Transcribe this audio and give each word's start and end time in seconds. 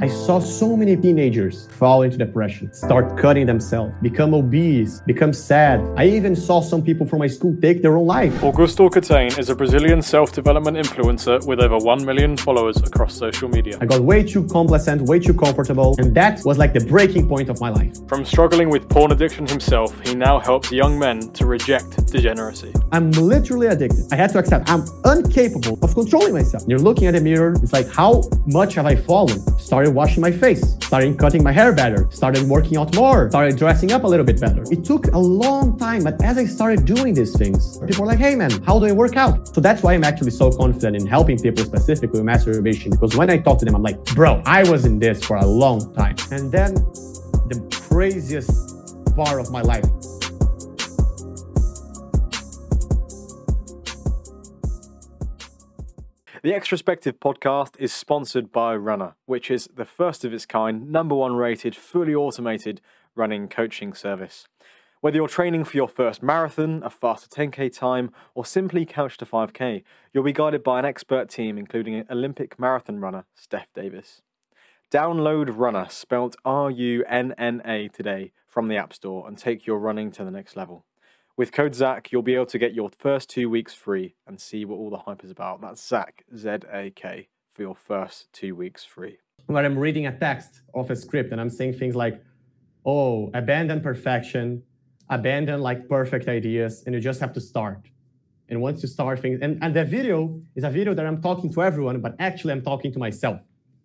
I 0.00 0.06
saw 0.06 0.38
so 0.38 0.76
many 0.76 0.96
teenagers 0.96 1.66
fall 1.72 2.02
into 2.02 2.16
depression, 2.16 2.72
start 2.72 3.18
cutting 3.18 3.46
themselves, 3.46 3.92
become 4.00 4.32
obese, 4.32 5.00
become 5.06 5.32
sad. 5.32 5.80
I 5.96 6.06
even 6.06 6.36
saw 6.36 6.60
some 6.60 6.82
people 6.82 7.04
from 7.04 7.18
my 7.18 7.26
school 7.26 7.56
take 7.60 7.82
their 7.82 7.96
own 7.96 8.06
life. 8.06 8.32
Augusto 8.34 8.88
Caten 8.90 9.36
is 9.36 9.50
a 9.50 9.56
Brazilian 9.56 10.00
self 10.00 10.30
development 10.30 10.76
influencer 10.76 11.44
with 11.48 11.58
over 11.58 11.78
1 11.78 12.04
million 12.04 12.36
followers 12.36 12.76
across 12.76 13.12
social 13.12 13.48
media. 13.48 13.76
I 13.80 13.86
got 13.86 14.00
way 14.00 14.22
too 14.22 14.44
complacent, 14.44 15.02
way 15.02 15.18
too 15.18 15.34
comfortable, 15.34 15.96
and 15.98 16.14
that 16.14 16.44
was 16.44 16.58
like 16.58 16.74
the 16.74 16.84
breaking 16.84 17.28
point 17.28 17.48
of 17.48 17.60
my 17.60 17.70
life. 17.70 17.96
From 18.06 18.24
struggling 18.24 18.70
with 18.70 18.88
porn 18.88 19.10
addiction 19.10 19.48
himself, 19.48 19.98
he 20.06 20.14
now 20.14 20.38
helps 20.38 20.70
young 20.70 20.96
men 20.96 21.32
to 21.32 21.44
reject 21.44 22.06
degeneracy. 22.06 22.72
I'm 22.92 23.10
literally 23.10 23.66
addicted. 23.66 24.04
I 24.12 24.14
had 24.14 24.30
to 24.30 24.38
accept 24.38 24.70
I'm 24.70 24.84
incapable 25.06 25.76
of 25.82 25.92
controlling 25.92 26.34
myself. 26.34 26.62
You're 26.68 26.78
looking 26.78 27.08
at 27.08 27.14
the 27.14 27.20
mirror, 27.20 27.54
it's 27.60 27.72
like, 27.72 27.88
how 27.88 28.22
much 28.46 28.74
have 28.74 28.86
I 28.86 28.94
fallen? 28.94 29.40
Started 29.58 29.87
started 29.88 29.96
washing 29.96 30.20
my 30.20 30.30
face, 30.30 30.76
started 30.84 31.18
cutting 31.18 31.42
my 31.42 31.50
hair 31.50 31.72
better, 31.72 32.06
started 32.10 32.42
working 32.46 32.76
out 32.76 32.94
more, 32.94 33.30
started 33.30 33.56
dressing 33.56 33.90
up 33.90 34.04
a 34.04 34.06
little 34.06 34.24
bit 34.24 34.38
better. 34.38 34.62
It 34.70 34.84
took 34.84 35.06
a 35.14 35.18
long 35.18 35.78
time, 35.78 36.04
but 36.04 36.22
as 36.22 36.36
I 36.36 36.44
started 36.44 36.84
doing 36.84 37.14
these 37.14 37.34
things, 37.34 37.78
people 37.86 38.02
were 38.02 38.06
like, 38.06 38.18
hey 38.18 38.34
man, 38.34 38.50
how 38.64 38.78
do 38.78 38.84
I 38.84 38.92
work 38.92 39.16
out? 39.16 39.48
So 39.54 39.62
that's 39.62 39.82
why 39.82 39.94
I'm 39.94 40.04
actually 40.04 40.32
so 40.32 40.50
confident 40.50 40.96
in 40.96 41.06
helping 41.06 41.38
people 41.38 41.64
specifically 41.64 42.20
with 42.20 42.26
masturbation, 42.26 42.90
because 42.90 43.16
when 43.16 43.30
I 43.30 43.38
talk 43.38 43.58
to 43.60 43.64
them, 43.64 43.74
I'm 43.74 43.82
like, 43.82 44.04
bro, 44.14 44.42
I 44.44 44.68
was 44.68 44.84
in 44.84 44.98
this 44.98 45.24
for 45.24 45.36
a 45.36 45.46
long 45.46 45.94
time. 45.94 46.16
And 46.30 46.52
then 46.52 46.74
the 47.48 47.58
craziest 47.88 49.16
part 49.16 49.40
of 49.40 49.50
my 49.50 49.62
life 49.62 49.86
The 56.48 56.54
Extrospective 56.54 57.18
podcast 57.18 57.74
is 57.78 57.92
sponsored 57.92 58.50
by 58.50 58.74
Runna, 58.74 59.16
which 59.26 59.50
is 59.50 59.68
the 59.76 59.84
first 59.84 60.24
of 60.24 60.32
its 60.32 60.46
kind, 60.46 60.90
number 60.90 61.14
one 61.14 61.36
rated, 61.36 61.76
fully 61.76 62.14
automated 62.14 62.80
running 63.14 63.48
coaching 63.48 63.92
service. 63.92 64.48
Whether 65.02 65.18
you're 65.18 65.28
training 65.28 65.64
for 65.64 65.76
your 65.76 65.88
first 65.88 66.22
marathon, 66.22 66.82
a 66.82 66.88
faster 66.88 67.28
10k 67.28 67.76
time, 67.76 68.12
or 68.34 68.46
simply 68.46 68.86
couch 68.86 69.18
to 69.18 69.26
5k, 69.26 69.82
you'll 70.14 70.24
be 70.24 70.32
guided 70.32 70.64
by 70.64 70.78
an 70.78 70.86
expert 70.86 71.28
team, 71.28 71.58
including 71.58 72.02
Olympic 72.10 72.58
marathon 72.58 72.98
runner 72.98 73.26
Steph 73.34 73.70
Davis. 73.74 74.22
Download 74.90 75.54
Runna, 75.54 75.90
spelled 75.90 76.36
R 76.46 76.70
U 76.70 77.04
N 77.06 77.34
N 77.36 77.60
A, 77.66 77.88
today 77.88 78.32
from 78.46 78.68
the 78.68 78.78
App 78.78 78.94
Store 78.94 79.28
and 79.28 79.36
take 79.36 79.66
your 79.66 79.78
running 79.78 80.10
to 80.12 80.24
the 80.24 80.30
next 80.30 80.56
level. 80.56 80.86
With 81.38 81.52
code 81.52 81.72
Zak, 81.72 82.10
you'll 82.10 82.22
be 82.22 82.34
able 82.34 82.46
to 82.46 82.58
get 82.58 82.74
your 82.74 82.90
first 82.98 83.30
two 83.30 83.48
weeks 83.48 83.72
free 83.72 84.16
and 84.26 84.40
see 84.40 84.64
what 84.64 84.74
all 84.74 84.90
the 84.90 84.98
hype 84.98 85.22
is 85.22 85.30
about. 85.30 85.60
That's 85.60 85.86
Zak, 85.86 86.24
Z 86.36 86.48
A 86.72 86.90
K, 86.90 87.28
for 87.52 87.62
your 87.62 87.76
first 87.76 88.32
two 88.32 88.56
weeks 88.56 88.84
free. 88.84 89.18
When 89.46 89.64
I'm 89.64 89.78
reading 89.78 90.08
a 90.08 90.18
text 90.18 90.62
of 90.74 90.90
a 90.90 90.96
script 90.96 91.30
and 91.30 91.40
I'm 91.40 91.48
saying 91.48 91.74
things 91.74 91.94
like, 91.94 92.20
oh, 92.84 93.30
abandon 93.34 93.80
perfection, 93.80 94.64
abandon 95.10 95.60
like 95.60 95.88
perfect 95.88 96.26
ideas, 96.26 96.82
and 96.86 96.92
you 96.92 97.00
just 97.00 97.20
have 97.20 97.32
to 97.34 97.40
start. 97.40 97.86
And 98.48 98.60
once 98.60 98.82
you 98.82 98.88
start 98.88 99.20
things, 99.20 99.38
and, 99.40 99.62
and 99.62 99.72
the 99.72 99.84
video 99.84 100.42
is 100.56 100.64
a 100.64 100.70
video 100.70 100.92
that 100.92 101.06
I'm 101.06 101.22
talking 101.22 101.52
to 101.52 101.62
everyone, 101.62 102.00
but 102.00 102.16
actually 102.18 102.52
I'm 102.52 102.62
talking 102.62 102.92
to 102.94 102.98
myself. 102.98 103.40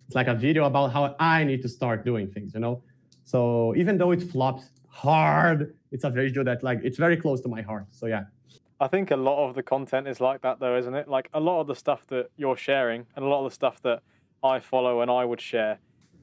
It's 0.07 0.15
like 0.15 0.27
a 0.27 0.33
video 0.33 0.65
about 0.65 0.91
how 0.91 1.15
I 1.19 1.43
need 1.43 1.61
to 1.61 1.69
start 1.69 2.03
doing 2.03 2.31
things, 2.31 2.55
you 2.55 2.61
know? 2.61 2.81
So 3.23 3.75
even 3.75 3.99
though 3.99 4.09
it 4.09 4.23
flops 4.23 4.69
hard, 4.93 5.73
it's 5.91 6.03
a 6.03 6.09
video 6.09 6.43
that 6.43 6.63
like 6.63 6.79
it's 6.83 6.97
very 6.97 7.17
close 7.17 7.41
to 7.41 7.49
my 7.49 7.61
heart. 7.61 7.87
So 7.91 8.05
yeah. 8.05 8.25
I 8.79 8.87
think 8.87 9.11
a 9.11 9.17
lot 9.17 9.47
of 9.47 9.55
the 9.55 9.63
content 9.63 10.07
is 10.07 10.21
like 10.21 10.41
that 10.41 10.59
though, 10.59 10.77
isn't 10.77 10.93
it? 10.93 11.07
Like 11.07 11.29
a 11.33 11.39
lot 11.39 11.61
of 11.61 11.67
the 11.67 11.75
stuff 11.75 12.05
that 12.07 12.29
you're 12.37 12.55
sharing 12.55 13.05
and 13.15 13.25
a 13.25 13.27
lot 13.27 13.43
of 13.43 13.51
the 13.51 13.55
stuff 13.55 13.81
that 13.81 14.01
I 14.43 14.59
follow 14.59 15.01
and 15.01 15.09
I 15.09 15.25
would 15.25 15.41
share, 15.41 15.79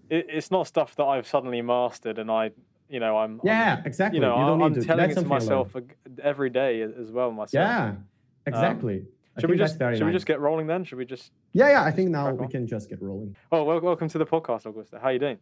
it, 0.09 0.27
it's 0.29 0.51
not 0.51 0.67
stuff 0.67 0.95
that 0.97 1.05
I've 1.05 1.27
suddenly 1.27 1.63
mastered 1.63 2.19
and 2.19 2.31
I, 2.31 2.53
you 2.89 3.01
know, 3.01 3.19
I'm 3.19 3.41
yeah, 3.43 3.79
I'm, 3.79 3.87
exactly. 3.87 4.19
You 4.19 4.23
know, 4.23 4.37
you 4.37 4.43
I'm, 4.43 4.63
I'm 4.63 4.83
telling 4.83 5.11
it 5.11 5.15
to 5.15 5.23
myself 5.23 5.75
every 6.23 6.51
day 6.51 6.83
as 6.83 7.11
well. 7.11 7.33
Myself. 7.33 7.53
Yeah, 7.53 7.85
um, 7.87 8.05
exactly. 8.47 8.99
Um, 8.99 9.07
should 9.41 9.51
we 9.51 9.57
just 9.57 9.79
should 9.79 9.81
nice. 9.81 10.03
we 10.03 10.13
just 10.13 10.27
get 10.27 10.41
rolling 10.41 10.67
then? 10.67 10.85
Should 10.85 10.99
we 10.99 11.05
just? 11.05 11.33
Yeah, 11.53 11.71
yeah. 11.71 11.85
I 11.85 11.91
think 11.91 12.11
now 12.11 12.33
we 12.33 12.47
can 12.49 12.67
just 12.67 12.89
get 12.89 13.01
rolling. 13.03 13.35
Oh, 13.51 13.65
well, 13.65 13.81
welcome 13.81 14.09
to 14.09 14.19
the 14.19 14.27
podcast, 14.27 14.65
Augusto. 14.65 15.01
How 15.01 15.09
are 15.09 15.13
you 15.13 15.19
doing? 15.19 15.39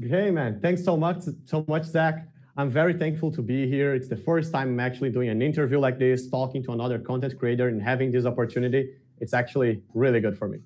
Hey, 0.00 0.30
man. 0.30 0.58
Thanks 0.60 0.84
so 0.84 0.96
much, 0.96 1.24
so 1.44 1.64
much, 1.68 1.84
Zak. 1.84 2.26
I'm 2.56 2.70
very 2.70 2.94
thankful 2.94 3.32
to 3.32 3.42
be 3.42 3.68
here. 3.68 3.94
It's 3.94 4.06
the 4.06 4.16
first 4.16 4.52
time 4.52 4.68
I'm 4.68 4.80
actually 4.80 5.10
doing 5.10 5.28
an 5.28 5.42
interview 5.42 5.80
like 5.80 5.98
this, 5.98 6.28
talking 6.28 6.62
to 6.64 6.72
another 6.72 7.00
content 7.00 7.36
creator 7.36 7.66
and 7.66 7.82
having 7.82 8.12
this 8.12 8.26
opportunity. 8.26 8.90
It's 9.18 9.34
actually 9.34 9.82
really 9.92 10.20
good 10.20 10.38
for 10.38 10.46
me. 10.46 10.58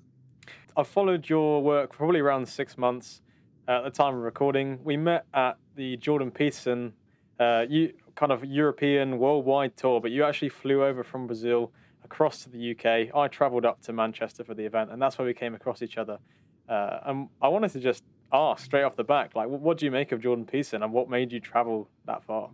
I 0.77 0.83
followed 0.83 1.27
your 1.27 1.63
work 1.63 1.91
probably 1.91 2.19
around 2.19 2.47
six 2.47 2.77
months 2.77 3.21
at 3.67 3.83
the 3.83 3.89
time 3.89 4.13
of 4.13 4.21
recording. 4.21 4.79
We 4.83 4.97
met 4.97 5.25
at 5.33 5.57
the 5.75 5.97
Jordan 5.97 6.29
Peterson 6.29 6.93
uh, 7.39 7.65
you, 7.67 7.93
kind 8.13 8.31
of 8.31 8.45
European 8.45 9.17
worldwide 9.17 9.75
tour, 9.75 9.99
but 9.99 10.11
you 10.11 10.23
actually 10.23 10.49
flew 10.49 10.83
over 10.83 11.03
from 11.03 11.25
Brazil 11.25 11.71
across 12.03 12.43
to 12.43 12.49
the 12.49 12.71
UK. 12.71 13.15
I 13.15 13.27
traveled 13.29 13.65
up 13.65 13.81
to 13.83 13.93
Manchester 13.93 14.43
for 14.43 14.53
the 14.53 14.65
event, 14.65 14.91
and 14.91 15.01
that's 15.01 15.17
where 15.17 15.25
we 15.25 15.33
came 15.33 15.55
across 15.55 15.81
each 15.81 15.97
other. 15.97 16.19
Uh, 16.67 16.99
and 17.05 17.29
I 17.41 17.47
wanted 17.47 17.71
to 17.71 17.79
just 17.79 18.03
ask 18.31 18.65
straight 18.65 18.83
off 18.83 18.95
the 18.95 19.03
back, 19.03 19.35
like, 19.35 19.47
what 19.47 19.77
do 19.77 19.85
you 19.85 19.91
make 19.91 20.11
of 20.11 20.21
Jordan 20.21 20.45
Peterson 20.45 20.83
and 20.83 20.93
what 20.93 21.09
made 21.09 21.31
you 21.31 21.39
travel 21.39 21.89
that 22.05 22.23
far? 22.23 22.49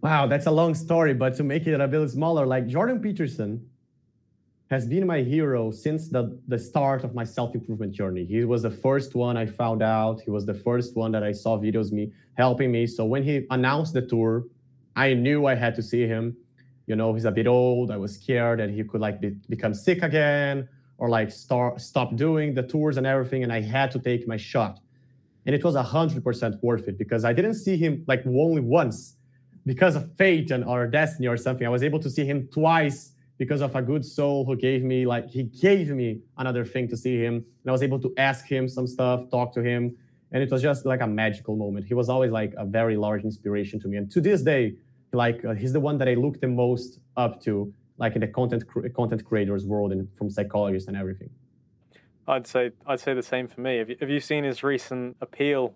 Wow, 0.00 0.26
that's 0.26 0.46
a 0.46 0.50
long 0.50 0.74
story, 0.74 1.14
but 1.14 1.36
to 1.36 1.44
make 1.44 1.66
it 1.66 1.80
a 1.80 1.88
bit 1.88 2.08
smaller, 2.10 2.46
like 2.46 2.66
Jordan 2.66 3.00
Peterson 3.00 3.68
has 4.70 4.86
been 4.86 5.06
my 5.06 5.22
hero 5.22 5.70
since 5.70 6.08
the, 6.08 6.38
the 6.46 6.58
start 6.58 7.02
of 7.02 7.14
my 7.14 7.24
self-improvement 7.24 7.92
journey. 7.92 8.24
He 8.24 8.44
was 8.44 8.62
the 8.62 8.70
first 8.70 9.14
one 9.14 9.36
I 9.36 9.46
found 9.46 9.82
out. 9.82 10.20
He 10.20 10.30
was 10.30 10.44
the 10.44 10.54
first 10.54 10.94
one 10.94 11.10
that 11.12 11.22
I 11.22 11.32
saw 11.32 11.58
videos 11.58 11.90
me 11.90 12.12
helping 12.36 12.70
me. 12.70 12.86
So 12.86 13.04
when 13.04 13.22
he 13.22 13.46
announced 13.50 13.94
the 13.94 14.02
tour, 14.02 14.44
I 14.94 15.14
knew 15.14 15.46
I 15.46 15.54
had 15.54 15.74
to 15.76 15.82
see 15.82 16.06
him. 16.06 16.36
You 16.86 16.96
know, 16.96 17.14
he's 17.14 17.24
a 17.24 17.30
bit 17.30 17.46
old. 17.46 17.90
I 17.90 17.96
was 17.96 18.14
scared 18.14 18.60
that 18.60 18.70
he 18.70 18.84
could 18.84 19.00
like 19.00 19.20
be, 19.20 19.30
become 19.48 19.74
sick 19.74 20.02
again 20.02 20.68
or 20.98 21.08
like 21.08 21.30
start 21.30 21.80
stop 21.80 22.16
doing 22.16 22.54
the 22.54 22.62
tours 22.62 22.98
and 22.98 23.06
everything. 23.06 23.44
And 23.44 23.52
I 23.52 23.60
had 23.60 23.90
to 23.92 23.98
take 23.98 24.28
my 24.28 24.36
shot 24.36 24.80
and 25.46 25.54
it 25.54 25.64
was 25.64 25.74
100% 25.74 26.62
worth 26.62 26.88
it 26.88 26.98
because 26.98 27.24
I 27.24 27.32
didn't 27.32 27.54
see 27.54 27.76
him 27.76 28.04
like 28.06 28.26
only 28.26 28.60
once 28.60 29.14
because 29.66 29.96
of 29.96 30.14
fate 30.16 30.50
and 30.50 30.64
or 30.64 30.86
destiny 30.86 31.26
or 31.26 31.36
something. 31.36 31.66
I 31.66 31.70
was 31.70 31.82
able 31.82 32.00
to 32.00 32.10
see 32.10 32.24
him 32.24 32.48
twice 32.52 33.12
because 33.38 33.60
of 33.60 33.74
a 33.76 33.82
good 33.82 34.04
soul 34.04 34.44
who 34.44 34.56
gave 34.56 34.82
me 34.82 35.06
like 35.06 35.30
he 35.30 35.44
gave 35.44 35.90
me 35.90 36.20
another 36.36 36.64
thing 36.64 36.88
to 36.88 36.96
see 36.96 37.16
him 37.16 37.36
and 37.36 37.68
I 37.68 37.72
was 37.72 37.82
able 37.82 38.00
to 38.00 38.12
ask 38.16 38.46
him 38.46 38.68
some 38.68 38.86
stuff, 38.86 39.30
talk 39.30 39.52
to 39.54 39.62
him, 39.62 39.96
and 40.32 40.42
it 40.42 40.50
was 40.50 40.62
just 40.62 40.84
like 40.84 41.00
a 41.00 41.06
magical 41.06 41.56
moment. 41.56 41.86
He 41.86 41.94
was 41.94 42.08
always 42.08 42.32
like 42.32 42.52
a 42.56 42.66
very 42.66 42.96
large 42.96 43.24
inspiration 43.24 43.80
to 43.80 43.88
me, 43.88 43.96
and 43.96 44.10
to 44.10 44.20
this 44.20 44.42
day, 44.42 44.74
like 45.12 45.44
uh, 45.44 45.54
he's 45.54 45.72
the 45.72 45.80
one 45.80 45.98
that 45.98 46.08
I 46.08 46.14
look 46.14 46.40
the 46.40 46.48
most 46.48 47.00
up 47.16 47.40
to, 47.42 47.72
like 47.98 48.14
in 48.14 48.20
the 48.20 48.28
content 48.28 48.64
content 48.94 49.24
creators 49.24 49.64
world 49.64 49.92
and 49.92 50.08
from 50.16 50.28
psychologists 50.30 50.88
and 50.88 50.96
everything. 50.96 51.30
I'd 52.28 52.46
say 52.46 52.70
I'd 52.86 53.00
say 53.00 53.14
the 53.14 53.22
same 53.22 53.48
for 53.48 53.60
me. 53.60 53.78
Have 53.78 53.90
you, 53.90 53.96
have 54.00 54.10
you 54.10 54.20
seen 54.20 54.44
his 54.44 54.62
recent 54.62 55.16
appeal 55.20 55.74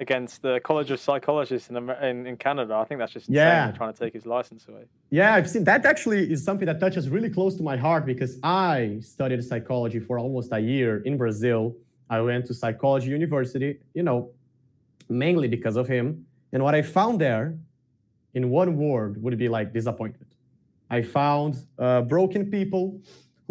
against 0.00 0.42
the 0.42 0.60
College 0.64 0.90
of 0.90 0.98
Psychologists 0.98 1.70
in, 1.70 1.76
in, 1.76 2.26
in 2.26 2.36
Canada? 2.36 2.74
I 2.74 2.84
think 2.84 2.98
that's 2.98 3.12
just 3.12 3.28
yeah. 3.28 3.70
trying 3.70 3.92
to 3.92 3.98
take 3.98 4.12
his 4.12 4.26
license 4.26 4.66
away. 4.68 4.84
Yeah, 5.10 5.34
I've 5.34 5.48
seen 5.48 5.64
that. 5.64 5.86
Actually, 5.86 6.30
is 6.30 6.44
something 6.44 6.66
that 6.66 6.80
touches 6.80 7.08
really 7.08 7.30
close 7.30 7.54
to 7.56 7.62
my 7.62 7.76
heart 7.76 8.04
because 8.04 8.38
I 8.42 8.98
studied 9.00 9.42
psychology 9.44 10.00
for 10.00 10.18
almost 10.18 10.50
a 10.52 10.60
year 10.60 11.02
in 11.04 11.16
Brazil. 11.16 11.74
I 12.10 12.20
went 12.20 12.46
to 12.46 12.54
psychology 12.54 13.08
university, 13.08 13.78
you 13.94 14.02
know, 14.02 14.30
mainly 15.08 15.48
because 15.48 15.76
of 15.76 15.86
him. 15.88 16.26
And 16.52 16.62
what 16.62 16.74
I 16.74 16.82
found 16.82 17.20
there, 17.20 17.56
in 18.34 18.50
one 18.50 18.76
word, 18.76 19.22
would 19.22 19.38
be 19.38 19.48
like 19.48 19.72
disappointment. 19.72 20.32
I 20.90 21.00
found 21.00 21.64
uh, 21.78 22.02
broken 22.02 22.50
people 22.50 23.00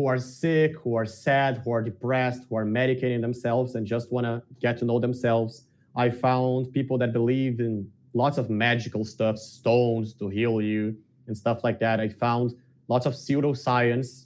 who 0.01 0.07
are 0.07 0.17
sick, 0.17 0.75
who 0.83 0.95
are 0.95 1.05
sad, 1.05 1.61
who 1.63 1.69
are 1.71 1.83
depressed, 1.83 2.47
who 2.49 2.55
are 2.55 2.65
medicating 2.65 3.21
themselves 3.21 3.75
and 3.75 3.85
just 3.85 4.11
want 4.11 4.25
to 4.25 4.41
get 4.59 4.75
to 4.79 4.83
know 4.83 4.99
themselves. 4.99 5.65
I 5.95 6.09
found 6.09 6.73
people 6.73 6.97
that 6.97 7.13
believe 7.13 7.59
in 7.59 7.87
lots 8.15 8.39
of 8.39 8.49
magical 8.49 9.05
stuff, 9.05 9.37
stones 9.37 10.15
to 10.15 10.27
heal 10.27 10.59
you 10.59 10.97
and 11.27 11.37
stuff 11.37 11.63
like 11.63 11.79
that. 11.81 11.99
I 11.99 12.09
found 12.09 12.55
lots 12.87 13.05
of 13.05 13.13
pseudoscience 13.13 14.25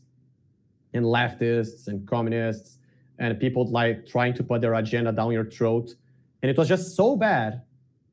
and 0.93 1.03
leftists 1.03 1.87
and 1.87 2.07
communists 2.07 2.77
and 3.19 3.37
people 3.37 3.69
like 3.69 4.05
trying 4.05 4.33
to 4.35 4.43
put 4.43 4.61
their 4.61 4.75
agenda 4.75 5.11
down 5.11 5.33
your 5.33 5.43
throat. 5.43 5.93
And 6.41 6.49
it 6.49 6.57
was 6.57 6.69
just 6.69 6.95
so 6.95 7.17
bad 7.17 7.63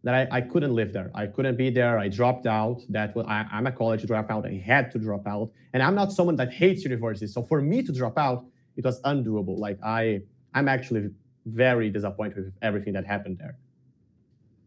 that 0.04 0.14
I, 0.14 0.38
I 0.38 0.40
couldn't 0.40 0.75
live 0.75 0.93
there. 0.93 1.10
I 1.14 1.26
couldn't 1.26 1.56
be 1.56 1.70
there. 1.70 1.99
I 1.99 2.08
dropped 2.08 2.46
out. 2.46 2.82
That 2.88 3.14
was, 3.14 3.26
I, 3.28 3.46
I'm 3.52 3.66
a 3.66 3.72
college 3.72 4.02
dropout. 4.02 4.46
I 4.46 4.58
had 4.58 4.90
to 4.93 4.99
drop 4.99 5.26
out. 5.26 5.50
And 5.72 5.82
I'm 5.82 5.94
not 5.94 6.12
someone 6.12 6.37
that 6.37 6.52
hates 6.52 6.82
university. 6.82 7.26
So 7.26 7.43
for 7.43 7.60
me 7.60 7.82
to 7.82 7.93
drop 7.93 8.19
out, 8.19 8.44
it 8.76 8.84
was 8.84 9.00
undoable. 9.02 9.58
Like 9.58 9.78
I, 9.84 10.22
I'm 10.54 10.69
actually 10.69 11.10
very 11.46 11.90
disappointed 11.90 12.37
with 12.44 12.54
everything 12.62 12.94
that 12.94 13.06
happened 13.06 13.38
there. 13.38 13.56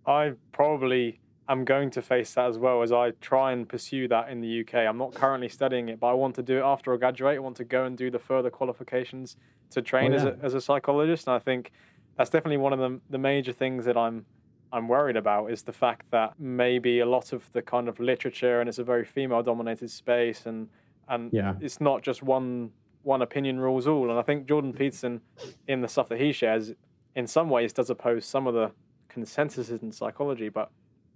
I 0.07 0.33
probably 0.51 1.19
am 1.49 1.65
going 1.65 1.89
to 1.91 2.01
face 2.01 2.33
that 2.33 2.47
as 2.47 2.57
well 2.57 2.81
as 2.81 2.91
I 2.91 3.11
try 3.21 3.51
and 3.51 3.67
pursue 3.67 4.07
that 4.07 4.29
in 4.29 4.41
the 4.41 4.61
UK. 4.61 4.75
I'm 4.75 4.97
not 4.97 5.13
currently 5.13 5.49
studying 5.49 5.89
it, 5.89 5.99
but 5.99 6.07
I 6.07 6.13
want 6.13 6.35
to 6.35 6.43
do 6.43 6.57
it 6.59 6.63
after 6.63 6.93
I 6.93 6.97
graduate. 6.97 7.37
I 7.37 7.39
want 7.39 7.57
to 7.57 7.65
go 7.65 7.85
and 7.85 7.97
do 7.97 8.09
the 8.09 8.19
further 8.19 8.49
qualifications 8.49 9.35
to 9.71 9.81
train 9.81 10.13
oh, 10.13 10.15
yeah. 10.15 10.21
as, 10.21 10.25
a, 10.25 10.37
as 10.43 10.53
a 10.53 10.61
psychologist. 10.61 11.27
And 11.27 11.35
I 11.35 11.39
think 11.39 11.71
that's 12.17 12.29
definitely 12.29 12.57
one 12.57 12.73
of 12.73 12.79
the 12.79 12.99
the 13.09 13.17
major 13.17 13.51
things 13.51 13.85
that 13.85 13.97
I'm 13.97 14.25
I'm 14.75 14.89
worried 14.89 15.15
about 15.15 15.51
is 15.51 15.63
the 15.63 15.71
fact 15.71 16.11
that 16.11 16.33
maybe 16.37 16.99
a 16.99 17.05
lot 17.05 17.31
of 17.31 17.49
the 17.53 17.61
kind 17.61 17.87
of 17.87 17.97
literature 17.97 18.59
and 18.59 18.67
it's 18.67 18.77
a 18.77 18.83
very 18.83 19.05
female 19.05 19.41
dominated 19.41 19.89
space 19.89 20.45
and 20.45 20.67
and 21.07 21.31
yeah. 21.31 21.53
it's 21.61 21.79
not 21.79 22.01
just 22.01 22.21
one 22.21 22.71
one 23.03 23.21
opinion 23.21 23.59
rules 23.59 23.87
all. 23.87 24.09
And 24.09 24.19
I 24.19 24.23
think 24.23 24.47
Jordan 24.47 24.73
Peterson, 24.73 25.21
in 25.67 25.81
the 25.81 25.87
stuff 25.87 26.09
that 26.09 26.19
he 26.19 26.33
shares, 26.33 26.73
in 27.15 27.25
some 27.27 27.49
ways 27.49 27.71
does 27.71 27.89
oppose 27.89 28.25
some 28.25 28.47
of 28.47 28.53
the 28.53 28.71
consensuses 29.07 29.81
in 29.81 29.91
psychology, 29.91 30.49
but 30.49 30.71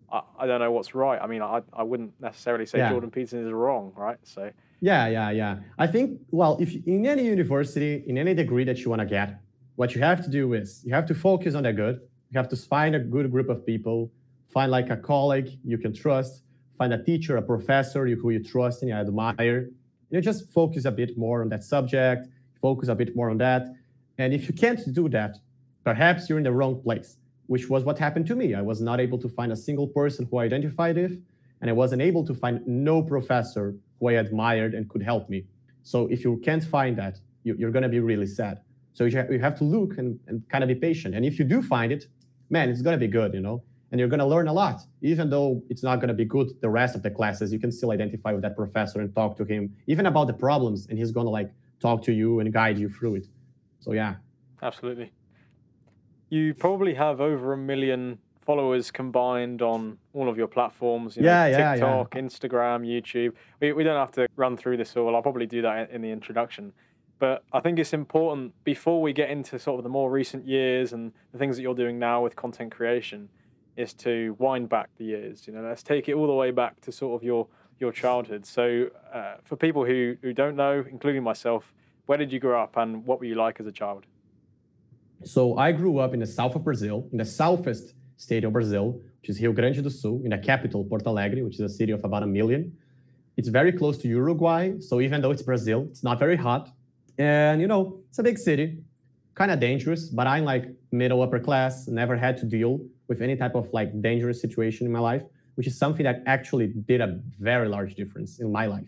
I, 0.10 0.22
I 0.38 0.48
don't 0.48 0.62
know 0.62 0.72
what's 0.72 0.96
right. 0.96 1.20
I 1.22 1.28
mean, 1.28 1.42
I, 1.42 1.62
I 1.74 1.84
wouldn't 1.84 2.14
necessarily 2.22 2.66
say 2.66 2.78
yeah. 2.78 2.92
Jordan 2.92 3.12
Peterson 3.12 3.46
is 3.46 3.52
wrong, 3.52 3.92
right? 3.96 4.20
So 4.24 4.52
yeah, 4.80 5.08
yeah, 5.08 5.32
yeah. 5.32 5.58
I 5.78 5.88
think 5.88 6.22
well, 6.32 6.58
if 6.62 6.74
in 6.88 7.06
any 7.06 7.26
university, 7.26 8.06
in 8.08 8.18
any 8.18 8.34
degree 8.34 8.64
that 8.64 8.80
you 8.80 8.90
want 8.90 9.02
to 9.02 9.06
get, 9.06 9.42
what 9.76 9.96
you 9.96 10.02
have 10.02 10.24
to 10.24 10.30
do 10.30 10.54
is 10.54 10.82
you 10.86 10.94
have 10.94 11.08
to 11.08 11.16
focus 11.16 11.56
on 11.56 11.64
the 11.64 11.74
good. 11.74 12.00
You 12.32 12.38
have 12.38 12.50
to 12.50 12.56
find 12.56 12.96
a 12.96 13.00
good 13.00 13.32
group 13.32 13.50
of 13.50 13.66
people, 13.66 14.12
find 14.54 14.72
like 14.72 14.90
a 14.90 14.98
colleague 14.98 15.50
you 15.64 15.78
can 15.78 15.94
trust, 15.94 16.44
find 16.78 16.94
a 16.94 17.04
teacher, 17.04 17.38
a 17.38 17.42
professor 17.42 18.08
who 18.08 18.30
you 18.30 18.44
trust 18.44 18.82
and 18.82 18.90
you 18.90 18.96
admire. 18.96 19.70
You 20.12 20.22
just 20.22 20.50
focus 20.52 20.86
a 20.86 20.92
bit 20.92 21.18
more 21.18 21.42
on 21.42 21.50
that 21.50 21.64
subject, 21.64 22.28
focus 22.62 22.88
a 22.90 22.96
bit 22.96 23.16
more 23.16 23.30
on 23.30 23.38
that. 23.40 23.66
And 24.18 24.34
if 24.34 24.48
you 24.48 24.54
can't 24.54 24.82
do 24.94 25.10
that, 25.10 25.38
perhaps 25.84 26.30
you're 26.30 26.38
in 26.38 26.44
the 26.44 26.52
wrong 26.52 26.82
place, 26.82 27.18
which 27.48 27.68
was 27.70 27.84
what 27.84 27.98
happened 27.98 28.28
to 28.28 28.36
me. 28.36 28.54
I 28.54 28.62
was 28.62 28.80
not 28.80 29.00
able 29.00 29.18
to 29.20 29.30
find 29.30 29.52
a 29.52 29.56
single 29.56 29.88
person 29.88 30.28
who 30.30 30.38
I 30.38 30.46
identified 30.46 30.98
with, 30.98 31.20
and 31.62 31.70
I 31.70 31.74
wasn't 31.74 32.02
able 32.02 32.26
to 32.26 32.34
find 32.36 32.66
no 32.68 33.02
professor 33.02 33.76
who 34.00 34.10
I 34.10 34.14
admired 34.14 34.74
and 34.76 34.88
could 34.88 35.02
help 35.02 35.30
me. 35.30 35.46
So 35.82 36.08
if 36.08 36.24
you 36.24 36.38
can't 36.44 36.64
find 36.64 36.96
that, 36.98 37.20
you, 37.44 37.68
are 37.68 37.72
going 37.72 37.84
to 37.84 37.90
be 37.90 38.00
really 38.00 38.28
sad. 38.28 38.60
So 38.94 39.06
you 39.06 39.40
have 39.40 39.58
to 39.58 39.64
look 39.64 39.98
and, 39.98 40.20
and 40.28 40.48
kind 40.50 40.64
of 40.64 40.68
be 40.68 40.76
patient. 40.76 41.16
And 41.16 41.26
if 41.26 41.40
you 41.40 41.46
do 41.46 41.62
find 41.62 41.92
it, 41.92 42.06
man, 42.50 42.70
it's 42.70 42.82
going 42.82 42.98
to 43.00 43.00
be 43.00 43.12
good, 43.12 43.34
you 43.34 43.40
know, 43.42 43.64
and 43.92 44.00
you're 44.00 44.10
going 44.10 44.20
to 44.20 44.26
learn 44.26 44.48
a 44.48 44.54
lot. 44.54 44.82
Even 45.02 45.30
though 45.30 45.62
it's 45.70 45.84
not 45.84 45.98
going 45.98 46.10
to 46.10 46.14
be 46.14 46.26
good 46.26 46.50
the 46.62 46.70
rest 46.70 46.96
of 46.96 47.04
the 47.04 47.10
classes, 47.12 47.52
you 47.52 47.60
can 47.60 47.72
still 47.72 47.92
identify 47.92 48.32
with 48.32 48.42
that 48.42 48.56
professor 48.56 49.02
and 49.02 49.14
talk 49.16 49.38
to 49.38 49.46
him, 49.46 49.76
even 49.88 50.06
about 50.06 50.28
the 50.28 50.34
problems, 50.34 50.88
and 50.88 50.98
he's 50.98 51.12
going 51.12 51.26
to 51.26 51.32
like 51.32 51.52
talk 51.80 52.02
to 52.04 52.12
you 52.12 52.40
and 52.40 52.52
guide 52.54 52.78
you 52.78 52.90
through 52.90 53.16
it. 53.16 53.28
So 53.80 53.94
yeah. 53.94 54.16
Absolutely. 54.62 55.12
You 56.30 56.54
probably 56.54 56.94
have 56.94 57.22
over 57.22 57.54
a 57.54 57.58
million 57.58 58.20
followers 58.42 58.92
combined 58.92 59.62
on 59.62 59.98
all 60.14 60.28
of 60.28 60.38
your 60.38 60.48
platforms. 60.48 61.16
You 61.16 61.24
know, 61.24 61.30
yeah, 61.30 61.48
yeah, 61.48 61.72
TikTok, 61.74 62.16
yeah. 62.16 62.22
Instagram, 62.22 62.86
YouTube. 62.86 63.34
We, 63.60 63.74
we 63.74 63.84
don't 63.84 63.98
have 63.98 64.12
to 64.14 64.28
run 64.36 64.58
through 64.58 64.78
this 64.78 64.96
all. 64.98 65.16
I'll 65.16 65.22
probably 65.22 65.46
do 65.46 65.62
that 65.62 65.92
in 65.92 66.02
the 66.02 66.12
introduction. 66.12 66.74
But 67.20 67.44
I 67.52 67.60
think 67.60 67.78
it's 67.80 67.94
important 67.94 68.54
before 68.64 69.02
we 69.02 69.12
get 69.14 69.30
into 69.30 69.60
sort 69.60 69.78
of 69.78 69.84
the 69.84 69.90
more 69.90 70.10
recent 70.10 70.48
years 70.48 70.94
and 70.94 71.12
the 71.32 71.38
things 71.38 71.58
that 71.58 71.62
you're 71.62 71.76
doing 71.76 72.00
now 72.00 72.24
with 72.24 72.36
content 72.36 72.72
creation, 72.72 73.30
is 73.76 73.94
to 73.94 74.36
wind 74.40 74.68
back 74.68 74.90
the 74.98 75.06
years. 75.06 75.48
You 75.48 75.54
know, 75.54 75.62
let's 75.62 75.84
take 75.84 76.10
it 76.10 76.14
all 76.14 76.28
the 76.28 76.34
way 76.34 76.52
back 76.52 76.82
to 76.82 76.92
sort 76.92 77.20
of 77.20 77.24
your 77.24 77.48
your 77.80 77.94
childhood. 77.94 78.46
So, 78.46 78.90
uh, 79.14 79.36
for 79.44 79.56
people 79.56 79.86
who 79.86 80.18
who 80.22 80.34
don't 80.34 80.56
know, 80.56 80.84
including 80.90 81.24
myself, 81.24 81.74
where 82.06 82.18
did 82.18 82.32
you 82.34 82.40
grow 82.40 82.62
up 82.62 82.76
and 82.76 83.06
what 83.06 83.20
were 83.20 83.26
you 83.26 83.36
like 83.36 83.60
as 83.60 83.68
a 83.68 83.72
child? 83.72 84.06
So 85.24 85.58
I 85.58 85.72
grew 85.72 86.00
up 86.00 86.14
in 86.14 86.20
the 86.20 86.28
south 86.28 86.56
of 86.56 86.64
Brazil, 86.64 87.08
in 87.12 87.18
the 87.18 87.26
southest 87.26 87.94
state 88.18 88.44
of 88.44 88.54
Brazil, 88.54 89.02
which 89.22 89.30
is 89.30 89.42
Rio 89.42 89.52
Grande 89.52 89.84
do 89.84 89.90
Sul, 89.90 90.22
in 90.24 90.32
the 90.32 90.38
capital, 90.38 90.84
Porto 90.86 91.10
Alegre, 91.10 91.44
which 91.44 91.56
is 91.56 91.62
a 91.62 91.70
city 91.70 91.92
of 91.92 92.04
about 92.04 92.24
a 92.24 92.28
million. 92.28 92.78
It's 93.38 93.50
very 93.50 93.72
close 93.72 93.98
to 94.00 94.08
Uruguay, 94.08 94.80
so 94.80 95.02
even 95.02 95.22
though 95.22 95.32
it's 95.32 95.42
Brazil, 95.42 95.88
it's 95.90 96.04
not 96.04 96.20
very 96.20 96.36
hot. 96.36 96.70
And 97.20 97.60
you 97.60 97.68
know, 97.68 98.00
it's 98.10 98.18
a 98.18 98.24
big 98.24 98.38
city, 98.38 98.80
kind 99.36 99.52
of 99.52 99.60
dangerous, 99.60 100.08
but 100.08 100.26
I'm 100.26 100.46
like 100.46 100.66
middle 100.92 101.22
upper 101.22 101.40
class, 101.40 101.88
never 101.88 102.16
had 102.16 102.38
to 102.38 102.46
deal 102.46 102.80
with 103.10 103.22
any 103.22 103.36
type 103.36 103.56
of 103.56 103.72
like 103.74 104.02
dangerous 104.02 104.42
situation 104.42 104.88
in 104.88 104.92
my 104.92 105.00
life, 105.00 105.24
which 105.56 105.68
is 105.68 105.78
something 105.78 106.06
that 106.06 106.24
actually 106.26 106.68
did 106.68 107.02
a 107.02 107.20
very 107.38 107.68
large 107.68 107.94
difference 107.96 108.40
in 108.40 108.52
my 108.52 108.66
life. 108.66 108.88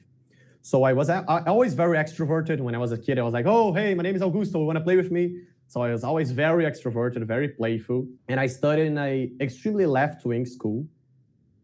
So 0.61 0.83
I 0.83 0.93
was 0.93 1.09
always 1.09 1.73
very 1.73 1.97
extroverted. 1.97 2.61
When 2.61 2.73
I 2.73 2.77
was 2.77 2.91
a 2.93 2.97
kid, 2.97 3.19
I 3.19 3.23
was 3.23 3.33
like, 3.33 3.47
"Oh, 3.47 3.73
hey, 3.73 3.93
my 3.95 4.03
name 4.03 4.15
is 4.15 4.21
Augusto. 4.21 4.59
You 4.59 4.65
want 4.65 4.77
to 4.77 4.83
play 4.83 4.95
with 4.95 5.11
me?" 5.11 5.23
So 5.67 5.81
I 5.81 5.91
was 5.91 6.03
always 6.03 6.31
very 6.31 6.63
extroverted, 6.65 7.23
very 7.25 7.49
playful. 7.49 8.07
And 8.29 8.39
I 8.39 8.47
studied 8.47 8.87
in 8.87 8.97
a 8.97 9.31
extremely 9.41 9.85
left-wing 9.85 10.45
school, 10.45 10.85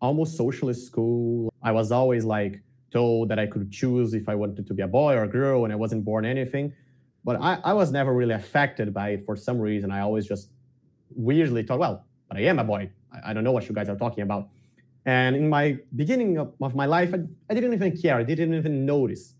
almost 0.02 0.36
socialist 0.36 0.86
school. 0.88 1.54
I 1.62 1.72
was 1.72 1.92
always 1.92 2.25
like 2.25 2.62
told 2.92 3.30
that 3.30 3.39
I 3.39 3.48
could 3.48 3.72
choose 3.72 4.13
if 4.13 4.30
I 4.30 4.36
wanted 4.36 4.66
to 4.68 4.74
be 4.74 4.81
a 4.81 4.88
boy 4.88 5.13
or 5.16 5.24
a 5.24 5.28
girl, 5.28 5.63
and 5.63 5.74
I 5.74 5.75
wasn't 5.75 6.06
born 6.06 6.25
anything. 6.25 6.74
But 7.24 7.42
I, 7.42 7.60
I 7.63 7.74
was 7.74 7.92
never 7.92 8.13
really 8.13 8.34
affected 8.34 8.94
by 8.94 9.10
it 9.10 9.25
for 9.25 9.36
some 9.36 9.60
reason. 9.60 9.92
I 9.92 10.00
always 10.01 10.25
just 10.28 10.50
weirdly 11.10 11.63
thought, 11.63 11.80
well, 11.80 12.06
but 12.28 12.38
I 12.38 12.42
am 12.42 12.60
a 12.60 12.63
boy. 12.63 12.89
I, 13.12 13.31
I 13.31 13.34
don't 13.34 13.44
know 13.44 13.51
what 13.51 13.68
you 13.68 13.75
guys 13.75 13.89
are 13.89 13.98
talking 13.98 14.24
about. 14.24 14.50
And 15.06 15.36
in 15.36 15.50
my 15.50 15.78
beginning 15.95 16.38
of, 16.38 16.54
of 16.62 16.75
my 16.75 16.86
life, 16.86 17.13
I, 17.13 17.19
I, 17.50 17.54
didn't 17.54 17.74
even 17.74 17.98
care. 17.98 18.18
I 18.18 18.24
didn't 18.24 18.54
even 18.54 18.86
notice. 18.86 19.33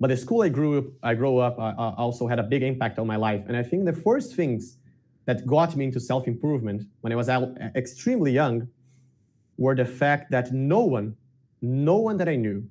But 0.00 0.08
the 0.08 0.16
school 0.16 0.42
I 0.42 0.48
grew 0.48 0.78
up, 0.78 0.84
I 1.02 1.14
grew 1.14 1.38
up, 1.38 1.58
uh, 1.58 1.72
also 1.96 2.28
had 2.28 2.38
a 2.38 2.44
big 2.44 2.62
impact 2.62 3.00
on 3.00 3.06
my 3.06 3.16
life. 3.16 3.42
And 3.48 3.56
I 3.56 3.64
think 3.64 3.84
the 3.84 3.92
first 3.92 4.36
things 4.36 4.76
that 5.24 5.44
got 5.44 5.74
me 5.76 5.86
into 5.86 5.98
self-improvement 5.98 6.84
when 7.00 7.12
I 7.12 7.16
was 7.16 7.28
extremely 7.74 8.32
young 8.32 8.68
were 9.56 9.74
the 9.74 9.84
fact 9.84 10.30
that 10.30 10.52
no 10.52 10.80
one, 10.80 11.16
no 11.60 11.96
one 11.96 12.16
that 12.18 12.28
I 12.28 12.36
knew 12.36 12.64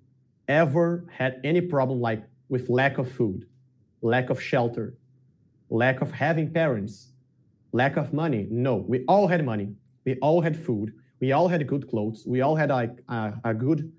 ever 0.47 1.05
had 1.11 1.39
any 1.44 1.61
problem 1.61 1.99
like 1.99 2.23
with 2.49 2.69
lack 2.69 2.97
of 2.97 3.11
food, 3.11 3.45
lack 4.01 4.29
of 4.29 4.41
shelter, 4.41 4.95
lack 5.69 6.01
of 6.01 6.11
having 6.11 6.51
parents, 6.51 7.11
lack 7.71 7.97
of 7.97 8.13
money. 8.13 8.47
No, 8.49 8.75
we 8.75 9.03
all 9.07 9.27
had 9.27 9.45
money. 9.45 9.73
We 10.05 10.15
all 10.21 10.41
had 10.41 10.57
food. 10.57 10.94
We 11.19 11.31
all 11.31 11.47
had 11.47 11.65
good 11.67 11.89
clothes. 11.89 12.23
We 12.25 12.41
all 12.41 12.55
had 12.55 12.69
like 12.69 12.97
a, 13.09 13.33
a 13.44 13.53
good 13.53 13.91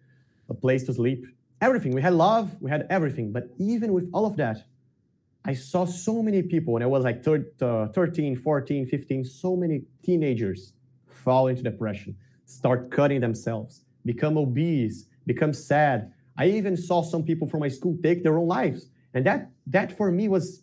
a 0.49 0.55
place 0.55 0.85
to 0.85 0.95
sleep. 0.95 1.27
Everything. 1.61 1.93
We 1.93 2.01
had 2.01 2.15
love. 2.15 2.57
We 2.61 2.71
had 2.71 2.87
everything. 2.89 3.33
But 3.33 3.49
even 3.59 3.93
with 3.93 4.09
all 4.13 4.25
of 4.25 4.37
that, 4.37 4.59
I 5.45 5.55
saw 5.55 5.85
so 5.85 6.23
many 6.23 6.43
people 6.43 6.75
when 6.75 6.83
I 6.83 6.87
was 6.87 7.05
like 7.05 7.23
thir- 7.25 7.53
uh, 7.61 7.89
13, 7.89 8.37
14, 8.37 8.87
15, 8.87 9.25
so 9.25 9.57
many 9.57 9.83
teenagers 10.05 10.73
fall 11.07 11.49
into 11.49 11.63
depression, 11.63 12.17
start 12.45 12.91
cutting 12.91 13.21
themselves, 13.21 13.83
become 14.05 14.37
obese, 14.37 15.07
become 15.27 15.53
sad, 15.53 16.13
I 16.39 16.47
even 16.47 16.77
saw 16.77 17.03
some 17.03 17.25
people 17.25 17.49
from 17.49 17.61
my 17.61 17.69
school 17.69 17.99
take 18.03 18.23
their 18.23 18.39
own 18.39 18.47
lives. 18.47 18.87
And 19.13 19.27
that 19.27 19.51
that 19.67 19.97
for 19.97 20.11
me 20.13 20.29
was 20.29 20.63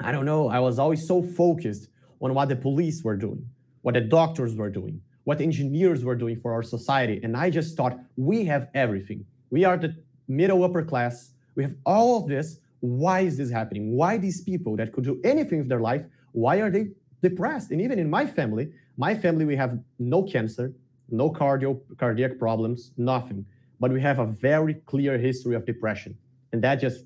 I 0.00 0.10
don't 0.10 0.24
know, 0.24 0.48
I 0.48 0.58
was 0.58 0.78
always 0.80 1.06
so 1.06 1.22
focused 1.22 1.88
on 2.20 2.34
what 2.34 2.48
the 2.48 2.56
police 2.56 3.04
were 3.04 3.16
doing, 3.16 3.48
what 3.82 3.94
the 3.94 4.00
doctors 4.00 4.56
were 4.56 4.70
doing, 4.70 5.00
what 5.22 5.40
engineers 5.40 6.04
were 6.04 6.16
doing 6.16 6.36
for 6.36 6.52
our 6.52 6.64
society. 6.64 7.20
And 7.22 7.36
I 7.36 7.48
just 7.48 7.76
thought, 7.76 7.96
we 8.16 8.44
have 8.46 8.68
everything. 8.74 9.24
We 9.50 9.64
are 9.64 9.76
the 9.76 9.94
middle 10.26 10.64
upper 10.64 10.82
class. 10.82 11.30
We 11.54 11.62
have 11.62 11.74
all 11.86 12.18
of 12.18 12.28
this. 12.28 12.58
Why 12.80 13.20
is 13.20 13.36
this 13.36 13.50
happening? 13.50 13.92
Why 13.92 14.18
these 14.18 14.40
people 14.40 14.74
that 14.76 14.92
could 14.92 15.04
do 15.04 15.20
anything 15.22 15.58
with 15.58 15.68
their 15.68 15.80
life, 15.80 16.04
why 16.32 16.56
are 16.56 16.70
they 16.70 16.88
depressed? 17.22 17.70
And 17.70 17.80
even 17.80 17.98
in 18.00 18.10
my 18.10 18.26
family, 18.26 18.72
my 18.96 19.14
family, 19.14 19.44
we 19.44 19.56
have 19.56 19.78
no 20.00 20.24
cancer, 20.24 20.74
no 21.08 21.30
cardio, 21.30 21.80
cardiac 21.98 22.38
problems, 22.38 22.92
nothing 22.96 23.46
but 23.84 23.92
we 23.92 24.00
have 24.00 24.18
a 24.18 24.24
very 24.24 24.72
clear 24.86 25.18
history 25.18 25.54
of 25.54 25.66
depression. 25.66 26.16
And 26.52 26.64
that 26.64 26.76
just, 26.76 27.04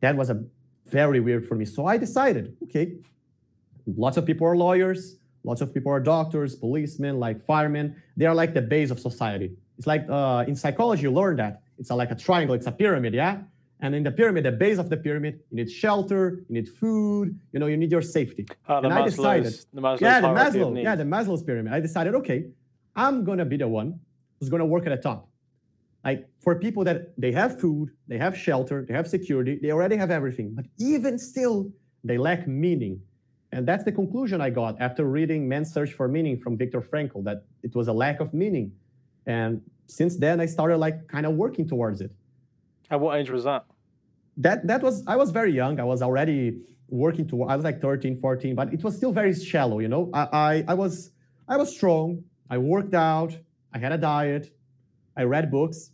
that 0.00 0.16
was 0.16 0.30
a 0.30 0.42
very 0.86 1.20
weird 1.20 1.46
for 1.46 1.56
me. 1.56 1.66
So 1.66 1.84
I 1.84 1.98
decided, 1.98 2.56
okay, 2.64 2.94
lots 4.04 4.16
of 4.16 4.24
people 4.24 4.46
are 4.46 4.56
lawyers, 4.56 5.16
lots 5.44 5.60
of 5.60 5.74
people 5.74 5.92
are 5.92 6.00
doctors, 6.00 6.56
policemen, 6.56 7.20
like 7.20 7.44
firemen. 7.44 8.02
They 8.16 8.24
are 8.24 8.34
like 8.34 8.54
the 8.54 8.62
base 8.62 8.90
of 8.90 8.98
society. 8.98 9.50
It's 9.76 9.86
like 9.86 10.06
uh, 10.08 10.46
in 10.48 10.56
psychology, 10.56 11.02
you 11.02 11.10
learn 11.10 11.36
that. 11.36 11.60
It's 11.78 11.90
a, 11.90 11.94
like 11.94 12.10
a 12.10 12.14
triangle, 12.14 12.54
it's 12.54 12.66
a 12.66 12.72
pyramid, 12.72 13.12
yeah? 13.12 13.42
And 13.80 13.94
in 13.94 14.02
the 14.02 14.10
pyramid, 14.10 14.46
the 14.46 14.52
base 14.52 14.78
of 14.78 14.88
the 14.88 14.96
pyramid, 14.96 15.40
you 15.50 15.56
need 15.58 15.70
shelter, 15.70 16.46
you 16.48 16.54
need 16.54 16.68
food, 16.80 17.38
you 17.52 17.60
know, 17.60 17.66
you 17.66 17.76
need 17.76 17.92
your 17.92 18.00
safety. 18.00 18.46
Uh, 18.66 18.80
and 18.84 18.90
I 18.94 19.04
decided, 19.04 19.52
the 19.74 19.98
yeah, 20.00 20.22
the 20.22 20.28
Maslow, 20.28 20.82
yeah, 20.82 20.96
the 20.96 21.04
Maslow's 21.04 21.42
pyramid. 21.42 21.74
I 21.74 21.80
decided, 21.80 22.14
okay, 22.14 22.46
I'm 22.96 23.22
gonna 23.22 23.44
be 23.44 23.58
the 23.58 23.68
one 23.68 24.00
who's 24.38 24.48
gonna 24.48 24.64
work 24.64 24.86
at 24.86 24.96
the 24.96 25.02
top 25.10 25.29
for 26.40 26.58
people 26.58 26.84
that 26.84 27.12
they 27.18 27.32
have 27.32 27.60
food, 27.60 27.90
they 28.08 28.18
have 28.18 28.36
shelter, 28.36 28.84
they 28.86 28.94
have 28.94 29.08
security, 29.08 29.58
they 29.60 29.70
already 29.70 29.96
have 29.96 30.10
everything, 30.10 30.54
but 30.54 30.64
even 30.78 31.18
still, 31.18 31.70
they 32.02 32.16
lack 32.16 32.46
meaning. 32.48 33.02
And 33.52 33.66
that's 33.66 33.84
the 33.84 33.92
conclusion 33.92 34.40
I 34.40 34.50
got 34.50 34.80
after 34.80 35.04
reading 35.04 35.48
Man's 35.48 35.72
Search 35.72 35.92
for 35.92 36.08
Meaning 36.08 36.38
from 36.38 36.56
Viktor 36.56 36.80
Frankl, 36.80 37.22
that 37.24 37.44
it 37.62 37.74
was 37.74 37.88
a 37.88 37.92
lack 37.92 38.20
of 38.20 38.32
meaning. 38.32 38.72
And 39.26 39.60
since 39.86 40.16
then, 40.16 40.40
I 40.40 40.46
started 40.46 40.78
like 40.78 41.08
kind 41.08 41.26
of 41.26 41.34
working 41.34 41.68
towards 41.68 42.00
it. 42.00 42.12
At 42.90 43.00
what 43.00 43.18
age 43.18 43.30
was 43.30 43.44
that? 43.44 43.66
That 44.36 44.66
that 44.68 44.82
was 44.82 45.04
I 45.06 45.16
was 45.16 45.30
very 45.30 45.52
young. 45.52 45.80
I 45.80 45.84
was 45.84 46.00
already 46.00 46.60
working 46.88 47.26
to 47.28 47.42
I 47.44 47.56
was 47.56 47.64
like 47.64 47.80
13, 47.80 48.16
14, 48.16 48.54
but 48.54 48.72
it 48.72 48.82
was 48.82 48.96
still 48.96 49.12
very 49.12 49.34
shallow, 49.34 49.80
you 49.80 49.88
know. 49.88 50.10
I 50.14 50.28
I, 50.32 50.64
I 50.68 50.74
was 50.74 51.10
I 51.48 51.56
was 51.56 51.74
strong. 51.74 52.24
I 52.48 52.58
worked 52.58 52.94
out. 52.94 53.36
I 53.72 53.78
had 53.78 53.92
a 53.92 53.98
diet. 53.98 54.52
I 55.16 55.22
read 55.24 55.50
books, 55.50 55.90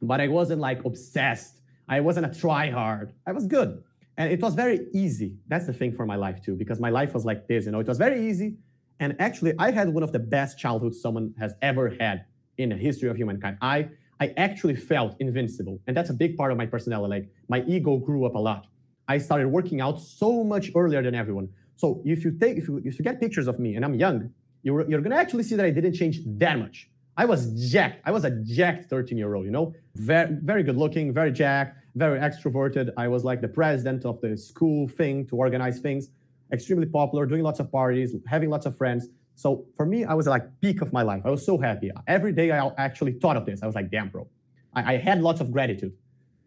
but 0.00 0.20
I 0.20 0.28
wasn't 0.28 0.60
like 0.60 0.84
obsessed. 0.84 1.60
I 1.88 2.00
wasn't 2.00 2.26
a 2.26 2.40
try 2.40 2.70
hard. 2.70 3.12
I 3.26 3.32
was 3.32 3.46
good. 3.46 3.82
And 4.16 4.32
it 4.32 4.40
was 4.40 4.54
very 4.54 4.86
easy. 4.92 5.36
That's 5.46 5.66
the 5.66 5.72
thing 5.72 5.92
for 5.92 6.04
my 6.04 6.16
life 6.16 6.42
too, 6.42 6.54
because 6.56 6.80
my 6.80 6.90
life 6.90 7.14
was 7.14 7.24
like 7.24 7.46
this, 7.46 7.66
you 7.66 7.70
know, 7.70 7.80
it 7.80 7.86
was 7.86 7.98
very 7.98 8.28
easy. 8.28 8.56
And 9.00 9.14
actually, 9.20 9.54
I 9.58 9.70
had 9.70 9.88
one 9.90 10.02
of 10.02 10.10
the 10.10 10.18
best 10.18 10.58
childhoods 10.58 11.00
someone 11.00 11.34
has 11.38 11.54
ever 11.62 11.94
had 12.00 12.24
in 12.56 12.70
the 12.70 12.76
history 12.76 13.08
of 13.08 13.16
humankind. 13.16 13.58
I 13.62 13.88
I 14.20 14.34
actually 14.36 14.74
felt 14.74 15.14
invincible. 15.20 15.80
And 15.86 15.96
that's 15.96 16.10
a 16.10 16.14
big 16.14 16.36
part 16.36 16.50
of 16.50 16.58
my 16.58 16.66
personality. 16.66 17.10
Like 17.10 17.28
my 17.48 17.62
ego 17.68 17.96
grew 17.98 18.24
up 18.26 18.34
a 18.34 18.38
lot. 18.38 18.66
I 19.06 19.18
started 19.18 19.48
working 19.48 19.80
out 19.80 20.00
so 20.00 20.42
much 20.42 20.72
earlier 20.74 21.02
than 21.02 21.14
everyone. 21.14 21.48
So 21.76 22.02
if 22.04 22.24
you 22.24 22.32
take 22.32 22.58
if 22.58 22.66
you, 22.68 22.82
if 22.84 22.98
you 22.98 23.04
get 23.04 23.20
pictures 23.20 23.46
of 23.46 23.60
me 23.60 23.76
and 23.76 23.84
I'm 23.84 23.94
young, 23.94 24.30
you're, 24.64 24.88
you're 24.90 25.00
gonna 25.00 25.16
actually 25.16 25.44
see 25.44 25.54
that 25.54 25.64
I 25.64 25.70
didn't 25.70 25.94
change 25.94 26.20
that 26.26 26.58
much. 26.58 26.90
I 27.18 27.24
was 27.24 27.70
jacked. 27.70 28.00
I 28.04 28.12
was 28.12 28.24
a 28.24 28.30
jacked 28.30 28.88
13 28.88 29.18
year 29.18 29.34
old, 29.34 29.44
you 29.44 29.50
know, 29.50 29.74
very, 29.96 30.36
very 30.40 30.62
good 30.62 30.76
looking, 30.76 31.12
very 31.12 31.32
jacked, 31.32 31.76
very 31.96 32.20
extroverted. 32.20 32.90
I 32.96 33.08
was 33.08 33.24
like 33.24 33.40
the 33.40 33.48
president 33.48 34.04
of 34.04 34.20
the 34.20 34.36
school 34.36 34.86
thing 34.86 35.26
to 35.26 35.36
organize 35.36 35.80
things, 35.80 36.10
extremely 36.52 36.86
popular, 36.86 37.26
doing 37.26 37.42
lots 37.42 37.58
of 37.58 37.72
parties, 37.72 38.14
having 38.28 38.50
lots 38.50 38.66
of 38.66 38.76
friends. 38.76 39.08
So 39.34 39.66
for 39.76 39.84
me, 39.84 40.04
I 40.04 40.14
was 40.14 40.28
like 40.28 40.44
peak 40.60 40.80
of 40.80 40.92
my 40.92 41.02
life. 41.02 41.22
I 41.24 41.30
was 41.30 41.44
so 41.44 41.58
happy. 41.58 41.90
Every 42.06 42.32
day 42.32 42.52
I 42.52 42.70
actually 42.78 43.14
thought 43.14 43.36
of 43.36 43.44
this. 43.46 43.64
I 43.64 43.66
was 43.66 43.74
like, 43.74 43.90
damn, 43.90 44.10
bro. 44.10 44.28
I, 44.74 44.94
I 44.94 44.96
had 44.98 45.20
lots 45.20 45.40
of 45.40 45.50
gratitude. 45.50 45.92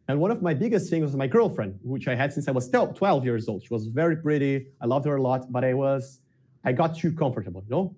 And 0.08 0.22
one 0.22 0.32
of 0.32 0.42
my 0.42 0.54
biggest 0.54 0.90
things 0.90 1.04
was 1.04 1.18
my 1.18 1.28
girlfriend, 1.28 1.80
which 1.84 2.08
I 2.08 2.16
had 2.16 2.32
since 2.32 2.48
I 2.48 2.52
was 2.52 2.70
12 2.70 3.26
years 3.26 3.50
old. 3.50 3.64
She 3.64 3.74
was 3.74 3.88
very 3.88 4.16
pretty. 4.16 4.68
I 4.80 4.86
loved 4.86 5.06
her 5.06 5.18
a 5.18 5.22
lot, 5.22 5.52
but 5.52 5.66
I 5.66 5.74
was, 5.74 6.20
I 6.64 6.72
got 6.72 6.98
too 6.98 7.12
comfortable, 7.12 7.62
you 7.68 7.76
know? 7.76 7.96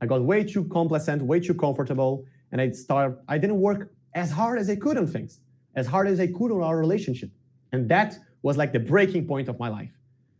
I 0.00 0.06
got 0.06 0.22
way 0.22 0.44
too 0.44 0.64
complacent, 0.64 1.22
way 1.22 1.40
too 1.40 1.54
comfortable. 1.54 2.24
And 2.52 2.60
I 2.60 2.70
started, 2.70 3.18
I 3.28 3.38
didn't 3.38 3.60
work 3.60 3.92
as 4.14 4.30
hard 4.30 4.58
as 4.58 4.70
I 4.70 4.76
could 4.76 4.96
on 4.96 5.06
things, 5.06 5.40
as 5.74 5.86
hard 5.86 6.08
as 6.08 6.20
I 6.20 6.26
could 6.26 6.50
on 6.52 6.62
our 6.62 6.78
relationship. 6.78 7.30
And 7.72 7.88
that 7.88 8.18
was 8.42 8.56
like 8.56 8.72
the 8.72 8.80
breaking 8.80 9.26
point 9.26 9.48
of 9.48 9.58
my 9.58 9.68
life. 9.68 9.90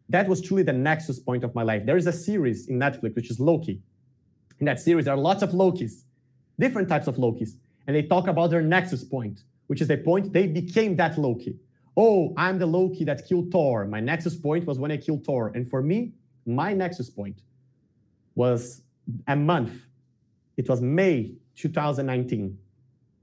That 0.08 0.28
was 0.28 0.40
truly 0.40 0.62
the 0.62 0.72
nexus 0.72 1.18
point 1.18 1.42
of 1.42 1.54
my 1.54 1.62
life. 1.62 1.84
There 1.84 1.96
is 1.96 2.06
a 2.06 2.12
series 2.12 2.68
in 2.68 2.78
Netflix, 2.78 3.16
which 3.16 3.30
is 3.30 3.40
Loki. 3.40 3.82
In 4.60 4.66
that 4.66 4.80
series, 4.80 5.06
there 5.06 5.14
are 5.14 5.18
lots 5.18 5.42
of 5.42 5.50
Lokis, 5.50 6.04
different 6.58 6.88
types 6.88 7.06
of 7.06 7.16
Lokis. 7.16 7.50
And 7.86 7.96
they 7.96 8.02
talk 8.02 8.28
about 8.28 8.50
their 8.50 8.62
nexus 8.62 9.04
point, 9.04 9.42
which 9.66 9.80
is 9.80 9.88
the 9.88 9.96
point 9.96 10.32
they 10.32 10.46
became 10.46 10.96
that 10.96 11.18
Loki. 11.18 11.56
Oh, 11.96 12.34
I'm 12.36 12.58
the 12.58 12.66
Loki 12.66 13.04
that 13.04 13.26
killed 13.26 13.50
Thor. 13.50 13.86
My 13.86 14.00
nexus 14.00 14.36
point 14.36 14.66
was 14.66 14.78
when 14.78 14.92
I 14.92 14.96
killed 14.96 15.25
Thor. 15.25 15.50
And 15.54 15.68
for 15.68 15.82
me, 15.82 16.12
my 16.44 16.72
nexus 16.72 17.10
point 17.10 17.42
was 18.34 18.82
a 19.26 19.36
month. 19.36 19.88
It 20.56 20.68
was 20.68 20.80
May 20.80 21.34
2019. 21.56 22.58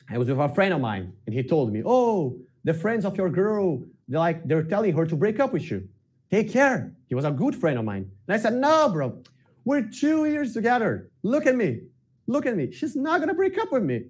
I 0.09 0.17
was 0.17 0.27
with 0.29 0.39
a 0.39 0.49
friend 0.49 0.73
of 0.73 0.81
mine, 0.81 1.13
and 1.25 1.33
he 1.33 1.43
told 1.43 1.71
me, 1.71 1.81
"Oh, 1.85 2.37
the 2.63 2.73
friends 2.73 3.05
of 3.05 3.17
your 3.17 3.29
girl, 3.29 3.83
they're 4.07 4.19
like 4.19 4.47
they're 4.47 4.63
telling 4.63 4.93
her 4.93 5.05
to 5.05 5.15
break 5.15 5.39
up 5.39 5.53
with 5.53 5.69
you. 5.71 5.87
Take 6.29 6.49
care." 6.51 6.93
He 7.07 7.15
was 7.15 7.25
a 7.25 7.31
good 7.31 7.55
friend 7.55 7.79
of 7.79 7.85
mine, 7.85 8.11
and 8.27 8.35
I 8.35 8.37
said, 8.37 8.53
"No, 8.53 8.89
bro, 8.89 9.21
we're 9.65 9.83
two 9.83 10.25
years 10.25 10.53
together. 10.53 11.09
Look 11.23 11.45
at 11.45 11.55
me, 11.55 11.81
look 12.27 12.45
at 12.45 12.55
me. 12.55 12.71
She's 12.71 12.95
not 12.95 13.19
gonna 13.19 13.33
break 13.33 13.57
up 13.57 13.71
with 13.71 13.83
me." 13.83 14.05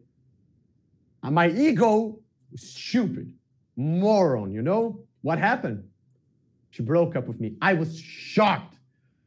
And 1.22 1.36
my 1.36 1.50
ego, 1.50 2.20
stupid, 2.56 3.34
moron. 3.76 4.52
You 4.52 4.62
know 4.62 5.06
what 5.22 5.38
happened? 5.38 5.84
She 6.72 6.84
broke 6.84 7.16
up 7.16 7.28
with 7.28 7.40
me. 7.40 7.56
I 7.62 7.74
was 7.74 8.00
shocked. 8.00 8.73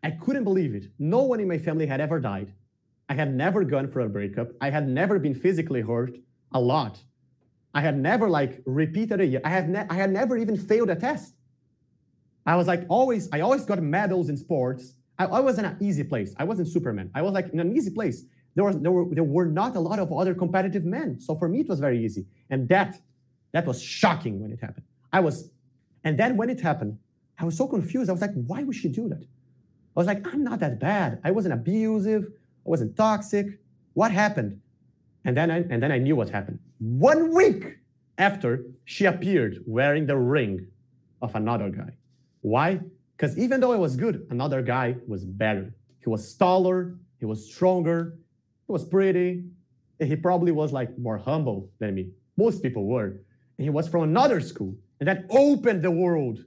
I 0.07 0.13
couldn't 0.13 0.45
believe 0.45 0.73
it. 0.77 0.85
No 1.01 1.23
one 1.23 1.41
in 1.41 1.49
my 1.49 1.59
family 1.59 1.85
had 1.85 2.01
ever 2.01 2.21
died. 2.21 2.53
I 3.09 3.15
had 3.15 3.35
never 3.35 3.65
gone 3.65 3.89
for 3.89 4.03
a 4.03 4.09
breakup. 4.09 4.49
I 4.61 4.71
had 4.71 4.89
never 4.89 5.19
been 5.19 5.35
physically 5.35 5.81
hurt 5.81 6.17
a 6.53 6.61
lot. 6.61 7.03
I 7.75 7.81
had 7.81 7.99
never 7.99 8.31
like 8.31 8.63
repeated 8.67 9.21
a 9.21 9.27
year. 9.27 9.41
I 9.45 9.51
had 9.51 9.69
ne- 9.69 9.89
I 9.91 9.97
had 10.03 10.13
never 10.13 10.37
even 10.37 10.57
failed 10.57 10.91
a 10.91 10.95
test. 10.95 11.35
I 12.47 12.55
was 12.55 12.69
like 12.69 12.83
always, 12.89 13.29
I 13.33 13.41
always 13.41 13.65
got 13.65 13.83
medals 13.83 14.29
in 14.29 14.37
sports. 14.37 14.95
I, 15.19 15.25
I 15.25 15.41
was 15.41 15.59
in 15.59 15.65
an 15.65 15.77
easy 15.81 16.05
place. 16.05 16.31
I 16.39 16.45
wasn't 16.45 16.69
Superman. 16.69 17.11
I 17.13 17.23
was 17.23 17.33
like 17.33 17.49
in 17.53 17.59
an 17.59 17.77
easy 17.77 17.91
place. 17.91 18.23
There 18.55 18.65
was 18.65 18.79
there 18.79 18.93
were 18.93 19.07
there 19.13 19.31
were 19.37 19.47
not 19.47 19.75
a 19.75 19.81
lot 19.81 19.99
of 19.99 20.13
other 20.13 20.35
competitive 20.37 20.85
men. 20.85 21.19
So 21.21 21.35
for 21.35 21.49
me, 21.49 21.59
it 21.65 21.69
was 21.69 21.81
very 21.81 21.99
easy. 22.07 22.27
And 22.49 22.69
that 22.69 22.91
that 23.51 23.67
was 23.67 23.83
shocking 23.83 24.41
when 24.41 24.53
it 24.53 24.61
happened. 24.61 24.87
I 25.13 25.19
was, 25.19 25.51
and 26.05 26.17
then 26.17 26.37
when 26.37 26.49
it 26.49 26.61
happened, 26.61 26.99
I 27.41 27.45
was 27.45 27.57
so 27.57 27.67
confused. 27.67 28.09
I 28.09 28.13
was 28.13 28.23
like, 28.27 28.37
why 28.51 28.63
would 28.63 28.77
she 28.77 28.89
do 28.89 29.09
that? 29.09 29.25
I 29.97 30.01
was 30.01 30.07
like, 30.07 30.27
I'm 30.27 30.45
not 30.45 30.61
that 30.61 30.79
bad. 30.79 31.21
I 31.25 31.31
wasn't 31.31 31.55
abusive. 31.55 32.25
I 32.25 32.69
wasn't 32.69 32.97
toxic. 32.97 33.47
What 33.95 34.11
happened? 34.11 34.61
And 35.25 35.35
then 35.35 35.51
I, 35.51 35.59
and 35.71 35.83
then 35.83 35.91
I 35.91 35.97
knew 35.97 36.15
what 36.15 36.29
happened. 36.29 36.59
One 36.79 37.35
week 37.35 37.79
after, 38.19 38.67
she 38.85 39.07
appeared 39.07 39.65
wearing 39.67 40.05
the 40.05 40.19
ring 40.19 40.67
of 41.23 41.35
another 41.35 41.71
guy. 41.71 41.97
Why? 42.43 42.81
Because 43.17 43.39
even 43.39 43.61
though 43.61 43.73
I 43.73 43.77
was 43.77 43.97
good, 43.97 44.27
another 44.31 44.61
guy 44.61 44.97
was 45.09 45.25
better. 45.25 45.75
He 46.05 46.11
was 46.11 46.35
taller, 46.35 46.95
he 47.19 47.25
was 47.25 47.51
stronger, 47.51 48.19
he 48.67 48.73
was 48.73 48.85
pretty, 48.85 49.45
he 49.99 50.15
probably 50.15 50.53
was 50.53 50.73
like 50.73 50.97
more 50.99 51.17
humble 51.17 51.71
than 51.79 51.95
me. 51.95 52.11
Most 52.37 52.63
people 52.63 52.85
were. 52.85 53.23
And 53.57 53.65
he 53.65 53.71
was 53.71 53.89
from 53.89 54.03
another 54.03 54.43
school. 54.43 54.75
And 55.01 55.09
that 55.09 55.25
opened 55.31 55.83
the 55.83 55.91
world 55.91 56.45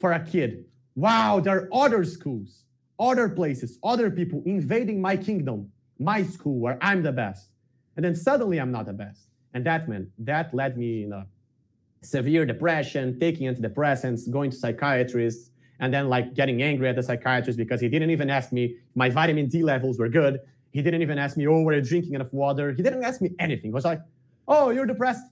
for 0.00 0.12
a 0.12 0.20
kid. 0.20 0.64
Wow, 0.96 1.38
there 1.38 1.56
are 1.56 1.68
other 1.72 2.04
schools 2.04 2.64
other 2.98 3.28
places, 3.28 3.78
other 3.82 4.10
people 4.10 4.42
invading 4.44 5.00
my 5.00 5.16
kingdom, 5.16 5.70
my 5.98 6.22
school 6.22 6.58
where 6.58 6.78
I'm 6.80 7.02
the 7.02 7.12
best. 7.12 7.50
And 7.96 8.04
then 8.04 8.14
suddenly 8.14 8.58
I'm 8.58 8.70
not 8.70 8.86
the 8.86 8.92
best. 8.92 9.28
And 9.54 9.64
that 9.66 9.88
meant 9.88 10.08
that 10.18 10.54
led 10.54 10.76
me 10.76 11.04
in 11.04 11.12
a 11.12 11.26
severe 12.02 12.46
depression, 12.46 13.18
taking 13.18 13.52
antidepressants, 13.52 14.30
going 14.30 14.50
to 14.50 14.56
psychiatrists, 14.56 15.50
and 15.80 15.92
then 15.92 16.08
like 16.08 16.34
getting 16.34 16.62
angry 16.62 16.88
at 16.88 16.96
the 16.96 17.02
psychiatrist 17.02 17.56
because 17.56 17.80
he 17.80 17.88
didn't 17.88 18.10
even 18.10 18.30
ask 18.30 18.52
me 18.52 18.76
my 18.94 19.08
vitamin 19.08 19.48
D 19.48 19.62
levels 19.62 19.98
were 19.98 20.08
good. 20.08 20.40
He 20.70 20.82
didn't 20.82 21.02
even 21.02 21.18
ask 21.18 21.36
me, 21.36 21.46
oh, 21.46 21.62
were 21.62 21.74
you 21.74 21.82
drinking 21.82 22.14
enough 22.14 22.32
water? 22.32 22.72
He 22.72 22.82
didn't 22.82 23.02
ask 23.02 23.20
me 23.20 23.30
anything. 23.38 23.70
He 23.70 23.74
was 23.74 23.84
like, 23.84 24.00
oh, 24.46 24.70
you're 24.70 24.86
depressed. 24.86 25.24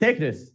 Take 0.00 0.18
this. 0.18 0.50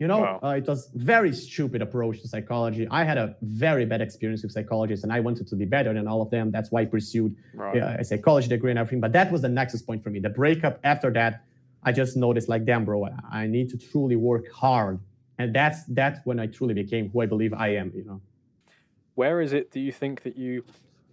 You 0.00 0.06
know, 0.06 0.20
wow. 0.20 0.40
uh, 0.42 0.48
it 0.56 0.66
was 0.66 0.88
very 0.94 1.30
stupid 1.30 1.82
approach 1.82 2.22
to 2.22 2.28
psychology. 2.28 2.88
I 2.90 3.04
had 3.04 3.18
a 3.18 3.36
very 3.42 3.84
bad 3.84 4.00
experience 4.00 4.42
with 4.42 4.50
psychologists, 4.50 5.04
and 5.04 5.12
I 5.12 5.20
wanted 5.20 5.46
to 5.48 5.54
be 5.54 5.66
better 5.66 5.92
than 5.92 6.08
all 6.08 6.22
of 6.22 6.30
them. 6.30 6.50
That's 6.50 6.70
why 6.70 6.80
I 6.80 6.84
pursued 6.86 7.36
right. 7.52 7.76
uh, 7.76 7.96
a 7.98 8.04
psychology 8.04 8.48
degree 8.48 8.70
and 8.70 8.78
everything. 8.78 9.02
But 9.02 9.12
that 9.12 9.30
was 9.30 9.42
the 9.42 9.50
nexus 9.50 9.82
point 9.82 10.02
for 10.02 10.08
me. 10.08 10.18
The 10.18 10.30
breakup 10.30 10.80
after 10.84 11.12
that, 11.12 11.44
I 11.82 11.92
just 11.92 12.16
noticed, 12.16 12.48
like, 12.48 12.64
damn, 12.64 12.86
bro, 12.86 13.08
I 13.30 13.46
need 13.46 13.68
to 13.70 13.76
truly 13.76 14.16
work 14.16 14.50
hard, 14.50 15.00
and 15.38 15.54
that's 15.54 15.84
that's 15.84 16.18
when 16.24 16.40
I 16.40 16.46
truly 16.46 16.72
became 16.72 17.10
who 17.10 17.20
I 17.20 17.26
believe 17.26 17.52
I 17.52 17.68
am. 17.74 17.92
You 17.94 18.04
know, 18.04 18.20
where 19.16 19.42
is 19.42 19.52
it 19.52 19.70
do 19.70 19.80
you 19.80 19.92
think 19.92 20.22
that 20.22 20.38
you 20.38 20.64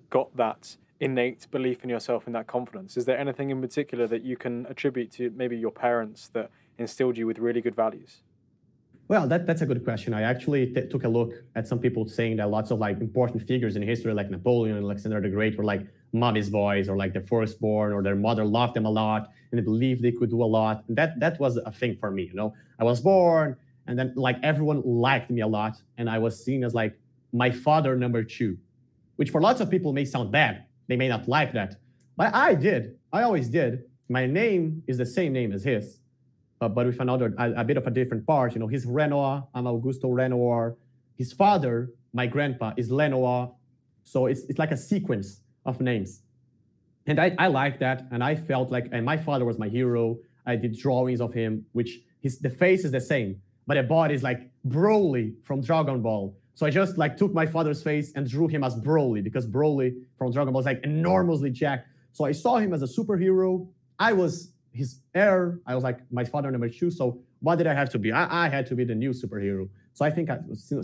got 0.09 0.33
that 0.37 0.77
innate 1.01 1.51
belief 1.51 1.83
in 1.83 1.89
yourself 1.89 2.25
and 2.25 2.33
that 2.35 2.47
confidence? 2.47 2.95
Is 2.95 3.03
there 3.03 3.17
anything 3.17 3.49
in 3.49 3.59
particular 3.59 4.07
that 4.07 4.23
you 4.23 4.37
can 4.37 4.65
attribute 4.67 5.11
to 5.13 5.29
maybe 5.35 5.57
your 5.57 5.71
parents 5.71 6.29
that 6.29 6.51
instilled 6.77 7.17
you 7.17 7.27
with 7.27 7.37
really 7.37 7.59
good 7.59 7.75
values? 7.75 8.21
Well, 9.09 9.25
that, 9.27 9.45
that's 9.45 9.61
a 9.61 9.65
good 9.65 9.83
question. 9.85 10.13
I 10.13 10.23
actually 10.23 10.73
t- 10.73 10.87
took 10.87 11.05
a 11.05 11.07
look 11.07 11.31
at 11.55 11.67
some 11.67 11.79
people 11.79 12.07
saying 12.07 12.37
that 12.37 12.49
lots 12.49 12.71
of 12.71 12.79
like 12.79 12.99
important 12.99 13.47
figures 13.47 13.77
in 13.77 13.81
history, 13.81 14.13
like 14.13 14.29
Napoleon 14.29 14.75
and 14.75 14.85
Alexander 14.85 15.21
the 15.21 15.29
Great, 15.29 15.57
were 15.57 15.63
like 15.63 15.87
mommy's 16.11 16.49
boys 16.49 16.89
or 16.89 16.97
like 16.97 17.13
the 17.13 17.21
firstborn, 17.21 17.93
or 17.93 18.03
their 18.03 18.15
mother 18.15 18.43
loved 18.43 18.73
them 18.73 18.85
a 18.85 18.89
lot 18.89 19.29
and 19.51 19.59
they 19.59 19.63
believed 19.63 20.01
they 20.01 20.11
could 20.11 20.29
do 20.29 20.43
a 20.43 20.45
lot. 20.45 20.83
And 20.87 20.97
that 20.97 21.19
that 21.19 21.39
was 21.39 21.57
a 21.57 21.71
thing 21.71 21.95
for 21.97 22.11
me. 22.11 22.23
You 22.23 22.33
know, 22.33 22.53
I 22.79 22.83
was 22.83 23.01
born, 23.01 23.55
and 23.87 23.97
then 23.97 24.13
like 24.15 24.37
everyone 24.43 24.81
liked 24.83 25.29
me 25.29 25.41
a 25.41 25.47
lot, 25.47 25.81
and 25.97 26.09
I 26.09 26.19
was 26.19 26.43
seen 26.43 26.63
as 26.63 26.73
like 26.73 26.97
my 27.33 27.51
father 27.51 27.95
number 27.95 28.23
two, 28.23 28.57
which 29.15 29.29
for 29.29 29.41
lots 29.41 29.61
of 29.61 29.69
people 29.69 29.93
may 29.93 30.05
sound 30.05 30.31
bad. 30.31 30.65
They 30.87 30.95
may 30.95 31.07
not 31.07 31.27
like 31.27 31.53
that, 31.53 31.75
but 32.15 32.33
I 32.33 32.55
did. 32.55 32.97
I 33.11 33.23
always 33.23 33.49
did. 33.49 33.83
My 34.09 34.25
name 34.25 34.83
is 34.87 34.97
the 34.97 35.05
same 35.05 35.33
name 35.33 35.51
as 35.51 35.63
his 35.63 35.99
uh, 36.61 36.67
but 36.67 36.85
with 36.85 36.99
another, 36.99 37.33
a, 37.37 37.51
a, 37.61 37.63
bit 37.63 37.77
of 37.77 37.85
a 37.87 37.91
different 37.91 38.25
part. 38.25 38.53
You 38.53 38.59
know, 38.59 38.67
he's 38.67 38.85
Renoir, 38.85 39.47
I'm 39.53 39.65
Augusto 39.65 40.13
Renoir. 40.13 40.75
His 41.15 41.33
father, 41.33 41.91
my 42.13 42.27
grandpa, 42.27 42.73
is 42.77 42.91
Lenoir. 42.91 43.51
So 44.03 44.25
it's, 44.25 44.41
it's 44.49 44.59
like 44.59 44.71
a 44.71 44.77
sequence 44.77 45.41
of 45.65 45.81
names. 45.81 46.21
And 47.05 47.19
I, 47.19 47.35
I 47.37 47.47
like 47.47 47.79
that. 47.79 48.07
And 48.11 48.23
I 48.23 48.35
felt 48.35 48.71
like, 48.71 48.87
and 48.91 49.05
my 49.05 49.17
father 49.17 49.45
was 49.45 49.57
my 49.57 49.69
hero. 49.69 50.17
I 50.45 50.55
did 50.55 50.77
drawings 50.77 51.21
of 51.21 51.33
him, 51.33 51.65
which 51.73 51.99
his 52.21 52.39
the 52.39 52.49
face 52.49 52.85
is 52.85 52.91
the 52.91 53.01
same, 53.01 53.41
but 53.67 53.75
the 53.75 53.83
body 53.83 54.15
is 54.15 54.23
like 54.23 54.49
Broly 54.67 55.33
from 55.43 55.61
Dragon 55.61 56.01
Ball. 56.01 56.35
So 56.55 56.65
I 56.65 56.69
just 56.69 56.97
like 56.97 57.17
took 57.17 57.33
my 57.33 57.45
father's 57.45 57.83
face 57.83 58.11
and 58.15 58.27
drew 58.27 58.47
him 58.47 58.63
as 58.63 58.75
Broly 58.75 59.23
because 59.23 59.45
Broly 59.45 59.93
from 60.17 60.31
Dragon 60.31 60.53
Ball 60.53 60.61
is 60.61 60.65
like 60.65 60.81
enormously 60.83 61.51
jacked. 61.51 61.87
So 62.13 62.25
I 62.25 62.31
saw 62.31 62.57
him 62.57 62.73
as 62.73 62.81
a 62.81 62.87
superhero. 62.87 63.67
I 63.99 64.13
was 64.13 64.53
his 64.77 64.89
heir. 65.13 65.59
I 65.69 65.73
was 65.75 65.83
like 65.83 65.99
my 66.11 66.25
father 66.33 66.49
number 66.51 66.69
two. 66.69 66.89
So 66.99 67.05
what 67.45 67.55
did 67.59 67.67
I 67.67 67.73
have 67.81 67.89
to 67.95 67.99
be? 67.99 68.09
I, 68.11 68.45
I 68.45 68.49
had 68.55 68.65
to 68.67 68.75
be 68.75 68.85
the 68.91 68.95
new 69.03 69.11
superhero. 69.21 69.63
So 69.97 70.05
I 70.05 70.11
think 70.15 70.29
I, 70.29 70.37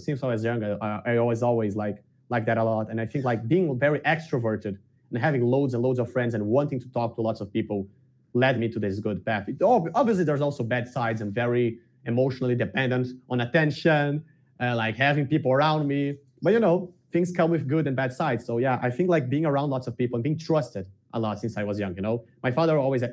since 0.06 0.24
I 0.24 0.28
was 0.34 0.44
young, 0.44 0.62
I, 0.64 1.02
I 1.10 1.18
always 1.24 1.42
always 1.44 1.74
like 1.84 1.98
like 2.30 2.46
that 2.50 2.58
a 2.58 2.64
lot. 2.64 2.86
And 2.90 2.98
I 3.00 3.06
think 3.12 3.24
like 3.32 3.42
being 3.48 3.66
very 3.86 4.00
extroverted 4.14 4.76
and 5.12 5.18
having 5.28 5.44
loads 5.56 5.74
and 5.76 5.82
loads 5.84 6.00
of 6.00 6.08
friends 6.12 6.34
and 6.36 6.44
wanting 6.58 6.80
to 6.80 6.90
talk 6.98 7.10
to 7.16 7.22
lots 7.22 7.42
of 7.42 7.48
people 7.58 7.88
led 8.34 8.56
me 8.60 8.68
to 8.70 8.80
this 8.80 9.00
good 9.00 9.20
path. 9.24 9.46
It, 9.48 9.62
obviously, 9.62 10.24
there's 10.24 10.42
also 10.42 10.64
bad 10.64 10.86
sides. 10.88 11.22
I'm 11.22 11.32
very 11.32 11.68
emotionally 12.06 12.56
dependent 12.56 13.08
on 13.30 13.42
attention. 13.42 14.24
uh, 14.60 14.76
like 14.76 14.96
having 14.98 15.28
people 15.28 15.52
around 15.52 15.88
me. 15.88 16.16
But 16.42 16.54
you 16.54 16.60
know, 16.60 16.94
things 17.12 17.32
come 17.32 17.52
with 17.52 17.68
good 17.68 17.88
and 17.88 17.96
bad 17.96 18.14
sides. 18.14 18.46
So 18.46 18.58
yeah, 18.58 18.80
I 18.82 18.90
think 18.90 19.10
like 19.10 19.30
being 19.30 19.46
around 19.46 19.70
lots 19.70 19.88
of 19.88 19.98
people 19.98 20.16
and 20.18 20.24
being 20.24 20.38
trusted 20.38 20.86
a 21.14 21.20
lot 21.20 21.40
since 21.40 21.58
I 21.58 21.64
was 21.64 21.80
young. 21.80 21.96
You 21.96 22.02
know, 22.02 22.26
my 22.42 22.52
father 22.52 22.78
always 22.78 23.04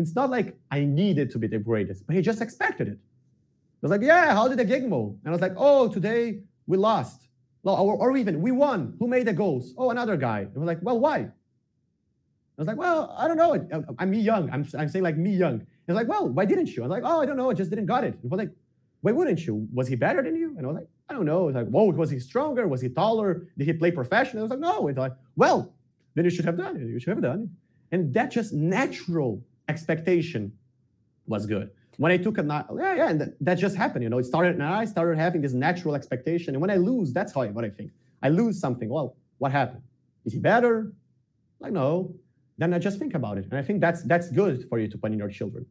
it's 0.00 0.14
not 0.14 0.30
like 0.30 0.56
I 0.70 0.80
needed 0.84 1.30
to 1.32 1.38
be 1.38 1.46
the 1.46 1.58
greatest, 1.58 2.06
but 2.06 2.16
he 2.16 2.22
just 2.22 2.40
expected 2.40 2.88
it. 2.88 2.98
He 2.98 3.82
was 3.82 3.90
like, 3.90 4.02
yeah, 4.02 4.34
how 4.34 4.48
did 4.48 4.58
the 4.58 4.64
gig 4.64 4.88
go? 4.88 5.16
And 5.22 5.28
I 5.28 5.30
was 5.30 5.40
like, 5.40 5.54
oh, 5.56 5.88
today 5.88 6.40
we 6.66 6.76
lost. 6.76 7.28
Or, 7.62 7.94
or 7.94 8.16
even 8.16 8.40
we 8.40 8.52
won. 8.52 8.94
Who 8.98 9.06
made 9.06 9.26
the 9.26 9.32
goals? 9.32 9.74
Oh, 9.76 9.90
another 9.90 10.16
guy. 10.16 10.40
And 10.40 10.54
was 10.54 10.66
like, 10.66 10.78
well, 10.82 10.98
why? 10.98 11.18
I 11.18 11.30
was 12.56 12.66
like, 12.66 12.76
well, 12.76 13.14
I 13.16 13.28
don't 13.28 13.36
know. 13.36 13.50
I'm 13.98 14.10
me 14.10 14.20
young. 14.20 14.50
I'm, 14.50 14.66
I'm 14.78 14.88
saying 14.88 15.02
like 15.02 15.16
me 15.16 15.34
young. 15.36 15.66
He's 15.86 15.96
like, 15.96 16.08
well, 16.08 16.28
why 16.28 16.44
didn't 16.44 16.68
you? 16.74 16.82
I 16.82 16.86
was 16.86 16.90
like, 16.90 17.02
oh, 17.04 17.20
I 17.20 17.26
don't 17.26 17.36
know. 17.36 17.50
I 17.50 17.54
just 17.54 17.70
didn't 17.70 17.86
got 17.86 18.04
it. 18.04 18.14
He 18.20 18.28
was 18.28 18.38
like, 18.38 18.50
why 19.02 19.12
wouldn't 19.12 19.46
you? 19.46 19.66
Was 19.72 19.88
he 19.88 19.96
better 19.96 20.22
than 20.22 20.36
you? 20.36 20.54
And 20.56 20.66
I 20.66 20.68
was 20.68 20.76
like, 20.76 20.88
I 21.08 21.14
don't 21.14 21.24
know. 21.24 21.48
It's 21.48 21.56
like, 21.56 21.68
whoa, 21.68 21.90
was 21.90 22.10
he 22.10 22.18
stronger? 22.20 22.68
Was 22.68 22.80
he 22.80 22.88
taller? 22.88 23.46
Did 23.56 23.66
he 23.66 23.72
play 23.72 23.90
professional? 23.90 24.40
I 24.40 24.44
was 24.44 24.50
like, 24.50 24.60
no. 24.60 24.88
And 24.88 24.96
like, 24.96 25.14
well, 25.36 25.72
then 26.14 26.24
you 26.24 26.30
should 26.30 26.44
have 26.44 26.56
done 26.56 26.76
it. 26.76 26.86
You 26.86 27.00
should 27.00 27.14
have 27.14 27.22
done 27.22 27.42
it. 27.42 27.94
And 27.96 28.14
that 28.14 28.30
just 28.30 28.52
natural 28.52 29.42
expectation 29.72 30.42
was 31.26 31.46
good. 31.46 31.70
When 32.02 32.12
I 32.12 32.18
took 32.26 32.36
a 32.38 32.44
yeah, 32.44 32.94
yeah, 33.00 33.10
and 33.10 33.18
that, 33.48 33.56
just 33.64 33.76
happened. 33.76 34.02
You 34.04 34.10
know, 34.12 34.20
it 34.22 34.26
started, 34.32 34.52
and 34.54 34.62
I 34.62 34.84
started 34.94 35.18
having 35.18 35.40
this 35.46 35.52
natural 35.52 35.94
expectation. 35.94 36.54
And 36.54 36.60
when 36.62 36.72
I 36.76 36.78
lose, 36.90 37.12
that's 37.12 37.32
how 37.34 37.42
I, 37.42 37.48
what 37.56 37.64
I 37.64 37.72
think. 37.78 37.90
I 38.26 38.28
lose 38.30 38.58
something. 38.64 38.88
Well, 38.88 39.08
what 39.38 39.52
happened? 39.52 39.82
Is 40.24 40.32
he 40.32 40.38
better? 40.38 40.92
Like, 41.60 41.72
no. 41.72 42.14
Then 42.58 42.72
I 42.74 42.78
just 42.78 42.98
think 42.98 43.14
about 43.14 43.36
it. 43.38 43.44
And 43.50 43.56
I 43.60 43.62
think 43.62 43.80
that's 43.80 44.02
that's 44.12 44.28
good 44.42 44.68
for 44.68 44.78
you 44.78 44.88
to 44.88 44.98
put 44.98 45.12
in 45.12 45.18
your 45.18 45.28
children. 45.28 45.66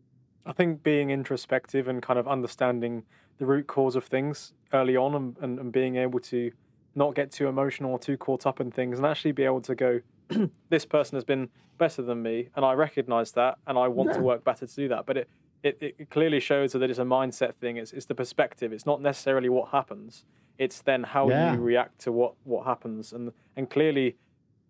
I 0.46 0.54
think 0.54 0.84
being 0.84 1.10
introspective 1.12 1.88
and 1.88 2.02
kind 2.02 2.20
of 2.20 2.28
understanding 2.28 3.04
the 3.38 3.46
root 3.46 3.68
cause 3.68 3.96
of 3.96 4.06
things 4.06 4.54
early 4.74 4.96
on 4.98 5.16
and, 5.16 5.38
and, 5.42 5.60
and 5.60 5.72
being 5.72 5.96
able 5.96 6.20
to 6.20 6.52
not 6.96 7.16
get 7.16 7.32
too 7.32 7.48
emotional 7.48 7.92
or 7.92 8.00
too 8.00 8.18
caught 8.18 8.46
up 8.46 8.60
in 8.60 8.72
things 8.72 8.98
and 8.98 9.06
actually 9.06 9.32
be 9.32 9.44
able 9.44 9.62
to 9.62 9.76
go, 9.76 10.02
this 10.70 10.86
person 10.86 11.16
has 11.16 11.24
been 11.24 11.50
better 11.78 12.02
than 12.02 12.22
me 12.22 12.50
and 12.56 12.66
I 12.66 12.74
recognize 12.74 13.32
that 13.34 13.58
and 13.68 13.78
I 13.78 13.88
want 13.88 14.10
yeah. 14.10 14.18
to 14.18 14.22
work 14.22 14.44
better 14.44 14.68
to 14.68 14.76
do 14.76 14.88
that. 14.90 15.06
But 15.06 15.18
it, 15.18 15.30
it, 15.64 15.78
it 15.82 16.10
clearly 16.10 16.40
shows 16.40 16.74
that 16.74 16.84
it's 16.84 17.00
a 17.00 17.04
mindset 17.04 17.56
thing. 17.56 17.78
It's, 17.78 17.94
it's 17.94 18.06
the 18.06 18.16
perspective. 18.16 18.72
It's 18.72 18.86
not 18.86 19.02
necessarily 19.02 19.50
what 19.50 19.70
happens. 19.70 20.26
It's 20.58 20.82
then 20.82 21.04
how 21.04 21.30
yeah. 21.30 21.54
you 21.54 21.60
react 21.60 22.00
to 22.02 22.12
what, 22.12 22.34
what 22.44 22.66
happens. 22.66 23.14
And, 23.14 23.32
and 23.56 23.70
clearly 23.70 24.18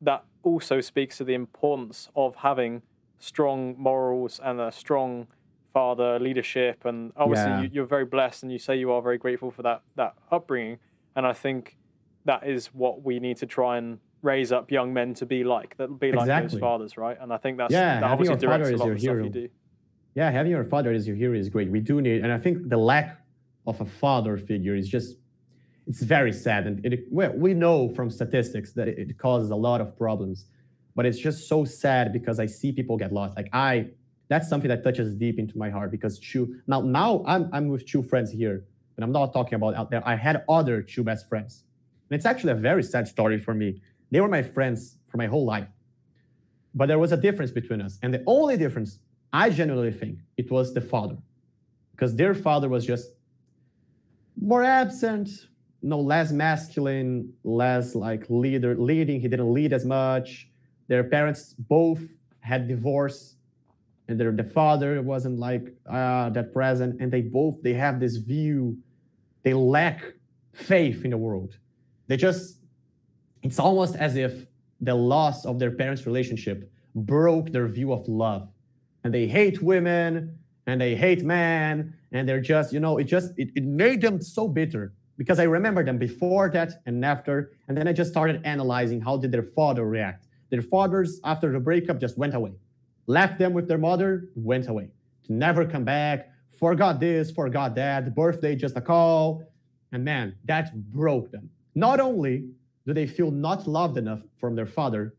that 0.02 0.24
also 0.44 0.82
speaks 0.82 1.18
to 1.18 1.24
the 1.24 1.34
importance 1.34 2.10
of 2.16 2.36
having 2.38 2.82
strong 3.20 3.76
morals 3.78 4.40
and 4.44 4.62
a 4.62 4.72
strong 4.72 5.28
father 5.74 6.20
leadership 6.20 6.84
and 6.86 7.12
obviously 7.16 7.52
yeah. 7.52 7.68
you, 7.72 7.84
are 7.84 7.86
very 7.86 8.06
blessed 8.06 8.44
and 8.44 8.52
you 8.52 8.58
say 8.58 8.76
you 8.76 8.92
are 8.92 9.02
very 9.02 9.18
grateful 9.18 9.52
for 9.52 9.62
that 9.62 9.82
that 9.96 10.16
upbringing 10.32 10.80
and 11.16 11.28
i 11.28 11.34
think 11.34 11.78
that 12.26 12.46
is 12.48 12.68
what 12.68 13.04
we 13.04 13.20
need 13.20 13.38
to 13.38 13.46
try 13.46 13.78
and 13.78 14.00
raise 14.22 14.52
up 14.52 14.72
young 14.72 14.94
men 14.94 15.14
to 15.14 15.26
be 15.26 15.44
like 15.44 15.78
that 15.78 16.00
be 16.00 16.12
like 16.12 16.22
exactly. 16.22 16.50
those 16.50 16.60
fathers 16.60 16.98
right 16.98 17.18
and 17.22 17.32
i 17.32 17.38
think 17.38 17.58
that's 17.58 17.72
yeah, 17.72 18.00
that 18.00 18.04
obviously 18.04 18.36
directs 18.36 18.70
a 18.70 18.76
lot 18.76 18.92
of 18.92 19.00
stuff 19.00 19.16
you 19.16 19.30
do 19.30 19.50
yeah 20.16 20.30
having 20.30 20.52
your 20.52 20.64
father 20.64 20.92
as 20.92 21.08
your 21.08 21.16
hero 21.16 21.38
is 21.38 21.50
great 21.50 21.70
we 21.70 21.80
do 21.80 22.02
need 22.02 22.22
and 22.24 22.32
i 22.32 22.38
think 22.38 22.70
the 22.70 22.78
lack 22.78 23.22
of 23.66 23.80
a 23.80 23.86
father 23.86 24.38
figure 24.38 24.76
is 24.76 24.90
just 24.90 25.18
it's 25.88 26.02
very 26.02 26.34
sad 26.34 26.68
and 26.68 26.86
it, 26.86 27.06
we 27.12 27.54
know 27.54 27.90
from 27.90 28.10
statistics 28.10 28.74
that 28.74 28.88
it 28.88 29.18
causes 29.18 29.52
a 29.52 29.56
lot 29.56 29.80
of 29.82 29.98
problems 29.98 30.46
but 30.96 31.06
it's 31.06 31.18
just 31.18 31.48
so 31.48 31.64
sad 31.64 32.12
because 32.12 32.40
i 32.40 32.46
see 32.46 32.72
people 32.72 32.98
get 32.98 33.14
lost 33.14 33.36
like 33.38 33.50
i 33.54 33.88
that's 34.30 34.48
something 34.48 34.70
that 34.70 34.84
touches 34.84 35.16
deep 35.16 35.40
into 35.40 35.58
my 35.58 35.70
heart 35.70 35.92
because 35.92 36.20
Chu 36.20 36.62
now 36.68 36.82
now 36.82 37.24
I'm 37.28 37.50
I'm 37.52 37.68
with 37.68 37.86
two 37.86 38.04
friends 38.04 38.32
here, 38.32 38.64
and 38.96 39.04
I'm 39.04 39.12
not 39.12 39.34
talking 39.34 39.56
about 39.56 39.76
out 39.76 39.90
there. 39.90 40.08
I 40.08 40.16
had 40.16 40.44
other 40.48 40.82
two 40.82 41.04
best 41.04 41.28
friends. 41.28 41.64
And 42.10 42.16
it's 42.16 42.26
actually 42.26 42.54
a 42.54 42.56
very 42.56 42.84
sad 42.84 43.08
story 43.08 43.40
for 43.40 43.54
me. 43.54 43.82
They 44.12 44.22
were 44.22 44.28
my 44.28 44.42
friends 44.42 44.98
for 45.10 45.18
my 45.18 45.28
whole 45.28 45.46
life. 45.46 45.68
But 46.76 46.88
there 46.88 47.00
was 47.00 47.12
a 47.12 47.18
difference 47.18 47.52
between 47.52 47.82
us. 47.82 47.98
And 48.04 48.14
the 48.14 48.24
only 48.28 48.58
difference, 48.58 49.00
I 49.34 49.50
genuinely 49.50 49.92
think, 49.92 50.20
it 50.38 50.50
was 50.52 50.74
the 50.74 50.82
father. 50.82 51.18
Because 51.92 52.16
their 52.16 52.34
father 52.34 52.70
was 52.70 52.86
just 52.86 53.12
more 54.40 54.64
absent, 54.64 55.30
no 55.82 56.00
less 56.00 56.32
masculine, 56.32 57.34
less 57.44 57.96
like 57.96 58.26
leader 58.30 58.76
leading. 58.76 59.20
He 59.20 59.28
didn't 59.28 59.54
lead 59.54 59.74
as 59.74 59.86
much. 59.86 60.50
Their 60.88 61.04
parents 61.04 61.56
both 61.58 62.02
had 62.42 62.68
divorced 62.68 63.36
and 64.10 64.20
their 64.20 64.32
the 64.32 64.44
father 64.44 65.02
wasn't 65.02 65.40
like 65.40 65.74
uh, 65.88 66.30
that 66.32 66.52
present 66.52 67.00
and 67.00 67.12
they 67.12 67.22
both 67.22 67.62
they 67.62 67.74
have 67.74 68.00
this 68.00 68.18
view 68.18 68.78
they 69.44 69.54
lack 69.54 70.04
faith 70.54 71.06
in 71.06 71.12
the 71.12 71.18
world 71.18 71.58
they 72.08 72.18
just 72.18 72.59
it's 73.44 73.60
almost 73.60 73.96
as 73.96 74.16
if 74.16 74.46
the 74.82 74.96
loss 74.96 75.46
of 75.46 75.60
their 75.60 75.72
parents 75.72 76.06
relationship 76.06 76.72
broke 76.96 77.52
their 77.52 77.68
view 77.68 77.92
of 77.94 78.08
love. 78.08 78.50
And 79.04 79.14
they 79.14 79.28
hate 79.28 79.62
women 79.62 80.38
and 80.68 80.80
they 80.80 80.96
hate 80.96 81.24
men 81.24 81.96
and 82.12 82.28
they're 82.28 82.42
just 82.42 82.74
you 82.74 82.80
know 82.80 82.98
it 82.98 83.06
just 83.06 83.32
it, 83.38 83.50
it 83.56 83.64
made 83.64 84.02
them 84.02 84.22
so 84.22 84.48
bitter 84.48 84.94
because 85.18 85.40
i 85.40 85.44
remember 85.44 85.84
them 85.84 85.98
before 85.98 86.50
that 86.50 86.82
and 86.86 87.04
after. 87.04 87.52
And 87.68 87.78
then 87.78 87.88
i 87.88 87.94
just 87.94 88.12
started 88.12 88.42
analyzing 88.46 89.02
how 89.02 89.18
did 89.18 89.32
their 89.32 89.44
father 89.44 89.86
react. 89.86 90.28
Their 90.50 90.62
fathers 90.62 91.20
after 91.24 91.52
the 91.52 91.60
breakup 91.60 92.00
just 92.00 92.18
went 92.18 92.34
away. 92.34 92.54
Left 93.08 93.40
them 93.40 93.54
with 93.54 93.68
their 93.68 93.78
mother, 93.78 94.30
went 94.36 94.68
away. 94.68 94.90
To 95.26 95.34
never 95.34 95.66
come 95.66 95.84
back, 95.84 96.32
forgot 96.60 97.00
this, 97.00 97.32
forgot 97.32 97.76
that, 97.76 98.16
birthday 98.16 98.56
just 98.56 98.76
a 98.78 98.82
call. 98.82 99.44
And 99.92 100.04
man, 100.04 100.36
that 100.46 100.76
broke 100.92 101.32
them. 101.32 101.50
Not 101.76 102.00
only 102.00 102.50
do 102.86 102.94
they 102.94 103.06
feel 103.08 103.32
not 103.32 103.68
loved 103.68 103.98
enough 103.98 104.22
from 104.40 104.56
their 104.56 104.66
father, 104.66 105.16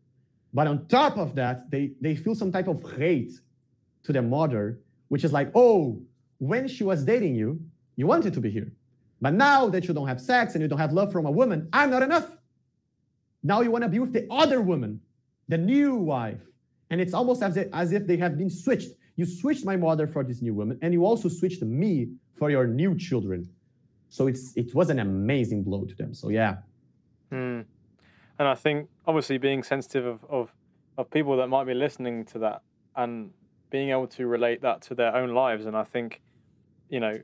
but 0.53 0.67
on 0.67 0.87
top 0.89 1.17
of 1.17 1.35
that, 1.37 1.71
they, 1.71 1.93
they 2.01 2.15
feel 2.15 2.35
some 2.35 2.51
type 2.51 2.67
of 2.67 2.83
hate 2.97 3.33
to 4.03 4.13
their 4.13 4.23
mother, 4.23 4.81
which 5.09 5.25
is 5.25 5.33
like, 5.33 5.51
oh, 5.55 6.01
when 6.39 6.67
she 6.67 6.85
was 6.85 7.05
dating 7.05 7.35
you, 7.35 7.61
you 7.97 8.07
wanted 8.07 8.33
to 8.35 8.41
be 8.41 8.51
here. 8.51 8.73
But 9.21 9.35
now 9.35 9.69
that 9.69 9.87
you 9.87 9.95
don't 9.95 10.09
have 10.09 10.21
sex 10.21 10.55
and 10.55 10.63
you 10.63 10.69
don't 10.69 10.79
have 10.79 10.93
love 10.93 11.13
from 11.13 11.27
a 11.27 11.31
woman, 11.31 11.69
I'm 11.73 11.91
not 11.91 12.03
enough. 12.03 12.37
Now 13.43 13.61
you 13.61 13.71
want 13.71 13.85
to 13.85 13.89
be 13.89 13.99
with 13.99 14.13
the 14.13 14.27
other 14.31 14.61
woman, 14.61 15.01
the 15.49 15.59
new 15.59 15.95
wife. 15.97 16.43
And 16.91 17.01
it's 17.01 17.15
almost 17.15 17.43
as 17.43 17.57
if, 17.57 17.69
as 17.73 17.93
if 17.93 18.07
they 18.07 18.17
have 18.17 18.37
been 18.37 18.51
switched. 18.51 18.91
You 19.17 19.27
switched 19.27 19.65
my 19.65 19.77
mother 19.77 20.07
for 20.07 20.25
this 20.25 20.41
new 20.41 20.55
woman, 20.55 20.79
and 20.83 20.93
you 20.93 21.05
also 21.05 21.29
switched 21.29 21.63
me 21.63 22.09
for 22.35 22.51
your 22.51 22.67
new 22.67 22.97
children. 22.97 23.49
So 24.09 24.27
it's 24.27 24.57
it 24.57 24.75
was 24.75 24.91
an 24.91 24.99
amazing 24.99 25.63
blow 25.63 25.85
to 25.85 25.95
them. 25.95 26.15
So 26.15 26.31
yeah. 26.31 26.57
Hmm. 27.31 27.63
And 28.39 28.49
I 28.49 28.55
think 28.55 28.89
obviously 29.07 29.39
being 29.39 29.63
sensitive 29.63 30.07
of, 30.07 30.25
of 30.29 30.53
of 31.01 31.11
people 31.11 31.37
that 31.39 31.49
might 31.49 31.65
be 31.65 31.75
listening 31.75 32.25
to 32.27 32.39
that 32.39 32.63
and 32.95 33.31
being 33.71 33.91
able 33.91 34.07
to 34.07 34.27
relate 34.27 34.61
that 34.63 34.83
to 34.83 34.95
their 34.95 35.15
own 35.15 35.31
lives. 35.35 35.67
And 35.67 35.77
I 35.77 35.85
think, 35.85 36.21
you 36.89 37.01
know, 37.01 37.21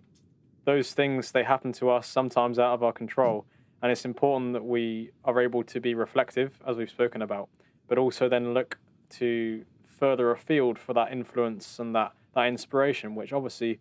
those 0.64 0.92
things 0.92 1.32
they 1.32 1.44
happen 1.44 1.72
to 1.74 1.90
us 1.90 2.06
sometimes 2.08 2.58
out 2.58 2.72
of 2.72 2.82
our 2.82 2.92
control. 2.92 3.46
And 3.82 3.92
it's 3.92 4.04
important 4.04 4.54
that 4.54 4.64
we 4.64 5.10
are 5.24 5.40
able 5.40 5.62
to 5.64 5.80
be 5.80 5.94
reflective, 5.94 6.58
as 6.66 6.76
we've 6.76 6.90
spoken 6.90 7.20
about, 7.20 7.48
but 7.88 7.98
also 7.98 8.28
then 8.28 8.54
look 8.54 8.78
to 9.10 9.64
further 9.84 10.30
afield 10.30 10.78
for 10.78 10.94
that 10.94 11.12
influence 11.12 11.78
and 11.78 11.94
that, 11.94 12.12
that 12.34 12.46
inspiration, 12.46 13.14
which 13.14 13.32
obviously, 13.32 13.78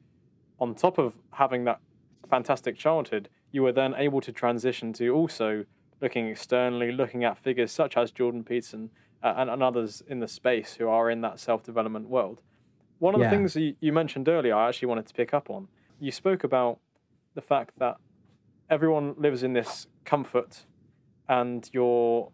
on 0.60 0.76
top 0.76 0.98
of 0.98 1.16
having 1.32 1.64
that 1.64 1.80
fantastic 2.30 2.78
childhood, 2.78 3.30
you 3.52 3.64
were 3.64 3.72
then 3.72 3.96
able 3.96 4.20
to 4.22 4.32
transition 4.32 4.92
to 4.94 5.10
also 5.10 5.66
looking 6.02 6.28
externally, 6.28 6.92
looking 6.92 7.24
at 7.24 7.38
figures 7.38 7.72
such 7.72 7.98
as 7.98 8.12
Jordan 8.12 8.44
Peterson 8.44 8.90
uh, 9.24 9.34
and, 9.38 9.50
and, 9.50 9.64
others 9.64 10.04
in 10.08 10.20
the 10.20 10.28
space 10.28 10.76
who 10.76 10.88
are 10.88 11.10
in 11.10 11.22
that 11.22 11.40
self 11.40 11.64
development 11.64 12.10
world. 12.10 12.42
One 13.00 13.16
of 13.16 13.22
yeah. 13.22 13.30
the 13.30 13.36
things 13.36 13.56
you, 13.56 13.76
you 13.80 13.92
mentioned 13.92 14.30
earlier, 14.30 14.56
I 14.56 14.70
actually 14.70 14.88
wanted 14.88 15.08
to 15.08 15.14
pick 15.14 15.34
up 15.34 15.50
on. 15.50 15.68
You 16.00 16.12
spoke 16.12 16.44
about 16.44 16.80
the 17.34 17.42
fact 17.42 17.78
that 17.80 17.98
everyone 18.70 19.16
lives 19.18 19.44
in 19.44 19.54
this 19.54 19.88
comfort 20.06 20.66
and 21.28 21.70
your 21.74 22.32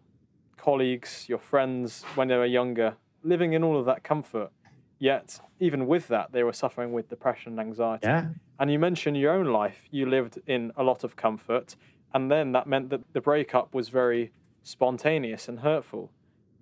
colleagues, 0.56 1.26
your 1.28 1.38
friends 1.38 2.04
when 2.14 2.28
they 2.28 2.36
were 2.36 2.46
younger, 2.46 2.96
living 3.22 3.52
in 3.52 3.64
all 3.64 3.78
of 3.78 3.86
that 3.86 4.04
comfort. 4.04 4.50
Yet, 4.98 5.40
even 5.58 5.88
with 5.88 6.06
that, 6.08 6.30
they 6.30 6.44
were 6.44 6.52
suffering 6.52 6.92
with 6.92 7.08
depression 7.08 7.52
and 7.52 7.60
anxiety. 7.60 8.06
Yeah. 8.06 8.26
And 8.60 8.70
you 8.70 8.78
mentioned 8.78 9.16
your 9.16 9.32
own 9.32 9.46
life. 9.46 9.88
You 9.90 10.06
lived 10.06 10.38
in 10.46 10.70
a 10.76 10.84
lot 10.84 11.02
of 11.02 11.16
comfort. 11.16 11.74
And 12.14 12.30
then 12.30 12.52
that 12.52 12.66
meant 12.66 12.90
that 12.90 13.12
the 13.12 13.20
breakup 13.20 13.74
was 13.74 13.88
very 13.88 14.32
spontaneous 14.62 15.48
and 15.48 15.60
hurtful. 15.60 16.10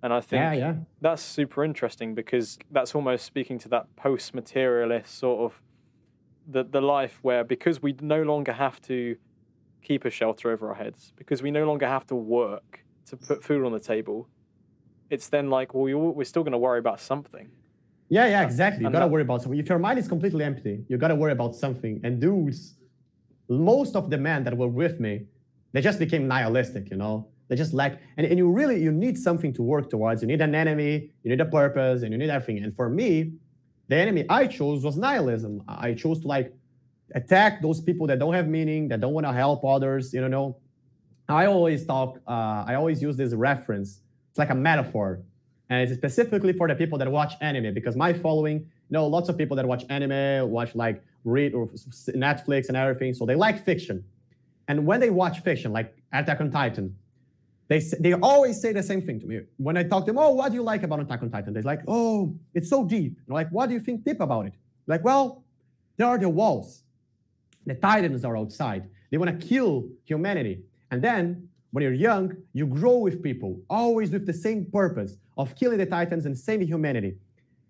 And 0.03 0.11
I 0.11 0.21
think 0.21 0.41
yeah, 0.41 0.53
yeah. 0.53 0.75
that's 0.99 1.21
super 1.21 1.63
interesting 1.63 2.15
because 2.15 2.57
that's 2.71 2.95
almost 2.95 3.25
speaking 3.25 3.59
to 3.59 3.69
that 3.69 3.95
post 3.95 4.33
materialist 4.33 5.15
sort 5.15 5.51
of 5.51 5.61
the, 6.47 6.63
the 6.63 6.81
life 6.81 7.19
where 7.21 7.43
because 7.43 7.81
we 7.81 7.95
no 8.01 8.23
longer 8.23 8.53
have 8.53 8.81
to 8.83 9.17
keep 9.81 10.05
a 10.05 10.09
shelter 10.09 10.51
over 10.51 10.69
our 10.69 10.75
heads, 10.75 11.13
because 11.15 11.41
we 11.41 11.51
no 11.51 11.65
longer 11.65 11.87
have 11.87 12.05
to 12.07 12.15
work, 12.15 12.83
to 13.07 13.17
put 13.17 13.43
food 13.43 13.65
on 13.65 13.71
the 13.71 13.79
table, 13.79 14.27
it's 15.09 15.27
then 15.27 15.49
like, 15.49 15.73
well, 15.73 15.83
we're 15.83 16.23
still 16.23 16.43
going 16.43 16.51
to 16.53 16.57
worry 16.57 16.79
about 16.79 16.99
something. 16.99 17.49
Yeah, 18.09 18.27
yeah, 18.27 18.43
exactly. 18.43 18.83
You 18.83 18.89
got 18.89 18.99
to 18.99 19.07
worry 19.07 19.21
about 19.21 19.41
something. 19.41 19.59
If 19.59 19.69
your 19.69 19.79
mind 19.79 19.97
is 19.99 20.07
completely 20.07 20.43
empty, 20.43 20.83
you 20.87 20.97
got 20.97 21.09
to 21.09 21.15
worry 21.15 21.31
about 21.31 21.55
something. 21.55 21.99
And 22.03 22.19
dudes, 22.19 22.75
most 23.49 23.95
of 23.95 24.09
the 24.09 24.17
men 24.17 24.43
that 24.43 24.55
were 24.55 24.67
with 24.67 24.99
me, 24.99 25.25
they 25.73 25.81
just 25.81 25.99
became 25.99 26.27
nihilistic, 26.27 26.89
you 26.89 26.97
know? 26.97 27.27
They 27.47 27.55
just 27.55 27.73
lack, 27.73 27.99
and, 28.15 28.25
and 28.25 28.37
you 28.37 28.49
really, 28.49 28.81
you 28.81 28.91
need 28.91 29.17
something 29.17 29.53
to 29.53 29.61
work 29.61 29.89
towards. 29.89 30.21
You 30.21 30.27
need 30.27 30.41
an 30.41 30.55
enemy, 30.55 31.11
you 31.23 31.29
need 31.29 31.41
a 31.41 31.45
purpose, 31.45 32.01
and 32.03 32.11
you 32.11 32.17
need 32.17 32.29
everything. 32.29 32.63
And 32.63 32.73
for 32.73 32.89
me, 32.89 33.33
the 33.89 33.97
enemy 33.97 34.25
I 34.29 34.47
chose 34.47 34.83
was 34.83 34.95
nihilism. 34.95 35.63
I 35.67 35.93
chose 35.93 36.21
to 36.21 36.27
like 36.27 36.53
attack 37.13 37.61
those 37.61 37.81
people 37.81 38.07
that 38.07 38.19
don't 38.19 38.33
have 38.33 38.47
meaning, 38.47 38.87
that 38.87 39.01
don't 39.01 39.13
want 39.13 39.27
to 39.27 39.33
help 39.33 39.65
others, 39.65 40.13
you 40.13 40.27
know? 40.27 40.57
I 41.27 41.45
always 41.45 41.85
talk, 41.85 42.19
uh, 42.27 42.63
I 42.67 42.75
always 42.75 43.01
use 43.01 43.17
this 43.17 43.33
reference. 43.33 43.99
It's 44.29 44.39
like 44.39 44.49
a 44.49 44.55
metaphor. 44.55 45.21
And 45.69 45.81
it's 45.81 45.93
specifically 45.93 46.53
for 46.53 46.67
the 46.67 46.75
people 46.75 46.97
that 46.97 47.09
watch 47.09 47.33
anime 47.41 47.73
because 47.73 47.95
my 47.95 48.11
following, 48.11 48.59
you 48.59 48.67
know, 48.89 49.07
lots 49.07 49.29
of 49.29 49.37
people 49.37 49.55
that 49.55 49.65
watch 49.65 49.85
anime, 49.89 50.49
watch 50.49 50.75
like 50.75 51.01
read 51.23 51.53
or 51.53 51.67
Netflix 51.67 52.67
and 52.67 52.75
everything. 52.75 53.13
So 53.13 53.25
they 53.25 53.35
like 53.35 53.63
fiction. 53.63 54.03
And 54.71 54.85
when 54.85 55.01
they 55.01 55.09
watch 55.09 55.41
fiction, 55.41 55.73
like 55.73 55.93
Attack 56.13 56.39
on 56.39 56.49
Titan, 56.49 56.95
they, 57.67 57.79
they 57.99 58.13
always 58.13 58.61
say 58.61 58.71
the 58.71 58.81
same 58.81 59.01
thing 59.01 59.19
to 59.19 59.25
me. 59.25 59.41
When 59.57 59.75
I 59.75 59.83
talk 59.83 60.05
to 60.05 60.13
them, 60.13 60.17
oh, 60.17 60.29
what 60.29 60.47
do 60.47 60.55
you 60.55 60.63
like 60.63 60.83
about 60.83 61.01
Attack 61.01 61.23
on 61.23 61.29
Titan? 61.29 61.51
They're 61.53 61.61
like, 61.61 61.81
oh, 61.89 62.33
it's 62.53 62.69
so 62.69 62.85
deep. 62.85 63.17
I'm 63.27 63.33
like, 63.33 63.49
what 63.49 63.67
do 63.67 63.73
you 63.73 63.81
think 63.81 64.05
deep 64.05 64.21
about 64.21 64.45
it? 64.45 64.53
Like, 64.87 65.03
well, 65.03 65.43
there 65.97 66.07
are 66.07 66.17
the 66.17 66.29
walls. 66.29 66.83
The 67.65 67.75
Titans 67.75 68.23
are 68.23 68.37
outside. 68.37 68.89
They 69.09 69.17
want 69.17 69.37
to 69.37 69.45
kill 69.45 69.89
humanity. 70.05 70.61
And 70.89 71.01
then 71.01 71.49
when 71.71 71.83
you're 71.83 71.91
young, 71.91 72.33
you 72.53 72.65
grow 72.65 72.95
with 72.99 73.21
people, 73.21 73.59
always 73.69 74.11
with 74.11 74.25
the 74.25 74.33
same 74.33 74.67
purpose 74.71 75.17
of 75.37 75.53
killing 75.57 75.79
the 75.79 75.85
Titans 75.85 76.25
and 76.25 76.37
saving 76.37 76.67
humanity. 76.67 77.17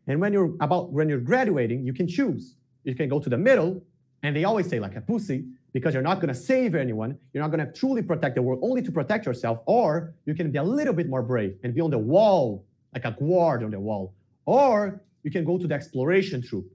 And 0.06 0.22
when 0.22 0.34
you're 0.34 0.54
about 0.60 0.92
when 0.92 1.10
you're 1.10 1.26
graduating, 1.32 1.84
you 1.84 1.94
can 1.94 2.08
choose. 2.08 2.58
You 2.84 2.94
can 2.94 3.10
go 3.10 3.20
to 3.20 3.30
the 3.30 3.40
middle, 3.40 3.82
and 4.22 4.36
they 4.36 4.44
always 4.44 4.70
say 4.70 4.80
like 4.80 4.96
a 4.96 5.02
pussy, 5.02 5.46
because 5.74 5.94
you're 5.94 6.04
not 6.04 6.16
going 6.16 6.34
to 6.34 6.40
save 6.40 6.76
anyone. 6.76 7.18
You're 7.34 7.44
not 7.44 7.52
going 7.52 7.66
to 7.66 7.72
truly 7.72 8.02
protect 8.02 8.36
the 8.36 8.42
world, 8.42 8.60
only 8.62 8.82
to 8.82 8.92
protect 8.92 9.26
yourself. 9.26 9.60
Or 9.66 10.14
you 10.26 10.36
can 10.36 10.52
be 10.52 10.58
a 10.58 10.64
little 10.64 10.94
bit 10.94 11.08
more 11.08 11.24
brave 11.24 11.58
and 11.64 11.74
be 11.74 11.82
on 11.82 11.92
the 11.92 11.98
wall, 11.98 12.66
like 12.94 13.06
a 13.06 13.12
guard 13.12 13.64
on 13.64 13.72
the 13.72 13.80
wall. 13.80 14.14
Or 14.46 15.02
you 15.24 15.32
can 15.32 15.46
go 15.46 15.58
to 15.58 15.68
the 15.68 15.74
exploration 15.74 16.42
troop, 16.42 16.66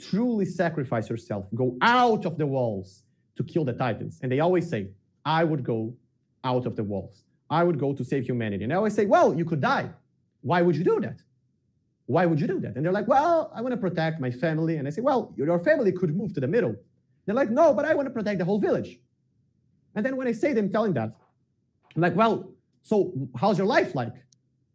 truly 0.00 0.44
sacrifice 0.44 1.08
yourself, 1.08 1.48
go 1.54 1.76
out 1.82 2.24
of 2.26 2.38
the 2.38 2.46
walls 2.46 3.02
to 3.36 3.42
kill 3.42 3.64
the 3.64 3.72
Titans. 3.72 4.20
And 4.22 4.30
they 4.30 4.40
always 4.40 4.68
say, 4.68 4.90
I 5.24 5.42
would 5.42 5.64
go 5.64 5.94
out 6.44 6.66
of 6.66 6.76
the 6.76 6.84
walls. 6.84 7.24
I 7.50 7.64
would 7.64 7.78
go 7.78 7.92
to 7.92 8.04
save 8.04 8.24
humanity. 8.24 8.64
And 8.64 8.72
I 8.72 8.76
always 8.76 8.94
say, 8.94 9.06
well, 9.06 9.34
you 9.34 9.44
could 9.44 9.60
die. 9.60 9.90
Why 10.42 10.62
would 10.62 10.76
you 10.76 10.84
do 10.84 11.00
that? 11.00 11.20
Why 12.06 12.26
would 12.26 12.40
you 12.40 12.46
do 12.46 12.60
that? 12.60 12.76
And 12.76 12.84
they're 12.84 12.92
like, 12.92 13.08
well, 13.08 13.50
I 13.54 13.62
want 13.62 13.72
to 13.72 13.78
protect 13.78 14.20
my 14.20 14.30
family. 14.30 14.76
And 14.76 14.86
I 14.86 14.90
say, 14.90 15.00
well, 15.00 15.32
your 15.36 15.58
family 15.58 15.90
could 15.90 16.14
move 16.14 16.34
to 16.34 16.40
the 16.40 16.46
middle. 16.46 16.76
They're 17.26 17.34
like, 17.34 17.50
no, 17.50 17.72
but 17.72 17.84
I 17.84 17.94
want 17.94 18.06
to 18.06 18.12
protect 18.12 18.38
the 18.38 18.44
whole 18.44 18.58
village. 18.58 18.98
And 19.94 20.04
then 20.04 20.16
when 20.16 20.26
I 20.26 20.32
say 20.32 20.52
them 20.52 20.70
telling 20.70 20.92
that, 20.94 21.14
I'm 21.94 22.02
like, 22.02 22.16
well, 22.16 22.50
so 22.82 23.12
how's 23.36 23.58
your 23.58 23.66
life 23.66 23.94
like? 23.94 24.12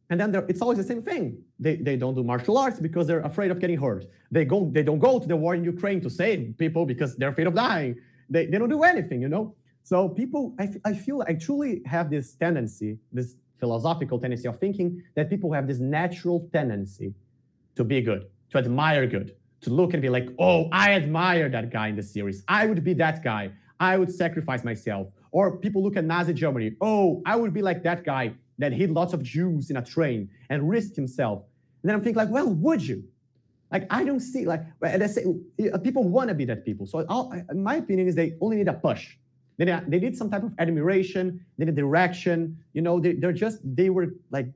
And 0.10 0.20
then 0.20 0.34
it's 0.48 0.62
always 0.62 0.80
the 0.80 0.84
same 0.84 1.02
thing. 1.02 1.38
They, 1.60 1.76
they 1.76 1.96
don't 1.96 2.16
do 2.16 2.24
martial 2.24 2.58
arts 2.58 2.80
because 2.80 3.06
they're 3.06 3.22
afraid 3.22 3.52
of 3.52 3.60
getting 3.60 3.78
hurt. 3.78 4.06
They 4.32 4.44
go 4.46 4.70
they 4.72 4.82
don't 4.82 4.98
go 4.98 5.20
to 5.20 5.28
the 5.28 5.36
war 5.36 5.54
in 5.54 5.64
Ukraine 5.64 6.02
to 6.02 6.10
save 6.10 6.56
people 6.58 6.86
because 6.86 7.16
they're 7.16 7.30
afraid 7.30 7.48
of 7.48 7.54
dying. 7.54 7.96
They, 8.30 8.48
they 8.48 8.58
don't 8.58 8.70
do 8.70 8.84
anything, 8.84 9.22
you 9.22 9.28
know. 9.28 9.56
So 9.84 10.10
people, 10.10 10.56
I, 10.60 10.70
I 10.86 10.94
feel 10.94 11.24
I 11.28 11.34
truly 11.34 11.82
have 11.86 12.10
this 12.10 12.34
tendency, 12.34 12.98
this 13.12 13.36
philosophical 13.60 14.20
tendency 14.20 14.48
of 14.48 14.58
thinking 14.60 15.04
that 15.16 15.30
people 15.30 15.52
have 15.54 15.68
this 15.68 15.80
natural 15.80 16.50
tendency 16.54 17.14
to 17.76 17.84
be 17.84 18.02
good, 18.02 18.28
to 18.52 18.58
admire 18.58 19.06
good, 19.06 19.36
to 19.62 19.70
look 19.70 19.94
and 19.94 20.02
be 20.02 20.10
like, 20.10 20.30
oh, 20.40 20.70
I 20.72 20.94
admire 20.94 21.50
that 21.50 21.72
guy 21.72 21.88
in 21.90 21.96
the 21.96 22.04
series. 22.04 22.44
I 22.48 22.66
would 22.66 22.84
be 22.84 22.94
that 22.96 23.24
guy. 23.24 23.52
I 23.80 23.98
would 23.98 24.12
sacrifice 24.12 24.64
myself. 24.64 25.08
Or 25.32 25.58
people 25.58 25.84
look 25.84 25.96
at 25.96 26.06
Nazi 26.06 26.34
Germany. 26.34 26.76
Oh, 26.82 27.22
I 27.26 27.36
would 27.36 27.54
be 27.54 27.62
like 27.62 27.84
that 27.84 28.04
guy 28.04 28.34
that 28.58 28.74
hid 28.74 28.92
lots 28.92 29.14
of 29.14 29.24
Jews 29.24 29.70
in 29.70 29.78
a 29.78 29.84
train 29.84 30.30
and 30.50 30.70
risked 30.70 30.96
himself. 30.96 31.44
And 31.82 31.90
then 31.90 31.96
I'm 31.96 32.02
thinking 32.02 32.18
like, 32.18 32.30
well, 32.30 32.48
would 32.48 32.82
you? 32.86 33.04
Like 33.72 33.86
I 33.90 34.04
don't 34.04 34.20
see 34.20 34.46
like 34.46 34.64
say 34.82 35.26
uh, 35.72 35.78
people 35.78 36.04
want 36.10 36.30
to 36.30 36.36
be 36.36 36.46
that 36.46 36.66
people. 36.66 36.88
So 36.88 37.06
I'll, 37.08 37.32
my 37.54 37.76
opinion 37.76 38.08
is 38.08 38.16
they 38.16 38.36
only 38.42 38.58
need 38.58 38.68
a 38.68 38.74
push. 38.74 39.16
They, 39.58 39.66
they 39.88 40.00
need 40.00 40.18
some 40.18 40.30
type 40.30 40.44
of 40.44 40.54
admiration, 40.58 41.46
they 41.58 41.66
need 41.66 41.74
a 41.74 41.76
direction. 41.76 42.58
You 42.74 42.82
know, 42.82 43.00
they, 43.00 43.14
they're 43.14 43.34
just, 43.34 43.60
they 43.64 43.90
were 43.90 44.08
like 44.32 44.48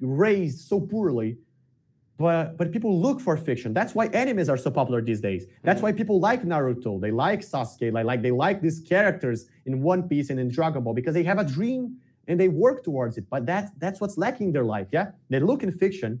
raised 0.00 0.68
so 0.68 0.80
poorly. 0.80 1.36
But, 2.18 2.56
but 2.56 2.70
people 2.72 3.00
look 3.00 3.20
for 3.20 3.36
fiction. 3.36 3.72
That's 3.72 3.94
why 3.94 4.08
animes 4.08 4.48
are 4.48 4.56
so 4.56 4.70
popular 4.70 5.00
these 5.02 5.20
days. 5.20 5.46
That's 5.62 5.78
mm-hmm. 5.78 5.86
why 5.86 5.92
people 5.92 6.20
like 6.20 6.42
Naruto. 6.42 7.00
They 7.00 7.10
like 7.10 7.40
Sasuke. 7.40 7.92
Like, 7.92 8.04
like 8.04 8.22
they 8.22 8.30
like 8.30 8.60
these 8.60 8.80
characters 8.80 9.46
in 9.66 9.82
One 9.82 10.08
Piece 10.08 10.30
and 10.30 10.38
in 10.38 10.48
Dragon 10.48 10.82
Ball 10.84 10.94
because 10.94 11.14
they 11.14 11.24
have 11.24 11.38
a 11.38 11.44
dream 11.44 11.96
and 12.28 12.38
they 12.38 12.48
work 12.48 12.82
towards 12.82 13.18
it. 13.18 13.28
But 13.30 13.46
that's 13.46 13.70
that's 13.78 14.00
what's 14.00 14.18
lacking 14.18 14.48
in 14.48 14.52
their 14.52 14.64
life. 14.64 14.88
Yeah, 14.92 15.12
they 15.30 15.40
look 15.40 15.62
in 15.62 15.72
fiction 15.72 16.20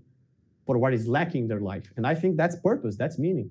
for 0.66 0.78
what 0.78 0.94
is 0.94 1.06
lacking 1.06 1.42
in 1.42 1.48
their 1.48 1.60
life, 1.60 1.92
and 1.96 2.06
I 2.06 2.14
think 2.14 2.36
that's 2.36 2.56
purpose. 2.56 2.96
That's 2.96 3.18
meaning. 3.18 3.50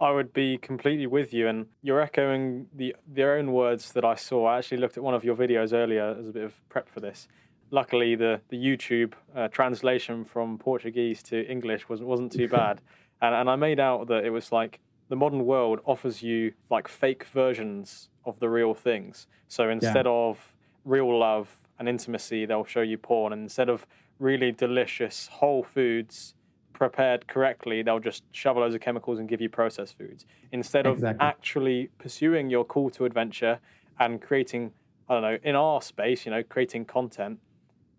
I 0.00 0.10
would 0.10 0.32
be 0.32 0.58
completely 0.58 1.06
with 1.06 1.32
you, 1.32 1.48
and 1.48 1.66
you're 1.82 2.00
echoing 2.00 2.66
the 2.74 2.94
their 3.06 3.38
own 3.38 3.52
words 3.52 3.92
that 3.92 4.04
I 4.04 4.16
saw. 4.16 4.46
I 4.46 4.58
actually 4.58 4.78
looked 4.78 4.96
at 4.96 5.02
one 5.02 5.14
of 5.14 5.24
your 5.24 5.36
videos 5.36 5.72
earlier 5.72 6.16
as 6.18 6.28
a 6.28 6.32
bit 6.32 6.44
of 6.44 6.68
prep 6.68 6.88
for 6.88 7.00
this. 7.00 7.28
Luckily, 7.70 8.14
the 8.14 8.40
the 8.48 8.56
YouTube 8.56 9.14
uh, 9.34 9.48
translation 9.48 10.24
from 10.24 10.58
Portuguese 10.58 11.22
to 11.24 11.44
English 11.50 11.88
wasn't 11.88 12.08
wasn't 12.08 12.32
too 12.32 12.48
bad, 12.60 12.80
and 13.20 13.34
and 13.34 13.50
I 13.50 13.56
made 13.56 13.80
out 13.80 14.08
that 14.08 14.24
it 14.24 14.30
was 14.30 14.52
like 14.52 14.80
the 15.08 15.16
modern 15.16 15.44
world 15.44 15.80
offers 15.84 16.22
you 16.22 16.52
like 16.70 16.88
fake 16.88 17.24
versions 17.24 18.08
of 18.24 18.40
the 18.40 18.48
real 18.48 18.74
things. 18.74 19.26
So 19.48 19.68
instead 19.68 20.06
yeah. 20.06 20.12
of 20.12 20.54
real 20.84 21.18
love 21.18 21.56
and 21.78 21.88
intimacy, 21.88 22.46
they'll 22.46 22.64
show 22.64 22.80
you 22.80 22.98
porn, 22.98 23.32
and 23.32 23.42
instead 23.42 23.68
of 23.68 23.86
really 24.18 24.52
delicious 24.52 25.28
whole 25.28 25.62
foods 25.62 26.34
prepared 26.72 27.26
correctly, 27.26 27.82
they'll 27.82 28.00
just 28.00 28.24
shovel 28.32 28.62
loads 28.62 28.74
of 28.74 28.80
chemicals 28.80 29.18
and 29.18 29.28
give 29.28 29.40
you 29.40 29.48
processed 29.48 29.96
foods 29.96 30.26
instead 30.52 30.86
of 30.86 30.94
exactly. 30.94 31.26
actually 31.26 31.90
pursuing 31.98 32.50
your 32.50 32.64
call 32.64 32.90
to 32.90 33.04
adventure 33.04 33.58
and 33.98 34.20
creating. 34.20 34.72
I 35.08 35.14
don't 35.14 35.22
know. 35.22 35.38
In 35.42 35.54
our 35.54 35.82
space, 35.82 36.24
you 36.24 36.30
know, 36.30 36.42
creating 36.42 36.86
content, 36.86 37.38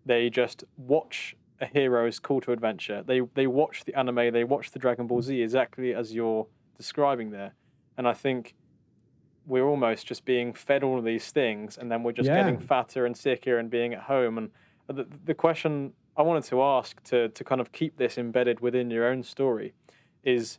they 0.06 0.30
just 0.30 0.64
watch 0.76 1.36
a 1.60 1.66
hero's 1.66 2.18
call 2.18 2.40
to 2.42 2.52
adventure. 2.52 3.02
They 3.04 3.20
they 3.34 3.46
watch 3.46 3.84
the 3.84 3.94
anime, 3.94 4.32
they 4.32 4.44
watch 4.44 4.70
the 4.70 4.78
Dragon 4.78 5.06
Ball 5.06 5.20
Z 5.20 5.42
exactly 5.42 5.92
as 5.92 6.14
you're 6.14 6.46
describing 6.76 7.30
there, 7.30 7.54
and 7.98 8.08
I 8.08 8.14
think 8.14 8.54
we're 9.46 9.66
almost 9.66 10.06
just 10.06 10.24
being 10.24 10.52
fed 10.52 10.82
all 10.82 10.98
of 10.98 11.04
these 11.04 11.30
things, 11.30 11.76
and 11.76 11.90
then 11.90 12.02
we're 12.02 12.12
just 12.12 12.28
yeah. 12.28 12.36
getting 12.36 12.58
fatter 12.58 13.06
and 13.06 13.16
sicker 13.16 13.58
and 13.58 13.70
being 13.70 13.92
at 13.92 14.02
home. 14.02 14.38
And 14.38 14.50
the 14.86 15.06
the 15.24 15.34
question 15.34 15.92
I 16.16 16.22
wanted 16.22 16.44
to 16.44 16.62
ask 16.62 17.02
to 17.04 17.28
to 17.28 17.44
kind 17.44 17.60
of 17.60 17.72
keep 17.72 17.96
this 17.96 18.16
embedded 18.16 18.60
within 18.60 18.90
your 18.90 19.06
own 19.06 19.22
story 19.22 19.74
is 20.22 20.58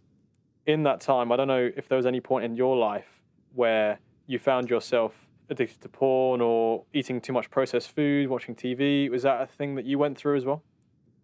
in 0.66 0.84
that 0.84 1.00
time, 1.00 1.32
I 1.32 1.38
don't 1.38 1.48
know 1.48 1.72
if 1.76 1.88
there 1.88 1.96
was 1.96 2.06
any 2.06 2.20
point 2.20 2.44
in 2.44 2.56
your 2.56 2.76
life 2.76 3.22
where 3.54 4.00
you 4.26 4.38
found 4.38 4.70
yourself 4.70 5.27
addicted 5.50 5.82
to 5.82 5.90
porn 5.90 6.42
or 6.42 6.86
eating 6.94 7.22
too 7.22 7.34
much 7.34 7.50
processed 7.50 7.92
food, 7.92 8.30
watching 8.30 8.56
TV. 8.56 9.10
Was 9.10 9.24
that 9.24 9.42
a 9.42 9.48
thing 9.48 9.76
that 9.76 9.86
you 9.86 9.98
went 9.98 10.18
through 10.18 10.38
as 10.38 10.46
well? 10.46 10.64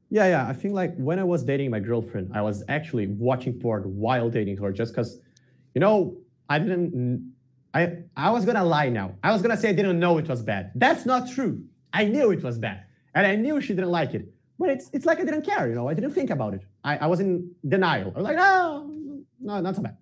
Yeah, 0.09 0.27
yeah. 0.27 0.47
I 0.47 0.53
think 0.53 0.73
like 0.73 0.95
when 0.97 1.19
I 1.19 1.23
was 1.23 1.43
dating 1.43 1.71
my 1.71 1.79
girlfriend, 1.79 2.31
I 2.35 2.41
was 2.41 2.63
actually 2.67 3.07
watching 3.07 3.59
porn 3.59 3.83
while 3.97 4.29
dating 4.29 4.57
her 4.57 4.71
just 4.71 4.93
because, 4.93 5.19
you 5.73 5.81
know, 5.81 6.17
I 6.49 6.59
didn't. 6.59 7.33
I 7.73 8.03
I 8.15 8.29
was 8.29 8.45
gonna 8.45 8.63
lie 8.63 8.89
now. 8.89 9.15
I 9.23 9.31
was 9.31 9.41
gonna 9.41 9.57
say 9.57 9.69
I 9.69 9.73
didn't 9.73 9.99
know 9.99 10.17
it 10.19 10.27
was 10.27 10.43
bad. 10.43 10.71
That's 10.75 11.05
not 11.05 11.29
true. 11.31 11.63
I 11.91 12.05
knew 12.05 12.31
it 12.31 12.43
was 12.43 12.59
bad. 12.59 12.85
And 13.15 13.25
I 13.25 13.35
knew 13.35 13.59
she 13.61 13.73
didn't 13.73 13.91
like 13.91 14.13
it. 14.13 14.31
But 14.59 14.69
it's 14.69 14.89
it's 14.93 15.05
like 15.05 15.19
I 15.19 15.23
didn't 15.23 15.41
care, 15.43 15.67
you 15.67 15.75
know, 15.75 15.87
I 15.89 15.93
didn't 15.95 16.13
think 16.13 16.29
about 16.29 16.53
it. 16.53 16.61
I, 16.83 16.97
I 16.97 17.07
was 17.07 17.19
in 17.19 17.51
denial. 17.67 18.11
I 18.15 18.19
was 18.19 18.23
like, 18.25 18.37
no, 18.37 18.87
no, 19.41 19.59
not 19.61 19.75
so 19.75 19.81
bad. 19.81 19.97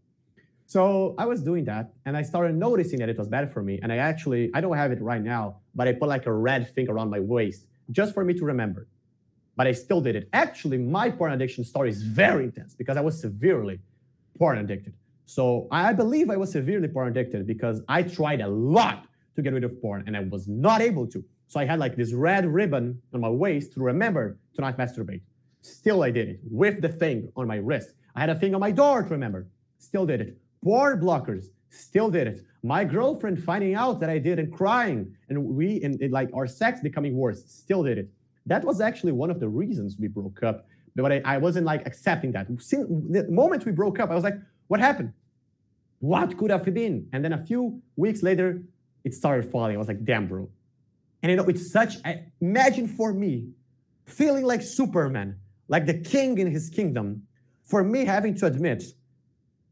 So 0.72 1.16
I 1.18 1.26
was 1.26 1.42
doing 1.42 1.66
that 1.66 1.92
and 2.06 2.16
I 2.16 2.22
started 2.22 2.56
noticing 2.56 3.00
that 3.00 3.10
it 3.10 3.18
was 3.18 3.28
bad 3.28 3.52
for 3.52 3.62
me. 3.62 3.78
And 3.84 3.92
I 3.92 3.98
actually, 3.98 4.50
I 4.54 4.62
don't 4.62 4.78
have 4.78 4.94
it 4.94 5.02
right 5.02 5.22
now, 5.22 5.58
but 5.76 5.86
I 5.86 5.92
put 5.92 6.08
like 6.08 6.28
a 6.28 6.32
red 6.32 6.74
thing 6.74 6.88
around 6.90 7.10
my 7.10 7.20
waist 7.20 7.68
just 7.92 8.14
for 8.14 8.24
me 8.24 8.34
to 8.36 8.46
remember. 8.46 8.88
But 9.58 9.68
I 9.68 9.74
still 9.74 10.00
did 10.00 10.16
it. 10.16 10.30
Actually, 10.32 10.78
my 10.78 11.10
porn 11.10 11.34
addiction 11.34 11.66
story 11.66 11.90
is 11.90 12.04
very 12.04 12.46
intense 12.46 12.74
because 12.74 12.96
I 12.96 13.02
was 13.02 13.20
severely 13.20 13.82
porn 14.40 14.60
addicted. 14.60 14.94
So 15.26 15.68
I 15.72 15.92
believe 15.92 16.30
I 16.30 16.38
was 16.38 16.54
severely 16.54 16.88
porn 16.88 17.10
addicted 17.10 17.46
because 17.46 17.82
I 17.90 18.04
tried 18.04 18.40
a 18.40 18.48
lot 18.48 19.08
to 19.36 19.42
get 19.42 19.52
rid 19.52 19.66
of 19.66 19.82
porn 19.82 20.06
and 20.08 20.16
I 20.16 20.22
was 20.22 20.48
not 20.48 20.80
able 20.80 21.06
to. 21.08 21.22
So 21.50 21.60
I 21.60 21.66
had 21.66 21.80
like 21.80 21.98
this 21.98 22.14
red 22.14 22.46
ribbon 22.46 23.02
on 23.14 23.20
my 23.20 23.30
waist 23.30 23.74
to 23.74 23.82
remember 23.82 24.38
to 24.54 24.62
not 24.62 24.78
masturbate. 24.78 25.20
Still, 25.64 26.02
I 26.02 26.12
did 26.12 26.30
it 26.30 26.40
with 26.50 26.80
the 26.82 26.88
thing 26.88 27.30
on 27.36 27.46
my 27.46 27.58
wrist. 27.58 27.90
I 28.16 28.22
had 28.22 28.30
a 28.30 28.36
thing 28.36 28.54
on 28.56 28.62
my 28.62 28.72
door 28.72 29.04
to 29.04 29.10
remember. 29.10 29.48
Still 29.78 30.06
did 30.06 30.22
it. 30.22 30.38
Porn 30.64 31.00
blockers. 31.00 31.46
Still 31.70 32.10
did 32.10 32.28
it. 32.28 32.46
My 32.64 32.84
girlfriend 32.84 33.44
finding 33.44 33.76
out 33.76 34.00
that 34.02 34.10
I 34.10 34.20
did 34.20 34.38
and 34.40 34.52
crying, 34.54 35.16
and 35.30 35.44
we 35.46 35.82
and, 35.84 36.00
and 36.02 36.12
like 36.12 36.30
our 36.34 36.46
sex 36.46 36.80
becoming 36.82 37.16
worse. 37.16 37.44
Still 37.48 37.84
did 37.84 37.98
it. 37.98 38.10
That 38.46 38.64
was 38.64 38.82
actually 38.82 39.14
one 39.14 39.32
of 39.32 39.40
the 39.40 39.48
reasons 39.48 39.98
we 40.00 40.08
broke 40.08 40.44
up. 40.44 40.68
But 40.96 41.12
I, 41.12 41.22
I 41.24 41.38
wasn't 41.38 41.66
like 41.66 41.88
accepting 41.88 42.34
that. 42.34 42.48
Since 42.60 42.88
the 43.10 43.26
moment 43.30 43.66
we 43.66 43.72
broke 43.72 44.00
up, 44.00 44.12
I 44.12 44.16
was 44.16 44.24
like, 44.24 44.36
"What 44.68 44.80
happened? 44.80 45.14
what 46.02 46.36
could 46.38 46.50
have 46.50 46.66
been? 46.66 47.08
And 47.14 47.24
then 47.24 47.32
a 47.32 47.38
few 47.38 47.82
weeks 47.96 48.22
later, 48.24 48.62
it 49.04 49.14
started 49.14 49.50
falling. 49.50 49.76
I 49.76 49.78
was 49.78 49.88
like, 49.88 50.04
damn, 50.04 50.28
bro. 50.28 50.50
And 51.24 51.30
you 51.30 51.36
know, 51.38 51.46
it's 51.46 51.72
such, 51.72 51.98
I, 52.04 52.24
imagine 52.42 52.88
for 52.88 53.14
me, 53.14 53.50
feeling 54.06 54.44
like 54.44 54.64
Superman, 54.64 55.38
like 55.68 55.86
the 55.86 55.94
king 55.94 56.40
in 56.40 56.50
his 56.52 56.70
kingdom, 56.70 57.28
for 57.64 57.84
me 57.84 58.04
having 58.04 58.36
to 58.38 58.48
admit 58.48 58.84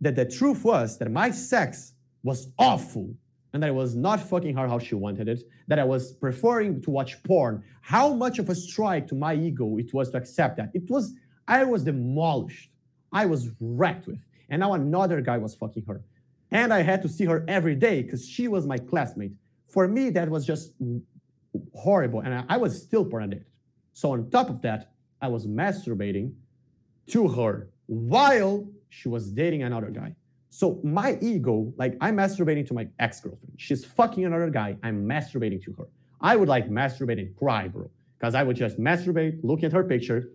that 0.01 0.15
the 0.15 0.25
truth 0.25 0.63
was 0.63 0.97
that 0.97 1.11
my 1.11 1.31
sex 1.31 1.93
was 2.23 2.51
awful 2.57 3.13
and 3.53 3.63
that 3.63 3.67
I 3.67 3.71
was 3.71 3.95
not 3.95 4.19
fucking 4.19 4.55
her 4.55 4.67
how 4.67 4.79
she 4.79 4.95
wanted 4.95 5.27
it, 5.27 5.43
that 5.67 5.79
I 5.79 5.83
was 5.83 6.13
preferring 6.13 6.81
to 6.83 6.91
watch 6.91 7.21
porn. 7.23 7.63
How 7.81 8.13
much 8.13 8.37
of 8.39 8.49
a 8.49 8.55
strike 8.55 9.07
to 9.07 9.15
my 9.15 9.33
ego 9.33 9.77
it 9.77 9.93
was 9.93 10.09
to 10.11 10.17
accept 10.17 10.57
that. 10.57 10.69
It 10.73 10.89
was, 10.89 11.13
I 11.47 11.63
was 11.63 11.83
demolished. 11.83 12.69
I 13.11 13.25
was 13.25 13.49
wrecked 13.59 14.07
with. 14.07 14.23
And 14.49 14.59
now 14.59 14.73
another 14.73 15.21
guy 15.21 15.37
was 15.37 15.55
fucking 15.55 15.85
her. 15.87 16.01
And 16.51 16.73
I 16.73 16.81
had 16.81 17.01
to 17.03 17.09
see 17.09 17.25
her 17.25 17.43
every 17.47 17.75
day 17.75 18.03
because 18.03 18.27
she 18.27 18.47
was 18.47 18.65
my 18.65 18.77
classmate. 18.77 19.33
For 19.67 19.87
me, 19.87 20.09
that 20.11 20.29
was 20.29 20.45
just 20.45 20.73
horrible. 21.73 22.21
And 22.21 22.33
I, 22.33 22.43
I 22.49 22.57
was 22.57 22.81
still 22.81 23.05
porn 23.05 23.23
addicted. 23.23 23.47
So 23.93 24.11
on 24.13 24.29
top 24.29 24.49
of 24.49 24.61
that, 24.61 24.91
I 25.21 25.27
was 25.27 25.47
masturbating 25.47 26.33
to 27.07 27.27
her 27.27 27.69
while 27.87 28.67
she 28.89 29.07
was 29.09 29.31
dating 29.31 29.63
another 29.63 29.89
guy. 29.89 30.15
So 30.49 30.79
my 30.83 31.17
ego, 31.21 31.71
like 31.77 31.95
I'm 32.01 32.17
masturbating 32.17 32.67
to 32.67 32.73
my 32.73 32.87
ex-girlfriend. 32.99 33.53
She's 33.57 33.85
fucking 33.85 34.25
another 34.25 34.49
guy. 34.49 34.77
I'm 34.83 35.05
masturbating 35.05 35.63
to 35.65 35.73
her. 35.73 35.87
I 36.21 36.35
would 36.35 36.49
like 36.49 36.69
masturbate 36.69 37.19
and 37.19 37.35
cry, 37.37 37.67
bro. 37.67 37.89
Because 38.17 38.35
I 38.35 38.43
would 38.43 38.57
just 38.57 38.77
masturbate, 38.77 39.39
look 39.43 39.63
at 39.63 39.71
her 39.71 39.83
picture. 39.83 40.31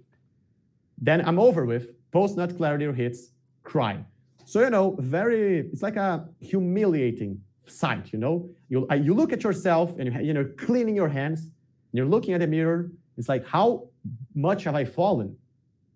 Then 0.96 1.26
I'm 1.26 1.38
over 1.38 1.66
with, 1.66 1.92
post-nut 2.12 2.56
clarity 2.56 2.90
hits, 2.92 3.30
cry. 3.62 4.04
So, 4.46 4.60
you 4.60 4.70
know, 4.70 4.96
very, 5.00 5.60
it's 5.60 5.82
like 5.82 5.96
a 5.96 6.26
humiliating 6.40 7.40
sight, 7.66 8.12
you 8.12 8.18
know? 8.18 8.48
You, 8.68 8.86
you 8.94 9.12
look 9.12 9.32
at 9.32 9.42
yourself 9.42 9.98
and, 9.98 10.14
you, 10.14 10.20
you 10.28 10.32
know, 10.32 10.48
cleaning 10.56 10.96
your 10.96 11.08
hands, 11.08 11.40
and 11.40 11.50
you're 11.92 12.06
looking 12.06 12.32
at 12.34 12.40
the 12.40 12.46
mirror. 12.46 12.90
It's 13.18 13.28
like, 13.28 13.46
how 13.46 13.88
much 14.34 14.64
have 14.64 14.74
I 14.74 14.84
fallen? 14.84 15.36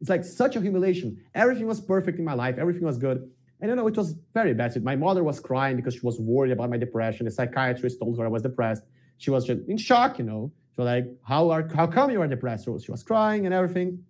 It's 0.00 0.10
like 0.10 0.24
such 0.24 0.56
a 0.56 0.60
humiliation. 0.60 1.20
Everything 1.34 1.66
was 1.66 1.80
perfect 1.80 2.18
in 2.18 2.24
my 2.24 2.34
life. 2.34 2.58
Everything 2.58 2.84
was 2.84 2.98
good. 2.98 3.30
And 3.60 3.70
you 3.70 3.76
know, 3.76 3.88
it 3.88 3.96
was 3.96 4.14
very 4.34 4.54
bad. 4.54 4.80
My 4.84 4.94
mother 4.94 5.24
was 5.24 5.40
crying 5.40 5.76
because 5.76 5.94
she 5.94 6.00
was 6.02 6.20
worried 6.20 6.52
about 6.52 6.70
my 6.70 6.76
depression. 6.76 7.24
The 7.26 7.32
psychiatrist 7.32 7.98
told 7.98 8.16
her 8.18 8.24
I 8.24 8.28
was 8.28 8.42
depressed. 8.42 8.84
She 9.18 9.30
was 9.30 9.44
just 9.44 9.68
in 9.68 9.76
shock, 9.76 10.18
you 10.18 10.24
know. 10.24 10.52
She 10.76 10.82
was 10.82 10.86
like, 10.86 11.06
How 11.24 11.50
are 11.50 11.68
how 11.74 11.88
come 11.88 12.10
you 12.10 12.20
are 12.20 12.28
depressed? 12.28 12.64
So 12.66 12.78
she 12.78 12.90
was 12.90 13.02
crying 13.02 13.46
and 13.46 13.54
everything. 13.54 14.04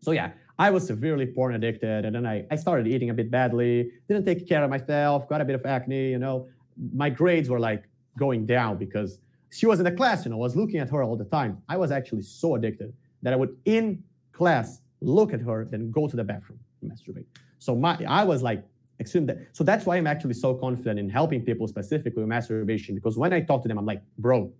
So 0.00 0.12
yeah, 0.12 0.30
I 0.58 0.70
was 0.70 0.86
severely 0.86 1.26
porn 1.26 1.54
addicted. 1.54 2.04
And 2.04 2.14
then 2.14 2.26
I, 2.26 2.46
I 2.50 2.56
started 2.56 2.86
eating 2.86 3.10
a 3.10 3.14
bit 3.14 3.30
badly, 3.30 3.90
didn't 4.06 4.24
take 4.24 4.48
care 4.48 4.62
of 4.62 4.70
myself, 4.70 5.28
got 5.28 5.40
a 5.40 5.44
bit 5.44 5.56
of 5.56 5.66
acne, 5.66 6.10
you 6.10 6.18
know. 6.18 6.46
My 6.92 7.10
grades 7.10 7.48
were 7.48 7.58
like 7.58 7.84
going 8.16 8.46
down 8.46 8.76
because 8.78 9.18
she 9.50 9.66
was 9.66 9.78
in 9.80 9.84
the 9.84 9.92
class, 9.92 10.24
you 10.24 10.30
know, 10.30 10.36
I 10.36 10.40
was 10.40 10.56
looking 10.56 10.78
at 10.78 10.90
her 10.90 11.02
all 11.02 11.16
the 11.16 11.24
time. 11.24 11.62
I 11.68 11.76
was 11.76 11.90
actually 11.90 12.22
so 12.22 12.54
addicted 12.54 12.92
that 13.22 13.32
I 13.32 13.36
would 13.36 13.56
in 13.64 14.04
class 14.32 14.80
look 15.04 15.32
at 15.32 15.40
her, 15.40 15.66
then 15.70 15.90
go 15.90 16.08
to 16.08 16.16
the 16.16 16.24
bathroom 16.24 16.58
and 16.80 16.90
masturbate. 16.90 17.26
So 17.58 17.74
my 17.74 17.98
I 18.08 18.24
was 18.24 18.42
like 18.42 18.64
extreme 19.00 19.26
that 19.26 19.38
so 19.52 19.64
that's 19.64 19.86
why 19.86 19.96
I'm 19.96 20.06
actually 20.06 20.34
so 20.34 20.54
confident 20.54 20.98
in 20.98 21.08
helping 21.08 21.42
people 21.42 21.66
specifically 21.66 22.22
with 22.22 22.28
masturbation 22.28 22.94
because 22.94 23.16
when 23.18 23.32
I 23.32 23.40
talk 23.40 23.62
to 23.62 23.68
them, 23.68 23.78
I'm 23.78 23.86
like, 23.86 24.02
bro, 24.18 24.52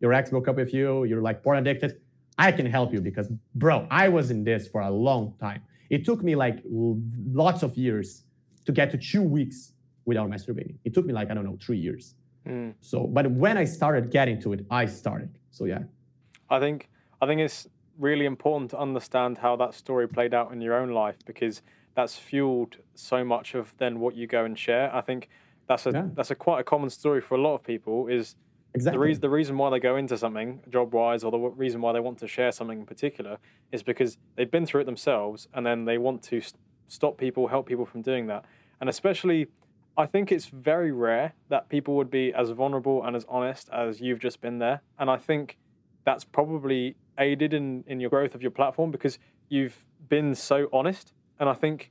your 0.00 0.12
ex 0.12 0.30
broke 0.30 0.48
up 0.48 0.56
with 0.56 0.72
you, 0.74 1.04
you're 1.04 1.22
like 1.22 1.42
porn 1.42 1.58
addicted. 1.58 2.00
I 2.38 2.50
can 2.50 2.66
help 2.66 2.92
you 2.92 3.00
because, 3.00 3.28
bro, 3.54 3.86
I 3.90 4.08
was 4.08 4.30
in 4.30 4.42
this 4.44 4.66
for 4.66 4.80
a 4.80 4.90
long 4.90 5.34
time. 5.38 5.62
It 5.90 6.04
took 6.04 6.22
me 6.22 6.34
like 6.34 6.62
lots 6.64 7.62
of 7.62 7.76
years 7.76 8.22
to 8.64 8.72
get 8.72 8.90
to 8.92 8.98
two 8.98 9.22
weeks 9.22 9.72
without 10.04 10.28
masturbating. 10.30 10.76
It 10.84 10.94
took 10.94 11.04
me 11.04 11.12
like, 11.12 11.30
I 11.30 11.34
don't 11.34 11.44
know, 11.44 11.58
three 11.60 11.78
years. 11.78 12.14
Mm. 12.46 12.74
So, 12.80 13.06
but 13.06 13.30
when 13.30 13.56
I 13.58 13.64
started 13.64 14.10
getting 14.10 14.40
to 14.42 14.52
it, 14.54 14.66
I 14.70 14.86
started. 14.86 15.38
So, 15.50 15.66
yeah. 15.66 15.80
I 16.48 16.58
think, 16.58 16.88
I 17.20 17.26
think 17.26 17.40
it's 17.40 17.68
really 17.98 18.24
important 18.24 18.70
to 18.70 18.78
understand 18.78 19.38
how 19.38 19.56
that 19.56 19.74
story 19.74 20.08
played 20.08 20.34
out 20.34 20.52
in 20.52 20.60
your 20.60 20.74
own 20.74 20.90
life 20.90 21.16
because 21.26 21.62
that's 21.94 22.16
fueled 22.16 22.76
so 22.94 23.24
much 23.24 23.54
of 23.54 23.74
then 23.78 24.00
what 24.00 24.14
you 24.14 24.26
go 24.26 24.44
and 24.44 24.58
share. 24.58 24.94
I 24.94 25.00
think 25.00 25.28
that's 25.66 25.86
a 25.86 25.90
yeah. 25.90 26.06
that's 26.14 26.30
a 26.30 26.34
quite 26.34 26.60
a 26.60 26.64
common 26.64 26.90
story 26.90 27.20
for 27.20 27.36
a 27.36 27.40
lot 27.40 27.54
of 27.54 27.62
people 27.62 28.08
is 28.08 28.34
exactly. 28.74 28.96
the 28.96 29.00
reason 29.00 29.20
the 29.20 29.30
reason 29.30 29.58
why 29.58 29.70
they 29.70 29.78
go 29.78 29.96
into 29.96 30.16
something 30.16 30.60
job 30.70 30.92
wise 30.92 31.24
or 31.24 31.30
the 31.30 31.38
reason 31.38 31.80
why 31.80 31.92
they 31.92 32.00
want 32.00 32.18
to 32.18 32.28
share 32.28 32.52
something 32.52 32.80
in 32.80 32.86
particular 32.86 33.38
is 33.70 33.82
because 33.82 34.18
they've 34.36 34.50
been 34.50 34.66
through 34.66 34.82
it 34.82 34.84
themselves 34.84 35.48
and 35.54 35.64
then 35.64 35.84
they 35.84 35.98
want 35.98 36.22
to 36.22 36.40
st- 36.40 36.60
stop 36.88 37.16
people 37.16 37.48
help 37.48 37.66
people 37.66 37.86
from 37.86 38.02
doing 38.02 38.26
that 38.26 38.44
and 38.80 38.88
especially 38.88 39.48
I 39.96 40.06
think 40.06 40.32
it's 40.32 40.46
very 40.46 40.90
rare 40.90 41.34
that 41.50 41.68
people 41.68 41.96
would 41.96 42.10
be 42.10 42.32
as 42.32 42.50
vulnerable 42.50 43.04
and 43.04 43.14
as 43.14 43.26
honest 43.28 43.68
as 43.70 44.00
you've 44.00 44.20
just 44.20 44.40
been 44.40 44.58
there 44.58 44.80
and 44.98 45.10
I 45.10 45.16
think 45.16 45.58
that's 46.04 46.24
probably 46.24 46.96
aided 47.18 47.54
in 47.54 47.84
in 47.86 48.00
your 48.00 48.10
growth 48.10 48.34
of 48.34 48.42
your 48.42 48.50
platform 48.50 48.90
because 48.90 49.18
you've 49.48 49.84
been 50.08 50.34
so 50.34 50.68
honest 50.72 51.12
and 51.38 51.48
I 51.48 51.54
think 51.54 51.90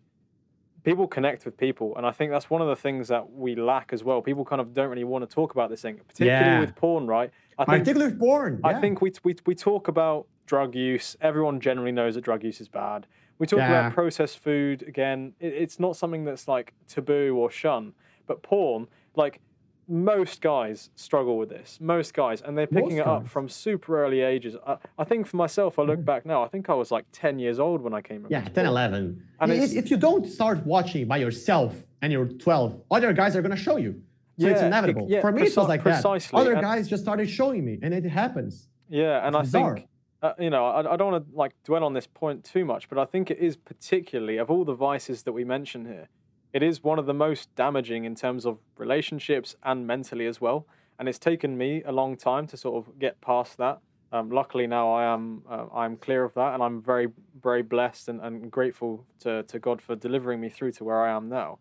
people 0.83 1.07
connect 1.07 1.45
with 1.45 1.57
people, 1.57 1.95
and 1.95 2.05
I 2.05 2.11
think 2.11 2.31
that's 2.31 2.49
one 2.49 2.61
of 2.61 2.67
the 2.67 2.75
things 2.75 3.07
that 3.09 3.31
we 3.31 3.55
lack 3.55 3.93
as 3.93 4.03
well. 4.03 4.21
People 4.21 4.45
kind 4.45 4.61
of 4.61 4.73
don't 4.73 4.89
really 4.89 5.03
want 5.03 5.27
to 5.27 5.33
talk 5.33 5.51
about 5.51 5.69
this 5.69 5.81
thing, 5.81 5.99
particularly 6.07 6.45
yeah. 6.45 6.59
with 6.59 6.75
porn, 6.75 7.07
right? 7.07 7.31
I 7.57 7.65
think, 7.65 7.83
particularly 7.83 8.11
with 8.13 8.19
porn. 8.19 8.59
Yeah. 8.63 8.69
I 8.69 8.81
think 8.81 9.01
we, 9.01 9.11
we 9.23 9.35
we 9.45 9.55
talk 9.55 9.87
about 9.87 10.27
drug 10.45 10.75
use. 10.75 11.15
Everyone 11.21 11.59
generally 11.59 11.91
knows 11.91 12.15
that 12.15 12.21
drug 12.21 12.43
use 12.43 12.61
is 12.61 12.67
bad. 12.67 13.07
We 13.37 13.47
talk 13.47 13.59
yeah. 13.59 13.87
about 13.87 13.93
processed 13.93 14.39
food 14.39 14.83
again. 14.87 15.33
It, 15.39 15.53
it's 15.53 15.79
not 15.79 15.95
something 15.95 16.23
that's 16.23 16.47
like 16.47 16.73
taboo 16.87 17.35
or 17.37 17.51
shun, 17.51 17.93
but 18.27 18.41
porn, 18.41 18.87
like 19.15 19.39
most 19.87 20.41
guys 20.41 20.89
struggle 20.95 21.37
with 21.37 21.49
this. 21.49 21.79
Most 21.81 22.13
guys, 22.13 22.41
and 22.41 22.57
they're 22.57 22.67
picking 22.67 22.97
most 22.97 23.07
it 23.07 23.07
up 23.07 23.27
from 23.27 23.49
super 23.49 24.03
early 24.03 24.21
ages. 24.21 24.55
I, 24.65 24.77
I, 24.97 25.03
think 25.03 25.27
for 25.27 25.37
myself, 25.37 25.79
I 25.79 25.83
look 25.83 25.97
mm-hmm. 25.97 26.05
back 26.05 26.25
now. 26.25 26.43
I 26.43 26.47
think 26.47 26.69
I 26.69 26.73
was 26.73 26.91
like 26.91 27.05
ten 27.11 27.39
years 27.39 27.59
old 27.59 27.81
when 27.81 27.93
I 27.93 28.01
came. 28.01 28.25
Yeah, 28.29 28.41
10, 28.41 28.65
11. 28.65 29.23
And 29.39 29.51
if, 29.51 29.73
if 29.73 29.91
you 29.91 29.97
don't 29.97 30.25
start 30.25 30.65
watching 30.65 31.07
by 31.07 31.17
yourself 31.17 31.75
and 32.01 32.11
you're 32.11 32.27
12, 32.27 32.81
other 32.91 33.13
guys 33.13 33.35
are 33.35 33.41
gonna 33.41 33.55
show 33.55 33.77
you. 33.77 34.01
So 34.39 34.47
yeah, 34.47 34.53
it's 34.53 34.61
inevitable. 34.61 35.05
It, 35.05 35.11
yeah, 35.11 35.21
for 35.21 35.31
me, 35.31 35.43
it 35.43 35.55
was 35.55 35.67
like 35.67 35.83
precisely. 35.83 36.35
that. 36.35 36.41
Other 36.41 36.53
and, 36.53 36.61
guys 36.61 36.87
just 36.87 37.03
started 37.03 37.29
showing 37.29 37.65
me, 37.65 37.77
and 37.81 37.93
it 37.93 38.05
happens. 38.05 38.67
Yeah, 38.89 39.25
and 39.25 39.35
it's 39.35 39.39
I 39.39 39.41
bizarre. 39.41 39.75
think. 39.75 39.87
Uh, 40.21 40.33
you 40.39 40.51
know, 40.51 40.67
I, 40.67 40.93
I 40.93 40.97
don't 40.97 41.11
want 41.11 41.27
to 41.27 41.35
like 41.35 41.53
dwell 41.63 41.83
on 41.83 41.93
this 41.93 42.07
point 42.07 42.43
too 42.43 42.63
much, 42.63 42.87
but 42.89 42.97
I 42.99 43.05
think 43.05 43.31
it 43.31 43.39
is 43.39 43.57
particularly 43.57 44.37
of 44.37 44.51
all 44.51 44.63
the 44.63 44.75
vices 44.75 45.23
that 45.23 45.31
we 45.31 45.43
mention 45.43 45.85
here, 45.85 46.09
it 46.53 46.63
is 46.63 46.83
one 46.83 46.99
of 46.99 47.05
the 47.05 47.13
most 47.13 47.53
damaging 47.55 48.05
in 48.05 48.15
terms 48.15 48.45
of 48.45 48.57
relationships 48.77 49.55
and 49.63 49.87
mentally 49.87 50.25
as 50.25 50.41
well. 50.41 50.65
And 50.99 51.07
it's 51.07 51.19
taken 51.19 51.57
me 51.57 51.81
a 51.83 51.91
long 51.91 52.17
time 52.17 52.45
to 52.47 52.57
sort 52.57 52.75
of 52.85 52.99
get 52.99 53.21
past 53.21 53.57
that. 53.57 53.79
Um, 54.13 54.29
luckily 54.29 54.67
now 54.67 54.91
I 54.91 55.13
am 55.13 55.43
uh, 55.49 55.67
I'm 55.73 55.95
clear 55.95 56.25
of 56.25 56.33
that, 56.33 56.53
and 56.53 56.61
I'm 56.61 56.81
very 56.81 57.07
very 57.41 57.61
blessed 57.61 58.09
and, 58.09 58.19
and 58.19 58.51
grateful 58.51 59.05
to 59.19 59.43
to 59.43 59.57
God 59.57 59.81
for 59.81 59.95
delivering 59.95 60.41
me 60.41 60.49
through 60.49 60.73
to 60.73 60.83
where 60.83 61.01
I 61.01 61.15
am 61.15 61.29
now. 61.29 61.59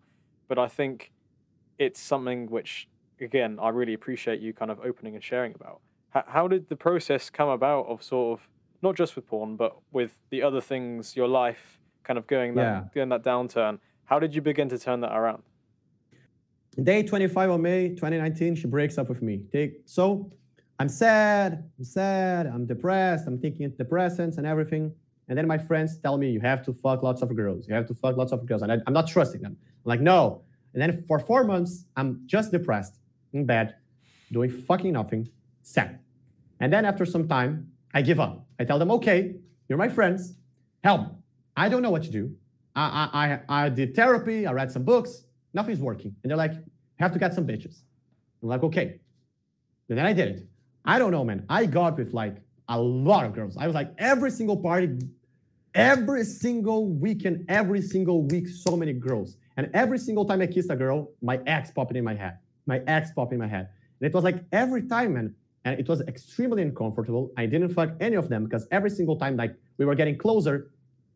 But 0.49 0.59
I 0.59 0.67
think 0.67 1.13
it's 1.79 2.01
something 2.01 2.51
which 2.51 2.89
again 3.21 3.59
I 3.63 3.69
really 3.69 3.95
appreciate 3.95 4.41
you 4.41 4.53
kind 4.53 4.71
of 4.71 4.81
opening 4.81 5.15
and 5.15 5.23
sharing 5.23 5.55
about. 5.55 5.81
H- 6.15 6.25
how 6.27 6.49
did 6.49 6.69
the 6.69 6.77
process 6.77 7.31
come 7.31 7.49
about 7.49 7.87
of 7.87 8.03
sort 8.03 8.41
of 8.41 8.49
not 8.83 8.97
just 8.97 9.15
with 9.15 9.29
porn, 9.29 9.55
but 9.55 9.77
with 9.93 10.19
the 10.31 10.43
other 10.43 10.61
things, 10.61 11.15
your 11.15 11.29
life 11.29 11.79
kind 12.03 12.19
of 12.19 12.27
going 12.27 12.57
that 12.57 12.63
yeah. 12.63 12.85
going 12.93 13.11
that 13.11 13.23
downturn? 13.23 13.79
How 14.11 14.19
did 14.19 14.35
you 14.35 14.43
begin 14.43 14.69
to 14.71 14.79
turn 14.79 15.01
that 15.03 15.17
around? 15.17 15.45
Day 16.83 17.05
25 17.05 17.51
of 17.51 17.61
May 17.61 17.91
2019, 17.91 18.57
she 18.57 18.67
breaks 18.67 18.99
up 18.99 19.09
with 19.09 19.23
me. 19.23 19.43
So 19.87 20.33
I'm 20.81 20.89
sad, 20.89 21.71
I'm 21.79 21.85
sad, 21.85 22.47
I'm 22.49 22.67
depressed, 22.67 23.29
I'm 23.29 23.41
taking 23.41 23.71
antidepressants 23.71 24.37
and 24.37 24.49
everything. 24.49 24.93
And 25.29 25.39
then 25.39 25.47
my 25.47 25.59
friends 25.59 25.97
tell 25.97 26.19
me, 26.19 26.29
you 26.29 26.41
have 26.41 26.61
to 26.65 26.73
fuck 26.73 27.05
lots 27.05 27.23
of 27.23 27.37
girls. 27.37 27.69
You 27.69 27.75
have 27.75 27.87
to 27.87 27.95
fuck 27.95 28.17
lots 28.17 28.33
of 28.33 28.45
girls. 28.47 28.63
And 28.63 28.73
I, 28.73 28.79
am 28.85 28.93
not 28.93 29.07
trusting 29.07 29.43
them. 29.43 29.57
I'm 29.63 29.89
like, 29.89 30.01
no. 30.01 30.43
And 30.73 30.83
then 30.83 31.05
for 31.07 31.21
four 31.21 31.45
months, 31.45 31.85
I'm 31.97 32.23
just 32.27 32.51
depressed, 32.51 32.99
in 33.33 33.47
bed, 33.47 33.77
doing 34.33 34.51
fucking 34.51 34.93
nothing, 34.93 35.29
sad. 35.63 36.01
And 36.59 36.73
then 36.73 36.85
after 36.85 37.07
some 37.07 37.29
time, 37.29 37.71
I 37.95 38.03
give 38.03 38.19
up. 38.19 38.45
I 38.59 38.65
tell 38.65 38.81
them, 38.81 38.91
okay, 38.91 39.37
you're 39.69 39.79
my 39.79 39.89
friends, 39.89 40.35
help. 40.83 41.15
I 41.57 41.69
don't 41.69 41.83
know 41.83 41.93
what 41.93 42.03
to 42.03 42.11
do. 42.11 42.35
I, 42.83 43.41
I, 43.49 43.65
I 43.65 43.69
did 43.69 43.95
therapy, 43.95 44.47
I 44.47 44.53
read 44.53 44.73
some 44.73 44.85
books, 44.85 45.25
nothing's 45.55 45.81
working. 45.81 46.15
And 46.23 46.31
they're 46.31 46.37
like, 46.37 46.53
have 46.99 47.13
to 47.13 47.19
get 47.19 47.35
some 47.35 47.47
bitches. 47.47 47.83
I'm 48.43 48.49
like, 48.49 48.63
okay. 48.63 49.01
And 49.89 49.99
then 49.99 50.07
I 50.07 50.13
did 50.13 50.29
it. 50.29 50.47
I 50.85 50.99
don't 50.99 51.11
know, 51.11 51.25
man. 51.25 51.45
I 51.49 51.67
got 51.67 51.99
with 51.99 52.13
like 52.13 52.37
a 52.69 52.81
lot 52.81 53.25
of 53.27 53.35
girls. 53.35 53.57
I 53.57 53.67
was 53.67 53.75
like, 53.75 53.93
every 53.99 54.31
single 54.31 54.57
party, 54.57 54.99
every 55.75 56.25
single 56.25 56.87
weekend, 56.87 57.45
every 57.49 57.83
single 57.83 58.23
week, 58.23 58.49
so 58.49 58.77
many 58.77 58.93
girls. 58.93 59.37
And 59.57 59.71
every 59.75 59.99
single 59.99 60.25
time 60.25 60.41
I 60.41 60.47
kissed 60.47 60.71
a 60.71 60.77
girl, 60.77 61.11
my 61.21 61.41
ex 61.47 61.71
popped 61.71 61.97
in 61.97 62.05
my 62.05 62.15
head. 62.15 62.39
My 62.67 62.81
ex 62.87 63.11
popped 63.13 63.33
in 63.33 63.39
my 63.39 63.49
head. 63.49 63.69
And 64.01 64.09
it 64.09 64.15
was 64.15 64.25
like 64.25 64.45
every 64.53 64.83
time, 64.83 65.15
man. 65.15 65.35
And 65.65 65.79
it 65.79 65.89
was 65.89 66.01
extremely 66.03 66.63
uncomfortable. 66.63 67.33
I 67.37 67.45
didn't 67.45 67.75
fuck 67.75 67.91
any 68.01 68.17
of 68.17 68.31
them 68.31 68.45
because 68.45 68.67
every 68.71 68.89
single 68.89 69.17
time, 69.17 69.37
like 69.37 69.55
we 69.77 69.85
were 69.85 69.95
getting 69.95 70.17
closer, 70.17 70.71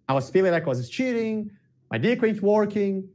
I 0.08 0.14
was 0.14 0.30
feeling 0.30 0.52
like 0.52 0.64
I 0.64 0.68
was 0.68 0.88
cheating. 0.88 1.50
My 1.90 1.98
dick 1.98 2.22
ain't 2.22 2.42
working. 2.42 3.08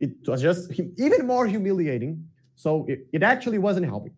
it 0.00 0.12
was 0.26 0.42
just 0.42 0.72
even 0.96 1.26
more 1.26 1.46
humiliating. 1.46 2.28
So 2.56 2.86
it, 2.88 3.06
it 3.12 3.22
actually 3.22 3.58
wasn't 3.58 3.86
helping. 3.86 4.14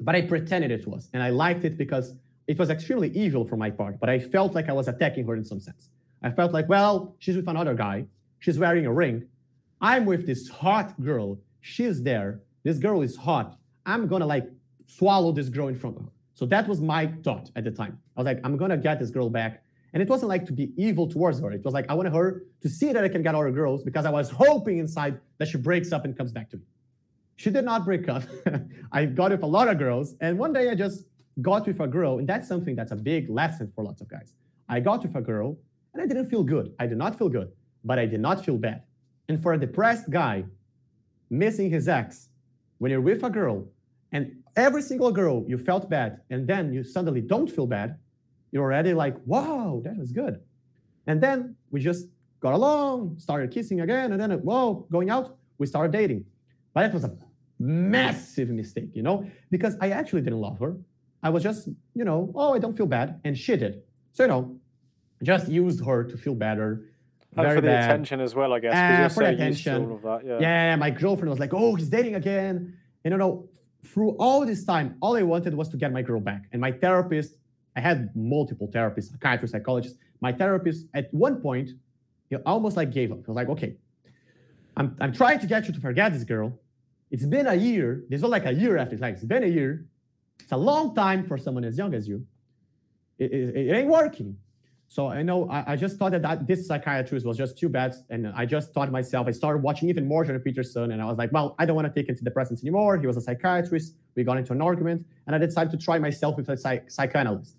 But 0.00 0.14
I 0.16 0.22
pretended 0.22 0.70
it 0.70 0.86
was. 0.86 1.08
And 1.12 1.22
I 1.22 1.30
liked 1.30 1.64
it 1.64 1.76
because 1.76 2.14
it 2.46 2.58
was 2.58 2.70
extremely 2.70 3.10
evil 3.10 3.44
for 3.44 3.56
my 3.56 3.70
part. 3.70 4.00
But 4.00 4.10
I 4.10 4.18
felt 4.18 4.54
like 4.54 4.68
I 4.68 4.72
was 4.72 4.88
attacking 4.88 5.26
her 5.26 5.34
in 5.36 5.44
some 5.44 5.60
sense. 5.60 5.90
I 6.22 6.30
felt 6.30 6.52
like, 6.52 6.68
well, 6.68 7.14
she's 7.18 7.36
with 7.36 7.48
another 7.48 7.74
guy. 7.74 8.06
She's 8.40 8.58
wearing 8.58 8.86
a 8.86 8.92
ring. 8.92 9.26
I'm 9.80 10.04
with 10.06 10.26
this 10.26 10.48
hot 10.48 10.98
girl. 11.00 11.38
She's 11.60 12.02
there. 12.02 12.40
This 12.62 12.78
girl 12.78 13.02
is 13.02 13.16
hot. 13.16 13.58
I'm 13.86 14.06
gonna 14.06 14.26
like 14.26 14.48
swallow 14.86 15.32
this 15.32 15.48
girl 15.48 15.68
in 15.68 15.76
front 15.76 15.96
of 15.96 16.02
her. 16.02 16.08
So 16.34 16.46
that 16.46 16.66
was 16.66 16.80
my 16.80 17.06
thought 17.22 17.50
at 17.56 17.64
the 17.64 17.70
time. 17.70 17.98
I 18.16 18.20
was 18.20 18.26
like, 18.26 18.40
I'm 18.44 18.56
gonna 18.56 18.76
get 18.76 18.98
this 18.98 19.10
girl 19.10 19.30
back. 19.30 19.62
And 19.94 20.02
it 20.02 20.08
wasn't 20.08 20.28
like 20.28 20.44
to 20.46 20.52
be 20.52 20.72
evil 20.76 21.08
towards 21.08 21.40
her. 21.40 21.52
It 21.52 21.64
was 21.64 21.72
like 21.72 21.86
I 21.88 21.94
wanted 21.94 22.12
her 22.12 22.42
to 22.62 22.68
see 22.68 22.92
that 22.92 23.04
I 23.04 23.08
can 23.08 23.22
get 23.22 23.36
other 23.36 23.52
girls 23.52 23.84
because 23.84 24.04
I 24.04 24.10
was 24.10 24.28
hoping 24.28 24.78
inside 24.78 25.20
that 25.38 25.46
she 25.46 25.56
breaks 25.56 25.92
up 25.92 26.04
and 26.04 26.18
comes 26.18 26.32
back 26.32 26.50
to 26.50 26.56
me. 26.56 26.64
She 27.36 27.48
did 27.50 27.64
not 27.64 27.84
break 27.84 28.08
up. 28.08 28.24
I 28.92 29.06
got 29.06 29.30
with 29.30 29.44
a 29.44 29.46
lot 29.46 29.68
of 29.68 29.78
girls, 29.78 30.14
and 30.20 30.36
one 30.36 30.52
day 30.52 30.68
I 30.68 30.74
just 30.74 31.04
got 31.40 31.66
with 31.66 31.80
a 31.80 31.86
girl, 31.86 32.18
and 32.18 32.28
that's 32.28 32.48
something 32.48 32.74
that's 32.74 32.90
a 32.90 32.96
big 32.96 33.30
lesson 33.30 33.72
for 33.74 33.84
lots 33.84 34.00
of 34.00 34.08
guys. 34.08 34.34
I 34.68 34.80
got 34.80 35.02
with 35.02 35.14
a 35.14 35.20
girl, 35.20 35.56
and 35.92 36.02
I 36.02 36.06
didn't 36.06 36.28
feel 36.28 36.42
good. 36.42 36.74
I 36.80 36.86
did 36.86 36.98
not 36.98 37.16
feel 37.16 37.28
good, 37.28 37.52
but 37.84 37.98
I 37.98 38.06
did 38.06 38.20
not 38.20 38.44
feel 38.44 38.58
bad. 38.58 38.82
And 39.28 39.40
for 39.40 39.52
a 39.52 39.58
depressed 39.58 40.10
guy, 40.10 40.44
missing 41.30 41.70
his 41.70 41.88
ex, 41.88 42.28
when 42.78 42.90
you're 42.90 43.00
with 43.00 43.22
a 43.22 43.30
girl, 43.30 43.64
and 44.10 44.32
every 44.56 44.82
single 44.82 45.12
girl 45.12 45.44
you 45.46 45.56
felt 45.56 45.88
bad, 45.88 46.20
and 46.30 46.46
then 46.48 46.72
you 46.72 46.82
suddenly 46.82 47.20
don't 47.20 47.50
feel 47.50 47.66
bad, 47.66 47.96
you're 48.54 48.62
already 48.62 48.94
like, 48.94 49.16
wow, 49.26 49.82
that 49.84 49.96
was 49.98 50.12
good. 50.12 50.40
And 51.08 51.20
then 51.20 51.56
we 51.72 51.80
just 51.80 52.06
got 52.38 52.54
along, 52.54 53.18
started 53.18 53.50
kissing 53.50 53.80
again, 53.80 54.12
and 54.12 54.20
then, 54.20 54.30
whoa, 54.30 54.86
going 54.92 55.10
out, 55.10 55.36
we 55.58 55.66
started 55.66 55.90
dating. 55.90 56.24
But 56.72 56.82
that 56.82 56.94
was 56.94 57.02
a 57.02 57.12
massive 57.58 58.50
mistake, 58.50 58.90
you 58.94 59.02
know, 59.02 59.28
because 59.50 59.76
I 59.80 59.90
actually 59.90 60.22
didn't 60.22 60.40
love 60.40 60.60
her. 60.60 60.76
I 61.20 61.30
was 61.30 61.42
just, 61.42 61.68
you 61.94 62.04
know, 62.04 62.32
oh, 62.36 62.54
I 62.54 62.60
don't 62.60 62.76
feel 62.76 62.86
bad, 62.86 63.20
and 63.24 63.36
she 63.36 63.56
did. 63.56 63.82
So, 64.12 64.22
you 64.22 64.28
know, 64.28 64.56
just 65.22 65.48
used 65.48 65.84
her 65.84 66.04
to 66.04 66.16
feel 66.16 66.36
better. 66.36 66.84
And 67.36 67.44
Very 67.46 67.56
for 67.56 67.60
the 67.60 67.66
bad. 67.66 67.90
attention 67.90 68.20
as 68.20 68.36
well, 68.36 68.52
I 68.52 68.60
guess. 68.60 68.74
you're 69.00 69.08
for 69.08 69.14
so 69.14 69.36
the 69.36 69.44
used 69.46 69.64
to 69.64 69.70
attention. 69.70 69.90
all 69.90 69.96
of 69.96 70.02
that. 70.02 70.20
Yeah. 70.24 70.38
Yeah, 70.70 70.76
my 70.76 70.90
girlfriend 70.90 71.30
was 71.30 71.40
like, 71.40 71.52
oh, 71.52 71.74
he's 71.74 71.88
dating 71.88 72.14
again. 72.14 72.76
And 73.04 73.12
you 73.12 73.18
know, 73.18 73.48
through 73.84 74.10
all 74.18 74.46
this 74.46 74.64
time, 74.64 74.96
all 75.00 75.16
I 75.16 75.22
wanted 75.22 75.54
was 75.54 75.68
to 75.70 75.76
get 75.76 75.92
my 75.92 76.02
girl 76.02 76.20
back. 76.20 76.42
And 76.52 76.60
my 76.60 76.70
therapist, 76.70 77.32
I 77.76 77.80
had 77.80 78.14
multiple 78.14 78.68
therapists, 78.68 79.10
psychiatrists, 79.10 79.52
psychologists. 79.52 79.98
My 80.20 80.32
therapist, 80.32 80.86
at 80.94 81.12
one 81.12 81.40
point, 81.40 81.70
he 82.30 82.36
almost 82.36 82.76
like 82.76 82.90
gave 82.90 83.12
up. 83.12 83.18
He 83.18 83.24
was 83.26 83.36
like, 83.36 83.48
okay, 83.48 83.74
I'm, 84.76 84.96
I'm 85.00 85.12
trying 85.12 85.40
to 85.40 85.46
get 85.46 85.66
you 85.66 85.74
to 85.74 85.80
forget 85.80 86.12
this 86.12 86.24
girl. 86.24 86.58
It's 87.10 87.26
been 87.26 87.46
a 87.46 87.54
year. 87.54 88.04
This 88.08 88.22
was 88.22 88.30
like 88.30 88.46
a 88.46 88.52
year 88.52 88.76
after. 88.78 88.94
It's 88.94 89.02
like, 89.02 89.14
it's 89.14 89.24
been 89.24 89.44
a 89.44 89.48
year. 89.48 89.86
It's 90.40 90.52
a 90.52 90.56
long 90.56 90.94
time 90.94 91.26
for 91.26 91.38
someone 91.38 91.64
as 91.64 91.78
young 91.78 91.94
as 91.94 92.08
you. 92.08 92.26
It, 93.18 93.32
it, 93.32 93.56
it 93.68 93.72
ain't 93.76 93.88
working. 93.88 94.36
So 94.88 95.08
I 95.08 95.22
know 95.22 95.48
I, 95.48 95.72
I 95.72 95.76
just 95.76 95.98
thought 95.98 96.12
that, 96.12 96.22
that 96.22 96.46
this 96.46 96.66
psychiatrist 96.66 97.26
was 97.26 97.36
just 97.36 97.58
too 97.58 97.68
bad. 97.68 97.94
And 98.10 98.28
I 98.28 98.46
just 98.46 98.72
thought 98.72 98.86
to 98.86 98.92
myself, 98.92 99.26
I 99.26 99.32
started 99.32 99.62
watching 99.62 99.88
even 99.88 100.06
more 100.06 100.24
Jordan 100.24 100.42
Peterson. 100.42 100.92
And 100.92 101.02
I 101.02 101.04
was 101.04 101.18
like, 101.18 101.32
well, 101.32 101.54
I 101.58 101.66
don't 101.66 101.76
want 101.76 101.92
to 101.92 102.02
take 102.02 102.08
antidepressants 102.08 102.62
anymore. 102.62 102.96
He 102.98 103.06
was 103.06 103.16
a 103.16 103.20
psychiatrist. 103.20 103.94
We 104.14 104.24
got 104.24 104.38
into 104.38 104.52
an 104.52 104.62
argument. 104.62 105.04
And 105.26 105.34
I 105.34 105.38
decided 105.38 105.70
to 105.72 105.84
try 105.84 105.98
myself 105.98 106.36
with 106.36 106.48
a 106.48 106.56
psych- 106.56 106.90
psychoanalyst, 106.90 107.56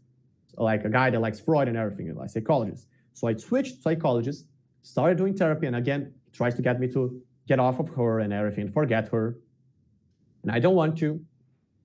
like 0.58 0.86
a 0.86 0.89
guy 0.89 1.10
that 1.10 1.20
likes 1.20 1.39
Freud 1.39 1.68
and 1.68 1.78
everything, 1.78 2.13
like 2.15 2.30
psychologist. 2.30 2.88
So 3.13 3.28
I 3.28 3.36
switched 3.36 3.82
psychologist, 3.82 4.46
started 4.82 5.18
doing 5.18 5.36
therapy. 5.36 5.68
And 5.68 5.76
again, 5.76 6.13
tries 6.34 6.56
to 6.56 6.62
get 6.62 6.80
me 6.80 6.88
to 6.89 7.22
get 7.48 7.60
off 7.60 7.80
of 7.80 7.89
her 7.89 8.20
and 8.20 8.34
everything, 8.34 8.70
forget 8.72 9.10
her. 9.10 9.38
And 10.44 10.52
I 10.52 10.60
don't 10.60 10.76
want 10.76 10.98
to. 11.00 11.20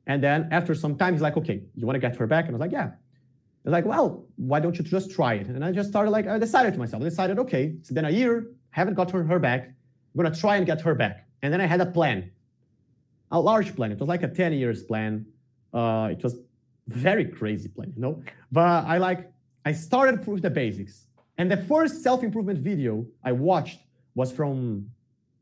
And 0.06 0.22
then 0.22 0.48
after 0.50 0.74
some 0.74 0.96
time, 0.96 1.14
he's 1.14 1.22
like, 1.22 1.36
okay, 1.36 1.62
you 1.76 1.86
want 1.86 1.94
to 1.94 2.00
get 2.00 2.16
her 2.16 2.26
back? 2.26 2.46
And 2.46 2.54
I 2.54 2.56
was 2.56 2.60
like, 2.60 2.72
yeah. 2.72 2.90
He's 3.64 3.72
like, 3.72 3.84
well, 3.84 4.26
why 4.36 4.58
don't 4.58 4.76
you 4.76 4.84
just 4.84 5.10
try 5.10 5.34
it? 5.34 5.46
And 5.46 5.64
I 5.64 5.70
just 5.70 5.90
started 5.90 6.10
like, 6.10 6.26
I 6.26 6.38
decided 6.38 6.72
to 6.72 6.78
myself, 6.78 7.02
I 7.02 7.04
decided, 7.04 7.38
okay, 7.38 7.74
it's 7.78 7.90
been 7.90 8.06
a 8.06 8.10
year, 8.10 8.46
haven't 8.70 8.94
got 8.94 9.10
her, 9.10 9.22
her 9.22 9.38
back. 9.38 9.66
I'm 9.66 10.22
gonna 10.22 10.34
try 10.34 10.56
and 10.56 10.66
get 10.66 10.80
her 10.80 10.94
back. 10.94 11.26
And 11.42 11.52
then 11.52 11.60
I 11.60 11.66
had 11.66 11.80
a 11.80 11.86
plan, 11.86 12.30
a 13.30 13.40
large 13.40 13.76
plan. 13.76 13.92
It 13.92 13.98
was 13.98 14.08
like 14.08 14.22
a 14.22 14.28
10 14.28 14.52
years 14.54 14.82
plan. 14.82 15.26
Uh, 15.72 16.08
it 16.10 16.22
was 16.22 16.36
very 16.90 17.24
crazy 17.24 17.68
plan, 17.68 17.92
you 17.94 18.02
know? 18.02 18.22
But 18.50 18.84
I 18.84 18.98
like, 18.98 19.30
I 19.64 19.72
started 19.72 20.26
with 20.26 20.42
the 20.42 20.50
basics. 20.50 21.06
And 21.38 21.50
the 21.50 21.56
first 21.56 22.02
self-improvement 22.02 22.58
video 22.58 23.06
I 23.24 23.32
watched 23.32 23.80
was 24.14 24.30
from 24.32 24.90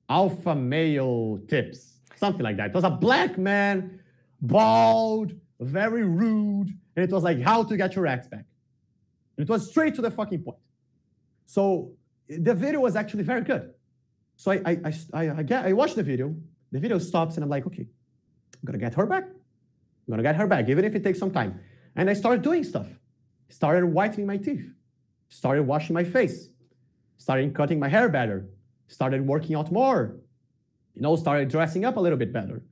Alpha 0.09 0.55
Male 0.55 1.41
Tips, 1.49 1.95
something 2.17 2.43
like 2.43 2.57
that. 2.59 2.69
It 2.69 2.75
was 2.75 2.85
a 2.85 2.91
black 2.91 3.37
man, 3.37 4.01
bald, 4.41 5.33
very 5.61 6.05
rude, 6.05 6.69
and 6.95 7.05
it 7.05 7.11
was 7.11 7.25
like 7.25 7.41
how 7.41 7.63
to 7.65 7.77
get 7.77 7.97
your 7.97 8.07
ex 8.07 8.29
back. 8.29 8.45
And 9.37 9.49
it 9.49 9.51
was 9.51 9.69
straight 9.71 9.95
to 9.97 10.03
the 10.03 10.11
fucking 10.11 10.43
point. 10.43 10.59
So 11.47 11.93
the 12.29 12.55
video 12.55 12.81
was 12.81 12.95
actually 12.95 13.25
very 13.25 13.43
good. 13.43 13.73
So 14.37 14.53
I 14.53 14.57
I 14.67 14.77
I, 14.85 14.93
I, 15.13 15.39
I, 15.39 15.43
get, 15.43 15.65
I 15.65 15.73
watched 15.73 15.97
the 15.97 16.03
video. 16.03 16.35
The 16.71 16.79
video 16.79 16.99
stops, 16.99 17.37
and 17.37 17.43
I'm 17.45 17.51
like, 17.51 17.67
okay, 17.67 17.87
I'm 18.55 18.65
gonna 18.67 18.79
get 18.79 18.95
her 18.95 19.07
back. 19.07 19.25
I'm 20.09 20.13
gonna 20.13 20.23
get 20.23 20.37
her 20.37 20.47
back, 20.47 20.71
even 20.71 20.87
if 20.87 20.95
it 20.95 21.05
takes 21.05 21.19
some 21.19 21.31
time. 21.31 21.61
And 21.95 22.09
I 22.09 22.15
started 22.15 22.41
doing 22.41 22.65
stuff. 22.65 22.87
Started 23.51 23.85
whitening 23.85 24.27
my 24.27 24.39
teeth. 24.39 24.73
Started 25.29 25.65
washing 25.65 25.93
my 25.93 26.05
face. 26.05 26.49
Started 27.19 27.55
cutting 27.55 27.79
my 27.79 27.89
hair 27.89 28.09
better. 28.09 28.49
Started 28.87 29.27
working 29.27 29.55
out 29.55 29.71
more. 29.71 30.17
You 30.95 31.03
know, 31.03 31.15
started 31.17 31.51
dressing 31.51 31.85
up 31.85 31.99
a 31.99 32.01
little 32.01 32.17
bit 32.17 32.33
better. 32.33 32.63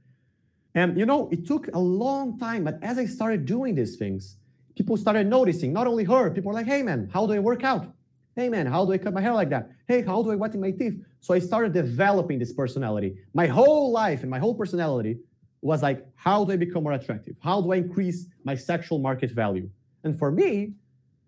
And 0.74 0.96
you 0.96 1.04
know, 1.04 1.28
it 1.30 1.46
took 1.46 1.68
a 1.74 1.78
long 1.78 2.38
time, 2.38 2.64
but 2.64 2.78
as 2.82 2.96
I 2.96 3.04
started 3.04 3.44
doing 3.44 3.74
these 3.74 3.96
things, 3.96 4.38
people 4.74 4.96
started 4.96 5.26
noticing, 5.26 5.74
not 5.74 5.86
only 5.86 6.04
her, 6.04 6.30
people 6.30 6.48
were 6.48 6.54
like, 6.54 6.66
hey 6.66 6.82
man, 6.82 7.10
how 7.12 7.26
do 7.26 7.34
I 7.34 7.38
work 7.38 7.64
out? 7.64 7.92
Hey 8.34 8.48
man, 8.48 8.66
how 8.66 8.84
do 8.86 8.92
I 8.92 8.98
cut 8.98 9.12
my 9.12 9.20
hair 9.20 9.34
like 9.34 9.50
that? 9.50 9.70
Hey, 9.88 10.02
how 10.02 10.22
do 10.22 10.30
I 10.30 10.36
whiten 10.36 10.60
my 10.60 10.70
teeth? 10.70 11.02
So 11.20 11.34
I 11.34 11.38
started 11.38 11.72
developing 11.72 12.38
this 12.38 12.52
personality. 12.52 13.16
My 13.34 13.46
whole 13.46 13.90
life 13.92 14.22
and 14.22 14.30
my 14.30 14.38
whole 14.38 14.54
personality 14.54 15.18
was 15.66 15.82
like, 15.82 16.06
how 16.14 16.44
do 16.44 16.52
I 16.52 16.56
become 16.56 16.84
more 16.84 16.92
attractive? 16.92 17.36
How 17.40 17.60
do 17.60 17.72
I 17.72 17.76
increase 17.76 18.26
my 18.44 18.54
sexual 18.54 18.98
market 18.98 19.30
value? 19.30 19.68
And 20.04 20.18
for 20.18 20.30
me, 20.30 20.72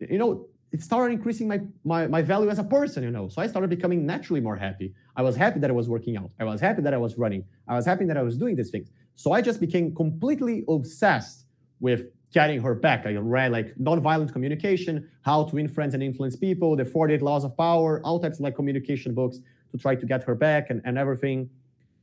you 0.01 0.19
know, 0.19 0.47
it 0.71 0.83
started 0.83 1.15
increasing 1.15 1.49
my, 1.49 1.61
my, 1.85 2.07
my 2.07 2.23
value 2.23 2.51
as 2.51 2.59
a 2.59 2.65
person, 2.65 3.03
you 3.03 3.11
know. 3.11 3.29
So 3.29 3.41
I 3.41 3.47
started 3.47 3.71
becoming 3.71 4.05
naturally 4.07 4.41
more 4.41 4.57
happy. 4.57 4.95
I 5.17 5.23
was 5.23 5.35
happy 5.35 5.59
that 5.61 5.71
I 5.71 5.73
was 5.73 5.89
working 5.89 6.17
out. 6.17 6.31
I 6.39 6.45
was 6.45 6.61
happy 6.61 6.83
that 6.83 6.95
I 6.95 6.99
was 6.99 7.17
running. 7.17 7.45
I 7.67 7.75
was 7.75 7.87
happy 7.87 8.05
that 8.05 8.17
I 8.17 8.23
was 8.23 8.37
doing 8.37 8.55
these 8.55 8.71
things. 8.71 8.91
So 9.17 9.33
I 9.33 9.41
just 9.41 9.61
became 9.61 9.95
completely 9.95 10.65
obsessed 10.69 11.47
with 11.81 12.09
getting 12.33 12.61
her 12.61 12.75
back. 12.75 13.07
I 13.07 13.15
read 13.15 13.51
like 13.51 13.75
nonviolent 13.77 14.33
communication, 14.33 15.09
how 15.23 15.45
to 15.45 15.55
win 15.55 15.69
friends 15.69 15.95
and 15.95 16.03
influence 16.03 16.37
people, 16.37 16.77
the 16.77 16.85
48 16.85 17.23
laws 17.23 17.45
of 17.45 17.57
power, 17.57 18.01
all 18.05 18.21
types 18.21 18.39
of 18.39 18.45
like 18.45 18.55
communication 18.55 19.15
books 19.15 19.39
to 19.73 19.79
try 19.79 19.95
to 19.95 20.07
get 20.07 20.23
her 20.25 20.35
back 20.35 20.71
and, 20.71 20.83
and 20.85 20.99
everything. 20.99 21.49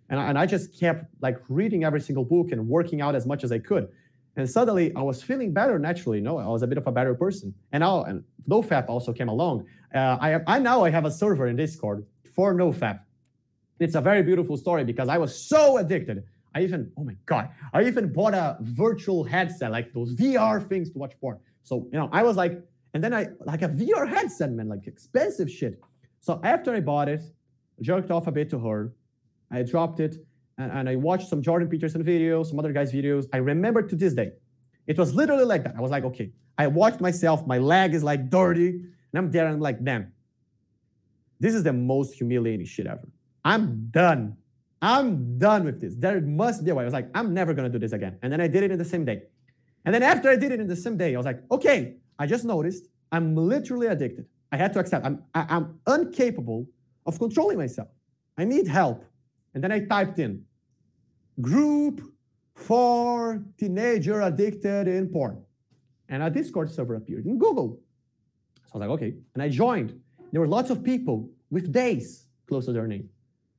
And 0.09 0.19
I, 0.19 0.29
and 0.29 0.37
I 0.37 0.45
just 0.45 0.79
kept 0.79 1.05
like 1.21 1.37
reading 1.49 1.83
every 1.83 2.01
single 2.01 2.23
book 2.23 2.51
and 2.51 2.67
working 2.67 3.01
out 3.01 3.15
as 3.15 3.25
much 3.25 3.43
as 3.43 3.51
I 3.51 3.59
could. 3.59 3.87
And 4.37 4.49
suddenly 4.49 4.93
I 4.95 5.01
was 5.01 5.23
feeling 5.23 5.53
better 5.53 5.79
naturally. 5.79 6.17
You 6.17 6.23
know, 6.23 6.37
I 6.37 6.47
was 6.47 6.61
a 6.61 6.67
bit 6.67 6.77
of 6.77 6.87
a 6.87 6.91
better 6.91 7.15
person. 7.15 7.53
And 7.71 7.81
now, 7.81 8.03
and 8.03 8.23
NoFap 8.49 8.89
also 8.89 9.13
came 9.13 9.29
along. 9.29 9.65
Uh, 9.93 10.17
I, 10.19 10.39
I 10.45 10.59
now 10.59 10.83
I 10.83 10.89
have 10.89 11.05
a 11.05 11.11
server 11.11 11.47
in 11.47 11.55
Discord 11.55 12.05
for 12.35 12.53
NoFap. 12.53 12.99
It's 13.79 13.95
a 13.95 14.01
very 14.01 14.23
beautiful 14.23 14.57
story 14.57 14.83
because 14.83 15.09
I 15.09 15.17
was 15.17 15.37
so 15.37 15.77
addicted. 15.77 16.23
I 16.53 16.61
even, 16.61 16.91
oh 16.97 17.03
my 17.03 17.15
God, 17.25 17.49
I 17.73 17.83
even 17.83 18.11
bought 18.11 18.33
a 18.33 18.57
virtual 18.61 19.23
headset, 19.23 19.71
like 19.71 19.93
those 19.93 20.15
VR 20.15 20.65
things 20.65 20.89
to 20.91 20.97
watch 20.97 21.13
porn. 21.19 21.37
So, 21.63 21.87
you 21.91 21.99
know, 21.99 22.09
I 22.13 22.23
was 22.23 22.37
like, 22.37 22.61
and 22.93 23.03
then 23.03 23.13
I, 23.13 23.27
like 23.45 23.61
a 23.61 23.67
VR 23.67 24.07
headset, 24.07 24.51
man, 24.51 24.69
like 24.69 24.87
expensive 24.87 25.51
shit. 25.51 25.81
So 26.21 26.39
after 26.43 26.73
I 26.73 26.79
bought 26.79 27.09
it, 27.09 27.21
jerked 27.81 28.09
off 28.09 28.27
a 28.27 28.31
bit 28.31 28.49
to 28.51 28.59
her, 28.59 28.93
I 29.51 29.63
dropped 29.63 29.99
it, 29.99 30.17
and, 30.57 30.71
and 30.71 30.89
I 30.89 30.95
watched 30.95 31.27
some 31.29 31.41
Jordan 31.41 31.67
Peterson 31.69 32.03
videos, 32.03 32.47
some 32.47 32.59
other 32.59 32.73
guys' 32.73 32.91
videos. 32.91 33.27
I 33.33 33.37
remember 33.37 33.81
to 33.81 33.95
this 33.95 34.13
day, 34.13 34.31
it 34.87 34.97
was 34.97 35.13
literally 35.13 35.45
like 35.45 35.63
that. 35.63 35.75
I 35.77 35.81
was 35.81 35.91
like, 35.91 36.03
okay, 36.05 36.31
I 36.57 36.67
watched 36.67 37.01
myself, 37.01 37.45
my 37.45 37.57
leg 37.57 37.93
is 37.93 38.03
like 38.03 38.29
dirty, 38.29 38.69
and 38.69 39.15
I'm 39.15 39.31
there 39.31 39.45
and 39.45 39.55
I'm 39.55 39.61
like, 39.61 39.83
damn, 39.83 40.11
this 41.39 41.53
is 41.53 41.63
the 41.63 41.73
most 41.73 42.13
humiliating 42.15 42.65
shit 42.65 42.87
ever. 42.87 43.07
I'm 43.43 43.87
done. 43.91 44.37
I'm 44.81 45.37
done 45.37 45.63
with 45.63 45.81
this. 45.81 45.95
There 45.95 46.19
must 46.21 46.63
be 46.63 46.71
a 46.71 46.75
way. 46.75 46.83
I 46.83 46.85
was 46.85 46.93
like, 46.93 47.09
I'm 47.13 47.33
never 47.33 47.53
gonna 47.53 47.69
do 47.69 47.79
this 47.79 47.91
again. 47.91 48.17
And 48.21 48.31
then 48.31 48.41
I 48.41 48.47
did 48.47 48.63
it 48.63 48.71
in 48.71 48.77
the 48.77 48.85
same 48.85 49.05
day. 49.05 49.23
And 49.85 49.93
then 49.93 50.03
after 50.03 50.29
I 50.29 50.35
did 50.35 50.51
it 50.51 50.59
in 50.59 50.67
the 50.67 50.75
same 50.75 50.97
day, 50.97 51.13
I 51.13 51.17
was 51.17 51.25
like, 51.25 51.41
okay, 51.51 51.95
I 52.17 52.25
just 52.25 52.45
noticed 52.45 52.87
I'm 53.11 53.35
literally 53.35 53.87
addicted. 53.87 54.25
I 54.51 54.57
had 54.57 54.73
to 54.73 54.79
accept 54.79 55.05
I'm 55.05 55.23
I, 55.33 55.45
I'm 55.49 55.79
incapable 55.87 56.67
of 57.05 57.19
controlling 57.19 57.57
myself. 57.57 57.89
I 58.37 58.45
need 58.45 58.67
help. 58.67 59.05
And 59.55 59.63
then 59.63 59.71
I 59.71 59.79
typed 59.79 60.19
in 60.19 60.43
group 61.41 62.01
for 62.55 63.43
teenager 63.57 64.21
addicted 64.21 64.87
in 64.87 65.09
porn. 65.09 65.41
And 66.09 66.21
a 66.21 66.29
Discord 66.29 66.69
server 66.69 66.95
appeared 66.95 67.25
in 67.25 67.39
Google. 67.39 67.79
So 68.67 68.71
I 68.73 68.77
was 68.77 68.81
like, 68.81 68.89
okay. 68.91 69.15
And 69.33 69.41
I 69.41 69.49
joined. 69.49 69.99
There 70.31 70.41
were 70.41 70.47
lots 70.47 70.69
of 70.69 70.83
people 70.83 71.29
with 71.49 71.71
days 71.71 72.27
close 72.47 72.65
to 72.65 72.73
their 72.73 72.85
name. 72.85 73.09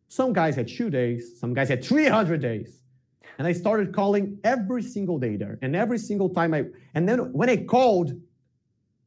Some 0.08 0.32
guys 0.32 0.54
had 0.54 0.68
two 0.68 0.90
days, 0.90 1.40
some 1.40 1.52
guys 1.52 1.68
had 1.68 1.82
300 1.82 2.40
days. 2.40 2.82
And 3.38 3.46
I 3.46 3.52
started 3.52 3.92
calling 3.92 4.38
every 4.44 4.82
single 4.82 5.18
day 5.18 5.36
there. 5.36 5.58
And 5.62 5.74
every 5.74 5.98
single 5.98 6.28
time 6.28 6.54
I, 6.54 6.66
and 6.94 7.08
then 7.08 7.32
when 7.32 7.50
I 7.50 7.56
called, 7.56 8.12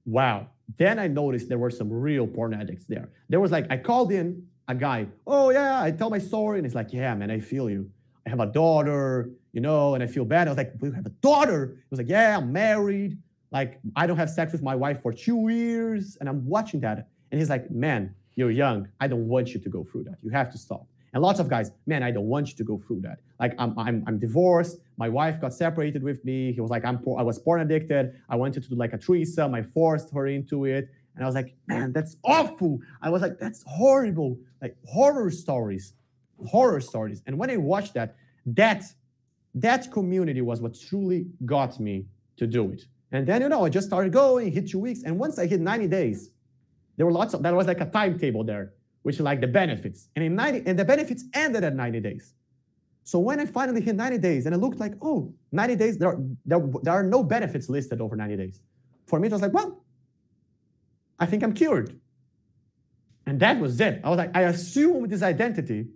wow, 0.05 0.47
then 0.77 0.99
I 0.99 1.07
noticed 1.07 1.49
there 1.49 1.57
were 1.57 1.71
some 1.71 1.91
real 1.91 2.27
porn 2.27 2.53
addicts 2.53 2.85
there. 2.85 3.09
There 3.29 3.39
was 3.39 3.51
like, 3.51 3.65
I 3.71 3.77
called 3.77 4.11
in 4.11 4.43
a 4.69 4.75
guy, 4.75 5.07
oh 5.25 5.49
yeah, 5.49 5.81
I 5.81 5.91
tell 5.91 6.09
my 6.09 6.19
story. 6.19 6.59
And 6.59 6.65
it's 6.65 6.75
like, 6.75 6.93
yeah, 6.93 7.13
man, 7.15 7.31
I 7.31 7.39
feel 7.39 7.69
you. 7.69 7.89
I 8.25 8.29
have 8.29 8.39
a 8.39 8.45
daughter, 8.45 9.31
you 9.51 9.61
know, 9.61 9.95
and 9.95 10.03
I 10.03 10.07
feel 10.07 10.23
bad. 10.23 10.47
I 10.47 10.51
was 10.51 10.57
like, 10.57 10.73
you 10.81 10.91
have 10.91 11.07
a 11.07 11.15
daughter? 11.21 11.73
He 11.75 11.87
was 11.89 11.99
like, 11.99 12.07
yeah, 12.07 12.37
I'm 12.37 12.53
married. 12.53 13.17
Like, 13.51 13.79
I 13.95 14.05
don't 14.05 14.17
have 14.17 14.29
sex 14.29 14.53
with 14.53 14.61
my 14.61 14.75
wife 14.75 15.01
for 15.01 15.11
two 15.11 15.49
years. 15.49 16.17
And 16.19 16.29
I'm 16.29 16.45
watching 16.45 16.79
that. 16.81 17.07
And 17.31 17.39
he's 17.39 17.49
like, 17.49 17.71
man, 17.71 18.13
you're 18.35 18.51
young. 18.51 18.87
I 18.99 19.07
don't 19.07 19.27
want 19.27 19.55
you 19.55 19.59
to 19.59 19.69
go 19.69 19.83
through 19.83 20.03
that. 20.03 20.17
You 20.21 20.29
have 20.29 20.51
to 20.51 20.57
stop. 20.59 20.85
And 21.13 21.23
lots 21.23 21.39
of 21.39 21.49
guys, 21.49 21.71
man, 21.87 22.03
I 22.03 22.11
don't 22.11 22.27
want 22.27 22.49
you 22.49 22.55
to 22.57 22.63
go 22.63 22.77
through 22.77 23.01
that. 23.01 23.17
Like 23.39 23.55
I'm, 23.57 23.77
I'm, 23.79 24.03
I'm 24.05 24.19
divorced. 24.19 24.77
My 24.97 25.09
wife 25.09 25.41
got 25.41 25.55
separated 25.55 26.03
with 26.03 26.23
me. 26.23 26.53
He 26.53 26.61
was 26.61 26.69
like, 26.69 26.85
I'm, 26.85 26.97
I 27.17 27.23
was 27.23 27.39
porn 27.39 27.61
addicted. 27.61 28.13
I 28.29 28.35
wanted 28.35 28.61
to 28.61 28.69
do 28.69 28.75
like 28.75 28.93
a 28.93 28.99
threesome. 28.99 29.55
I 29.55 29.63
forced 29.63 30.13
her 30.13 30.27
into 30.27 30.65
it. 30.65 30.89
And 31.19 31.25
I 31.25 31.27
was 31.27 31.35
like, 31.35 31.53
man, 31.67 31.91
that's 31.93 32.17
awful. 32.23 32.79
I 33.01 33.09
was 33.09 33.21
like, 33.21 33.37
that's 33.39 33.63
horrible. 33.67 34.39
Like 34.61 34.75
horror 34.85 35.29
stories, 35.29 35.93
horror 36.47 36.79
stories. 36.79 37.21
And 37.27 37.37
when 37.37 37.51
I 37.51 37.57
watched 37.57 37.93
that, 37.93 38.15
that, 38.47 38.83
that 39.53 39.91
community 39.91 40.41
was 40.41 40.61
what 40.61 40.79
truly 40.79 41.27
got 41.45 41.79
me 41.79 42.05
to 42.37 42.47
do 42.47 42.71
it. 42.71 42.85
And 43.11 43.27
then, 43.27 43.41
you 43.41 43.49
know, 43.49 43.65
I 43.65 43.69
just 43.69 43.87
started 43.87 44.13
going, 44.13 44.51
hit 44.51 44.69
two 44.69 44.79
weeks. 44.79 45.03
And 45.03 45.19
once 45.19 45.37
I 45.37 45.45
hit 45.45 45.59
90 45.59 45.87
days, 45.87 46.31
there 46.97 47.05
were 47.05 47.11
lots 47.11 47.33
of, 47.33 47.43
that 47.43 47.53
was 47.53 47.67
like 47.67 47.81
a 47.81 47.85
timetable 47.85 48.43
there 48.43 48.73
which 49.03 49.19
like 49.19 49.41
the 49.41 49.47
benefits. 49.47 50.09
And 50.15 50.23
in 50.25 50.35
90, 50.35 50.63
and 50.65 50.77
the 50.77 50.85
benefits 50.85 51.23
ended 51.33 51.63
at 51.63 51.75
90 51.75 51.99
days. 52.01 52.33
So 53.03 53.17
when 53.17 53.39
I 53.39 53.45
finally 53.45 53.81
hit 53.81 53.95
90 53.95 54.17
days 54.19 54.45
and 54.45 54.53
it 54.53 54.59
looked 54.59 54.79
like, 54.79 54.93
oh, 55.01 55.33
90 55.51 55.75
days, 55.75 55.97
there 55.97 56.09
are, 56.09 56.19
there, 56.45 56.61
there 56.83 56.93
are 56.93 57.03
no 57.03 57.23
benefits 57.23 57.69
listed 57.69 58.01
over 58.01 58.15
90 58.15 58.37
days. 58.37 58.61
For 59.07 59.19
me, 59.19 59.27
it 59.27 59.31
was 59.31 59.41
like, 59.41 59.53
well, 59.53 59.83
I 61.19 61.25
think 61.25 61.43
I'm 61.43 61.53
cured. 61.53 61.99
And 63.25 63.39
that 63.41 63.59
was 63.59 63.79
it. 63.79 64.01
I 64.03 64.09
was 64.09 64.17
like, 64.17 64.35
I 64.35 64.41
assumed 64.43 65.09
this 65.09 65.21
identity 65.21 65.87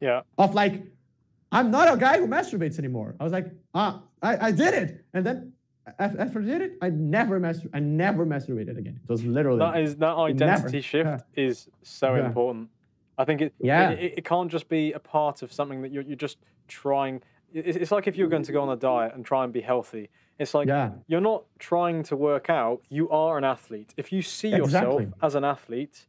yeah. 0.00 0.20
of 0.36 0.54
like, 0.54 0.82
I'm 1.50 1.70
not 1.70 1.92
a 1.92 1.96
guy 1.96 2.18
who 2.18 2.26
masturbates 2.26 2.78
anymore. 2.78 3.16
I 3.18 3.24
was 3.24 3.32
like, 3.32 3.50
ah, 3.74 4.02
I, 4.22 4.48
I 4.48 4.52
did 4.52 4.74
it. 4.74 5.04
And 5.14 5.26
then 5.26 5.52
after 5.98 6.40
I 6.40 6.42
did 6.42 6.60
it, 6.60 6.72
I 6.82 6.90
never 6.90 7.40
mastur- 7.40 7.70
I 7.72 7.80
never 7.80 8.26
masturbated 8.26 8.76
again. 8.76 9.00
It 9.02 9.10
was 9.10 9.24
literally 9.24 9.58
that 9.60 9.80
is 9.80 9.96
that 9.96 10.16
identity 10.16 10.44
never. 10.44 10.82
shift 10.82 11.24
yeah. 11.34 11.42
is 11.44 11.68
so 11.82 12.14
yeah. 12.14 12.26
important. 12.26 12.68
I 13.16 13.24
think 13.24 13.40
it, 13.40 13.54
yeah. 13.60 13.90
It, 13.90 14.14
it, 14.18 14.24
can't 14.24 14.50
just 14.50 14.68
be 14.68 14.92
a 14.92 15.00
part 15.00 15.42
of 15.42 15.52
something 15.52 15.82
that 15.82 15.90
you're, 15.90 16.04
you're 16.04 16.16
just 16.16 16.38
trying. 16.68 17.22
It's 17.52 17.90
like 17.90 18.06
if 18.06 18.16
you're 18.16 18.28
going 18.28 18.44
to 18.44 18.52
go 18.52 18.62
on 18.62 18.68
a 18.68 18.76
diet 18.76 19.14
and 19.14 19.24
try 19.24 19.42
and 19.42 19.52
be 19.52 19.60
healthy. 19.60 20.10
It's 20.38 20.54
like 20.54 20.68
yeah. 20.68 20.90
you're 21.06 21.20
not 21.20 21.44
trying 21.58 22.02
to 22.04 22.16
work 22.16 22.48
out. 22.48 22.82
You 22.88 23.10
are 23.10 23.38
an 23.38 23.44
athlete. 23.44 23.92
If 23.96 24.12
you 24.12 24.22
see 24.22 24.54
exactly. 24.54 25.04
yourself 25.04 25.14
as 25.22 25.34
an 25.34 25.44
athlete, 25.44 26.06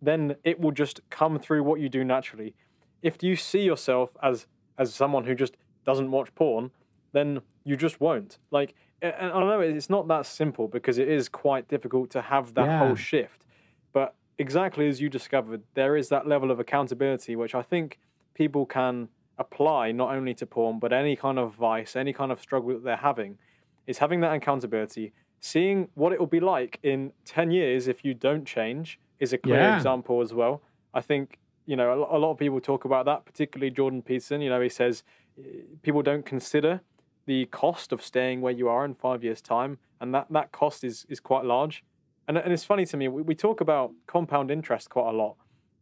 then 0.00 0.36
it 0.44 0.60
will 0.60 0.70
just 0.70 1.00
come 1.10 1.38
through 1.38 1.64
what 1.64 1.80
you 1.80 1.88
do 1.88 2.04
naturally. 2.04 2.54
If 3.02 3.22
you 3.22 3.36
see 3.36 3.62
yourself 3.62 4.16
as 4.22 4.46
as 4.78 4.94
someone 4.94 5.24
who 5.24 5.34
just 5.34 5.56
doesn't 5.84 6.10
watch 6.10 6.34
porn, 6.34 6.70
then 7.12 7.40
you 7.64 7.76
just 7.76 8.00
won't. 8.00 8.38
Like 8.50 8.74
and 9.02 9.32
I 9.32 9.40
know 9.40 9.60
it's 9.60 9.90
not 9.90 10.08
that 10.08 10.24
simple 10.24 10.68
because 10.68 10.98
it 10.98 11.08
is 11.08 11.28
quite 11.28 11.68
difficult 11.68 12.10
to 12.10 12.22
have 12.22 12.54
that 12.54 12.66
yeah. 12.66 12.78
whole 12.78 12.94
shift. 12.94 13.44
But 13.92 14.14
exactly 14.38 14.88
as 14.88 15.00
you 15.00 15.08
discovered, 15.08 15.62
there 15.74 15.96
is 15.96 16.08
that 16.08 16.26
level 16.26 16.50
of 16.50 16.58
accountability 16.60 17.36
which 17.36 17.54
I 17.54 17.62
think 17.62 17.98
people 18.34 18.66
can 18.66 19.08
apply 19.36 19.90
not 19.92 20.14
only 20.14 20.32
to 20.34 20.46
porn 20.46 20.78
but 20.78 20.92
any 20.92 21.16
kind 21.16 21.38
of 21.38 21.54
vice, 21.54 21.96
any 21.96 22.12
kind 22.12 22.32
of 22.32 22.40
struggle 22.40 22.70
that 22.70 22.84
they're 22.84 22.96
having, 22.96 23.38
is 23.86 23.98
having 23.98 24.20
that 24.20 24.32
accountability, 24.32 25.12
seeing 25.40 25.88
what 25.94 26.12
it 26.12 26.18
will 26.18 26.26
be 26.26 26.40
like 26.40 26.78
in 26.82 27.12
ten 27.24 27.50
years 27.50 27.88
if 27.88 28.04
you 28.04 28.14
don't 28.14 28.44
change 28.44 28.98
is 29.20 29.32
a 29.32 29.38
clear 29.38 29.58
yeah. 29.58 29.76
example 29.76 30.20
as 30.20 30.32
well. 30.32 30.62
I 30.92 31.00
think 31.00 31.38
you 31.66 31.76
know 31.76 32.08
a 32.10 32.18
lot 32.18 32.30
of 32.32 32.38
people 32.38 32.60
talk 32.60 32.84
about 32.84 33.04
that, 33.06 33.24
particularly 33.24 33.70
Jordan 33.70 34.02
Peterson. 34.02 34.40
You 34.40 34.50
know, 34.50 34.60
he 34.60 34.68
says 34.68 35.02
eh, 35.38 35.62
people 35.82 36.02
don't 36.02 36.24
consider 36.24 36.80
the 37.26 37.46
cost 37.46 37.92
of 37.92 38.02
staying 38.02 38.40
where 38.40 38.52
you 38.52 38.68
are 38.68 38.84
in 38.84 38.94
five 38.94 39.24
years' 39.24 39.40
time, 39.40 39.78
and 40.00 40.14
that, 40.14 40.26
that 40.30 40.52
cost 40.52 40.84
is, 40.84 41.06
is 41.08 41.20
quite 41.20 41.44
large. 41.44 41.82
And, 42.28 42.36
and 42.36 42.52
it's 42.52 42.64
funny 42.64 42.86
to 42.86 42.96
me, 42.96 43.08
we, 43.08 43.22
we 43.22 43.34
talk 43.34 43.60
about 43.60 43.92
compound 44.06 44.50
interest 44.50 44.90
quite 44.90 45.08
a 45.08 45.16
lot 45.16 45.36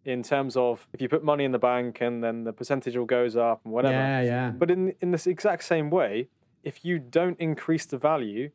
in 0.04 0.22
terms 0.22 0.56
of 0.56 0.88
if 0.92 1.00
you 1.00 1.08
put 1.08 1.22
money 1.22 1.44
in 1.44 1.52
the 1.52 1.58
bank 1.58 2.00
and 2.00 2.22
then 2.24 2.44
the 2.44 2.52
percentage 2.52 2.96
all 2.96 3.04
goes 3.04 3.36
up 3.36 3.60
and 3.64 3.72
whatever. 3.72 3.94
Yeah, 3.94 4.20
yeah. 4.22 4.50
But 4.50 4.70
in 4.70 4.94
in 5.00 5.12
this 5.12 5.26
exact 5.26 5.64
same 5.64 5.90
way, 5.90 6.28
if 6.62 6.84
you 6.84 6.98
don't 6.98 7.38
increase 7.40 7.86
the 7.86 7.98
value, 7.98 8.50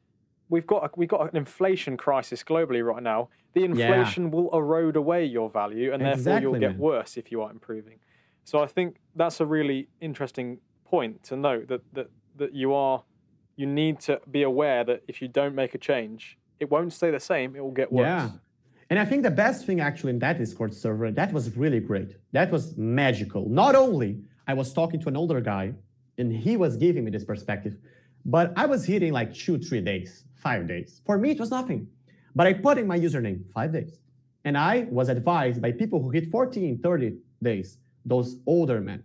we've 0.49 0.68
got 0.68 0.86
a, 0.86 0.89
we've 0.95 1.10
got 1.10 1.32
an 1.32 1.38
inflation 1.38 1.97
crisis 1.97 2.43
globally 2.43 2.86
right 2.86 3.03
now. 3.03 3.30
The 3.53 3.64
inflation 3.64 4.26
yeah. 4.26 4.30
will 4.30 4.49
erode 4.53 4.95
away 4.95 5.26
your 5.26 5.49
value, 5.49 5.93
and 5.93 6.01
therefore 6.03 6.39
you'll 6.39 6.53
get 6.60 6.72
man. 6.72 6.78
worse 6.78 7.18
if 7.18 7.32
you 7.32 7.41
are 7.41 7.51
improving. 7.51 7.99
So 8.43 8.62
I 8.62 8.68
think 8.68 8.97
that's 9.16 9.39
a 9.39 9.45
really 9.45 9.89
interesting 9.99 10.60
point 10.86 11.24
to 11.24 11.36
note 11.36 11.68
that 11.68 11.82
that 11.93 12.10
that 12.38 12.53
you 12.53 12.74
are 12.74 13.03
you 13.55 13.66
need 13.66 13.99
to 14.01 14.22
be 14.30 14.43
aware 14.43 14.84
that 14.84 15.03
if 15.08 15.22
you 15.22 15.28
don't 15.28 15.55
make 15.55 15.74
a 15.74 15.78
change, 15.78 16.38
it 16.60 16.70
won't 16.70 16.93
stay 16.93 17.12
the 17.12 17.20
same, 17.20 17.55
it 17.55 17.62
will 17.62 17.72
get 17.72 17.91
worse. 17.91 18.05
Yeah. 18.05 18.30
And 18.89 18.99
I 18.99 19.05
think 19.05 19.24
the 19.24 19.32
best 19.32 19.66
thing 19.66 19.82
actually 19.82 20.12
in 20.12 20.20
that 20.20 20.38
Discord 20.38 20.74
server, 20.74 21.12
that 21.12 21.34
was 21.34 21.58
really 21.58 21.80
great. 21.80 22.16
That 22.32 22.51
was 22.51 22.78
magical. 22.78 23.49
Not 23.49 23.76
only 23.76 24.22
I 24.47 24.53
was 24.53 24.72
talking 24.72 24.99
to 25.01 25.10
an 25.10 25.18
older 25.18 25.41
guy 25.41 25.74
and 26.18 26.32
he 26.32 26.55
was 26.55 26.78
giving 26.78 27.03
me 27.03 27.12
this 27.12 27.26
perspective, 27.26 27.76
but 28.28 28.51
I 28.57 28.65
was 28.65 28.86
hitting 28.86 29.13
like 29.13 29.34
two, 29.34 29.57
three 29.57 29.82
days, 29.82 30.25
five 30.36 30.67
days. 30.67 31.01
For 31.05 31.17
me, 31.17 31.32
it 31.32 31.39
was 31.39 31.49
nothing. 31.49 31.88
But 32.36 32.45
I 32.45 32.53
put 32.53 32.78
in 32.78 32.86
my 32.86 32.99
username, 32.99 33.49
five 33.51 33.71
days. 33.71 33.97
And 34.43 34.57
I 34.57 34.88
was 34.91 35.07
advised 35.07 35.61
by 35.61 35.71
people 35.71 36.01
who 36.01 36.09
hit 36.09 36.30
14, 36.30 36.80
30 36.84 37.17
days, 37.41 37.78
those 38.05 38.38
older 38.45 38.82
men. 38.82 39.03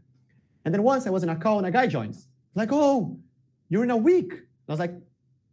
And 0.65 0.75
then 0.75 0.83
once 0.83 1.07
I 1.07 1.11
was 1.11 1.23
in 1.23 1.29
a 1.29 1.37
call 1.37 1.59
and 1.59 1.67
a 1.67 1.71
guy 1.71 1.87
joins. 1.87 2.27
Like, 2.55 2.71
oh, 2.73 3.17
you're 3.69 3.85
in 3.85 3.91
a 3.91 3.97
week. 3.97 4.33
I 4.69 4.73
was 4.73 4.81
like, 4.81 4.95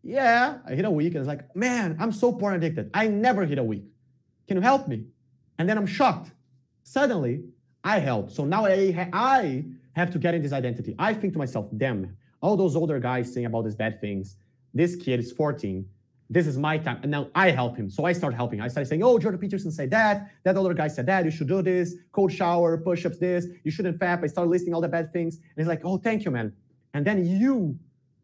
yeah, 0.03 0.57
I 0.67 0.73
hit 0.73 0.85
a 0.85 0.91
week. 0.91 1.13
And 1.13 1.17
it's 1.17 1.27
like, 1.27 1.55
man, 1.55 1.95
I'm 1.99 2.11
so 2.11 2.33
porn 2.33 2.55
addicted. 2.55 2.89
I 2.93 3.07
never 3.07 3.45
hit 3.45 3.59
a 3.59 3.63
week. 3.63 3.85
Can 4.47 4.57
you 4.57 4.63
help 4.63 4.87
me? 4.87 5.05
And 5.57 5.69
then 5.69 5.77
I'm 5.77 5.85
shocked. 5.85 6.31
Suddenly, 6.83 7.43
I 7.83 7.99
help. 7.99 8.31
So 8.31 8.45
now 8.45 8.65
I, 8.65 9.09
I 9.13 9.65
have 9.93 10.11
to 10.11 10.19
get 10.19 10.33
in 10.33 10.41
this 10.41 10.53
identity. 10.53 10.95
I 10.97 11.13
think 11.13 11.33
to 11.33 11.39
myself, 11.39 11.67
damn, 11.77 12.17
all 12.41 12.55
those 12.57 12.75
older 12.75 12.99
guys 12.99 13.33
saying 13.33 13.45
about 13.45 13.65
these 13.65 13.75
bad 13.75 13.99
things. 13.99 14.35
This 14.73 14.95
kid 14.95 15.19
is 15.19 15.31
14. 15.31 15.85
This 16.29 16.45
is 16.45 16.57
my 16.57 16.77
time. 16.77 16.99
And 17.01 17.11
now 17.11 17.29
I 17.33 17.49
help 17.49 17.75
him. 17.75 17.89
So 17.89 18.05
I 18.05 18.13
start 18.13 18.35
helping. 18.35 18.61
I 18.61 18.67
start 18.67 18.87
saying, 18.87 19.01
oh, 19.01 19.17
Jordan 19.17 19.39
Peterson 19.39 19.71
said 19.71 19.89
that. 19.91 20.29
That 20.43 20.55
other 20.57 20.75
guy 20.75 20.87
said 20.87 21.07
that. 21.07 21.25
You 21.25 21.31
should 21.31 21.47
do 21.47 21.61
this. 21.61 21.95
Cold 22.11 22.31
shower, 22.31 22.77
push 22.77 23.05
ups, 23.05 23.17
this. 23.17 23.47
You 23.63 23.71
shouldn't 23.71 23.97
fap. 23.97 24.23
I 24.23 24.27
start 24.27 24.47
listing 24.47 24.73
all 24.73 24.81
the 24.81 24.87
bad 24.87 25.11
things. 25.11 25.37
And 25.37 25.45
he's 25.57 25.67
like, 25.67 25.81
oh, 25.83 25.97
thank 25.97 26.25
you, 26.25 26.31
man. 26.31 26.53
And 26.93 27.05
then 27.05 27.25
you 27.25 27.77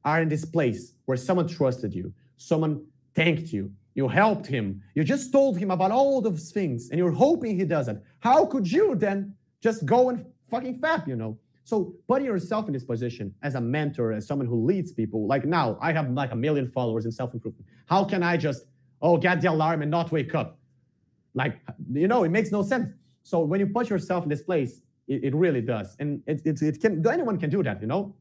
are 0.03 0.21
in 0.21 0.29
this 0.29 0.45
place 0.45 0.93
where 1.05 1.17
someone 1.17 1.47
trusted 1.47 1.93
you, 1.93 2.13
someone 2.37 2.85
thanked 3.15 3.51
you, 3.51 3.71
you 3.95 4.07
helped 4.07 4.45
him, 4.45 4.81
you 4.93 5.03
just 5.03 5.31
told 5.31 5.57
him 5.57 5.71
about 5.71 5.91
all 5.91 6.21
those 6.21 6.51
things, 6.51 6.89
and 6.89 6.99
you're 6.99 7.11
hoping 7.11 7.57
he 7.57 7.65
does 7.65 7.87
it. 7.87 8.01
How 8.19 8.45
could 8.45 8.71
you 8.71 8.95
then 8.95 9.35
just 9.61 9.85
go 9.85 10.09
and 10.09 10.25
fucking 10.49 10.79
fap, 10.79 11.07
you 11.07 11.15
know? 11.15 11.37
So 11.65 11.95
putting 12.07 12.25
yourself 12.25 12.67
in 12.67 12.73
this 12.73 12.85
position 12.85 13.33
as 13.43 13.55
a 13.55 13.61
mentor, 13.61 14.13
as 14.13 14.25
someone 14.25 14.47
who 14.47 14.65
leads 14.65 14.93
people, 14.93 15.27
like 15.27 15.45
now 15.45 15.77
I 15.81 15.91
have 15.91 16.09
like 16.11 16.31
a 16.31 16.35
million 16.35 16.67
followers 16.67 17.05
in 17.05 17.11
self-improvement. 17.11 17.65
How 17.87 18.05
can 18.05 18.23
I 18.23 18.37
just, 18.37 18.65
oh, 19.01 19.17
get 19.17 19.41
the 19.41 19.49
alarm 19.49 19.81
and 19.81 19.91
not 19.91 20.11
wake 20.11 20.33
up? 20.35 20.59
Like, 21.33 21.59
you 21.91 22.07
know, 22.07 22.23
it 22.23 22.29
makes 22.29 22.51
no 22.51 22.61
sense. 22.61 22.89
So 23.23 23.39
when 23.39 23.59
you 23.59 23.67
put 23.67 23.89
yourself 23.89 24.23
in 24.23 24.29
this 24.29 24.43
place, 24.43 24.81
it, 25.07 25.25
it 25.25 25.35
really 25.35 25.61
does. 25.61 25.97
And 25.99 26.21
it, 26.27 26.41
it, 26.45 26.61
it 26.61 26.79
can, 26.79 27.05
anyone 27.07 27.37
can 27.39 27.49
do 27.49 27.61
that, 27.63 27.81
you 27.81 27.87
know? 27.87 28.15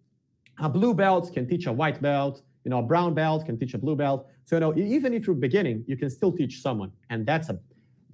a 0.59 0.69
blue 0.69 0.95
belt 0.95 1.33
can 1.33 1.49
teach 1.49 1.67
a 1.67 1.73
white 1.73 2.01
belt 2.01 2.43
you 2.65 2.71
know 2.71 2.79
a 2.79 2.83
brown 2.83 3.15
belt 3.15 3.45
can 3.45 3.59
teach 3.59 3.75
a 3.75 3.79
blue 3.79 3.97
belt 3.97 4.27
so 4.45 4.57
you 4.57 4.61
know 4.61 4.77
even 4.77 5.13
if 5.13 5.27
you're 5.27 5.37
beginning 5.37 5.85
you 5.87 5.97
can 5.97 6.09
still 6.09 6.33
teach 6.33 6.61
someone 6.61 6.91
and 7.11 7.27
that's 7.27 7.49
a 7.49 7.59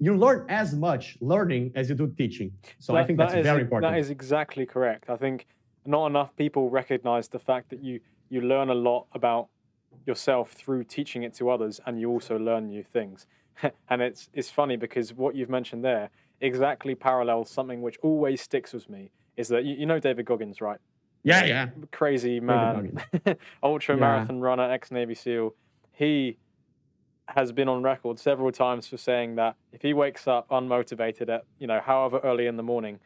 you 0.00 0.16
learn 0.16 0.46
as 0.48 0.74
much 0.74 1.18
learning 1.20 1.72
as 1.74 1.90
you 1.90 1.94
do 1.94 2.08
teaching. 2.08 2.50
So 2.78 2.94
that, 2.94 3.02
i 3.02 3.04
think 3.04 3.18
that's 3.18 3.34
that 3.34 3.44
very 3.44 3.62
important. 3.62 3.92
that 3.92 3.98
is 3.98 4.10
exactly 4.10 4.66
correct. 4.66 5.10
I 5.10 5.16
think 5.16 5.46
not 5.84 6.06
enough 6.06 6.34
people 6.36 6.70
recognize 6.70 7.28
the 7.28 7.38
fact 7.38 7.70
that 7.70 7.84
you 7.84 8.00
you 8.30 8.40
learn 8.40 8.70
a 8.70 8.74
lot 8.74 9.06
about 9.12 9.48
yourself 10.06 10.52
through 10.52 10.84
teaching 10.84 11.22
it 11.22 11.34
to 11.34 11.50
others 11.50 11.80
and 11.86 12.00
you 12.00 12.08
also 12.10 12.38
learn 12.38 12.68
new 12.68 12.82
things. 12.82 13.26
And 13.90 14.00
it's 14.00 14.30
it's 14.32 14.48
funny 14.48 14.76
because 14.76 15.12
what 15.12 15.34
you've 15.34 15.50
mentioned 15.50 15.84
there 15.84 16.08
exactly 16.40 16.94
parallels 16.94 17.50
something 17.50 17.82
which 17.82 17.98
always 18.02 18.40
sticks 18.40 18.72
with 18.72 18.88
me 18.88 19.10
is 19.36 19.48
that 19.48 19.64
you, 19.64 19.74
you 19.74 19.84
know 19.84 19.98
david 19.98 20.24
goggins 20.24 20.62
right? 20.62 20.80
Yeah, 21.22 21.44
yeah. 21.44 21.66
Crazy 21.92 22.40
man, 22.40 22.98
ultra 23.62 23.94
yeah. 23.94 24.00
marathon 24.00 24.40
runner, 24.40 24.70
ex 24.70 24.90
Navy 24.90 25.14
SEAL. 25.14 25.54
He 25.92 26.38
has 27.36 27.52
been 27.52 27.68
on 27.68 27.82
record 27.82 28.18
several 28.18 28.50
times 28.52 28.86
for 28.86 28.96
saying 28.96 29.36
that 29.36 29.56
if 29.72 29.82
he 29.82 29.92
wakes 29.92 30.26
up 30.26 30.48
unmotivated 30.48 31.28
at 31.28 31.44
you 31.58 31.66
know 31.66 31.80
however 31.80 32.20
early 32.24 32.46
in 32.46 32.56
the 32.56 32.62
morning, 32.62 33.00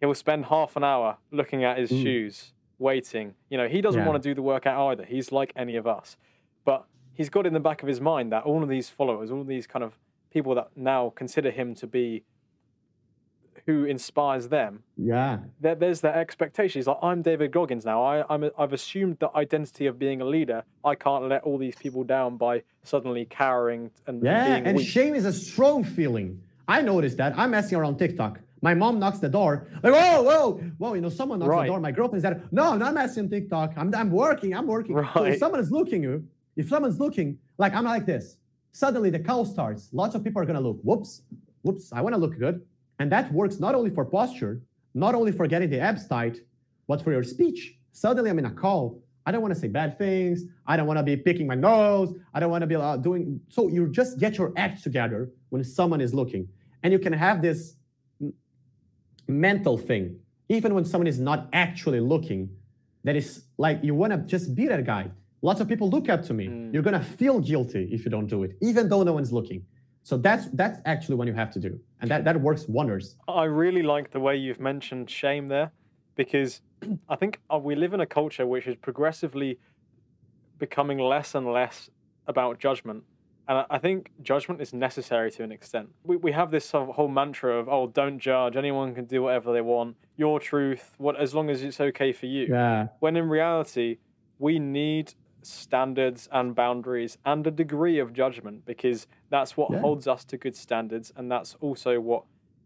he'll 0.00 0.14
spend 0.14 0.46
half 0.46 0.76
an 0.76 0.84
hour 0.84 1.18
looking 1.30 1.64
at 1.64 1.78
his 1.78 1.90
Mm. 1.90 2.02
shoes, 2.02 2.52
waiting. 2.78 3.34
You 3.48 3.58
know, 3.58 3.68
he 3.68 3.80
doesn't 3.80 4.00
Yeah. 4.02 4.06
want 4.08 4.22
to 4.22 4.28
do 4.28 4.34
the 4.34 4.42
workout 4.42 4.78
either. 4.92 5.04
He's 5.04 5.30
like 5.32 5.52
any 5.56 5.76
of 5.76 5.86
us. 5.86 6.16
But 6.64 6.86
he's 7.12 7.28
got 7.30 7.46
in 7.46 7.52
the 7.52 7.60
back 7.60 7.82
of 7.82 7.88
his 7.88 8.00
mind 8.00 8.32
that 8.32 8.44
all 8.44 8.62
of 8.62 8.68
these 8.68 8.88
followers, 8.88 9.30
all 9.30 9.40
of 9.42 9.46
these 9.46 9.66
kind 9.66 9.84
of 9.84 9.98
people 10.30 10.54
that 10.54 10.68
now 10.76 11.10
consider 11.10 11.50
him 11.50 11.74
to 11.74 11.86
be 11.86 12.24
who 13.70 13.84
inspires 13.84 14.48
them, 14.48 14.82
Yeah. 14.96 15.38
there, 15.60 15.74
there's 15.74 16.00
that 16.02 16.16
expectation. 16.16 16.78
He's 16.78 16.86
like, 16.86 16.98
I'm 17.02 17.22
David 17.22 17.52
Goggins 17.52 17.84
now. 17.84 18.02
I, 18.02 18.24
I'm 18.32 18.44
a, 18.44 18.50
I've 18.58 18.72
assumed 18.72 19.18
the 19.20 19.30
identity 19.36 19.86
of 19.86 19.98
being 19.98 20.20
a 20.20 20.24
leader. 20.24 20.62
I 20.84 20.94
can't 20.94 21.28
let 21.28 21.42
all 21.44 21.58
these 21.58 21.76
people 21.76 22.04
down 22.04 22.36
by 22.36 22.62
suddenly 22.82 23.26
cowering 23.28 23.90
and 24.06 24.22
Yeah, 24.22 24.56
and 24.56 24.76
weak. 24.76 24.88
shame 24.88 25.14
is 25.14 25.24
a 25.24 25.32
strong 25.32 25.84
feeling. 25.84 26.40
I 26.68 26.82
noticed 26.82 27.16
that. 27.18 27.38
I'm 27.38 27.50
messing 27.50 27.78
around 27.78 27.98
TikTok. 27.98 28.40
My 28.62 28.74
mom 28.74 28.98
knocks 28.98 29.18
the 29.18 29.28
door. 29.28 29.68
Like, 29.82 29.94
whoa, 29.94 30.22
whoa, 30.22 30.44
whoa, 30.78 30.94
you 30.94 31.00
know, 31.00 31.08
someone 31.08 31.38
knocks 31.38 31.48
Right. 31.50 31.62
the 31.66 31.72
door. 31.72 31.80
My 31.80 31.92
girlfriend 31.92 32.22
said, 32.22 32.42
No, 32.52 32.64
I'm 32.72 32.78
not 32.78 32.92
messing 32.94 33.24
on 33.24 33.30
TikTok. 33.30 33.72
I'm, 33.76 33.94
I'm 33.94 34.10
working. 34.10 34.54
I'm 34.54 34.66
working. 34.66 34.94
So 34.96 35.02
Right. 35.22 35.32
if 35.32 35.38
someone 35.38 35.60
is 35.60 35.70
looking 35.70 36.02
you, 36.02 36.24
if 36.56 36.68
someone's 36.68 36.98
looking, 37.00 37.38
like 37.56 37.72
I'm 37.74 37.84
like 37.84 38.04
this, 38.06 38.36
suddenly 38.72 39.10
the 39.10 39.18
call 39.20 39.44
starts. 39.44 39.88
Lots 39.92 40.14
of 40.14 40.22
people 40.24 40.42
are 40.42 40.44
gonna 40.44 40.60
look, 40.60 40.78
whoops, 40.82 41.22
whoops, 41.62 41.92
I 41.92 42.00
wanna 42.02 42.18
look 42.18 42.38
good. 42.38 42.62
And 43.00 43.10
that 43.10 43.32
works 43.32 43.58
not 43.58 43.74
only 43.74 43.90
for 43.90 44.04
posture, 44.04 44.62
not 44.94 45.14
only 45.14 45.32
for 45.32 45.46
getting 45.46 45.70
the 45.70 45.80
abs 45.80 46.06
tight, 46.06 46.38
but 46.86 47.02
for 47.02 47.10
your 47.10 47.22
speech. 47.22 47.74
Suddenly 47.92 48.30
I'm 48.30 48.38
in 48.38 48.44
a 48.44 48.50
call. 48.50 49.02
I 49.24 49.32
don't 49.32 49.42
want 49.42 49.54
to 49.54 49.60
say 49.60 49.68
bad 49.68 49.96
things. 49.96 50.44
I 50.66 50.76
don't 50.76 50.86
want 50.86 50.98
to 50.98 51.02
be 51.02 51.16
picking 51.16 51.46
my 51.46 51.54
nose. 51.54 52.14
I 52.34 52.40
don't 52.40 52.50
want 52.50 52.62
to 52.62 52.66
be 52.66 52.76
uh, 52.76 52.98
doing. 52.98 53.40
So 53.48 53.68
you 53.68 53.88
just 53.88 54.18
get 54.18 54.36
your 54.36 54.52
act 54.56 54.82
together 54.82 55.30
when 55.48 55.64
someone 55.64 56.00
is 56.00 56.12
looking, 56.14 56.48
and 56.82 56.92
you 56.92 56.98
can 56.98 57.12
have 57.12 57.40
this 57.42 57.74
mental 59.26 59.78
thing, 59.78 60.18
even 60.48 60.74
when 60.74 60.84
someone 60.84 61.06
is 61.06 61.18
not 61.18 61.48
actually 61.52 62.00
looking. 62.00 62.50
That 63.04 63.16
is 63.16 63.44
like 63.56 63.80
you 63.82 63.94
want 63.94 64.12
to 64.12 64.18
just 64.18 64.54
be 64.54 64.66
that 64.68 64.84
guy. 64.84 65.10
Lots 65.40 65.60
of 65.60 65.68
people 65.68 65.88
look 65.88 66.10
up 66.10 66.22
to 66.24 66.34
me. 66.34 66.48
Mm. 66.48 66.74
You're 66.74 66.82
gonna 66.82 67.02
feel 67.02 67.40
guilty 67.40 67.88
if 67.90 68.04
you 68.04 68.10
don't 68.10 68.26
do 68.26 68.42
it, 68.42 68.58
even 68.60 68.90
though 68.90 69.02
no 69.02 69.14
one's 69.14 69.32
looking. 69.32 69.64
So 70.02 70.16
that's 70.16 70.46
that's 70.52 70.80
actually 70.86 71.16
what 71.16 71.26
you 71.28 71.34
have 71.34 71.50
to 71.52 71.60
do, 71.60 71.78
and 72.00 72.10
that 72.10 72.24
that 72.24 72.40
works 72.40 72.66
wonders. 72.68 73.16
I 73.28 73.44
really 73.44 73.82
like 73.82 74.10
the 74.10 74.20
way 74.20 74.36
you've 74.36 74.60
mentioned 74.60 75.10
shame 75.10 75.48
there, 75.48 75.72
because 76.16 76.62
I 77.08 77.16
think 77.16 77.40
uh, 77.52 77.58
we 77.58 77.74
live 77.74 77.92
in 77.92 78.00
a 78.00 78.06
culture 78.06 78.46
which 78.46 78.66
is 78.66 78.76
progressively 78.76 79.58
becoming 80.58 80.98
less 80.98 81.34
and 81.34 81.46
less 81.52 81.90
about 82.26 82.58
judgment. 82.58 83.04
And 83.48 83.58
I- 83.58 83.66
I 83.70 83.78
think 83.78 84.10
judgment 84.22 84.60
is 84.60 84.72
necessary 84.72 85.30
to 85.32 85.42
an 85.42 85.52
extent. 85.52 85.88
We, 86.04 86.16
we 86.16 86.32
have 86.32 86.50
this 86.50 86.70
whole 86.72 87.08
mantra 87.08 87.56
of, 87.58 87.68
oh, 87.68 87.88
don't 87.88 88.18
judge. 88.18 88.56
Anyone 88.56 88.94
can 88.94 89.06
do 89.06 89.22
whatever 89.22 89.52
they 89.52 89.60
want. 89.62 89.96
Your 90.16 90.38
truth, 90.38 90.94
what 90.98 91.16
as 91.20 91.34
long 91.34 91.50
as 91.50 91.62
it's 91.62 91.80
okay 91.80 92.12
for 92.12 92.26
you. 92.26 92.46
Yeah, 92.50 92.88
When 93.00 93.16
in 93.16 93.28
reality, 93.28 93.98
we 94.38 94.58
need 94.58 95.14
standards 95.42 96.28
and 96.32 96.54
boundaries 96.54 97.18
and 97.24 97.46
a 97.46 97.50
degree 97.50 97.98
of 97.98 98.12
judgment 98.12 98.64
because 98.66 99.06
that's 99.30 99.56
what 99.56 99.70
Yeah. 99.70 99.80
holds 99.80 100.06
us 100.06 100.24
to 100.26 100.36
good 100.36 100.56
standards. 100.56 101.12
And 101.16 101.30
that's 101.30 101.56
also 101.60 102.00
what 102.00 102.24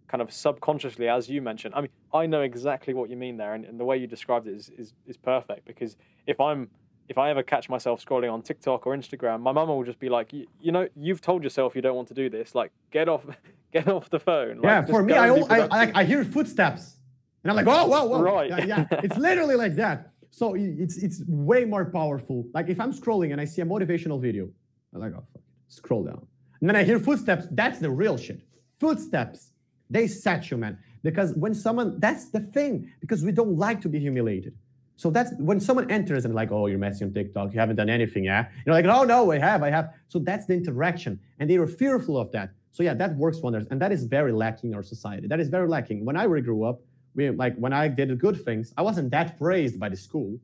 kind 0.09 0.21
of 0.23 0.33
subconsciously, 0.33 1.09
as 1.09 1.29
you 1.29 1.41
mentioned, 1.43 1.75
I 1.75 1.81
mean, 1.83 1.91
I 2.13 2.27
know 2.27 2.43
exactly 2.43 2.95
what 2.95 3.11
you 3.11 3.17
mean 3.17 3.37
there. 3.37 3.55
And, 3.55 3.65
and 3.65 3.81
the 3.81 3.85
way 3.85 3.97
you 3.97 4.07
described 4.07 4.47
it 4.47 4.55
is, 4.55 4.71
is, 4.77 4.93
is 5.07 5.17
perfect 5.17 5.65
because 5.67 5.97
if 6.27 6.41
I'm, 6.41 6.71
if 7.09 7.19
I 7.19 7.29
ever 7.31 7.43
catch 7.43 7.69
myself 7.69 8.03
scrolling 8.05 8.33
on 8.33 8.41
TikTok 8.41 8.87
or 8.87 8.97
Instagram, 8.97 9.41
my 9.41 9.53
mama 9.53 9.75
will 9.75 9.85
just 9.85 9.99
be 9.99 10.09
like, 10.09 10.33
"You- 10.33 10.47
"You 10.59 10.73
know, 10.73 10.89
you've 10.97 11.21
told 11.21 11.45
yourself 11.45 11.77
you 11.77 11.83
don't 11.83 11.97
want 11.97 12.09
to 12.09 12.15
do 12.15 12.31
this. 12.31 12.55
Like, 12.55 12.73
get 12.91 13.11
off, 13.11 13.27
get 13.73 13.89
off 13.89 14.09
the 14.09 14.19
phone." 14.19 14.61
Yeah. 14.63 14.87
For 14.87 15.03
me, 15.03 15.13
I, 15.13 15.27
and 15.29 15.37
be 15.47 15.55
al- 15.55 15.69
I, 15.71 15.85
I. 15.85 15.93
I 15.97 16.05
hear 16.05 16.25
footsteps, 16.25 16.97
and 17.43 17.51
I'm 17.51 17.57
like, 17.57 17.67
whoa, 17.67 17.87
whoa, 17.89 18.07
whoa. 18.07 18.23
Right. 18.23 18.49
Yeah, 18.49 18.65
yeah. 18.65 18.87
it's 19.03 19.19
literally 19.19 19.55
like 19.55 19.75
that. 19.77 20.13
So 20.35 20.55
it's 20.57 20.97
it's 20.97 21.23
way 21.29 21.65
more 21.65 21.85
powerful. 21.85 22.45
Like 22.53 22.69
if 22.69 22.81
I'm 22.81 22.93
scrolling 22.93 23.31
and 23.31 23.41
I 23.41 23.45
see 23.45 23.63
a 23.63 23.65
motivational 23.65 24.21
video, 24.21 24.49
I'm 24.93 25.01
like, 25.01 25.13
oh 25.15 25.23
fuck, 25.33 25.43
scroll 25.69 26.03
down, 26.03 26.27
and 26.61 26.69
then 26.69 26.75
I 26.75 26.83
hear 26.83 26.99
footsteps. 26.99 27.47
That's 27.53 27.79
the 27.79 27.89
real 27.89 28.17
shit. 28.17 28.41
Footsteps, 28.81 29.53
they 29.89 30.09
set 30.09 30.51
you, 30.51 30.57
man. 30.57 30.77
Because 31.05 31.35
when 31.35 31.55
someone, 31.55 32.01
that's 32.01 32.31
the 32.31 32.41
thing. 32.41 32.91
Because 33.01 33.23
we 33.23 33.31
don't 33.31 33.57
like 33.57 33.81
to 33.83 33.89
be 33.89 34.01
humiliated. 34.01 34.55
So 34.97 35.09
that's 35.09 35.33
when 35.39 35.61
someone 35.61 35.89
enters 35.89 36.25
and 36.25 36.35
like, 36.35 36.51
oh, 36.51 36.67
you're 36.67 36.79
messing 36.79 37.07
on 37.07 37.15
TikTok, 37.15 37.53
you 37.53 37.61
haven't 37.61 37.77
done 37.77 37.91
anything, 37.91 38.25
yeah? 38.25 38.49
You're 38.67 38.75
like, 38.75 38.87
oh 38.87 39.05
no, 39.05 39.31
I 39.31 39.39
have, 39.39 39.63
I 39.63 39.71
have. 39.71 39.91
So 40.09 40.19
that's 40.19 40.47
the 40.47 40.55
interaction, 40.55 41.21
and 41.39 41.49
they 41.49 41.59
are 41.59 41.69
fearful 41.69 42.19
of 42.19 42.33
that. 42.33 42.51
So 42.73 42.83
yeah, 42.83 42.95
that 42.95 43.15
works 43.15 43.41
wonders, 43.41 43.67
and 43.71 43.81
that 43.81 43.93
is 43.93 44.03
very 44.03 44.33
lacking 44.33 44.71
in 44.71 44.75
our 44.75 44.83
society. 44.83 45.29
That 45.29 45.39
is 45.39 45.49
very 45.49 45.69
lacking. 45.69 46.05
When 46.05 46.17
I 46.17 46.27
grew 46.27 46.65
up, 46.65 46.81
like 47.17 47.57
when 47.57 47.73
I 47.73 47.89
did 47.89 48.19
good 48.19 48.45
things, 48.45 48.73
I 48.77 48.83
wasn't 48.83 49.11
that 49.11 49.39
praised 49.39 49.79
by 49.79 49.89
the 49.89 49.97
school. 49.97 50.39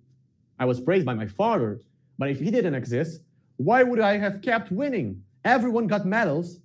I 0.58 0.64
was 0.64 0.80
praised 0.80 1.06
by 1.06 1.14
my 1.14 1.26
father, 1.26 1.80
but 2.18 2.30
if 2.30 2.38
he 2.38 2.50
didn't 2.50 2.74
exist, 2.74 3.22
why 3.56 3.82
would 3.82 4.00
I 4.00 4.18
have 4.18 4.42
kept 4.42 4.70
winning? 4.70 5.22
Everyone 5.44 5.86
got 5.86 6.06
medals. 6.06 6.60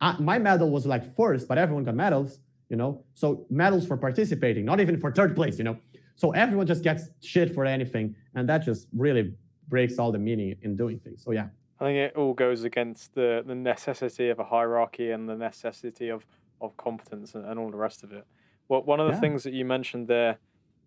Uh, 0.00 0.14
my 0.20 0.38
medal 0.38 0.70
was 0.70 0.86
like 0.86 1.16
first, 1.16 1.48
but 1.48 1.58
everyone 1.58 1.84
got 1.84 1.94
medals, 1.94 2.40
you 2.68 2.76
know? 2.76 3.04
So 3.14 3.46
medals 3.50 3.86
for 3.86 3.96
participating, 3.96 4.64
not 4.64 4.80
even 4.80 4.96
for 4.98 5.10
third 5.10 5.34
place, 5.34 5.58
you 5.58 5.64
know? 5.64 5.78
So 6.16 6.32
everyone 6.32 6.66
just 6.66 6.82
gets 6.82 7.08
shit 7.20 7.54
for 7.54 7.64
anything. 7.64 8.14
And 8.34 8.48
that 8.48 8.58
just 8.58 8.88
really 8.92 9.34
breaks 9.68 9.98
all 9.98 10.12
the 10.12 10.18
meaning 10.18 10.56
in 10.62 10.76
doing 10.76 10.98
things. 10.98 11.22
So 11.22 11.32
yeah. 11.32 11.48
I 11.80 11.84
think 11.84 11.96
it 11.96 12.16
all 12.16 12.34
goes 12.34 12.64
against 12.64 13.14
the, 13.14 13.42
the 13.46 13.54
necessity 13.54 14.28
of 14.30 14.38
a 14.38 14.44
hierarchy 14.44 15.10
and 15.10 15.28
the 15.28 15.36
necessity 15.36 16.08
of, 16.08 16.26
of 16.60 16.76
competence 16.76 17.34
and, 17.34 17.44
and 17.44 17.58
all 17.58 17.70
the 17.70 17.76
rest 17.76 18.02
of 18.02 18.12
it. 18.12 18.26
Well, 18.68 18.82
one 18.82 19.00
of 19.00 19.06
the 19.06 19.14
Yeah. 19.14 19.20
things 19.20 19.42
that 19.44 19.52
you 19.52 19.64
mentioned 19.64 20.08
there 20.08 20.38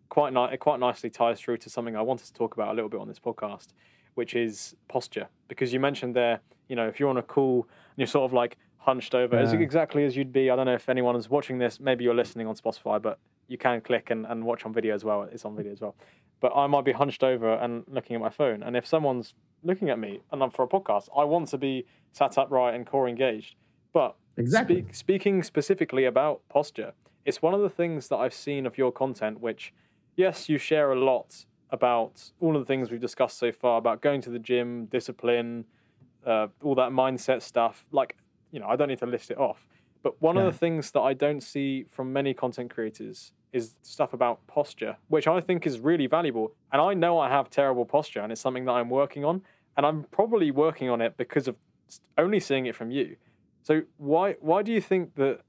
quite 0.10 0.34
ni- 0.34 0.54
it 0.54 0.60
quite 0.60 0.80
nicely 0.80 1.10
ties 1.10 1.40
through 1.40 1.58
to 1.58 1.70
something 1.70 1.96
I 1.96 2.02
wanted 2.02 2.26
to 2.28 2.34
talk 2.34 2.54
about 2.54 2.70
a 2.70 2.74
little 2.74 2.90
bit 2.90 3.00
on 3.00 3.08
this 3.08 3.20
podcast, 3.20 3.74
which 4.16 4.36
is 4.36 4.76
posture. 4.88 5.30
Because 5.48 5.72
you 5.74 5.80
mentioned 5.80 6.16
there, 6.16 6.42
you 6.68 6.76
know, 6.76 6.88
if 6.88 7.00
you're 7.00 7.10
on 7.10 7.18
a 7.18 7.22
call 7.24 7.62
and 7.64 7.98
you're 7.98 8.08
sort 8.08 8.26
of 8.26 8.34
like 8.34 8.58
hunched 8.78 9.16
over, 9.16 9.38
as 9.38 9.54
exactly 9.54 10.04
as 10.06 10.18
you'd 10.18 10.34
be. 10.34 10.50
I 10.50 10.56
don't 10.56 10.66
know 10.66 10.74
if 10.74 10.90
anyone 10.90 11.16
is 11.16 11.30
watching 11.30 11.60
this. 11.60 11.80
Maybe 11.80 12.04
you're 12.04 12.16
listening 12.16 12.48
on 12.48 12.56
Spotify, 12.56 13.02
but 13.02 13.20
you 13.48 13.58
can 13.58 13.80
click 13.82 14.10
and, 14.10 14.26
and 14.26 14.44
watch 14.44 14.66
on 14.66 14.74
video 14.74 14.96
as 14.96 15.04
well. 15.06 15.24
It's 15.24 15.46
on 15.46 15.56
video 15.56 15.72
as 15.72 15.80
well. 15.82 15.96
But 16.40 16.52
I 16.56 16.66
might 16.68 16.84
be 16.86 16.92
hunched 16.92 17.24
over 17.24 17.54
and 17.54 17.84
looking 17.88 18.16
at 18.16 18.22
my 18.22 18.30
phone. 18.30 18.64
And 18.64 18.76
if 18.76 18.86
someone's 18.88 19.34
looking 19.64 19.90
at 19.92 20.00
me 20.00 20.22
and 20.32 20.42
I'm 20.42 20.50
for 20.50 20.64
a 20.64 20.68
podcast, 20.68 21.08
I 21.16 21.24
want 21.24 21.48
to 21.50 21.58
be 21.58 21.86
sat 22.12 22.38
upright 22.38 22.74
and 22.74 22.86
core 22.86 23.08
engaged. 23.08 23.56
But 23.94 24.16
Exactly. 24.38 24.82
Speak, 24.82 24.96
speaking 24.96 25.44
specifically 25.44 26.06
about 26.06 26.42
posture, 26.50 26.94
it's 27.26 27.42
one 27.42 27.54
of 27.54 27.62
the 27.62 27.70
things 27.70 28.08
that 28.10 28.18
I've 28.18 28.34
seen 28.34 28.66
of 28.66 28.78
your 28.78 28.92
content, 28.92 29.40
which, 29.42 29.74
yes, 30.16 30.50
you 30.50 30.58
share 30.58 30.92
a 30.92 31.00
lot 31.00 31.46
about 31.70 32.32
all 32.40 32.56
of 32.56 32.62
the 32.62 32.66
things 32.66 32.92
we've 32.92 33.00
discussed 33.00 33.38
so 33.38 33.52
far 33.52 33.78
about 33.78 34.02
going 34.02 34.22
to 34.22 34.30
the 34.30 34.40
gym, 34.40 34.86
discipline, 34.86 35.66
uh, 36.26 36.48
all 36.62 36.76
that 36.76 36.92
mindset 36.92 37.42
stuff. 37.42 37.86
Like, 37.92 38.18
you 38.52 38.60
know, 38.60 38.68
I 38.68 38.76
don't 38.76 38.90
need 38.90 39.00
to 39.00 39.06
list 39.06 39.32
it 39.32 39.38
off. 39.38 39.68
But 40.04 40.22
one 40.22 40.36
Yeah. 40.36 40.48
of 40.48 40.54
the 40.54 40.58
things 40.58 40.92
that 40.92 41.02
I 41.02 41.14
don't 41.14 41.42
see 41.42 41.84
from 41.84 42.12
many 42.12 42.34
content 42.34 42.72
creators 42.72 43.34
is 43.54 43.78
stuff 43.82 44.14
about 44.14 44.46
posture, 44.48 44.98
which 45.08 45.28
I 45.28 45.42
think 45.42 45.68
is 45.68 45.80
really 45.80 46.08
valuable. 46.08 46.56
And 46.72 46.82
I 46.82 46.94
know 46.94 47.20
I 47.20 47.30
have 47.30 47.50
terrible 47.50 47.86
posture, 47.86 48.22
and 48.22 48.32
it's 48.32 48.42
something 48.42 48.66
that 48.66 48.72
I'm 48.72 48.90
working 48.90 49.24
on. 49.24 49.44
And 49.78 49.86
I'm 49.86 50.04
probably 50.12 50.52
working 50.52 50.90
on 50.90 51.02
it 51.02 51.16
because 51.18 51.48
of 51.48 51.56
only 52.18 52.40
seeing 52.40 52.66
it 52.66 52.76
from 52.76 52.92
you. 52.92 53.18
So 53.64 53.84
why 53.98 54.34
why 54.42 54.64
do 54.64 54.72
you 54.72 54.82
think 54.82 55.16
that 55.16 55.42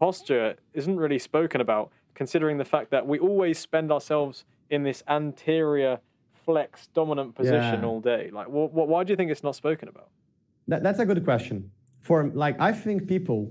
posture 0.00 0.56
isn't 0.74 0.96
really 0.96 1.18
spoken 1.18 1.60
about, 1.60 1.90
considering 2.14 2.58
the 2.58 2.64
fact 2.64 2.90
that 2.90 3.06
we 3.06 3.18
always 3.18 3.58
spend 3.58 3.90
ourselves 3.92 4.44
in 4.70 4.82
this 4.82 5.02
anterior 5.08 5.98
flex 6.44 6.88
dominant 6.94 7.34
position 7.34 7.80
Yeah. 7.80 7.86
all 7.86 8.00
day? 8.00 8.30
Like, 8.32 8.46
wh- 8.48 8.70
wh- 8.72 8.88
why 8.92 9.04
do 9.04 9.12
you 9.12 9.16
think 9.16 9.30
it's 9.30 9.42
not 9.44 9.54
spoken 9.54 9.88
about? 9.88 10.08
That, 10.68 10.82
that's 10.82 10.98
a 10.98 11.06
good 11.06 11.24
question. 11.24 11.70
For 12.00 12.28
like, 12.34 12.56
I 12.60 12.72
think 12.72 13.06
people, 13.08 13.50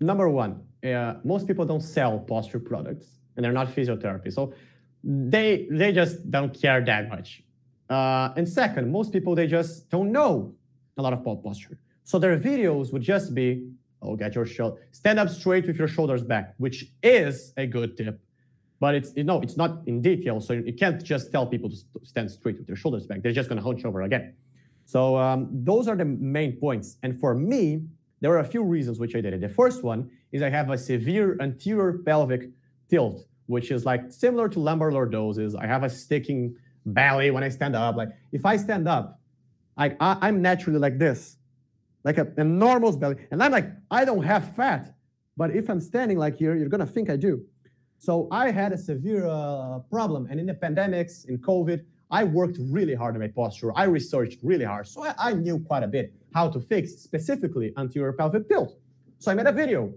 number 0.00 0.28
one, 0.28 0.62
uh, 0.84 1.14
most 1.24 1.46
people 1.46 1.64
don't 1.64 1.80
sell 1.82 2.18
posture 2.18 2.60
products, 2.60 3.06
and 3.36 3.44
they're 3.44 3.52
not 3.52 3.68
physiotherapy, 3.68 4.32
so 4.32 4.52
they 5.04 5.68
they 5.70 5.92
just 5.92 6.30
don't 6.30 6.52
care 6.62 6.80
that 6.84 7.08
much. 7.08 7.42
Uh, 7.88 8.32
and 8.36 8.48
second, 8.48 8.90
most 8.90 9.12
people 9.12 9.34
they 9.34 9.46
just 9.46 9.88
don't 9.90 10.10
know 10.10 10.54
a 10.96 11.02
lot 11.02 11.12
of 11.12 11.22
po- 11.24 11.36
posture, 11.36 11.78
so 12.02 12.18
their 12.18 12.38
videos 12.38 12.92
would 12.92 13.02
just 13.02 13.34
be, 13.34 13.48
"Oh, 14.06 14.16
get 14.16 14.34
your 14.34 14.46
shoulder, 14.46 14.76
stand 14.92 15.18
up 15.18 15.28
straight 15.28 15.66
with 15.66 15.76
your 15.76 15.88
shoulders 15.88 16.22
back," 16.22 16.54
which 16.58 16.92
is 17.02 17.52
a 17.56 17.66
good 17.66 17.96
tip, 17.96 18.20
but 18.80 18.94
it's 18.94 19.12
you 19.16 19.24
know 19.24 19.40
it's 19.40 19.56
not 19.56 19.82
in 19.86 20.02
detail, 20.02 20.40
so 20.40 20.52
you 20.52 20.72
can't 20.72 21.02
just 21.02 21.32
tell 21.32 21.46
people 21.46 21.70
to 21.70 21.76
stand 22.02 22.30
straight 22.30 22.58
with 22.58 22.66
their 22.66 22.76
shoulders 22.76 23.06
back. 23.06 23.22
They're 23.22 23.32
just 23.32 23.48
gonna 23.48 23.62
hunch 23.62 23.84
over 23.84 24.02
again. 24.02 24.34
So 24.86 25.16
um, 25.16 25.48
those 25.52 25.88
are 25.88 25.96
the 25.96 26.04
main 26.04 26.56
points. 26.56 26.96
And 27.02 27.18
for 27.18 27.34
me, 27.34 27.82
there 28.20 28.32
are 28.32 28.38
a 28.38 28.44
few 28.44 28.62
reasons 28.62 28.98
which 28.98 29.14
I 29.14 29.20
did 29.20 29.34
it. 29.34 29.40
The 29.40 29.48
first 29.48 29.82
one 29.82 30.10
is 30.32 30.42
I 30.42 30.48
have 30.48 30.70
a 30.70 30.78
severe 30.78 31.36
anterior 31.40 31.98
pelvic 32.04 32.50
tilt, 32.88 33.26
which 33.46 33.70
is 33.70 33.84
like 33.84 34.12
similar 34.12 34.48
to 34.48 34.60
lumbar 34.60 34.90
lordosis. 34.92 35.54
I 35.60 35.66
have 35.66 35.82
a 35.82 35.90
sticking 35.90 36.56
belly 36.86 37.30
when 37.30 37.42
I 37.42 37.48
stand 37.48 37.74
up. 37.74 37.96
Like 37.96 38.10
if 38.32 38.46
I 38.46 38.56
stand 38.56 38.88
up, 38.88 39.20
I, 39.76 39.96
I 40.00 40.18
I'm 40.22 40.40
naturally 40.40 40.78
like 40.78 40.98
this, 40.98 41.35
like 42.06 42.18
a 42.18 42.26
enormous 42.38 42.96
belly, 42.96 43.16
and 43.30 43.42
I'm 43.42 43.52
like 43.52 43.68
I 43.90 44.06
don't 44.06 44.22
have 44.22 44.54
fat, 44.54 44.94
but 45.36 45.50
if 45.50 45.68
I'm 45.68 45.80
standing 45.80 46.18
like 46.24 46.36
here, 46.36 46.54
you're 46.54 46.68
gonna 46.68 46.86
think 46.96 47.10
I 47.10 47.16
do. 47.16 47.44
So 47.98 48.28
I 48.30 48.50
had 48.50 48.72
a 48.72 48.78
severe 48.78 49.26
uh, 49.26 49.80
problem. 49.90 50.28
And 50.30 50.38
in 50.38 50.46
the 50.46 50.54
pandemics, 50.54 51.28
in 51.28 51.38
COVID, 51.38 51.80
I 52.10 52.24
worked 52.24 52.58
really 52.60 52.94
hard 52.94 53.14
on 53.16 53.20
my 53.20 53.28
posture. 53.28 53.72
I 53.74 53.84
researched 53.84 54.38
really 54.42 54.64
hard. 54.64 54.86
So 54.86 55.02
I, 55.02 55.14
I 55.18 55.32
knew 55.32 55.58
quite 55.58 55.82
a 55.82 55.88
bit 55.88 56.14
how 56.34 56.48
to 56.48 56.60
fix 56.60 56.92
specifically 56.92 57.72
anterior 57.76 58.12
pelvic 58.12 58.48
tilt. 58.48 58.78
So 59.18 59.30
I 59.30 59.34
made 59.34 59.46
a 59.46 59.52
video 59.52 59.92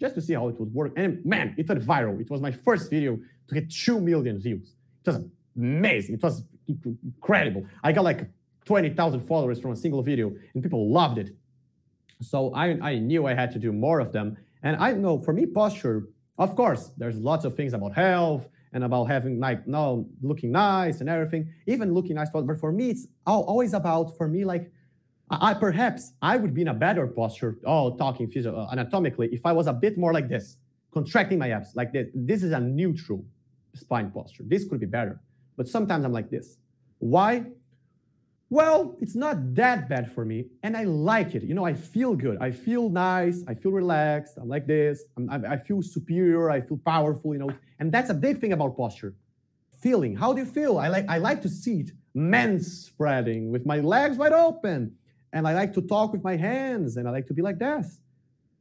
just 0.00 0.14
to 0.16 0.20
see 0.20 0.34
how 0.34 0.48
it 0.48 0.58
would 0.58 0.74
work. 0.74 0.92
And 0.96 1.24
man, 1.24 1.54
it 1.56 1.68
went 1.68 1.84
viral. 1.84 2.20
It 2.20 2.30
was 2.30 2.40
my 2.40 2.50
first 2.50 2.90
video 2.90 3.18
to 3.48 3.54
get 3.54 3.70
2 3.70 4.00
million 4.00 4.40
views. 4.40 4.74
It 5.04 5.10
was 5.10 5.24
amazing. 5.56 6.16
It 6.16 6.22
was 6.22 6.42
incredible. 6.66 7.64
I 7.84 7.92
got 7.92 8.02
like 8.02 8.28
20,000 8.64 9.20
followers 9.20 9.60
from 9.60 9.72
a 9.72 9.76
single 9.76 10.02
video 10.02 10.32
and 10.54 10.62
people 10.62 10.90
loved 10.90 11.18
it. 11.18 11.30
So 12.22 12.52
I, 12.54 12.78
I 12.80 12.98
knew 12.98 13.26
I 13.26 13.34
had 13.34 13.50
to 13.52 13.58
do 13.58 13.72
more 13.72 14.00
of 14.00 14.12
them. 14.12 14.36
And 14.62 14.76
I 14.76 14.92
know 14.92 15.20
for 15.20 15.32
me, 15.32 15.46
posture, 15.46 16.08
of 16.38 16.54
course, 16.56 16.90
there's 16.96 17.18
lots 17.18 17.44
of 17.44 17.54
things 17.56 17.72
about 17.72 17.94
health 17.94 18.48
and 18.72 18.84
about 18.84 19.04
having 19.04 19.38
like 19.38 19.66
no 19.66 20.08
looking 20.22 20.52
nice 20.52 21.00
and 21.00 21.08
everything, 21.08 21.52
even 21.66 21.92
looking 21.92 22.16
nice. 22.16 22.30
But 22.32 22.46
for 22.58 22.72
me, 22.72 22.90
it's 22.90 23.06
always 23.26 23.74
about 23.74 24.16
for 24.16 24.28
me 24.28 24.44
like 24.44 24.70
I 25.30 25.54
perhaps 25.54 26.12
I 26.20 26.36
would 26.36 26.52
be 26.54 26.62
in 26.62 26.68
a 26.68 26.74
better 26.74 27.06
posture, 27.06 27.58
oh, 27.64 27.96
talking 27.96 28.28
physio- 28.28 28.54
uh, 28.56 28.68
anatomically, 28.70 29.28
if 29.32 29.46
I 29.46 29.52
was 29.52 29.66
a 29.66 29.72
bit 29.72 29.96
more 29.96 30.12
like 30.12 30.28
this, 30.28 30.58
contracting 30.92 31.38
my 31.38 31.50
abs 31.50 31.74
like 31.74 31.92
this. 31.92 32.08
This 32.14 32.42
is 32.42 32.52
a 32.52 32.60
neutral 32.60 33.24
spine 33.74 34.10
posture. 34.10 34.44
This 34.46 34.68
could 34.68 34.80
be 34.80 34.86
better, 34.86 35.20
but 35.56 35.68
sometimes 35.68 36.04
I'm 36.04 36.12
like 36.12 36.30
this. 36.30 36.58
Why? 36.98 37.46
Well, 38.52 38.98
it's 39.00 39.16
not 39.16 39.54
that 39.54 39.88
bad 39.88 40.12
for 40.12 40.26
me, 40.26 40.44
and 40.62 40.76
I 40.76 40.84
like 40.84 41.34
it. 41.34 41.42
You 41.42 41.54
know, 41.54 41.64
I 41.64 41.72
feel 41.72 42.14
good. 42.14 42.36
I 42.38 42.50
feel 42.50 42.90
nice. 42.90 43.42
I 43.48 43.54
feel 43.54 43.72
relaxed. 43.72 44.34
I'm 44.36 44.46
like 44.46 44.66
this. 44.66 45.04
I'm, 45.16 45.30
I 45.54 45.56
feel 45.56 45.80
superior. 45.80 46.50
I 46.50 46.60
feel 46.60 46.78
powerful. 46.84 47.32
You 47.32 47.40
know, 47.40 47.50
and 47.78 47.90
that's 47.90 48.10
a 48.10 48.14
big 48.26 48.40
thing 48.42 48.52
about 48.52 48.76
posture. 48.76 49.14
Feeling. 49.80 50.14
How 50.14 50.34
do 50.34 50.40
you 50.40 50.44
feel? 50.44 50.76
I 50.76 50.88
like. 50.88 51.06
I 51.08 51.16
like 51.16 51.40
to 51.46 51.48
sit, 51.48 51.92
men 52.12 52.60
spreading 52.62 53.50
with 53.50 53.64
my 53.64 53.78
legs 53.78 54.18
wide 54.18 54.34
open, 54.34 54.96
and 55.32 55.48
I 55.48 55.54
like 55.54 55.72
to 55.72 55.80
talk 55.80 56.12
with 56.12 56.22
my 56.22 56.36
hands, 56.36 56.98
and 56.98 57.08
I 57.08 57.10
like 57.10 57.26
to 57.28 57.32
be 57.32 57.40
like 57.40 57.58
this. 57.58 58.02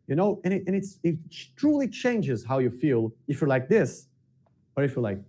You 0.08 0.16
know, 0.16 0.40
and 0.46 0.54
it, 0.54 0.64
and 0.68 0.74
it's 0.74 1.00
it 1.04 1.18
truly 1.58 1.90
changes 1.90 2.46
how 2.46 2.60
you 2.60 2.70
feel 2.70 3.12
if 3.28 3.42
you're 3.42 3.50
like 3.50 3.68
this, 3.68 4.08
or 4.78 4.86
if 4.86 4.96
you're 4.96 5.04
like 5.04 5.20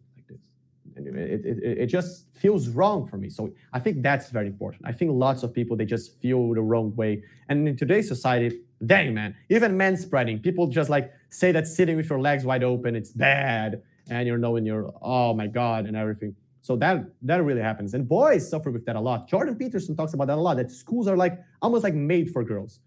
it, 1.17 1.45
it, 1.45 1.79
it, 1.79 1.87
just 1.87 2.27
feels 2.35 2.69
wrong 2.69 3.07
for 3.07 3.17
me. 3.17 3.29
So 3.29 3.51
I 3.73 3.79
think 3.79 4.03
that's 4.03 4.31
very 4.31 4.47
important. 4.47 4.83
I 4.85 4.93
think 4.93 5.13
lots 5.13 5.43
of 5.43 5.53
people 5.53 5.77
they 5.77 5.85
just 5.85 6.21
feel 6.21 6.55
the 6.55 6.63
wrong 6.63 6.95
way. 6.97 7.23
And 7.49 7.69
in 7.69 7.77
today's 7.77 8.09
society, 8.09 8.61
dang 8.85 9.15
man, 9.15 9.35
even 9.49 9.77
men 9.77 9.97
spreading, 9.97 10.39
people 10.39 10.67
just 10.67 10.91
like 10.91 11.13
say 11.29 11.53
that 11.53 11.67
sitting 11.67 11.97
with 11.97 12.09
your 12.11 12.21
legs 12.21 12.45
wide 12.45 12.65
open, 12.65 12.97
it's 12.97 13.11
bad, 13.11 13.83
and 14.11 14.27
you're 14.27 14.39
knowing 14.39 14.67
you're 14.67 14.93
oh 15.01 15.35
my 15.35 15.47
god 15.47 15.87
and 15.87 15.97
everything. 15.97 16.35
So 16.63 16.77
that 16.77 17.05
that 17.23 17.43
really 17.43 17.63
happens. 17.63 17.95
And 17.95 18.09
boys 18.09 18.49
suffer 18.49 18.71
with 18.71 18.85
that 18.87 18.97
a 18.97 19.01
lot. 19.01 19.29
Jordan 19.29 19.57
Peterson 19.57 19.97
talks 19.97 20.15
about 20.15 20.29
that 20.29 20.39
a 20.39 20.41
lot. 20.41 20.57
That 20.57 20.71
schools 20.71 21.09
are 21.09 21.17
like 21.17 21.39
almost 21.61 21.85
like 21.85 21.95
made 21.95 22.31
for 22.31 22.45
girls. 22.45 22.81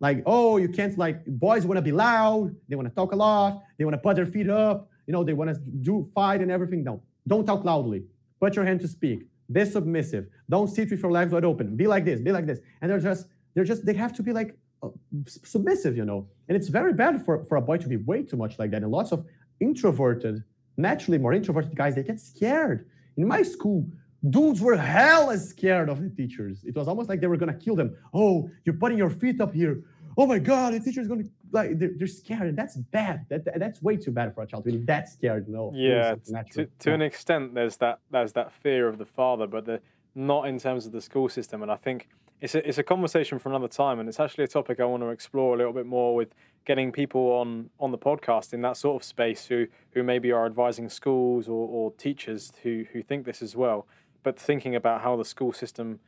Like, 0.00 0.22
oh, 0.26 0.56
you 0.56 0.68
can't 0.68 0.98
like 0.98 1.24
boys 1.24 1.64
want 1.64 1.78
to 1.78 1.82
be 1.82 1.92
loud, 1.92 2.54
they 2.68 2.76
want 2.76 2.88
to 2.88 2.94
talk 2.94 3.12
a 3.12 3.16
lot, 3.16 3.62
they 3.78 3.84
want 3.84 3.94
to 3.94 3.98
put 3.98 4.16
their 4.16 4.26
feet 4.26 4.50
up, 4.50 4.90
you 5.06 5.12
know, 5.12 5.22
they 5.24 5.32
want 5.32 5.50
to 5.50 5.58
do 5.70 6.08
fight 6.14 6.40
and 6.40 6.50
everything. 6.50 6.84
No, 6.84 7.02
don't 7.26 7.46
talk 7.46 7.64
loudly. 7.64 8.04
Put 8.40 8.56
your 8.56 8.64
hand 8.64 8.80
to 8.80 8.88
speak. 8.88 9.26
Be 9.50 9.64
submissive. 9.64 10.26
Don't 10.48 10.68
sit 10.68 10.90
with 10.90 11.00
your 11.02 11.10
legs 11.10 11.32
wide 11.32 11.44
open. 11.44 11.76
Be 11.76 11.86
like 11.86 12.04
this. 12.04 12.20
Be 12.20 12.32
like 12.32 12.46
this. 12.46 12.60
And 12.80 12.90
they're 12.90 13.00
just, 13.00 13.26
they're 13.54 13.64
just, 13.64 13.84
they 13.84 13.94
have 13.94 14.12
to 14.14 14.22
be 14.22 14.32
like 14.32 14.56
uh, 14.82 14.88
submissive, 15.26 15.96
you 15.96 16.04
know. 16.04 16.28
And 16.48 16.56
it's 16.56 16.68
very 16.68 16.92
bad 16.92 17.24
for, 17.24 17.44
for 17.44 17.56
a 17.56 17.62
boy 17.62 17.78
to 17.78 17.88
be 17.88 17.96
way 17.96 18.22
too 18.22 18.36
much 18.36 18.58
like 18.58 18.70
that. 18.70 18.82
And 18.82 18.90
lots 18.90 19.12
of 19.12 19.24
introverted, 19.60 20.42
naturally 20.76 21.18
more 21.18 21.32
introverted 21.32 21.74
guys, 21.76 21.94
they 21.94 22.02
get 22.02 22.20
scared. 22.20 22.86
In 23.16 23.26
my 23.28 23.42
school, 23.42 23.86
dudes 24.28 24.60
were 24.60 24.76
hella 24.76 25.38
scared 25.38 25.88
of 25.88 26.02
the 26.02 26.08
teachers. 26.08 26.64
It 26.64 26.74
was 26.74 26.88
almost 26.88 27.08
like 27.08 27.20
they 27.20 27.26
were 27.26 27.36
gonna 27.36 27.54
kill 27.54 27.76
them. 27.76 27.96
Oh, 28.12 28.50
you're 28.64 28.74
putting 28.74 28.98
your 28.98 29.10
feet 29.10 29.40
up 29.40 29.54
here. 29.54 29.82
Oh 30.16 30.26
my 30.26 30.38
God, 30.38 30.74
the 30.74 30.80
teacher's 30.80 31.08
gonna 31.08 31.24
like 31.54 31.78
they're, 31.78 31.92
they're 31.96 32.06
scared. 32.06 32.56
That's 32.56 32.76
bad. 32.76 33.26
That, 33.30 33.58
that's 33.58 33.80
way 33.82 33.96
too 33.96 34.10
bad 34.10 34.34
for 34.34 34.42
a 34.42 34.46
child 34.46 34.64
to 34.64 34.72
be 34.72 34.78
that 34.84 35.08
scared. 35.08 35.48
No. 35.48 35.72
Yeah. 35.74 36.16
To, 36.52 36.66
to 36.80 36.92
an 36.92 37.02
extent, 37.02 37.54
there's 37.54 37.76
that 37.78 38.00
there's 38.10 38.32
that 38.32 38.52
fear 38.52 38.88
of 38.88 38.98
the 38.98 39.06
father, 39.06 39.46
but 39.46 39.64
the, 39.64 39.80
not 40.14 40.46
in 40.46 40.58
terms 40.58 40.86
of 40.86 40.92
the 40.92 41.00
school 41.00 41.28
system. 41.28 41.62
And 41.62 41.70
I 41.70 41.76
think 41.76 42.08
it's 42.40 42.54
a, 42.54 42.68
it's 42.68 42.78
a 42.78 42.82
conversation 42.82 43.38
for 43.38 43.48
another 43.48 43.68
time, 43.68 44.00
and 44.00 44.08
it's 44.08 44.20
actually 44.20 44.44
a 44.44 44.48
topic 44.48 44.80
I 44.80 44.84
want 44.84 45.02
to 45.02 45.08
explore 45.08 45.54
a 45.54 45.56
little 45.56 45.72
bit 45.72 45.86
more 45.86 46.14
with 46.14 46.34
getting 46.66 46.92
people 46.92 47.32
on 47.32 47.70
on 47.78 47.90
the 47.90 47.98
podcast 47.98 48.52
in 48.52 48.60
that 48.62 48.76
sort 48.76 49.00
of 49.00 49.04
space 49.04 49.46
who 49.46 49.66
who 49.92 50.02
maybe 50.02 50.32
are 50.32 50.44
advising 50.44 50.88
schools 50.88 51.48
or, 51.48 51.68
or 51.68 51.92
teachers 51.92 52.52
who 52.62 52.84
who 52.92 53.02
think 53.02 53.24
this 53.24 53.40
as 53.40 53.56
well, 53.56 53.86
but 54.22 54.38
thinking 54.38 54.74
about 54.74 55.02
how 55.02 55.16
the 55.16 55.24
school 55.24 55.52
system 55.52 56.00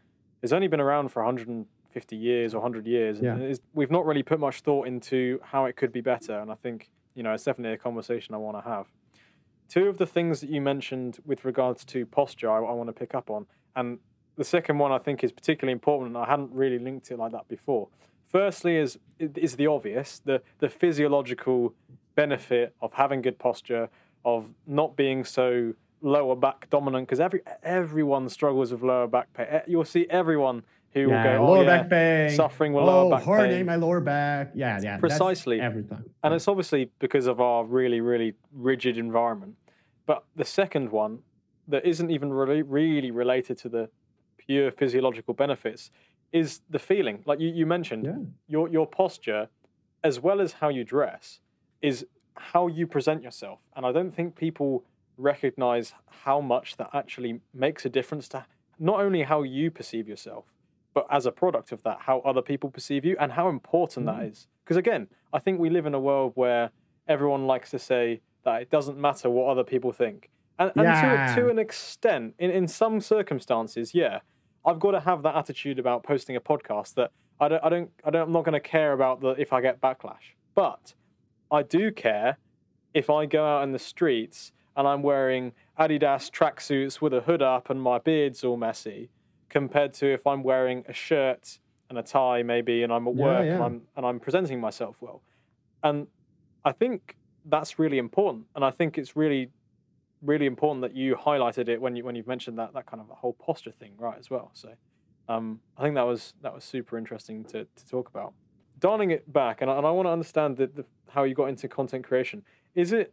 has 0.42 0.52
only 0.52 0.68
been 0.68 0.80
around 0.80 1.08
for 1.08 1.24
100 1.24 1.66
50 1.96 2.14
years 2.14 2.52
or 2.52 2.58
100 2.58 2.86
years. 2.86 3.20
Yeah. 3.22 3.54
we've 3.72 3.90
not 3.90 4.04
really 4.04 4.22
put 4.22 4.38
much 4.38 4.60
thought 4.60 4.86
into 4.86 5.40
how 5.42 5.64
it 5.64 5.76
could 5.76 5.92
be 5.92 6.02
better. 6.02 6.38
And 6.38 6.52
I 6.52 6.54
think, 6.54 6.90
you 7.14 7.22
know, 7.22 7.32
it's 7.32 7.44
definitely 7.44 7.72
a 7.72 7.78
conversation 7.78 8.34
I 8.34 8.36
want 8.36 8.62
to 8.62 8.70
have. 8.70 8.84
Two 9.70 9.88
of 9.88 9.96
the 9.96 10.04
things 10.04 10.42
that 10.42 10.50
you 10.50 10.60
mentioned 10.60 11.20
with 11.24 11.46
regards 11.46 11.86
to 11.86 12.04
posture, 12.04 12.50
I, 12.50 12.58
I 12.58 12.72
want 12.72 12.90
to 12.90 12.92
pick 12.92 13.14
up 13.14 13.30
on. 13.30 13.46
And 13.74 13.98
the 14.36 14.44
second 14.44 14.76
one 14.76 14.92
I 14.92 14.98
think 14.98 15.24
is 15.24 15.32
particularly 15.32 15.72
important, 15.72 16.08
and 16.14 16.18
I 16.18 16.28
hadn't 16.28 16.52
really 16.52 16.78
linked 16.78 17.10
it 17.10 17.18
like 17.18 17.32
that 17.32 17.48
before. 17.48 17.88
Firstly, 18.26 18.76
is 18.76 18.98
is 19.18 19.56
the 19.56 19.66
obvious, 19.66 20.20
the 20.22 20.42
the 20.58 20.68
physiological 20.68 21.72
benefit 22.14 22.74
of 22.82 22.92
having 22.92 23.22
good 23.22 23.38
posture, 23.38 23.88
of 24.22 24.50
not 24.66 24.96
being 24.96 25.24
so 25.24 25.72
lower 26.02 26.36
back 26.36 26.68
dominant, 26.68 27.06
because 27.06 27.20
every 27.20 27.40
everyone 27.62 28.28
struggles 28.28 28.70
with 28.72 28.82
lower 28.82 29.06
back 29.06 29.32
pain. 29.32 29.46
You'll 29.66 29.86
see 29.86 30.06
everyone 30.10 30.64
who 30.96 31.10
yeah, 31.10 31.16
will 31.16 31.38
go, 31.38 31.44
oh, 31.44 31.52
lower 31.52 31.64
yeah, 31.64 31.76
back 31.76 31.90
pain, 31.90 32.30
suffering 32.34 32.72
with 32.72 32.82
oh, 32.82 32.86
lower 32.86 33.10
back 33.10 33.24
hurting 33.24 33.58
pain. 33.58 33.66
my 33.66 33.76
lower 33.76 34.00
back. 34.00 34.52
Yeah, 34.54 34.80
yeah, 34.82 34.96
precisely 34.96 35.60
every 35.60 35.82
time. 35.82 36.04
And 36.24 36.32
it's 36.32 36.48
obviously 36.48 36.90
because 37.00 37.26
of 37.26 37.38
our 37.38 37.64
really, 37.64 38.00
really 38.00 38.32
rigid 38.50 38.96
environment. 38.96 39.56
But 40.06 40.24
the 40.34 40.44
second 40.44 40.90
one 40.90 41.18
that 41.68 41.84
isn't 41.84 42.10
even 42.10 42.32
really, 42.32 42.62
really 42.62 43.10
related 43.10 43.58
to 43.58 43.68
the 43.68 43.90
pure 44.38 44.70
physiological 44.70 45.34
benefits 45.34 45.90
is 46.32 46.62
the 46.70 46.78
feeling. 46.78 47.22
Like 47.26 47.40
you, 47.40 47.50
you 47.50 47.66
mentioned, 47.66 48.04
yeah. 48.06 48.16
your 48.48 48.68
your 48.70 48.86
posture, 48.86 49.48
as 50.02 50.18
well 50.18 50.40
as 50.40 50.54
how 50.54 50.70
you 50.70 50.82
dress, 50.82 51.40
is 51.82 52.06
how 52.36 52.68
you 52.68 52.86
present 52.86 53.22
yourself. 53.22 53.58
And 53.74 53.84
I 53.84 53.92
don't 53.92 54.14
think 54.14 54.34
people 54.34 54.84
recognize 55.18 55.92
how 56.24 56.40
much 56.40 56.78
that 56.78 56.90
actually 56.94 57.40
makes 57.52 57.84
a 57.84 57.90
difference 57.90 58.28
to 58.28 58.46
not 58.78 59.00
only 59.00 59.22
how 59.24 59.42
you 59.42 59.70
perceive 59.70 60.08
yourself, 60.08 60.44
but 60.96 61.06
as 61.10 61.26
a 61.26 61.30
product 61.30 61.72
of 61.72 61.82
that, 61.82 61.98
how 62.00 62.20
other 62.20 62.40
people 62.40 62.70
perceive 62.70 63.04
you 63.04 63.18
and 63.20 63.32
how 63.32 63.50
important 63.50 64.06
mm. 64.06 64.16
that 64.16 64.24
is. 64.24 64.48
Because 64.64 64.78
again, 64.78 65.08
I 65.30 65.38
think 65.38 65.60
we 65.60 65.68
live 65.68 65.84
in 65.84 65.92
a 65.92 66.00
world 66.00 66.32
where 66.36 66.70
everyone 67.06 67.46
likes 67.46 67.70
to 67.72 67.78
say 67.78 68.22
that 68.46 68.62
it 68.62 68.70
doesn't 68.70 68.96
matter 68.98 69.28
what 69.28 69.50
other 69.50 69.62
people 69.62 69.92
think. 69.92 70.30
And, 70.58 70.72
and 70.74 70.84
yeah. 70.84 71.34
to, 71.34 71.42
to 71.42 71.50
an 71.50 71.58
extent, 71.58 72.32
in, 72.38 72.50
in 72.50 72.66
some 72.66 73.02
circumstances, 73.02 73.94
yeah, 73.94 74.20
I've 74.64 74.80
got 74.80 74.92
to 74.92 75.00
have 75.00 75.22
that 75.24 75.36
attitude 75.36 75.78
about 75.78 76.02
posting 76.02 76.34
a 76.34 76.40
podcast 76.40 76.94
that 76.94 77.10
I 77.38 77.48
don't, 77.48 77.62
I 77.62 77.68
don't, 77.68 77.90
I 78.02 78.10
don't 78.10 78.22
I'm 78.28 78.32
not 78.32 78.46
going 78.46 78.54
to 78.54 78.68
care 78.68 78.94
about 78.94 79.20
the 79.20 79.32
if 79.32 79.52
I 79.52 79.60
get 79.60 79.82
backlash. 79.82 80.32
But 80.54 80.94
I 81.52 81.62
do 81.62 81.92
care 81.92 82.38
if 82.94 83.10
I 83.10 83.26
go 83.26 83.44
out 83.44 83.64
in 83.64 83.72
the 83.72 83.78
streets 83.78 84.52
and 84.74 84.88
I'm 84.88 85.02
wearing 85.02 85.52
Adidas 85.78 86.30
tracksuits 86.30 87.02
with 87.02 87.12
a 87.12 87.20
hood 87.20 87.42
up 87.42 87.68
and 87.68 87.82
my 87.82 87.98
beard's 87.98 88.42
all 88.42 88.56
messy 88.56 89.10
compared 89.48 89.94
to 89.94 90.12
if 90.12 90.26
I'm 90.26 90.42
wearing 90.42 90.84
a 90.88 90.92
shirt 90.92 91.58
and 91.88 91.98
a 91.98 92.02
tie 92.02 92.42
maybe 92.42 92.82
and 92.82 92.92
I'm 92.92 93.06
at 93.06 93.14
work 93.14 93.44
yeah, 93.44 93.50
yeah. 93.50 93.54
and 93.54 93.64
I'm 93.64 93.82
and 93.96 94.06
I'm 94.06 94.20
presenting 94.20 94.60
myself 94.60 94.96
well. 95.00 95.22
And 95.82 96.08
I 96.64 96.72
think 96.72 97.16
that's 97.44 97.78
really 97.78 97.98
important. 97.98 98.46
And 98.54 98.64
I 98.64 98.70
think 98.70 98.98
it's 98.98 99.16
really 99.16 99.50
really 100.22 100.46
important 100.46 100.82
that 100.82 100.94
you 100.94 101.14
highlighted 101.14 101.68
it 101.68 101.80
when 101.80 101.94
you 101.96 102.04
when 102.04 102.14
you've 102.16 102.26
mentioned 102.26 102.58
that 102.58 102.72
that 102.74 102.86
kind 102.86 103.00
of 103.00 103.10
a 103.10 103.14
whole 103.14 103.34
posture 103.34 103.72
thing 103.72 103.92
right 103.98 104.18
as 104.18 104.30
well. 104.30 104.50
So 104.54 104.70
um, 105.28 105.60
I 105.76 105.82
think 105.82 105.94
that 105.94 106.06
was 106.06 106.34
that 106.42 106.54
was 106.54 106.64
super 106.64 106.98
interesting 106.98 107.44
to, 107.46 107.64
to 107.64 107.86
talk 107.88 108.08
about. 108.08 108.32
Dialing 108.78 109.10
it 109.10 109.32
back, 109.32 109.62
and 109.62 109.70
I, 109.70 109.78
and 109.78 109.86
I 109.86 109.90
want 109.90 110.06
to 110.06 110.10
understand 110.10 110.58
the, 110.58 110.66
the, 110.66 110.84
how 111.08 111.24
you 111.24 111.34
got 111.34 111.46
into 111.46 111.66
content 111.66 112.04
creation. 112.04 112.42
Is 112.74 112.92
it 112.92 113.12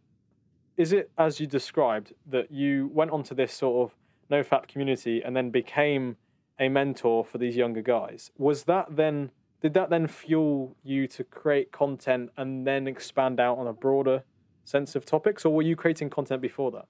is 0.76 0.92
it 0.92 1.12
as 1.18 1.40
you 1.40 1.48
described 1.48 2.14
that 2.26 2.52
you 2.52 2.90
went 2.94 3.12
onto 3.12 3.36
this 3.36 3.54
sort 3.54 3.90
of 3.90 3.96
no 4.30 4.44
nofap 4.44 4.68
community 4.68 5.22
and 5.24 5.36
then 5.36 5.52
became 5.52 6.18
a 6.60 6.70
mentor 6.70 7.26
for 7.26 7.38
these 7.38 7.56
younger 7.56 7.82
guys. 7.82 8.32
Was 8.38 8.64
that 8.64 8.96
then 8.96 9.32
did 9.62 9.74
that 9.76 9.90
then 9.90 10.08
fuel 10.08 10.76
you 10.84 11.08
to 11.08 11.24
create 11.24 11.72
content 11.72 12.32
and 12.36 12.68
then 12.68 12.88
expand 12.88 13.40
out 13.40 13.58
on 13.58 13.66
a 13.66 13.74
broader 13.74 14.24
sense 14.66 14.96
of 14.96 15.06
topics, 15.06 15.46
or 15.46 15.54
were 15.54 15.62
you 15.62 15.76
creating 15.76 16.10
content 16.10 16.42
before 16.42 16.72
that? 16.72 16.86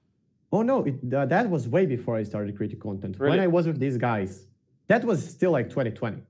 Oh 0.52 0.62
no, 0.62 0.84
it, 0.84 0.96
uh, 1.14 1.26
that 1.28 1.50
was 1.50 1.68
way 1.68 1.86
before 1.86 2.16
I 2.16 2.24
started 2.24 2.56
creating 2.56 2.80
content. 2.80 3.18
Really? 3.20 3.38
When 3.38 3.40
I 3.40 3.48
was 3.48 3.68
with 3.68 3.80
these 3.80 3.98
guys, 3.98 4.48
that 4.88 5.04
was 5.04 5.28
still 5.28 5.52
like 5.52 5.70
2020. 5.70 6.22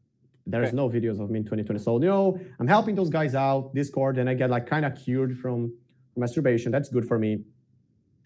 There's 0.45 0.67
okay. 0.67 0.75
no 0.75 0.89
videos 0.89 1.21
of 1.21 1.29
me 1.29 1.39
in 1.39 1.45
2020. 1.45 1.79
So 1.79 1.99
you 2.01 2.07
know, 2.07 2.39
I'm 2.59 2.67
helping 2.67 2.95
those 2.95 3.09
guys 3.09 3.35
out, 3.35 3.73
Discord, 3.73 4.17
and 4.17 4.29
I 4.29 4.33
get 4.33 4.49
like 4.49 4.67
kind 4.67 4.85
of 4.85 4.95
cured 4.95 5.37
from 5.37 5.73
masturbation. 6.15 6.71
That's 6.71 6.89
good 6.89 7.05
for 7.07 7.17
me. 7.17 7.43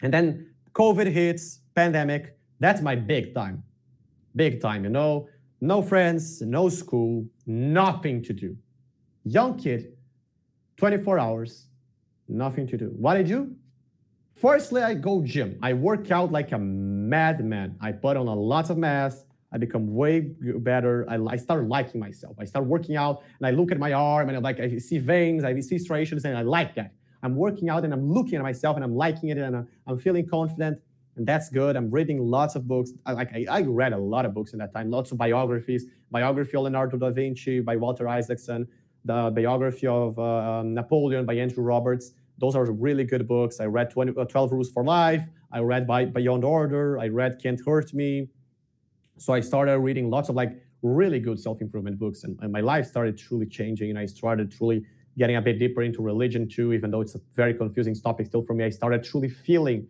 And 0.02 0.12
then 0.12 0.54
COVID 0.72 1.10
hits, 1.10 1.60
pandemic. 1.74 2.36
That's 2.60 2.80
my 2.80 2.96
big 2.96 3.34
time. 3.34 3.62
Big 4.36 4.60
time, 4.60 4.84
you 4.84 4.90
know? 4.90 5.28
No 5.60 5.82
friends, 5.82 6.40
no 6.42 6.68
school, 6.68 7.26
nothing 7.46 8.22
to 8.22 8.32
do. 8.32 8.56
Young 9.24 9.58
kid, 9.58 9.96
24 10.76 11.18
hours, 11.18 11.66
nothing 12.28 12.66
to 12.68 12.76
do. 12.76 12.86
What 12.96 13.16
I 13.16 13.22
do? 13.22 13.54
Firstly, 14.36 14.82
I 14.82 14.94
go 14.94 15.22
gym. 15.24 15.58
I 15.62 15.72
work 15.72 16.12
out 16.12 16.30
like 16.30 16.52
a 16.52 16.58
madman. 16.58 17.76
I 17.80 17.90
put 17.90 18.16
on 18.16 18.28
a 18.28 18.34
lot 18.34 18.70
of 18.70 18.78
mass. 18.78 19.24
I 19.52 19.58
become 19.58 19.94
way 19.94 20.20
better. 20.20 21.06
I, 21.08 21.16
I 21.16 21.36
start 21.36 21.66
liking 21.66 21.98
myself. 21.98 22.36
I 22.38 22.44
start 22.44 22.66
working 22.66 22.96
out 22.96 23.22
and 23.38 23.46
I 23.46 23.50
look 23.50 23.72
at 23.72 23.78
my 23.78 23.92
arm 23.94 24.28
and 24.28 24.36
I'm 24.36 24.42
like, 24.42 24.60
I 24.60 24.78
see 24.78 24.98
veins, 24.98 25.42
I 25.42 25.58
see 25.60 25.78
striations, 25.78 26.24
and 26.24 26.36
I 26.36 26.42
like 26.42 26.74
that. 26.76 26.92
I'm 27.22 27.34
working 27.34 27.68
out 27.68 27.84
and 27.84 27.92
I'm 27.92 28.12
looking 28.12 28.36
at 28.36 28.42
myself 28.42 28.76
and 28.76 28.84
I'm 28.84 28.94
liking 28.94 29.30
it 29.30 29.38
and 29.38 29.56
I'm, 29.56 29.68
I'm 29.86 29.98
feeling 29.98 30.28
confident 30.28 30.80
and 31.18 31.26
that's 31.26 31.48
good. 31.50 31.76
I'm 31.76 31.90
reading 31.90 32.18
lots 32.18 32.54
of 32.54 32.66
books. 32.66 32.92
I, 33.04 33.12
like 33.12 33.32
I, 33.34 33.44
I, 33.50 33.60
read 33.62 33.92
a 33.92 33.98
lot 33.98 34.24
of 34.24 34.32
books 34.34 34.52
in 34.52 34.58
that 34.60 34.72
time, 34.72 34.90
lots 34.90 35.12
of 35.12 35.18
biographies. 35.18 35.84
Biography 36.10 36.56
of 36.56 36.62
Leonardo 36.62 36.96
da 36.96 37.10
Vinci 37.10 37.60
by 37.60 37.76
Walter 37.76 38.08
Isaacson, 38.08 38.66
the 39.04 39.30
biography 39.34 39.86
of 39.86 40.18
uh, 40.18 40.62
Napoleon 40.62 41.26
by 41.26 41.34
Andrew 41.34 41.62
Roberts. 41.62 42.12
Those 42.38 42.54
are 42.54 42.64
really 42.70 43.04
good 43.04 43.26
books. 43.26 43.60
I 43.60 43.66
read 43.66 43.90
20, 43.90 44.12
uh, 44.16 44.24
12 44.24 44.52
Rules 44.52 44.70
for 44.70 44.84
Life. 44.84 45.24
I 45.52 45.58
read 45.58 45.86
by 45.86 46.04
Beyond 46.04 46.44
Order. 46.44 46.98
I 46.98 47.08
read 47.08 47.40
Can't 47.42 47.60
Hurt 47.66 47.92
Me. 47.92 48.28
So 49.18 49.32
I 49.32 49.40
started 49.40 49.78
reading 49.80 50.08
lots 50.08 50.28
of 50.28 50.36
like 50.36 50.52
really 50.82 51.18
good 51.18 51.40
self-improvement 51.40 51.98
books 51.98 52.22
and, 52.22 52.38
and 52.40 52.52
my 52.52 52.60
life 52.60 52.86
started 52.86 53.18
truly 53.18 53.46
changing 53.46 53.90
and 53.90 53.98
I 53.98 54.06
started 54.06 54.52
truly 54.52 54.84
getting 55.18 55.34
a 55.34 55.42
bit 55.42 55.58
deeper 55.58 55.82
into 55.82 56.00
religion 56.00 56.48
too, 56.48 56.72
even 56.72 56.92
though 56.92 57.00
it's 57.00 57.16
a 57.16 57.20
very 57.34 57.52
confusing 57.52 57.94
topic 57.96 58.26
still 58.26 58.42
for 58.42 58.54
me. 58.54 58.64
I 58.64 58.70
started 58.70 59.02
truly 59.02 59.28
feeling 59.28 59.88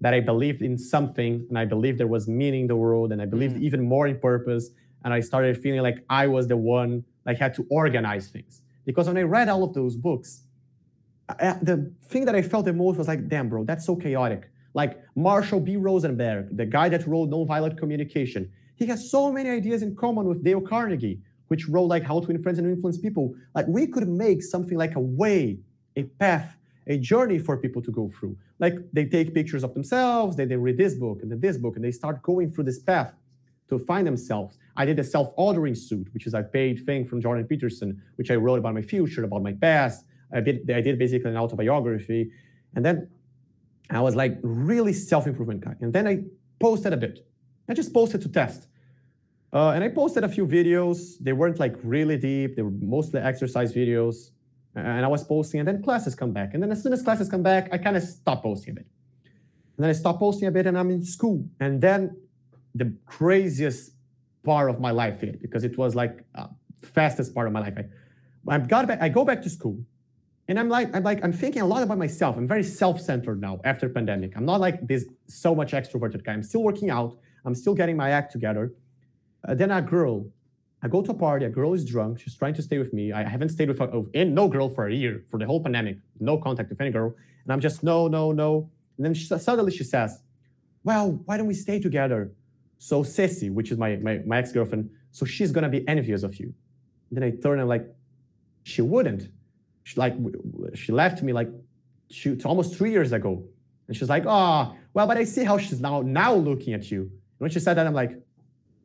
that 0.00 0.14
I 0.14 0.20
believed 0.20 0.62
in 0.62 0.78
something 0.78 1.44
and 1.48 1.58
I 1.58 1.64
believed 1.64 1.98
there 1.98 2.06
was 2.06 2.28
meaning 2.28 2.62
in 2.62 2.66
the 2.68 2.76
world 2.76 3.12
and 3.12 3.20
I 3.20 3.26
believed 3.26 3.56
mm. 3.56 3.62
even 3.62 3.82
more 3.82 4.06
in 4.06 4.18
purpose. 4.18 4.70
And 5.04 5.12
I 5.12 5.20
started 5.20 5.56
feeling 5.58 5.82
like 5.82 6.04
I 6.08 6.26
was 6.26 6.46
the 6.46 6.56
one 6.56 7.04
that 7.24 7.38
had 7.38 7.54
to 7.54 7.66
organize 7.70 8.28
things. 8.28 8.62
Because 8.84 9.06
when 9.06 9.16
I 9.16 9.22
read 9.22 9.48
all 9.48 9.64
of 9.64 9.74
those 9.74 9.96
books, 9.96 10.42
I, 11.28 11.56
the 11.60 11.92
thing 12.06 12.24
that 12.24 12.34
I 12.34 12.42
felt 12.42 12.64
the 12.64 12.72
most 12.72 12.96
was 12.96 13.08
like, 13.08 13.28
damn, 13.28 13.48
bro, 13.48 13.64
that's 13.64 13.84
so 13.84 13.96
chaotic. 13.96 14.50
Like 14.74 15.00
Marshall 15.14 15.60
B. 15.60 15.76
Rosenberg, 15.76 16.56
the 16.56 16.66
guy 16.66 16.88
that 16.88 17.06
wrote 17.06 17.30
Nonviolent 17.30 17.76
Communication, 17.78 18.50
he 18.76 18.86
has 18.86 19.10
so 19.10 19.32
many 19.32 19.50
ideas 19.50 19.82
in 19.82 19.96
common 19.96 20.26
with 20.26 20.44
Dale 20.44 20.60
Carnegie, 20.60 21.20
which 21.48 21.68
wrote 21.68 21.86
like 21.86 22.04
How 22.04 22.20
to 22.20 22.30
Influence 22.30 22.58
and 22.58 22.68
Influence 22.68 22.98
People. 22.98 23.34
Like 23.54 23.66
we 23.66 23.86
could 23.86 24.08
make 24.08 24.42
something 24.42 24.78
like 24.78 24.94
a 24.94 25.00
way, 25.00 25.58
a 25.96 26.04
path, 26.04 26.56
a 26.88 26.98
journey 26.98 27.38
for 27.38 27.56
people 27.56 27.82
to 27.82 27.92
go 27.92 28.08
through. 28.08 28.36
Like 28.58 28.74
they 28.92 29.04
take 29.04 29.34
pictures 29.34 29.62
of 29.62 29.74
themselves, 29.74 30.36
they, 30.36 30.46
they 30.46 30.56
read 30.56 30.78
this 30.78 30.94
book 30.94 31.20
and 31.22 31.30
then 31.30 31.40
this 31.40 31.56
book, 31.56 31.76
and 31.76 31.84
they 31.84 31.90
start 31.90 32.22
going 32.22 32.50
through 32.50 32.64
this 32.64 32.78
path 32.78 33.14
to 33.68 33.78
find 33.78 34.06
themselves. 34.06 34.58
I 34.76 34.86
did 34.86 34.98
a 34.98 35.04
Self-Authoring 35.04 35.76
Suite, 35.76 36.08
which 36.14 36.26
is 36.26 36.34
a 36.34 36.42
paid 36.42 36.84
thing 36.86 37.04
from 37.04 37.20
Jordan 37.20 37.44
Peterson, 37.44 38.02
which 38.16 38.30
I 38.30 38.34
wrote 38.34 38.58
about 38.58 38.74
my 38.74 38.82
future, 38.82 39.24
about 39.24 39.42
my 39.42 39.52
past. 39.52 40.06
I 40.32 40.40
did, 40.40 40.70
I 40.70 40.80
did 40.80 40.98
basically 40.98 41.30
an 41.30 41.36
autobiography. 41.36 42.30
And 42.74 42.84
then 42.84 43.10
I 43.90 44.00
was 44.00 44.14
like 44.16 44.38
really 44.42 44.94
self-improvement 44.94 45.60
guy. 45.60 45.74
And 45.80 45.92
then 45.92 46.08
I 46.08 46.24
posted 46.60 46.92
a 46.92 46.96
bit. 46.96 47.26
I 47.68 47.74
just 47.74 47.92
posted 47.92 48.22
to 48.22 48.28
test. 48.28 48.68
Uh, 49.52 49.70
and 49.70 49.84
I 49.84 49.88
posted 49.88 50.24
a 50.24 50.28
few 50.28 50.46
videos. 50.46 51.18
They 51.20 51.32
weren't 51.32 51.58
like 51.58 51.76
really 51.82 52.16
deep. 52.16 52.56
They 52.56 52.62
were 52.62 52.70
mostly 52.70 53.20
exercise 53.20 53.72
videos. 53.74 54.30
And 54.78 55.04
I 55.04 55.08
was 55.08 55.24
posting, 55.24 55.60
and 55.60 55.68
then 55.68 55.82
classes 55.82 56.14
come 56.14 56.32
back. 56.32 56.54
And 56.54 56.62
then 56.62 56.70
as 56.70 56.82
soon 56.82 56.92
as 56.92 57.02
classes 57.02 57.28
come 57.28 57.42
back, 57.42 57.68
I 57.72 57.78
kind 57.78 57.96
of 57.96 58.02
stop 58.02 58.42
posting 58.42 58.72
a 58.72 58.74
bit. 58.74 58.86
And 59.76 59.84
then 59.84 59.90
I 59.90 59.92
stop 59.92 60.18
posting 60.18 60.48
a 60.48 60.50
bit, 60.50 60.66
and 60.66 60.78
I'm 60.78 60.90
in 60.90 61.04
school. 61.04 61.44
And 61.60 61.80
then 61.80 62.16
the 62.74 62.94
craziest 63.06 63.92
part 64.44 64.70
of 64.70 64.80
my 64.80 64.90
life 64.90 65.20
hit 65.20 65.42
because 65.42 65.64
it 65.64 65.76
was 65.76 65.94
like 65.94 66.24
uh, 66.34 66.46
fastest 66.82 67.34
part 67.34 67.46
of 67.46 67.52
my 67.52 67.60
life. 67.60 67.74
I, 67.76 68.54
I 68.54 68.58
got 68.58 68.86
back, 68.86 69.02
I 69.02 69.08
go 69.08 69.24
back 69.24 69.42
to 69.42 69.50
school, 69.50 69.78
and 70.48 70.58
I'm 70.58 70.68
like, 70.68 70.94
I'm 70.94 71.02
like, 71.02 71.22
I'm 71.22 71.32
thinking 71.32 71.62
a 71.62 71.66
lot 71.66 71.82
about 71.82 71.98
myself. 71.98 72.36
I'm 72.36 72.48
very 72.48 72.62
self-centered 72.62 73.40
now 73.40 73.60
after 73.64 73.88
pandemic. 73.88 74.36
I'm 74.36 74.46
not 74.46 74.60
like 74.60 74.86
this 74.86 75.04
so 75.26 75.54
much 75.54 75.72
extroverted 75.72 76.24
guy. 76.24 76.32
I'm 76.32 76.42
still 76.42 76.62
working 76.62 76.90
out. 76.90 77.18
I'm 77.44 77.54
still 77.54 77.74
getting 77.74 77.96
my 77.96 78.10
act 78.10 78.32
together. 78.32 78.72
Uh, 79.46 79.54
then 79.54 79.70
a 79.70 79.82
girl, 79.82 80.26
I 80.82 80.88
go 80.88 81.02
to 81.02 81.10
a 81.10 81.14
party. 81.14 81.44
A 81.44 81.48
girl 81.48 81.74
is 81.74 81.84
drunk. 81.84 82.20
She's 82.20 82.36
trying 82.36 82.54
to 82.54 82.62
stay 82.62 82.78
with 82.78 82.92
me. 82.92 83.12
I 83.12 83.24
haven't 83.24 83.48
stayed 83.48 83.68
with 83.68 83.78
her, 83.80 83.90
in 84.12 84.34
no 84.34 84.48
girl 84.48 84.68
for 84.68 84.86
a 84.86 84.94
year 84.94 85.24
for 85.28 85.38
the 85.38 85.46
whole 85.46 85.62
pandemic. 85.62 85.98
No 86.20 86.38
contact 86.38 86.70
with 86.70 86.80
any 86.80 86.90
girl. 86.90 87.14
And 87.44 87.52
I'm 87.52 87.60
just 87.60 87.82
no, 87.82 88.08
no, 88.08 88.32
no. 88.32 88.70
And 88.96 89.06
then 89.06 89.14
she, 89.14 89.24
suddenly 89.26 89.72
she 89.72 89.84
says, 89.84 90.22
"Well, 90.84 91.20
why 91.24 91.36
don't 91.36 91.46
we 91.46 91.54
stay 91.54 91.80
together?" 91.80 92.32
So 92.78 93.02
Ceci, 93.02 93.50
which 93.50 93.72
is 93.72 93.78
my 93.78 93.96
my, 93.96 94.20
my 94.24 94.38
ex 94.38 94.52
girlfriend, 94.52 94.90
so 95.10 95.24
she's 95.24 95.50
gonna 95.50 95.68
be 95.68 95.86
envious 95.88 96.22
of 96.22 96.36
you. 96.36 96.54
And 97.10 97.16
then 97.16 97.24
I 97.24 97.30
turn 97.30 97.58
and 97.58 97.68
like, 97.68 97.86
she 98.62 98.82
wouldn't. 98.82 99.28
She 99.82 99.96
like 99.96 100.14
she 100.74 100.92
left 100.92 101.22
me 101.22 101.32
like 101.32 101.50
she, 102.10 102.36
almost 102.44 102.76
three 102.76 102.92
years 102.92 103.12
ago, 103.12 103.42
and 103.88 103.96
she's 103.96 104.08
like, 104.08 104.24
"Oh, 104.26 104.76
well, 104.94 105.06
but 105.06 105.16
I 105.16 105.24
see 105.24 105.44
how 105.44 105.58
she's 105.58 105.80
now 105.80 106.02
now 106.02 106.34
looking 106.34 106.74
at 106.74 106.90
you." 106.90 107.00
And 107.02 107.44
when 107.44 107.50
she 107.50 107.60
said 107.60 107.74
that, 107.74 107.86
I'm 107.86 107.94
like, 107.94 108.12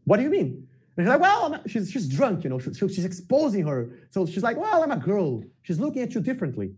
what 0.06 0.18
do 0.18 0.24
you 0.24 0.30
mean? 0.30 0.68
And 0.96 1.06
she's 1.06 1.10
like, 1.10 1.22
well, 1.22 1.62
she's, 1.66 1.92
she's 1.92 2.08
drunk, 2.08 2.44
you 2.44 2.50
know, 2.50 2.60
she, 2.60 2.72
she's 2.74 3.06
exposing 3.06 3.66
her. 3.66 4.08
So 4.12 4.26
she's 4.26 4.44
like, 4.44 4.58
well, 4.58 4.84
I'm 4.84 4.92
a 4.92 4.98
girl. 4.98 5.44
She's 5.64 5.80
looking 5.80 6.04
at 6.04 6.14
you 6.14 6.22
differently. 6.22 6.74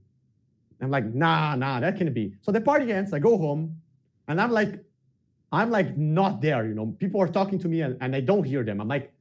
I'm 0.81 0.91
like, 0.91 1.13
nah, 1.13 1.55
nah, 1.55 1.79
that 1.79 1.97
can't 1.97 2.13
be. 2.13 2.35
So 2.41 2.51
the 2.51 2.61
party 2.61 2.91
ends, 2.91 3.13
I 3.13 3.19
go 3.19 3.37
home, 3.37 3.81
and 4.27 4.39
I'm 4.39 4.51
like, 4.51 4.83
I'm 5.51 5.69
like 5.69 5.97
not 5.97 6.41
there, 6.41 6.65
you 6.65 6.73
know. 6.73 6.95
People 6.99 7.21
are 7.21 7.27
talking 7.27 7.59
to 7.59 7.67
me 7.67 7.81
and, 7.81 7.97
and 8.01 8.15
I 8.15 8.19
don't 8.19 8.43
hear 8.43 8.63
them. 8.63 8.81
I'm 8.81 8.87
like, 8.87 9.13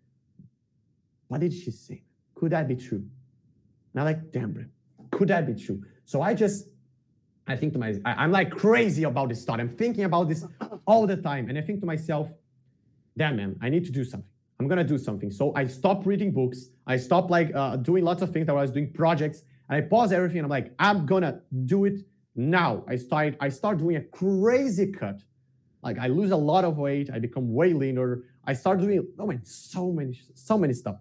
what 1.29 1.41
did 1.41 1.53
she 1.53 1.71
say? 1.71 2.03
Could 2.35 2.51
that 2.51 2.67
be 2.67 2.77
true? 2.77 3.05
And 3.93 4.01
I'm 4.01 4.05
like, 4.05 4.33
damn, 4.33 4.71
could 5.11 5.29
that 5.29 5.47
be 5.47 5.55
true? 5.55 5.83
So 6.05 6.23
I 6.23 6.35
just, 6.35 6.69
I 7.47 7.57
think 7.57 7.73
to 7.75 7.79
myself, 7.79 8.03
I'm 8.05 8.33
like 8.33 8.51
crazy 8.51 9.05
about 9.05 9.29
this 9.29 9.45
thought. 9.45 9.61
I'm 9.61 9.77
thinking 9.77 10.05
about 10.05 10.29
this 10.29 10.45
all 10.87 11.07
the 11.07 11.17
time. 11.17 11.49
And 11.49 11.59
I 11.59 11.61
think 11.61 11.81
to 11.81 11.87
myself, 11.87 12.33
damn 13.17 13.37
man, 13.37 13.57
I 13.63 13.69
need 13.69 13.85
to 13.85 13.93
do 13.93 14.05
something. 14.05 14.29
I'm 14.61 14.69
gonna 14.69 14.85
do 14.85 14.99
something. 14.99 15.31
So 15.31 15.53
I 15.55 15.67
stopped 15.67 16.07
reading 16.07 16.33
books. 16.33 16.69
I 16.87 16.97
stopped 16.97 17.31
like 17.31 17.55
uh, 17.55 17.77
doing 17.77 18.05
lots 18.05 18.23
of 18.23 18.33
things 18.33 18.47
that 18.47 18.53
I 18.53 18.61
was 18.61 18.71
doing 18.71 18.93
projects, 18.93 19.43
and 19.69 19.77
I 19.77 19.87
paused 19.87 20.13
everything. 20.13 20.39
And 20.39 20.47
I'm 20.47 20.51
like, 20.51 20.73
I'm 20.79 21.07
gonna 21.07 21.41
do 21.65 21.85
it 21.85 22.01
now. 22.37 22.85
I 22.87 22.97
start 22.97 23.37
I 23.41 23.49
start 23.49 23.79
doing 23.79 23.97
a 23.97 24.03
crazy 24.03 24.93
cut. 24.93 25.21
Like 25.83 25.99
I 25.99 26.07
lose 26.07 26.31
a 26.31 26.37
lot 26.37 26.65
of 26.65 26.79
weight. 26.79 27.11
I 27.13 27.19
become 27.19 27.53
way 27.53 27.73
leaner. 27.73 28.23
I 28.45 28.53
start 28.53 28.81
doing 28.81 29.07
oh 29.19 29.27
man, 29.27 29.45
so 29.45 29.91
many 29.91 30.21
so 30.35 30.57
many 30.57 30.73
stuff. 30.73 30.97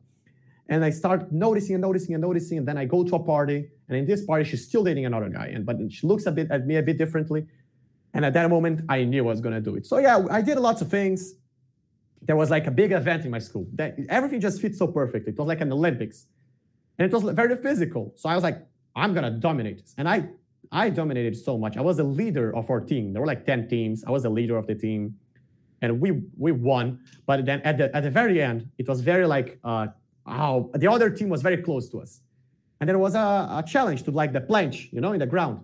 And 0.67 0.83
I 0.83 0.89
start 0.89 1.31
noticing 1.31 1.75
and 1.75 1.81
noticing 1.81 2.15
and 2.15 2.21
noticing. 2.21 2.57
And 2.59 2.67
then 2.67 2.77
I 2.77 2.85
go 2.85 3.03
to 3.03 3.15
a 3.15 3.23
party, 3.23 3.69
and 3.87 3.97
in 3.97 4.05
this 4.05 4.25
party, 4.25 4.45
she's 4.45 4.65
still 4.65 4.83
dating 4.83 5.05
another 5.05 5.29
guy, 5.29 5.47
and 5.47 5.65
but 5.65 5.77
she 5.91 6.07
looks 6.07 6.25
a 6.25 6.31
bit 6.31 6.49
at 6.49 6.65
me 6.65 6.77
a 6.77 6.81
bit 6.81 6.97
differently. 6.97 7.45
And 8.15 8.25
at 8.25 8.33
that 8.33 8.49
moment, 8.49 8.81
I 8.89 9.03
knew 9.03 9.23
I 9.23 9.29
was 9.29 9.41
gonna 9.41 9.61
do 9.61 9.75
it. 9.75 9.85
So 9.85 9.99
yeah, 9.99 10.25
I 10.31 10.41
did 10.41 10.57
lots 10.57 10.81
of 10.81 10.89
things 10.89 11.35
there 12.25 12.35
was 12.35 12.49
like 12.49 12.67
a 12.67 12.71
big 12.71 12.91
event 12.91 13.25
in 13.25 13.31
my 13.31 13.39
school. 13.39 13.67
That 13.73 13.97
everything 14.09 14.39
just 14.39 14.61
fit 14.61 14.75
so 14.75 14.87
perfectly. 14.87 15.33
It 15.33 15.37
was 15.37 15.47
like 15.47 15.61
an 15.61 15.71
Olympics, 15.71 16.25
and 16.97 17.05
it 17.05 17.13
was 17.13 17.23
very 17.35 17.55
physical. 17.57 18.13
So 18.15 18.29
I 18.29 18.35
was 18.35 18.43
like, 18.43 18.59
I'm 18.95 19.13
gonna 19.13 19.31
dominate 19.31 19.81
and 19.97 20.07
I 20.07 20.29
I 20.71 20.89
dominated 20.89 21.35
so 21.35 21.57
much. 21.57 21.77
I 21.77 21.81
was 21.81 21.97
the 21.97 22.03
leader 22.03 22.55
of 22.55 22.69
our 22.69 22.79
team. 22.79 23.13
There 23.13 23.21
were 23.21 23.27
like 23.27 23.45
ten 23.45 23.67
teams. 23.67 24.03
I 24.05 24.11
was 24.11 24.23
the 24.23 24.29
leader 24.29 24.57
of 24.57 24.65
the 24.67 24.75
team, 24.75 25.15
and 25.81 25.99
we 25.99 26.23
we 26.37 26.51
won. 26.51 26.99
But 27.25 27.45
then 27.45 27.61
at 27.61 27.77
the 27.77 27.95
at 27.95 28.03
the 28.03 28.09
very 28.09 28.41
end, 28.41 28.69
it 28.77 28.87
was 28.87 29.01
very 29.01 29.27
like 29.27 29.59
uh, 29.63 29.87
the 30.25 30.89
other 30.89 31.09
team 31.09 31.29
was 31.29 31.41
very 31.41 31.57
close 31.57 31.89
to 31.89 32.01
us, 32.01 32.21
and 32.79 32.89
there 32.89 32.97
was 32.97 33.15
a, 33.15 33.19
a 33.19 33.63
challenge 33.67 34.03
to 34.03 34.11
like 34.11 34.33
the 34.33 34.41
planche, 34.41 34.91
you 34.91 35.01
know, 35.01 35.13
in 35.13 35.19
the 35.19 35.27
ground. 35.27 35.59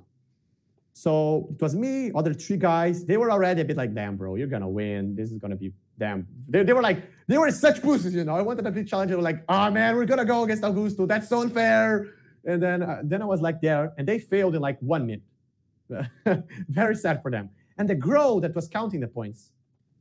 So 0.92 1.48
it 1.52 1.62
was 1.62 1.76
me, 1.76 2.12
other 2.14 2.34
three 2.34 2.58
guys. 2.58 3.06
They 3.06 3.16
were 3.16 3.32
already 3.32 3.62
a 3.62 3.66
bit 3.66 3.78
like, 3.78 3.94
damn, 3.94 4.18
bro, 4.18 4.36
you're 4.36 4.48
gonna 4.48 4.70
win. 4.70 5.16
This 5.16 5.32
is 5.32 5.38
gonna 5.38 5.56
be 5.56 5.72
damn. 6.00 6.28
They, 6.48 6.64
they 6.64 6.74
were 6.74 6.82
like, 6.82 7.04
they 7.28 7.38
were 7.38 7.52
such 7.52 7.82
pussies, 7.82 8.16
you 8.16 8.24
know. 8.24 8.36
I 8.36 8.42
wanted 8.42 8.66
a 8.66 8.72
big 8.72 8.88
challenge. 8.88 9.10
They 9.10 9.16
were 9.16 9.22
like, 9.22 9.44
oh 9.48 9.70
man, 9.70 9.96
we're 9.96 10.06
gonna 10.06 10.26
go 10.26 10.44
against 10.44 10.64
Augusto. 10.64 11.08
That's 11.08 11.30
so 11.30 11.42
unfair. 11.42 12.08
And 12.46 12.64
then, 12.64 12.82
uh, 12.82 13.02
then 13.04 13.22
I 13.22 13.26
was 13.26 13.42
like 13.42 13.62
there, 13.62 13.94
and 13.98 14.08
they 14.08 14.18
failed 14.18 14.56
in 14.56 14.62
like 14.62 14.80
one 14.80 15.06
minute. 15.06 15.22
Very 16.70 16.96
sad 16.96 17.22
for 17.22 17.30
them. 17.30 17.50
And 17.78 17.88
the 17.88 17.96
girl 17.96 18.40
that 18.40 18.56
was 18.56 18.68
counting 18.68 19.02
the 19.02 19.08
points, 19.08 19.52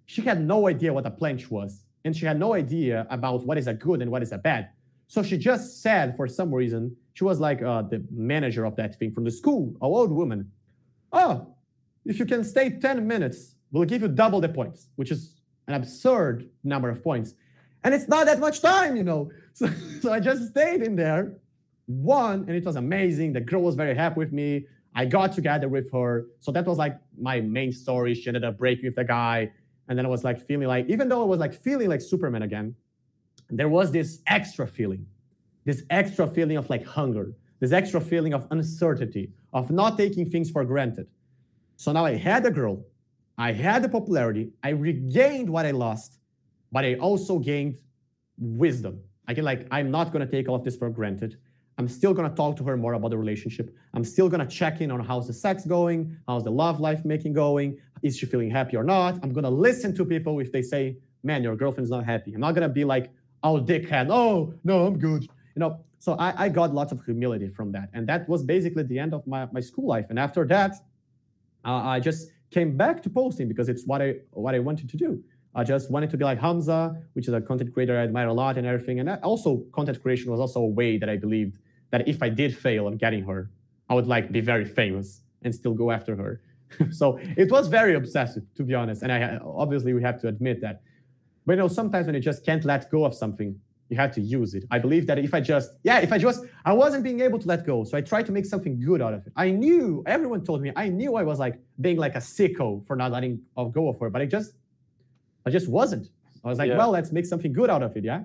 she 0.06 0.22
had 0.22 0.40
no 0.40 0.68
idea 0.68 0.92
what 0.92 1.06
a 1.06 1.10
planche 1.10 1.50
was, 1.50 1.84
and 2.04 2.16
she 2.16 2.24
had 2.24 2.38
no 2.38 2.54
idea 2.54 3.06
about 3.10 3.44
what 3.44 3.58
is 3.58 3.66
a 3.66 3.74
good 3.74 4.00
and 4.00 4.10
what 4.10 4.22
is 4.22 4.32
a 4.32 4.38
bad. 4.38 4.70
So 5.08 5.22
she 5.22 5.36
just 5.36 5.82
said, 5.82 6.16
for 6.16 6.28
some 6.28 6.54
reason, 6.54 6.96
she 7.14 7.24
was 7.24 7.40
like 7.40 7.62
uh, 7.62 7.82
the 7.82 8.04
manager 8.10 8.64
of 8.64 8.76
that 8.76 8.98
thing 8.98 9.12
from 9.12 9.24
the 9.24 9.30
school, 9.30 9.70
an 9.70 9.76
old 9.82 10.12
woman. 10.12 10.50
Oh, 11.12 11.54
if 12.04 12.18
you 12.18 12.26
can 12.26 12.44
stay 12.44 12.70
10 12.70 13.06
minutes, 13.06 13.54
we'll 13.72 13.84
give 13.84 14.02
you 14.02 14.08
double 14.08 14.40
the 14.40 14.48
points, 14.48 14.88
which 14.96 15.10
is 15.10 15.37
an 15.68 15.74
absurd 15.74 16.48
number 16.64 16.88
of 16.88 17.02
points. 17.02 17.34
And 17.84 17.94
it's 17.94 18.08
not 18.08 18.26
that 18.26 18.40
much 18.40 18.60
time, 18.60 18.96
you 18.96 19.04
know. 19.04 19.30
So, 19.58 19.68
so 20.00 20.12
I 20.12 20.20
just 20.20 20.50
stayed 20.50 20.82
in 20.82 20.94
there, 20.94 21.32
won, 21.88 22.44
and 22.46 22.50
it 22.50 22.64
was 22.64 22.76
amazing. 22.76 23.32
The 23.32 23.40
girl 23.40 23.62
was 23.62 23.74
very 23.74 23.92
happy 23.92 24.14
with 24.14 24.32
me. 24.32 24.68
I 24.94 25.04
got 25.04 25.32
together 25.32 25.68
with 25.68 25.90
her. 25.90 26.26
So 26.38 26.52
that 26.52 26.64
was 26.64 26.78
like 26.78 26.96
my 27.20 27.40
main 27.40 27.72
story. 27.72 28.14
She 28.14 28.28
ended 28.28 28.44
up 28.44 28.56
breaking 28.56 28.84
with 28.84 28.94
the 28.94 29.02
guy. 29.02 29.50
And 29.88 29.98
then 29.98 30.06
I 30.06 30.08
was 30.08 30.22
like 30.22 30.38
feeling 30.40 30.68
like, 30.68 30.88
even 30.88 31.08
though 31.08 31.22
I 31.22 31.24
was 31.24 31.40
like 31.40 31.52
feeling 31.52 31.88
like 31.88 32.00
Superman 32.00 32.42
again, 32.42 32.76
there 33.50 33.68
was 33.68 33.90
this 33.90 34.20
extra 34.28 34.64
feeling, 34.64 35.06
this 35.64 35.82
extra 35.90 36.28
feeling 36.28 36.56
of 36.56 36.70
like 36.70 36.86
hunger, 36.86 37.32
this 37.58 37.72
extra 37.72 38.00
feeling 38.00 38.32
of 38.32 38.46
uncertainty, 38.52 39.32
of 39.52 39.72
not 39.72 39.96
taking 39.96 40.30
things 40.30 40.50
for 40.50 40.64
granted. 40.64 41.08
So 41.76 41.90
now 41.90 42.04
I 42.04 42.14
had 42.14 42.46
a 42.46 42.50
girl, 42.52 42.84
I 43.38 43.52
had 43.52 43.82
the 43.82 43.88
popularity, 43.88 44.50
I 44.64 44.70
regained 44.70 45.48
what 45.48 45.64
I 45.64 45.70
lost, 45.70 46.18
but 46.72 46.84
I 46.84 46.94
also 46.94 47.38
gained 47.38 47.76
wisdom. 48.36 49.00
I 49.28 49.34
get 49.34 49.44
like, 49.44 49.68
I'm 49.70 49.90
not 49.90 50.12
gonna 50.12 50.26
take 50.26 50.48
all 50.48 50.56
of 50.56 50.64
this 50.64 50.76
for 50.76 50.90
granted. 50.90 51.38
I'm 51.78 51.86
still 51.86 52.12
gonna 52.12 52.34
talk 52.34 52.56
to 52.56 52.64
her 52.64 52.76
more 52.76 52.94
about 52.94 53.10
the 53.12 53.18
relationship. 53.18 53.72
I'm 53.94 54.02
still 54.02 54.28
gonna 54.28 54.46
check 54.46 54.80
in 54.80 54.90
on 54.90 54.98
how's 54.98 55.28
the 55.28 55.32
sex 55.32 55.64
going, 55.64 56.16
how's 56.26 56.42
the 56.42 56.50
love 56.50 56.80
life 56.80 57.04
making 57.04 57.32
going, 57.32 57.78
is 58.02 58.18
she 58.18 58.26
feeling 58.26 58.50
happy 58.50 58.76
or 58.76 58.82
not? 58.82 59.20
I'm 59.22 59.32
gonna 59.32 59.50
listen 59.50 59.94
to 59.94 60.04
people 60.04 60.40
if 60.40 60.50
they 60.50 60.62
say, 60.62 60.96
man, 61.22 61.44
your 61.44 61.54
girlfriend's 61.54 61.90
not 61.90 62.04
happy. 62.04 62.34
I'm 62.34 62.40
not 62.40 62.54
gonna 62.54 62.68
be 62.68 62.84
like, 62.84 63.12
oh, 63.44 63.60
dickhead, 63.60 64.08
oh, 64.10 64.54
no, 64.64 64.86
I'm 64.86 64.98
good. 64.98 65.22
You 65.22 65.60
know, 65.60 65.78
so 66.00 66.14
I, 66.14 66.44
I 66.44 66.48
got 66.48 66.74
lots 66.74 66.90
of 66.90 67.04
humility 67.04 67.48
from 67.48 67.70
that. 67.72 67.90
And 67.92 68.08
that 68.08 68.28
was 68.28 68.42
basically 68.42 68.82
the 68.82 68.98
end 68.98 69.14
of 69.14 69.26
my, 69.26 69.46
my 69.52 69.60
school 69.60 69.86
life. 69.86 70.06
And 70.10 70.18
after 70.18 70.44
that, 70.46 70.74
uh, 71.64 71.82
I 71.84 72.00
just 72.00 72.30
came 72.50 72.76
back 72.76 73.02
to 73.02 73.10
posting 73.10 73.48
because 73.48 73.68
it's 73.68 73.84
what 73.84 74.00
I 74.02 74.16
what 74.30 74.54
I 74.54 74.58
wanted 74.58 74.88
to 74.90 74.96
do. 74.96 75.22
I 75.54 75.64
just 75.64 75.90
wanted 75.90 76.10
to 76.10 76.16
be 76.16 76.24
like 76.24 76.38
Hamza, 76.38 76.96
which 77.14 77.26
is 77.26 77.34
a 77.34 77.40
content 77.40 77.72
creator 77.72 77.98
I 77.98 78.02
admire 78.02 78.28
a 78.28 78.32
lot 78.32 78.56
and 78.58 78.66
everything. 78.66 79.00
And 79.00 79.08
also 79.22 79.64
content 79.72 80.00
creation 80.02 80.30
was 80.30 80.40
also 80.40 80.60
a 80.60 80.66
way 80.66 80.98
that 80.98 81.08
I 81.08 81.16
believed 81.16 81.58
that 81.90 82.06
if 82.06 82.22
I 82.22 82.28
did 82.28 82.56
fail 82.56 82.86
on 82.86 82.96
getting 82.96 83.24
her, 83.24 83.50
I 83.88 83.94
would 83.94 84.06
like 84.06 84.30
be 84.30 84.40
very 84.40 84.64
famous 84.64 85.22
and 85.42 85.54
still 85.54 85.74
go 85.74 85.90
after 85.90 86.14
her. 86.16 86.42
so 86.90 87.18
it 87.36 87.50
was 87.50 87.68
very 87.68 87.94
obsessive, 87.94 88.42
to 88.56 88.62
be 88.62 88.74
honest. 88.74 89.02
And 89.02 89.10
I 89.10 89.38
obviously 89.38 89.94
we 89.94 90.02
have 90.02 90.20
to 90.20 90.28
admit 90.28 90.60
that. 90.60 90.82
But 91.46 91.54
you 91.54 91.58
know, 91.58 91.68
sometimes 91.68 92.06
when 92.06 92.14
you 92.14 92.20
just 92.20 92.44
can't 92.44 92.64
let 92.64 92.90
go 92.90 93.04
of 93.04 93.14
something, 93.14 93.58
you 93.88 93.96
have 93.96 94.12
to 94.12 94.20
use 94.20 94.54
it. 94.54 94.64
I 94.70 94.78
believe 94.78 95.06
that 95.06 95.18
if 95.18 95.32
I 95.32 95.40
just, 95.40 95.70
yeah, 95.82 95.98
if 95.98 96.12
I 96.12 96.18
just, 96.18 96.44
I 96.64 96.72
wasn't 96.72 97.04
being 97.04 97.20
able 97.20 97.38
to 97.38 97.48
let 97.48 97.64
go. 97.64 97.84
So 97.84 97.96
I 97.96 98.00
tried 98.00 98.26
to 98.26 98.32
make 98.32 98.44
something 98.44 98.78
good 98.80 99.00
out 99.00 99.14
of 99.14 99.26
it. 99.26 99.32
I 99.36 99.50
knew, 99.50 100.02
everyone 100.06 100.44
told 100.44 100.60
me, 100.60 100.72
I 100.76 100.88
knew 100.88 101.16
I 101.16 101.22
was 101.22 101.38
like 101.38 101.58
being 101.80 101.96
like 101.96 102.14
a 102.14 102.18
sicko 102.18 102.86
for 102.86 102.96
not 102.96 103.12
letting 103.12 103.40
go 103.72 103.88
of 103.88 103.98
her, 104.00 104.10
but 104.10 104.20
I 104.20 104.26
just, 104.26 104.52
I 105.46 105.50
just 105.50 105.68
wasn't. 105.68 106.08
I 106.44 106.48
was 106.48 106.58
like, 106.58 106.68
yeah. 106.68 106.76
well, 106.76 106.90
let's 106.90 107.12
make 107.12 107.26
something 107.26 107.52
good 107.52 107.70
out 107.70 107.82
of 107.82 107.96
it. 107.96 108.04
Yeah. 108.04 108.22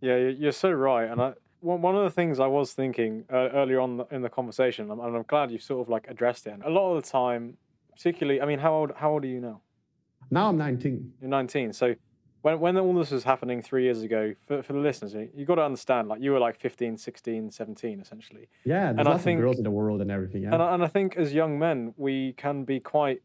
Yeah, 0.00 0.16
you're 0.16 0.52
so 0.52 0.70
right. 0.70 1.08
And 1.10 1.20
I, 1.20 1.32
one 1.60 1.96
of 1.96 2.04
the 2.04 2.10
things 2.10 2.38
I 2.38 2.46
was 2.46 2.72
thinking 2.72 3.24
uh, 3.32 3.48
earlier 3.50 3.80
on 3.80 4.04
in 4.10 4.22
the 4.22 4.28
conversation, 4.28 4.90
and 4.90 5.00
I'm 5.00 5.22
glad 5.22 5.50
you 5.50 5.58
sort 5.58 5.80
of 5.80 5.88
like 5.88 6.06
addressed 6.08 6.46
it. 6.46 6.50
And 6.50 6.62
a 6.62 6.70
lot 6.70 6.94
of 6.94 7.02
the 7.02 7.08
time, 7.08 7.56
particularly, 7.92 8.40
I 8.40 8.46
mean, 8.46 8.58
how 8.58 8.74
old 8.74 8.92
how 8.94 9.12
old 9.12 9.24
are 9.24 9.28
you 9.28 9.40
now? 9.40 9.62
Now 10.30 10.48
I'm 10.48 10.58
19. 10.58 11.12
You're 11.20 11.30
19. 11.30 11.72
So 11.72 11.94
when 12.46 12.60
when 12.60 12.78
all 12.78 12.94
this 12.94 13.10
was 13.10 13.24
happening 13.24 13.60
three 13.60 13.82
years 13.82 14.02
ago, 14.02 14.34
for, 14.46 14.62
for 14.62 14.72
the 14.72 14.78
listeners, 14.78 15.14
you 15.34 15.44
got 15.44 15.56
to 15.56 15.64
understand, 15.64 16.06
like 16.06 16.20
you 16.20 16.30
were 16.30 16.38
like 16.38 16.56
15, 16.56 16.96
16, 16.96 17.50
17, 17.50 18.00
essentially. 18.00 18.48
Yeah, 18.64 18.84
there's 18.84 18.98
and 18.98 19.08
lots 19.08 19.20
I 19.20 19.24
think, 19.24 19.38
of 19.40 19.44
girls 19.44 19.58
in 19.58 19.64
the 19.64 19.70
world 19.72 20.00
and 20.00 20.12
everything. 20.12 20.44
Yeah. 20.44 20.54
And 20.54 20.62
I, 20.62 20.74
and 20.74 20.84
I 20.84 20.86
think 20.86 21.16
as 21.16 21.34
young 21.34 21.58
men, 21.58 21.92
we 21.96 22.34
can 22.34 22.62
be 22.64 22.78
quite. 22.78 23.22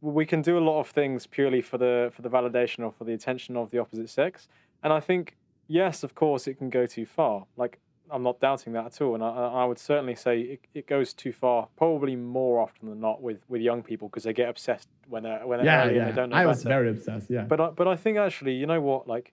We 0.00 0.24
can 0.24 0.40
do 0.40 0.56
a 0.58 0.64
lot 0.68 0.80
of 0.80 0.88
things 0.88 1.26
purely 1.26 1.60
for 1.60 1.76
the 1.76 2.10
for 2.14 2.22
the 2.22 2.30
validation 2.30 2.80
or 2.84 2.92
for 2.92 3.04
the 3.04 3.12
attention 3.12 3.54
of 3.54 3.70
the 3.70 3.78
opposite 3.78 4.08
sex, 4.08 4.48
and 4.82 4.92
I 4.94 5.00
think 5.00 5.36
yes, 5.68 6.02
of 6.02 6.14
course, 6.14 6.46
it 6.46 6.54
can 6.54 6.70
go 6.70 6.86
too 6.86 7.04
far. 7.04 7.44
Like 7.56 7.80
I'm 8.10 8.22
not 8.22 8.40
doubting 8.40 8.72
that 8.74 8.86
at 8.86 9.00
all, 9.00 9.14
and 9.14 9.22
I, 9.22 9.28
I 9.28 9.64
would 9.64 9.78
certainly 9.78 10.14
say 10.14 10.40
it, 10.40 10.60
it 10.74 10.86
goes 10.86 11.14
too 11.14 11.32
far. 11.32 11.68
Probably 11.76 12.16
more 12.16 12.60
often 12.60 12.88
than 12.88 13.00
not 13.00 13.22
with, 13.22 13.38
with 13.48 13.62
young 13.62 13.82
people 13.82 14.08
because 14.08 14.24
they 14.24 14.32
get 14.32 14.48
obsessed 14.48 14.88
when 15.08 15.22
they're 15.22 15.46
when 15.46 15.58
they're 15.58 15.66
yeah, 15.66 15.84
early 15.84 15.96
yeah. 15.96 16.02
and 16.02 16.10
they 16.10 16.16
don't 16.16 16.30
know. 16.30 16.36
I 16.36 16.46
was 16.46 16.62
very 16.62 16.90
obsessed, 16.90 17.30
yeah. 17.30 17.44
But 17.44 17.60
I, 17.60 17.70
but 17.70 17.88
I 17.88 17.96
think 17.96 18.18
actually, 18.18 18.54
you 18.54 18.66
know 18.66 18.80
what? 18.80 19.06
Like 19.06 19.32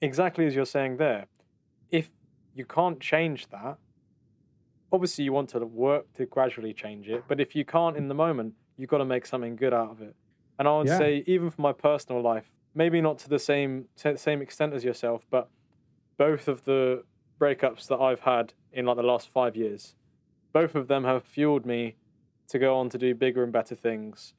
exactly 0.00 0.46
as 0.46 0.54
you're 0.54 0.64
saying 0.64 0.96
there, 0.96 1.26
if 1.90 2.10
you 2.54 2.64
can't 2.64 3.00
change 3.00 3.48
that, 3.48 3.78
obviously 4.92 5.24
you 5.24 5.32
want 5.32 5.50
to 5.50 5.58
work 5.60 6.12
to 6.14 6.26
gradually 6.26 6.72
change 6.72 7.08
it. 7.08 7.24
But 7.28 7.40
if 7.40 7.54
you 7.54 7.64
can't 7.64 7.96
in 7.96 8.08
the 8.08 8.14
moment, 8.14 8.54
you've 8.76 8.90
got 8.90 8.98
to 8.98 9.04
make 9.04 9.26
something 9.26 9.56
good 9.56 9.74
out 9.74 9.90
of 9.90 10.02
it. 10.02 10.14
And 10.58 10.66
I 10.66 10.78
would 10.78 10.88
yeah. 10.88 10.98
say 10.98 11.24
even 11.26 11.50
for 11.50 11.60
my 11.60 11.72
personal 11.72 12.22
life, 12.22 12.50
maybe 12.74 13.00
not 13.00 13.18
to 13.18 13.28
the 13.28 13.38
same 13.38 13.86
same 13.96 14.42
extent 14.42 14.74
as 14.74 14.84
yourself, 14.84 15.26
but 15.30 15.48
both 16.16 16.48
of 16.48 16.64
the 16.64 17.04
breakups 17.38 17.86
that 17.88 17.98
I've 17.98 18.20
had 18.20 18.54
in 18.72 18.86
like 18.86 18.96
the 18.96 19.02
last 19.02 19.28
five 19.28 19.56
years, 19.56 19.94
both 20.52 20.74
of 20.74 20.88
them 20.88 21.04
have 21.04 21.24
fueled 21.24 21.66
me 21.66 21.96
to 22.48 22.58
go 22.58 22.76
on 22.76 22.88
to 22.90 22.98
do 22.98 23.14
bigger 23.14 23.42
and 23.42 23.52
better 23.52 23.74
things. 23.74 24.34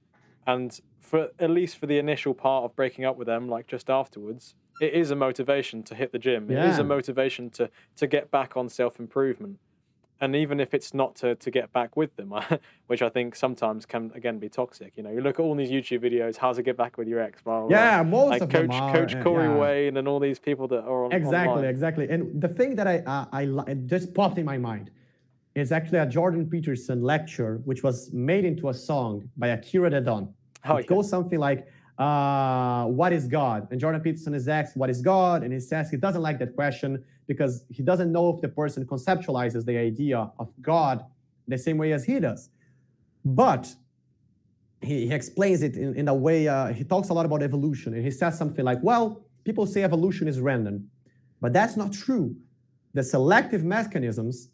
And 0.45 0.79
for 0.99 1.29
at 1.39 1.49
least 1.49 1.77
for 1.77 1.85
the 1.85 1.99
initial 1.99 2.33
part 2.33 2.65
of 2.65 2.75
breaking 2.75 3.05
up 3.05 3.17
with 3.17 3.27
them, 3.27 3.47
like 3.47 3.67
just 3.67 3.89
afterwards, 3.89 4.55
it 4.81 4.93
is 4.93 5.11
a 5.11 5.15
motivation 5.15 5.83
to 5.83 5.95
hit 5.95 6.11
the 6.11 6.19
gym. 6.19 6.49
Yeah. 6.49 6.65
It 6.65 6.69
is 6.71 6.79
a 6.79 6.83
motivation 6.83 7.49
to 7.51 7.69
to 7.97 8.07
get 8.07 8.31
back 8.31 8.57
on 8.57 8.69
self 8.69 8.99
improvement 8.99 9.59
and 10.21 10.35
even 10.35 10.59
if 10.59 10.73
it's 10.73 10.93
not 10.93 11.15
to, 11.17 11.35
to 11.35 11.51
get 11.51 11.71
back 11.71 11.95
with 11.95 12.15
them, 12.15 12.33
which 12.87 13.01
I 13.01 13.09
think 13.09 13.35
sometimes 13.35 13.85
can 13.85 14.11
again 14.13 14.39
be 14.39 14.49
toxic. 14.49 14.93
You 14.97 15.03
know, 15.03 15.11
you 15.11 15.21
look 15.21 15.39
at 15.39 15.43
all 15.43 15.55
these 15.55 15.71
YouTube 15.71 16.03
videos, 16.03 16.37
how 16.37 16.51
to 16.53 16.61
get 16.61 16.75
back 16.75 16.97
with 16.97 17.07
your 17.07 17.21
ex, 17.21 17.41
blah, 17.41 17.61
blah, 17.61 17.69
yeah, 17.69 18.03
most 18.03 18.31
like 18.31 18.41
of 18.41 18.49
Coach 18.49 18.69
them 18.69 18.81
are, 18.81 18.93
Coach 18.93 19.23
Corey 19.23 19.45
yeah. 19.45 19.57
Wayne 19.57 19.97
and 19.97 20.07
all 20.07 20.19
these 20.19 20.39
people 20.39 20.67
that 20.69 20.83
are 20.83 21.05
on 21.05 21.11
exactly, 21.11 21.53
online. 21.53 21.65
exactly. 21.65 22.09
And 22.09 22.41
the 22.41 22.47
thing 22.47 22.75
that 22.75 22.87
I 22.87 22.97
uh, 22.99 23.25
I 23.31 23.73
just 23.85 24.13
popped 24.13 24.37
in 24.37 24.45
my 24.45 24.57
mind 24.57 24.91
is 25.55 25.71
actually 25.71 25.99
a 25.99 26.05
Jordan 26.05 26.49
Peterson 26.49 27.01
lecture, 27.01 27.61
which 27.65 27.83
was 27.83 28.11
made 28.13 28.45
into 28.45 28.69
a 28.69 28.73
song 28.73 29.29
by 29.37 29.49
Akira 29.49 29.89
the 29.89 30.01
Don. 30.01 30.33
Oh, 30.65 30.75
it 30.75 30.81
yeah. 30.83 30.87
goes 30.87 31.09
something 31.09 31.39
like. 31.39 31.67
Uh, 31.99 32.85
what 32.85 33.11
is 33.11 33.27
God? 33.27 33.67
And 33.71 33.79
Jordan 33.79 33.99
Peterson 34.01 34.33
is 34.33 34.47
asked, 34.47 34.77
What 34.77 34.89
is 34.89 35.01
God? 35.01 35.43
And 35.43 35.51
he 35.51 35.59
says 35.59 35.91
he 35.91 35.97
doesn't 35.97 36.21
like 36.21 36.39
that 36.39 36.55
question 36.55 37.03
because 37.27 37.65
he 37.69 37.83
doesn't 37.83 38.11
know 38.11 38.33
if 38.33 38.41
the 38.41 38.47
person 38.47 38.85
conceptualizes 38.85 39.65
the 39.65 39.77
idea 39.77 40.31
of 40.39 40.49
God 40.61 41.03
the 41.47 41.57
same 41.57 41.77
way 41.77 41.91
as 41.91 42.05
he 42.05 42.19
does. 42.19 42.49
But 43.25 43.67
he, 44.81 45.07
he 45.07 45.13
explains 45.13 45.61
it 45.61 45.75
in, 45.75 45.93
in 45.95 46.07
a 46.07 46.13
way, 46.13 46.47
uh, 46.47 46.67
he 46.67 46.85
talks 46.85 47.09
a 47.09 47.13
lot 47.13 47.25
about 47.25 47.43
evolution, 47.43 47.93
and 47.93 48.03
he 48.03 48.11
says 48.11 48.37
something 48.37 48.63
like, 48.63 48.79
well, 48.81 49.21
people 49.43 49.67
say 49.67 49.83
evolution 49.83 50.27
is 50.27 50.39
random, 50.39 50.89
but 51.41 51.51
that's 51.51 51.75
not 51.75 51.91
true. 51.91 52.35
The 52.93 53.03
selective 53.03 53.65
mechanisms 53.65 54.49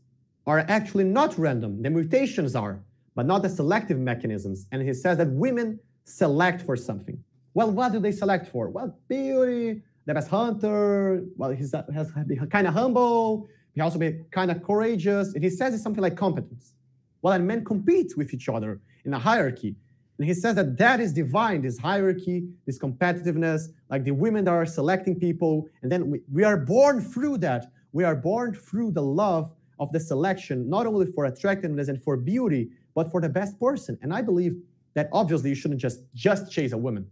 are 0.48 0.60
actually 0.68 1.04
not 1.04 1.38
random. 1.38 1.82
The 1.82 1.90
mutations 1.90 2.56
are, 2.56 2.84
but 3.14 3.26
not 3.26 3.44
the 3.44 3.50
selective 3.50 4.00
mechanisms. 4.00 4.66
And 4.72 4.82
he 4.82 4.94
says 4.94 5.18
that 5.20 5.30
women 5.30 5.80
select 6.06 6.62
for 6.62 6.76
something. 6.76 7.24
Well, 7.56 7.72
what 7.72 7.94
do 7.94 8.00
they 8.00 8.12
select 8.12 8.48
for? 8.48 8.70
Well, 8.70 9.00
beauty, 9.08 9.82
the 10.06 10.14
best 10.14 10.28
hunter. 10.28 11.24
Well, 11.38 11.52
he's 11.52 11.74
has 11.94 12.12
be 12.28 12.36
kind 12.52 12.68
of 12.68 12.74
humble. 12.74 13.48
He 13.74 13.82
also 13.82 13.98
be 13.98 14.20
kind 14.30 14.52
of 14.52 14.62
courageous. 14.62 15.34
And 15.34 15.44
he 15.44 15.50
says 15.50 15.74
it's 15.74 15.82
something 15.82 16.04
like 16.04 16.18
competence. 16.18 16.74
Well, 17.22 17.34
and 17.34 17.48
men 17.48 17.64
compete 17.64 18.12
with 18.18 18.34
each 18.34 18.50
other 18.50 18.82
in 19.06 19.14
a 19.14 19.20
hierarchy. 19.20 19.74
And 20.18 20.28
he 20.28 20.34
says 20.34 20.56
that 20.56 20.78
that 20.78 21.00
is 21.00 21.14
divine, 21.14 21.62
this 21.62 21.78
hierarchy, 21.78 22.48
this 22.66 22.78
competitiveness, 22.78 23.70
like 23.90 24.04
the 24.04 24.12
women 24.12 24.44
that 24.46 24.52
are 24.52 24.66
selecting 24.66 25.18
people. 25.18 25.68
And 25.82 25.90
then 25.90 26.12
we, 26.12 26.22
we 26.32 26.44
are 26.44 26.58
born 26.58 27.00
through 27.00 27.38
that. 27.40 27.72
We 27.94 28.04
are 28.04 28.16
born 28.16 28.54
through 28.54 28.92
the 28.92 29.02
love 29.02 29.54
of 29.80 29.92
the 29.94 30.00
selection, 30.00 30.70
not 30.70 30.88
only 30.88 31.06
for 31.06 31.26
attractiveness 31.26 31.88
and 31.88 32.04
for 32.04 32.18
beauty, 32.18 32.70
but 32.94 33.12
for 33.12 33.22
the 33.22 33.30
best 33.30 33.58
person. 33.60 33.98
And 34.02 34.14
I 34.14 34.22
believe 34.22 34.58
that 34.94 35.08
obviously 35.14 35.50
you 35.50 35.56
shouldn't 35.56 35.80
just 35.80 36.02
just 36.14 36.52
chase 36.52 36.74
a 36.74 36.78
woman. 36.78 37.10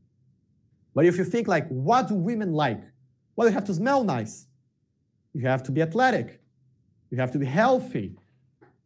But 0.93 1.05
if 1.05 1.17
you 1.17 1.23
think 1.23 1.47
like, 1.47 1.67
what 1.69 2.07
do 2.07 2.15
women 2.15 2.53
like? 2.53 2.81
Well, 3.35 3.47
you 3.47 3.53
have 3.53 3.65
to 3.65 3.73
smell 3.73 4.03
nice. 4.03 4.47
You 5.33 5.47
have 5.47 5.63
to 5.63 5.71
be 5.71 5.81
athletic. 5.81 6.39
You 7.09 7.17
have 7.19 7.31
to 7.31 7.39
be 7.39 7.45
healthy. 7.45 8.15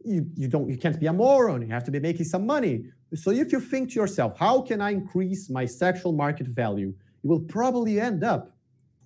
You, 0.03 0.25
you 0.35 0.47
don't 0.47 0.69
you 0.69 0.77
can't 0.77 0.99
be 0.99 1.07
a 1.07 1.13
moron. 1.13 1.61
You 1.61 1.67
have 1.69 1.83
to 1.85 1.91
be 1.91 1.99
making 1.99 2.25
some 2.25 2.45
money. 2.45 2.85
So 3.13 3.31
if 3.31 3.51
you 3.51 3.59
think 3.59 3.89
to 3.91 3.95
yourself, 3.95 4.37
how 4.37 4.61
can 4.61 4.81
I 4.81 4.91
increase 4.91 5.49
my 5.49 5.65
sexual 5.65 6.13
market 6.13 6.47
value? 6.47 6.93
You 7.23 7.29
will 7.29 7.41
probably 7.41 7.99
end 7.99 8.23
up 8.23 8.55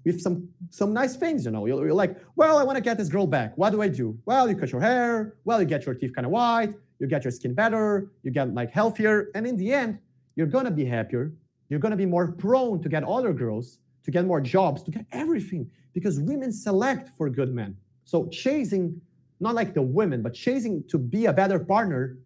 with 0.06 0.20
some 0.22 0.50
some 0.70 0.94
nice 0.94 1.16
things, 1.16 1.46
you 1.46 1.52
know. 1.52 1.66
You're, 1.66 1.86
you're 1.86 1.94
like, 1.94 2.18
well, 2.36 2.58
I 2.58 2.64
want 2.64 2.78
to 2.78 2.82
get 2.82 2.98
this 2.98 3.10
girl 3.10 3.26
back. 3.26 3.58
What 3.58 3.72
do 3.72 3.82
I 3.82 3.88
do? 3.88 4.18
Well, 4.26 4.48
you 4.50 4.56
cut 4.56 4.72
your 4.72 4.82
hair. 4.82 5.36
Well, 5.44 5.60
you 5.62 5.68
get 5.68 5.86
your 5.86 5.96
teeth 5.96 6.14
kind 6.14 6.26
of 6.26 6.32
white. 6.32 6.74
You 7.00 7.08
get 7.08 7.24
your 7.24 7.32
skin 7.32 7.56
better. 7.56 8.12
You 8.22 8.32
get 8.32 8.54
like 8.54 8.72
healthier. 8.72 9.30
And 9.34 9.48
in 9.48 9.56
the 9.58 9.74
end, 9.74 10.00
you're 10.36 10.48
gonna 10.48 10.72
be 10.72 10.86
happier 10.86 11.32
you're 11.72 11.80
going 11.80 11.92
to 11.92 11.98
be 11.98 12.06
more 12.06 12.34
prone 12.34 12.82
to 12.82 12.90
get 12.90 13.02
other 13.06 13.32
girls, 13.32 13.80
to 14.04 14.12
get 14.12 14.26
more 14.26 14.42
jobs, 14.42 14.84
to 14.84 14.92
get 14.92 15.06
everything 15.14 15.72
because 15.94 16.20
women 16.20 16.52
select 16.52 17.08
for 17.18 17.30
good 17.30 17.56
men. 17.56 17.78
So 18.04 18.28
chasing, 18.28 19.00
not 19.40 19.56
like 19.56 19.74
the 19.74 19.82
women, 19.82 20.22
but 20.22 20.34
chasing 20.34 20.84
to 20.90 20.98
be 20.98 21.28
a 21.28 21.34
better 21.34 21.60
partner 21.60 22.18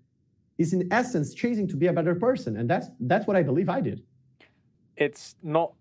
is 0.58 0.74
in 0.74 0.92
essence 0.92 1.36
chasing 1.36 1.68
to 1.68 1.78
be 1.78 1.86
a 1.86 1.94
better 1.94 2.16
person. 2.16 2.58
And 2.58 2.68
that's 2.68 2.88
that's 3.00 3.28
what 3.28 3.38
I 3.38 3.44
believe 3.44 3.70
I 3.70 3.82
did. 3.82 4.02
It's 4.98 5.36
not 5.44 5.74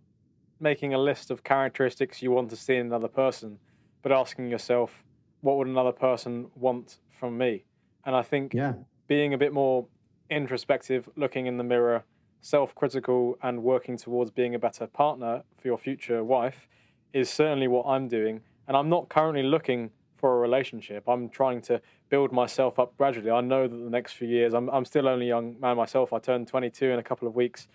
making 0.61 0.93
a 0.93 0.99
list 0.99 1.31
of 1.31 1.43
characteristics 1.43 2.21
you 2.21 2.33
want 2.33 2.51
to 2.51 2.57
see 2.57 2.77
in 2.77 2.87
another 2.89 3.09
person, 3.09 3.59
but 4.03 4.13
asking 4.13 4.51
yourself, 4.51 5.03
what 5.41 5.57
would 5.57 5.69
another 5.69 5.93
person 5.93 6.51
want 6.55 6.99
from 7.09 7.39
me? 7.39 7.65
And 8.05 8.15
I 8.15 8.21
think 8.21 8.53
yeah. 8.53 8.75
being 9.07 9.33
a 9.33 9.39
bit 9.39 9.55
more 9.55 9.87
introspective, 10.29 11.09
looking 11.17 11.47
in 11.47 11.57
the 11.57 11.65
mirror, 11.65 12.05
self 12.45 12.75
critical, 12.75 13.39
and 13.43 13.63
working 13.63 13.97
towards 13.97 14.31
being 14.31 14.55
a 14.55 14.59
better 14.59 14.87
partner 14.87 15.43
for 15.57 15.67
your 15.67 15.79
future 15.79 16.23
wife 16.23 16.69
is 17.15 17.31
certainly 17.31 17.67
what 17.67 17.87
I'm 17.87 18.07
doing. 18.07 18.43
And 18.69 18.77
I'm 18.77 18.91
not 18.91 19.09
currently 19.09 19.43
looking 19.43 19.91
for 20.19 20.37
a 20.37 20.41
relationship. 20.41 21.05
I'm 21.09 21.31
trying 21.31 21.63
to 21.63 21.81
build 22.11 22.33
myself 22.33 22.79
up 22.79 22.97
gradually. 22.99 23.31
I 23.31 23.41
know 23.41 23.67
that 23.67 23.75
the 23.75 23.91
next 23.91 24.13
few 24.13 24.29
years, 24.29 24.53
I'm, 24.53 24.69
I'm 24.69 24.85
still 24.85 25.09
only 25.09 25.27
a 25.27 25.29
young 25.31 25.57
man 25.59 25.79
myself. 25.79 26.13
I 26.13 26.19
turn 26.19 26.45
22 26.45 26.91
in 26.91 26.99
a 26.99 27.03
couple 27.03 27.27
of 27.27 27.35
weeks. 27.35 27.67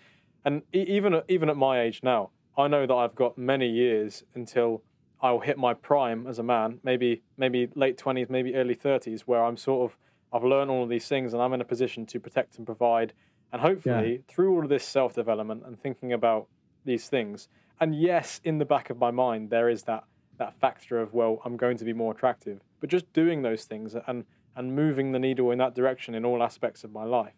And 0.44 0.62
even, 0.72 1.20
even 1.28 1.50
at 1.50 1.56
my 1.56 1.80
age 1.80 2.00
now, 2.04 2.30
I 2.56 2.68
know 2.68 2.86
that 2.86 2.94
I've 2.94 3.16
got 3.16 3.36
many 3.36 3.68
years 3.68 4.22
until 4.34 4.82
I'll 5.20 5.40
hit 5.40 5.58
my 5.58 5.74
prime 5.74 6.28
as 6.28 6.38
a 6.38 6.44
man, 6.44 6.78
maybe 6.84 7.22
maybe 7.36 7.68
late 7.74 7.98
20s, 7.98 8.30
maybe 8.30 8.54
early 8.54 8.76
30s, 8.76 9.22
where 9.22 9.44
I'm 9.44 9.56
sort 9.56 9.90
of 9.90 9.98
I've 10.32 10.44
learned 10.44 10.70
all 10.70 10.84
of 10.84 10.88
these 10.88 11.08
things 11.08 11.32
and 11.32 11.42
I'm 11.42 11.52
in 11.52 11.60
a 11.60 11.64
position 11.64 12.06
to 12.06 12.20
protect 12.20 12.56
and 12.56 12.64
provide. 12.64 13.12
And 13.52 13.62
hopefully, 13.62 14.12
yeah. 14.12 14.18
through 14.28 14.54
all 14.54 14.62
of 14.62 14.68
this 14.68 14.84
self 14.84 15.14
development 15.14 15.64
and 15.66 15.80
thinking 15.80 16.12
about 16.12 16.46
these 16.84 17.08
things, 17.08 17.48
and 17.80 17.94
yes, 17.94 18.40
in 18.44 18.58
the 18.58 18.64
back 18.64 18.90
of 18.90 18.98
my 18.98 19.10
mind, 19.10 19.50
there 19.50 19.68
is 19.68 19.84
that 19.84 20.04
that 20.38 20.58
factor 20.58 21.00
of 21.00 21.12
well, 21.12 21.40
I'm 21.44 21.56
going 21.56 21.76
to 21.78 21.84
be 21.84 21.92
more 21.92 22.12
attractive. 22.12 22.60
But 22.80 22.90
just 22.90 23.12
doing 23.12 23.42
those 23.42 23.64
things 23.64 23.94
and 24.06 24.24
and 24.56 24.74
moving 24.74 25.12
the 25.12 25.18
needle 25.18 25.50
in 25.50 25.58
that 25.58 25.74
direction 25.74 26.14
in 26.14 26.24
all 26.24 26.42
aspects 26.42 26.84
of 26.84 26.92
my 26.92 27.04
life 27.04 27.34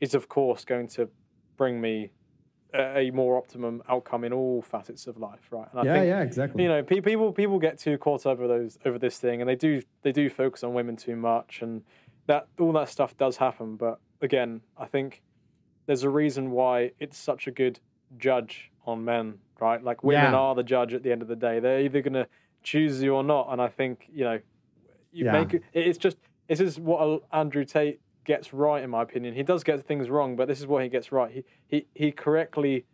is, 0.00 0.14
of 0.14 0.28
course, 0.28 0.64
going 0.64 0.88
to 0.88 1.08
bring 1.56 1.80
me 1.80 2.10
a, 2.74 3.10
more 3.12 3.36
optimum 3.36 3.82
outcome 3.88 4.24
in 4.24 4.32
all 4.32 4.60
facets 4.60 5.06
of 5.06 5.16
life, 5.16 5.48
right? 5.50 5.68
And 5.72 5.80
I 5.80 5.84
yeah, 5.84 5.94
think, 5.94 6.08
yeah, 6.08 6.20
exactly. 6.20 6.62
You 6.62 6.68
know, 6.68 6.82
people 6.82 7.32
people 7.32 7.58
get 7.58 7.78
too 7.78 7.96
caught 7.98 8.26
up 8.26 8.38
over 8.38 8.46
those 8.46 8.78
over 8.84 8.98
this 8.98 9.18
thing, 9.18 9.40
and 9.40 9.48
they 9.48 9.56
do 9.56 9.82
they 10.02 10.12
do 10.12 10.28
focus 10.28 10.62
on 10.62 10.74
women 10.74 10.96
too 10.96 11.16
much, 11.16 11.60
and 11.62 11.82
that 12.26 12.48
all 12.58 12.72
that 12.72 12.88
stuff 12.88 13.16
does 13.16 13.38
happen. 13.38 13.76
But 13.76 14.00
again, 14.20 14.60
I 14.76 14.86
think 14.86 15.22
there's 15.88 16.02
a 16.02 16.10
reason 16.10 16.50
why 16.50 16.92
it's 17.00 17.16
such 17.16 17.46
a 17.46 17.50
good 17.50 17.80
judge 18.18 18.70
on 18.86 19.06
men, 19.06 19.38
right? 19.58 19.82
Like 19.82 20.04
women 20.04 20.32
yeah. 20.32 20.38
are 20.38 20.54
the 20.54 20.62
judge 20.62 20.92
at 20.92 21.02
the 21.02 21.10
end 21.10 21.22
of 21.22 21.28
the 21.28 21.34
day. 21.34 21.60
They're 21.60 21.80
either 21.80 22.02
gonna 22.02 22.26
choose 22.62 23.02
you 23.02 23.14
or 23.14 23.24
not, 23.24 23.48
and 23.50 23.60
I 23.60 23.68
think 23.68 24.06
you 24.12 24.24
know, 24.24 24.38
you 25.12 25.24
yeah. 25.24 25.32
make 25.32 25.62
it's 25.72 25.96
just 25.96 26.18
this 26.46 26.60
is 26.60 26.78
what 26.78 27.22
Andrew 27.32 27.64
Tate 27.64 28.00
gets 28.26 28.52
right, 28.52 28.84
in 28.84 28.90
my 28.90 29.02
opinion. 29.02 29.34
He 29.34 29.42
does 29.42 29.64
get 29.64 29.82
things 29.86 30.10
wrong, 30.10 30.36
but 30.36 30.46
this 30.46 30.60
is 30.60 30.66
what 30.66 30.82
he 30.82 30.90
gets 30.90 31.10
right. 31.10 31.32
He 31.32 31.44
he 31.66 31.86
he 31.94 32.12
correctly 32.12 32.84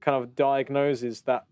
kind 0.00 0.20
of 0.20 0.34
diagnoses 0.34 1.20
that 1.22 1.44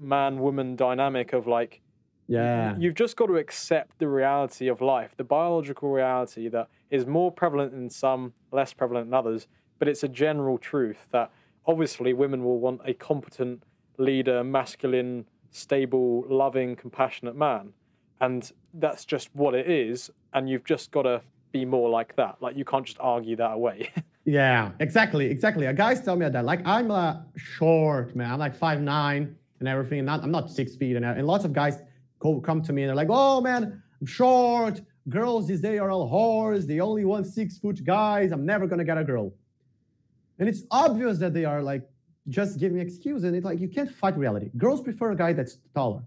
man 0.00 0.38
woman 0.38 0.76
dynamic 0.76 1.32
of 1.32 1.48
like 1.48 1.82
yeah 2.28 2.74
you've 2.78 2.94
just 2.94 3.16
got 3.16 3.26
to 3.26 3.36
accept 3.36 3.98
the 3.98 4.08
reality 4.08 4.68
of 4.68 4.80
life 4.80 5.14
the 5.18 5.24
biological 5.24 5.90
reality 5.90 6.48
that 6.48 6.68
is 6.90 7.04
more 7.04 7.30
prevalent 7.30 7.74
in 7.74 7.90
some 7.90 8.32
less 8.52 8.72
prevalent 8.72 9.06
in 9.08 9.12
others 9.12 9.48
but 9.80 9.88
it's 9.88 10.04
a 10.04 10.08
general 10.08 10.58
truth 10.58 11.08
that 11.10 11.32
obviously 11.66 12.12
women 12.12 12.44
will 12.44 12.60
want 12.60 12.80
a 12.84 12.94
competent 12.94 13.64
leader 13.98 14.44
masculine 14.44 15.26
stable 15.50 16.24
loving 16.28 16.76
compassionate 16.76 17.34
man 17.34 17.72
and 18.20 18.52
that's 18.74 19.04
just 19.04 19.28
what 19.34 19.52
it 19.54 19.68
is 19.68 20.10
and 20.32 20.48
you've 20.48 20.64
just 20.64 20.92
got 20.92 21.02
to 21.02 21.20
be 21.52 21.64
more 21.64 21.88
like 21.88 22.16
that. 22.16 22.36
Like 22.40 22.56
you 22.56 22.64
can't 22.64 22.84
just 22.84 22.98
argue 23.00 23.36
that 23.36 23.52
away. 23.52 23.90
yeah, 24.24 24.70
exactly, 24.80 25.26
exactly. 25.26 25.66
A 25.66 25.72
guys 25.72 26.02
tell 26.02 26.16
me 26.16 26.28
that. 26.28 26.44
Like 26.44 26.66
I'm 26.66 26.90
a 26.90 27.26
short, 27.36 28.14
man. 28.14 28.30
I'm 28.32 28.38
like 28.38 28.54
five 28.54 28.80
nine 28.80 29.36
and 29.58 29.68
everything. 29.68 30.04
Not, 30.04 30.22
I'm 30.22 30.30
not 30.30 30.50
six 30.50 30.76
feet, 30.76 30.96
and, 30.96 31.04
uh, 31.04 31.14
and 31.16 31.26
lots 31.26 31.44
of 31.44 31.52
guys 31.52 31.78
go, 32.18 32.40
come 32.40 32.62
to 32.62 32.72
me 32.72 32.82
and 32.82 32.88
they're 32.90 32.96
like, 32.96 33.08
"Oh 33.10 33.40
man, 33.40 33.82
I'm 34.00 34.06
short. 34.06 34.80
Girls 35.08 35.48
these 35.48 35.60
days 35.60 35.80
are 35.80 35.90
all 35.90 36.08
whores. 36.10 36.66
They 36.66 36.80
only 36.80 37.04
want 37.04 37.26
six 37.26 37.58
foot 37.58 37.82
guys. 37.84 38.32
I'm 38.32 38.46
never 38.46 38.66
gonna 38.66 38.84
get 38.84 38.98
a 38.98 39.04
girl." 39.04 39.32
And 40.40 40.48
it's 40.48 40.62
obvious 40.70 41.18
that 41.18 41.34
they 41.34 41.44
are 41.44 41.62
like 41.62 41.82
just 42.28 42.58
giving 42.58 42.80
excuse, 42.80 43.24
and 43.24 43.36
it's 43.36 43.44
like 43.44 43.60
you 43.60 43.68
can't 43.68 43.90
fight 43.90 44.16
reality. 44.16 44.50
Girls 44.56 44.80
prefer 44.80 45.12
a 45.12 45.16
guy 45.16 45.32
that's 45.32 45.58
taller. 45.74 46.02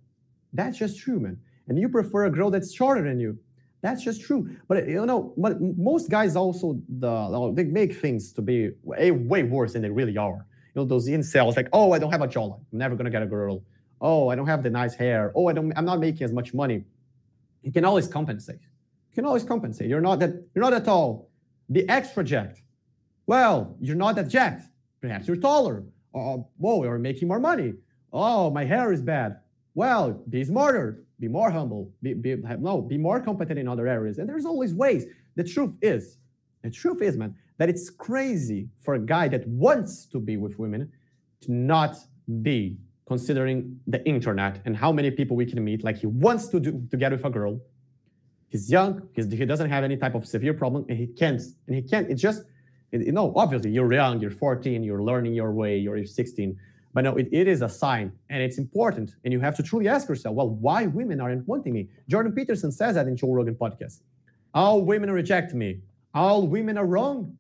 That's 0.52 0.78
just 0.78 1.00
true, 1.00 1.20
man. 1.20 1.38
And 1.68 1.80
you 1.80 1.88
prefer 1.88 2.26
a 2.26 2.32
girl 2.32 2.50
that's 2.50 2.74
shorter 2.74 3.04
than 3.04 3.20
you. 3.20 3.38
That's 3.82 4.04
just 4.04 4.22
true. 4.22 4.50
But 4.68 4.88
you 4.88 5.06
know, 5.06 5.34
but 5.38 5.62
most 5.62 6.10
guys 6.10 6.36
also 6.36 6.80
the 7.00 7.08
oh, 7.10 7.54
they 7.54 7.66
make 7.66 7.96
things 7.96 8.34
to 8.34 8.42
be 8.42 8.72
way, 8.82 9.12
way 9.12 9.44
worse 9.44 9.74
than 9.74 9.82
they 9.84 9.90
really 9.90 10.18
are. 10.18 10.46
You 10.74 10.82
know, 10.82 10.86
those 10.86 11.08
incels 11.08 11.56
like, 11.56 11.70
oh, 11.72 11.92
I 11.92 12.00
don't 12.00 12.12
have 12.12 12.22
a 12.22 12.28
jawline. 12.28 12.62
I'm 12.72 12.80
never 12.80 12.96
gonna 12.96 13.12
get 13.12 13.22
a 13.22 13.28
girl. 13.28 13.64
Oh, 14.02 14.30
I 14.30 14.36
don't 14.36 14.48
have 14.48 14.64
the 14.64 14.70
nice 14.70 14.96
hair. 14.96 15.32
Oh, 15.36 15.48
I 15.48 15.54
don't. 15.54 15.72
I'm 15.78 15.86
not 15.86 16.00
making 16.00 16.24
as 16.24 16.34
much 16.34 16.54
money. 16.54 16.86
You 17.62 17.72
can 17.72 17.86
always 17.86 18.08
compensate. 18.08 18.62
You 19.12 19.16
can 19.16 19.26
always 19.26 19.44
compensate. 19.44 19.90
You're 19.90 20.02
not 20.02 20.20
that. 20.20 20.32
You're 20.56 20.64
not 20.64 20.74
at 20.74 20.88
all. 20.88 21.30
Be 21.72 21.88
extra 21.88 22.24
jacked. 22.24 22.62
Well, 23.26 23.76
you're 23.80 23.96
not 23.96 24.16
that 24.16 24.28
jacked. 24.28 24.64
Perhaps 25.02 25.28
you're 25.28 25.38
taller. 25.38 25.84
Oh, 26.14 26.48
whoa, 26.58 26.84
you're 26.84 27.00
making 27.00 27.28
more 27.28 27.40
money. 27.40 27.74
Oh, 28.12 28.50
my 28.50 28.66
hair 28.66 28.92
is 28.92 29.02
bad. 29.02 29.40
Well, 29.74 30.24
be 30.30 30.44
smarter 30.44 31.04
be 31.24 31.30
more 31.30 31.50
humble, 31.50 31.90
be, 32.02 32.14
be, 32.14 32.36
no, 32.60 32.82
be 32.82 32.98
more 32.98 33.22
competent 33.22 33.58
in 33.58 33.66
other 33.66 33.88
areas. 33.88 34.18
And 34.18 34.28
there's 34.28 34.46
always 34.46 34.74
ways. 34.74 35.06
The 35.36 35.44
truth 35.46 35.78
is, 35.82 36.18
the 36.64 36.70
truth 36.70 37.02
is, 37.02 37.16
man, 37.16 37.34
that 37.60 37.70
it's 37.70 37.90
crazy 37.90 38.68
for 38.80 38.96
a 38.96 39.00
guy 39.00 39.30
that 39.30 39.48
wants 39.48 40.06
to 40.08 40.20
be 40.20 40.36
with 40.36 40.60
women 40.60 40.92
to 41.44 41.54
not 41.54 41.96
be 42.42 42.78
considering 43.08 43.80
the 43.88 44.06
internet 44.06 44.62
and 44.66 44.76
how 44.76 44.92
many 44.92 45.12
people 45.12 45.38
we 45.38 45.46
can 45.46 45.64
meet. 45.64 45.82
Like 45.82 45.98
he 45.98 46.08
wants 46.08 46.50
to 46.50 46.60
do 46.60 46.86
to 46.92 46.98
get 46.98 47.14
with 47.14 47.24
a 47.24 47.30
girl. 47.30 47.62
He's 48.50 48.70
young. 48.70 49.08
He's, 49.16 49.32
he 49.32 49.46
doesn't 49.46 49.70
have 49.70 49.86
any 49.86 49.96
type 49.96 50.16
of 50.16 50.28
severe 50.28 50.54
problem, 50.54 50.86
and 50.90 50.98
he 50.98 51.08
can't. 51.08 51.42
And 51.68 51.76
he 51.78 51.82
can't. 51.82 52.10
It's 52.12 52.22
just, 52.22 52.44
you 53.02 53.12
know, 53.12 53.34
obviously 53.36 53.72
you're 53.72 53.92
young. 53.92 54.20
You're 54.20 54.32
14. 54.32 54.84
You're 54.84 55.04
learning 55.04 55.34
your 55.34 55.52
way. 55.52 55.78
You're 55.78 56.06
16. 56.06 56.58
But 56.94 57.06
no, 57.06 57.16
it, 57.16 57.28
it 57.32 57.48
is 57.48 57.62
a 57.62 57.70
sign 57.70 58.12
and 58.30 58.44
it's 58.44 58.58
important. 58.58 59.16
And 59.24 59.34
you 59.34 59.40
have 59.40 59.56
to 59.58 59.64
truly 59.64 59.88
ask 59.88 60.08
yourself, 60.08 60.36
well, 60.36 60.50
why 60.50 60.86
women 60.86 61.20
aren't 61.20 61.48
wanting 61.48 61.74
me? 61.74 61.90
Jordan 62.08 62.34
Peterson 62.34 62.72
says 62.72 62.96
that 62.96 63.08
in 63.08 63.18
Joe 63.18 63.34
Rogan 63.34 63.56
podcast. 63.56 64.02
All 64.54 64.84
women 64.84 65.10
reject 65.10 65.54
me. 65.54 65.80
All 66.14 66.48
women 66.48 66.78
are 66.78 66.86
wrong. 66.86 67.36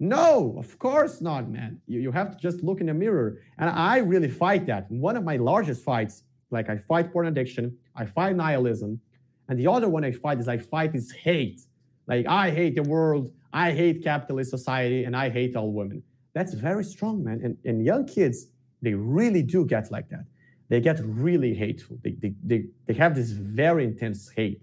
No, 0.00 0.56
of 0.58 0.78
course 0.78 1.20
not, 1.20 1.48
man. 1.48 1.80
You, 1.86 2.00
you 2.00 2.12
have 2.12 2.32
to 2.32 2.38
just 2.38 2.62
look 2.62 2.80
in 2.80 2.86
the 2.86 2.94
mirror. 2.94 3.38
And 3.58 3.70
I 3.70 3.98
really 3.98 4.28
fight 4.28 4.66
that. 4.66 4.90
One 4.90 5.16
of 5.16 5.24
my 5.24 5.36
largest 5.36 5.84
fights, 5.84 6.24
like 6.50 6.68
I 6.68 6.76
fight 6.76 7.12
porn 7.12 7.28
addiction, 7.28 7.76
I 7.94 8.04
fight 8.04 8.36
nihilism. 8.36 9.00
And 9.48 9.58
the 9.58 9.68
other 9.68 9.88
one 9.88 10.04
I 10.04 10.10
fight 10.10 10.40
is 10.40 10.48
I 10.48 10.58
fight 10.58 10.94
is 10.94 11.12
hate. 11.12 11.60
Like 12.08 12.26
I 12.26 12.50
hate 12.50 12.74
the 12.74 12.82
world, 12.82 13.30
I 13.52 13.72
hate 13.72 14.02
capitalist 14.02 14.50
society, 14.50 15.04
and 15.04 15.16
I 15.16 15.30
hate 15.30 15.56
all 15.56 15.72
women. 15.72 16.02
That's 16.34 16.54
very 16.54 16.84
strong, 16.84 17.24
man. 17.24 17.40
And, 17.42 17.56
and 17.64 17.84
young 17.84 18.06
kids, 18.06 18.48
they 18.82 18.94
really 18.94 19.42
do 19.42 19.64
get 19.64 19.90
like 19.90 20.08
that. 20.10 20.26
They 20.68 20.80
get 20.80 21.00
really 21.02 21.54
hateful. 21.54 21.98
They, 22.02 22.12
they, 22.12 22.34
they, 22.44 22.64
they 22.86 22.94
have 22.94 23.14
this 23.14 23.30
very 23.30 23.84
intense 23.84 24.30
hate 24.30 24.62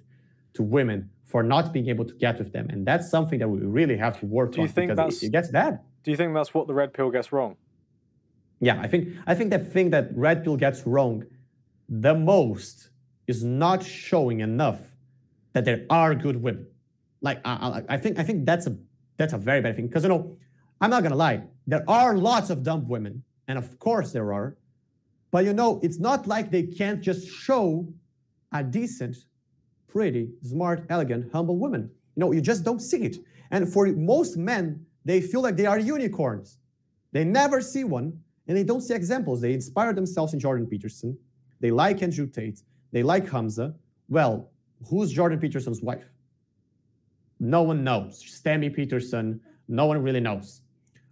to 0.54 0.62
women 0.62 1.10
for 1.24 1.42
not 1.42 1.74
being 1.74 1.88
able 1.88 2.06
to 2.06 2.14
get 2.14 2.38
with 2.38 2.54
them. 2.54 2.68
And 2.70 2.86
that's 2.86 3.10
something 3.10 3.40
that 3.40 3.48
we 3.48 3.60
really 3.60 3.98
have 3.98 4.20
to 4.20 4.26
work 4.26 4.52
do 4.52 4.58
you 4.58 4.68
on 4.68 4.70
think 4.70 4.92
because 4.92 5.24
it, 5.24 5.28
it 5.28 5.32
gets 5.32 5.50
bad. 5.50 5.80
Do 6.04 6.12
you 6.12 6.18
think 6.18 6.34
that's 6.34 6.54
what 6.54 6.68
the 6.68 6.74
red 6.74 6.94
pill 6.94 7.10
gets 7.10 7.32
wrong? 7.32 7.56
Yeah, 8.60 8.80
I 8.80 8.88
think 8.88 9.10
I 9.26 9.34
think 9.36 9.50
the 9.50 9.60
thing 9.60 9.90
that 9.90 10.16
red 10.16 10.44
pill 10.44 10.58
gets 10.58 10.86
wrong 10.86 11.26
the 11.90 12.16
most 12.16 12.90
is 13.28 13.44
not 13.44 13.84
showing 13.84 14.40
enough 14.40 14.80
that 15.54 15.66
there 15.66 15.86
are 15.90 16.16
good 16.16 16.42
women. 16.42 16.68
Like 17.24 17.42
I, 17.46 17.82
I, 17.90 17.98
think 17.98 18.20
I 18.20 18.24
think 18.24 18.46
that's 18.46 18.68
a 18.68 18.78
that's 19.18 19.34
a 19.34 19.38
very 19.38 19.62
bad 19.62 19.76
thing 19.76 19.88
because 19.88 20.04
you 20.04 20.10
know 20.10 20.38
I'm 20.80 20.92
not 20.92 21.02
gonna 21.02 21.16
lie, 21.16 21.44
there 21.66 21.84
are 21.88 22.16
lots 22.16 22.52
of 22.52 22.62
dumb 22.62 22.88
women 22.88 23.24
and 23.48 23.58
of 23.58 23.80
course 23.80 24.12
there 24.12 24.32
are. 24.34 24.58
But 25.32 25.46
you 25.46 25.54
know, 25.54 25.80
it's 25.82 26.00
not 26.00 26.28
like 26.28 26.52
they 26.52 26.64
can't 26.64 27.02
just 27.02 27.28
show 27.28 27.88
a 28.52 28.64
decent, 28.64 29.18
pretty, 29.88 30.30
smart, 30.44 30.86
elegant, 30.90 31.32
humble 31.34 31.58
woman. 31.58 31.90
You 32.16 32.20
know, 32.20 32.32
you 32.34 32.42
just 32.42 32.64
don't 32.64 32.80
see 32.80 33.04
it. 33.04 33.18
And 33.50 33.72
for 33.72 33.88
most 33.88 34.38
men, 34.38 34.86
they 35.06 35.22
feel 35.22 35.42
like 35.42 35.56
they 35.56 35.66
are 35.66 35.80
unicorns. 35.80 36.60
They 37.14 37.24
never 37.24 37.62
see 37.62 37.84
one 37.84 38.20
and 38.48 38.58
they 38.58 38.64
don't 38.64 38.82
see 38.82 38.94
examples. 38.94 39.42
They 39.42 39.54
inspire 39.54 39.94
themselves 39.94 40.34
in 40.34 40.40
Jordan 40.40 40.68
Peterson. 40.68 41.18
They 41.62 41.72
like 41.72 42.04
Andrew 42.04 42.28
Tate. 42.28 42.62
They 42.92 43.02
like 43.02 43.30
Hamza. 43.30 43.74
Well, 44.10 44.52
who's 44.90 45.12
Jordan 45.12 45.40
Peterson's 45.40 45.82
wife? 45.82 46.10
No 47.44 47.62
one 47.62 47.84
knows. 47.84 48.42
Tammy 48.42 48.70
Peterson, 48.70 49.42
no 49.68 49.86
one 49.86 50.02
really 50.02 50.22
knows. 50.22 50.62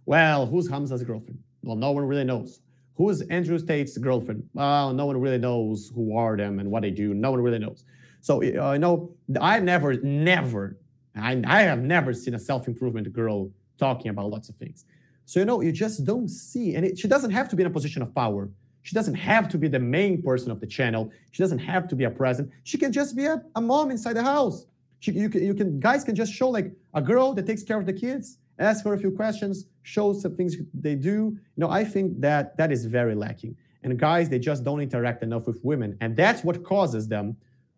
Well, 0.06 0.46
who's 0.46 0.66
Hamza's 0.66 1.02
girlfriend? 1.02 1.38
Well, 1.62 1.76
no 1.76 1.92
one 1.92 2.06
really 2.06 2.24
knows. 2.24 2.60
Who 2.96 3.10
is 3.10 3.20
Andrew 3.22 3.58
Tate's 3.58 3.98
girlfriend? 3.98 4.48
Well, 4.54 4.94
no 4.94 5.04
one 5.04 5.20
really 5.20 5.36
knows 5.36 5.92
who 5.94 6.16
are 6.16 6.34
them 6.38 6.58
and 6.58 6.70
what 6.70 6.82
they 6.82 6.90
do. 6.90 7.12
No 7.12 7.30
one 7.30 7.42
really 7.42 7.58
knows. 7.58 7.84
So, 8.22 8.38
uh, 8.38 8.72
you 8.72 8.78
know, 8.78 9.14
I've 9.42 9.62
never, 9.62 9.94
never, 10.00 10.78
I, 11.14 11.42
I 11.46 11.62
have 11.62 11.82
never 11.82 12.14
seen 12.14 12.34
a 12.34 12.38
self 12.38 12.66
improvement 12.66 13.12
girl 13.12 13.50
talking 13.76 14.08
about 14.10 14.30
lots 14.30 14.48
of 14.48 14.56
things. 14.56 14.86
So, 15.26 15.38
you 15.38 15.44
know, 15.44 15.60
you 15.60 15.70
just 15.70 16.04
don't 16.06 16.28
see, 16.28 16.76
and 16.76 16.86
it, 16.86 16.98
she 16.98 17.08
doesn't 17.08 17.32
have 17.32 17.50
to 17.50 17.56
be 17.56 17.62
in 17.62 17.66
a 17.66 17.70
position 17.70 18.00
of 18.00 18.14
power. 18.14 18.48
She 18.80 18.94
doesn't 18.94 19.16
have 19.16 19.50
to 19.50 19.58
be 19.58 19.68
the 19.68 19.78
main 19.78 20.22
person 20.22 20.50
of 20.50 20.60
the 20.60 20.66
channel. 20.66 21.12
She 21.30 21.42
doesn't 21.42 21.58
have 21.58 21.88
to 21.88 21.94
be 21.94 22.04
a 22.04 22.10
president. 22.10 22.54
She 22.64 22.78
can 22.78 22.90
just 22.90 23.14
be 23.16 23.26
a, 23.26 23.42
a 23.54 23.60
mom 23.60 23.90
inside 23.90 24.14
the 24.14 24.24
house. 24.24 24.66
You 25.02 25.28
can, 25.28 25.44
you 25.44 25.54
can 25.54 25.80
guys 25.80 26.04
can 26.04 26.14
just 26.14 26.32
show 26.32 26.48
like 26.48 26.72
a 26.94 27.02
girl 27.02 27.32
that 27.34 27.46
takes 27.46 27.62
care 27.62 27.78
of 27.78 27.86
the 27.86 27.92
kids, 27.92 28.38
ask 28.58 28.84
her 28.84 28.94
a 28.94 28.98
few 28.98 29.10
questions, 29.10 29.66
show 29.82 30.12
some 30.12 30.36
things 30.36 30.56
they 30.72 30.94
do. 30.94 31.36
You 31.56 31.58
know, 31.58 31.70
I 31.70 31.84
think 31.84 32.20
that 32.20 32.56
that 32.56 32.70
is 32.70 32.86
very 32.86 33.14
lacking. 33.14 33.56
And 33.82 33.98
guys, 33.98 34.28
they 34.28 34.38
just 34.38 34.62
don't 34.62 34.80
interact 34.80 35.22
enough 35.24 35.46
with 35.46 35.58
women, 35.64 35.98
and 36.00 36.16
that's 36.16 36.44
what 36.44 36.62
causes 36.62 37.08
them 37.08 37.36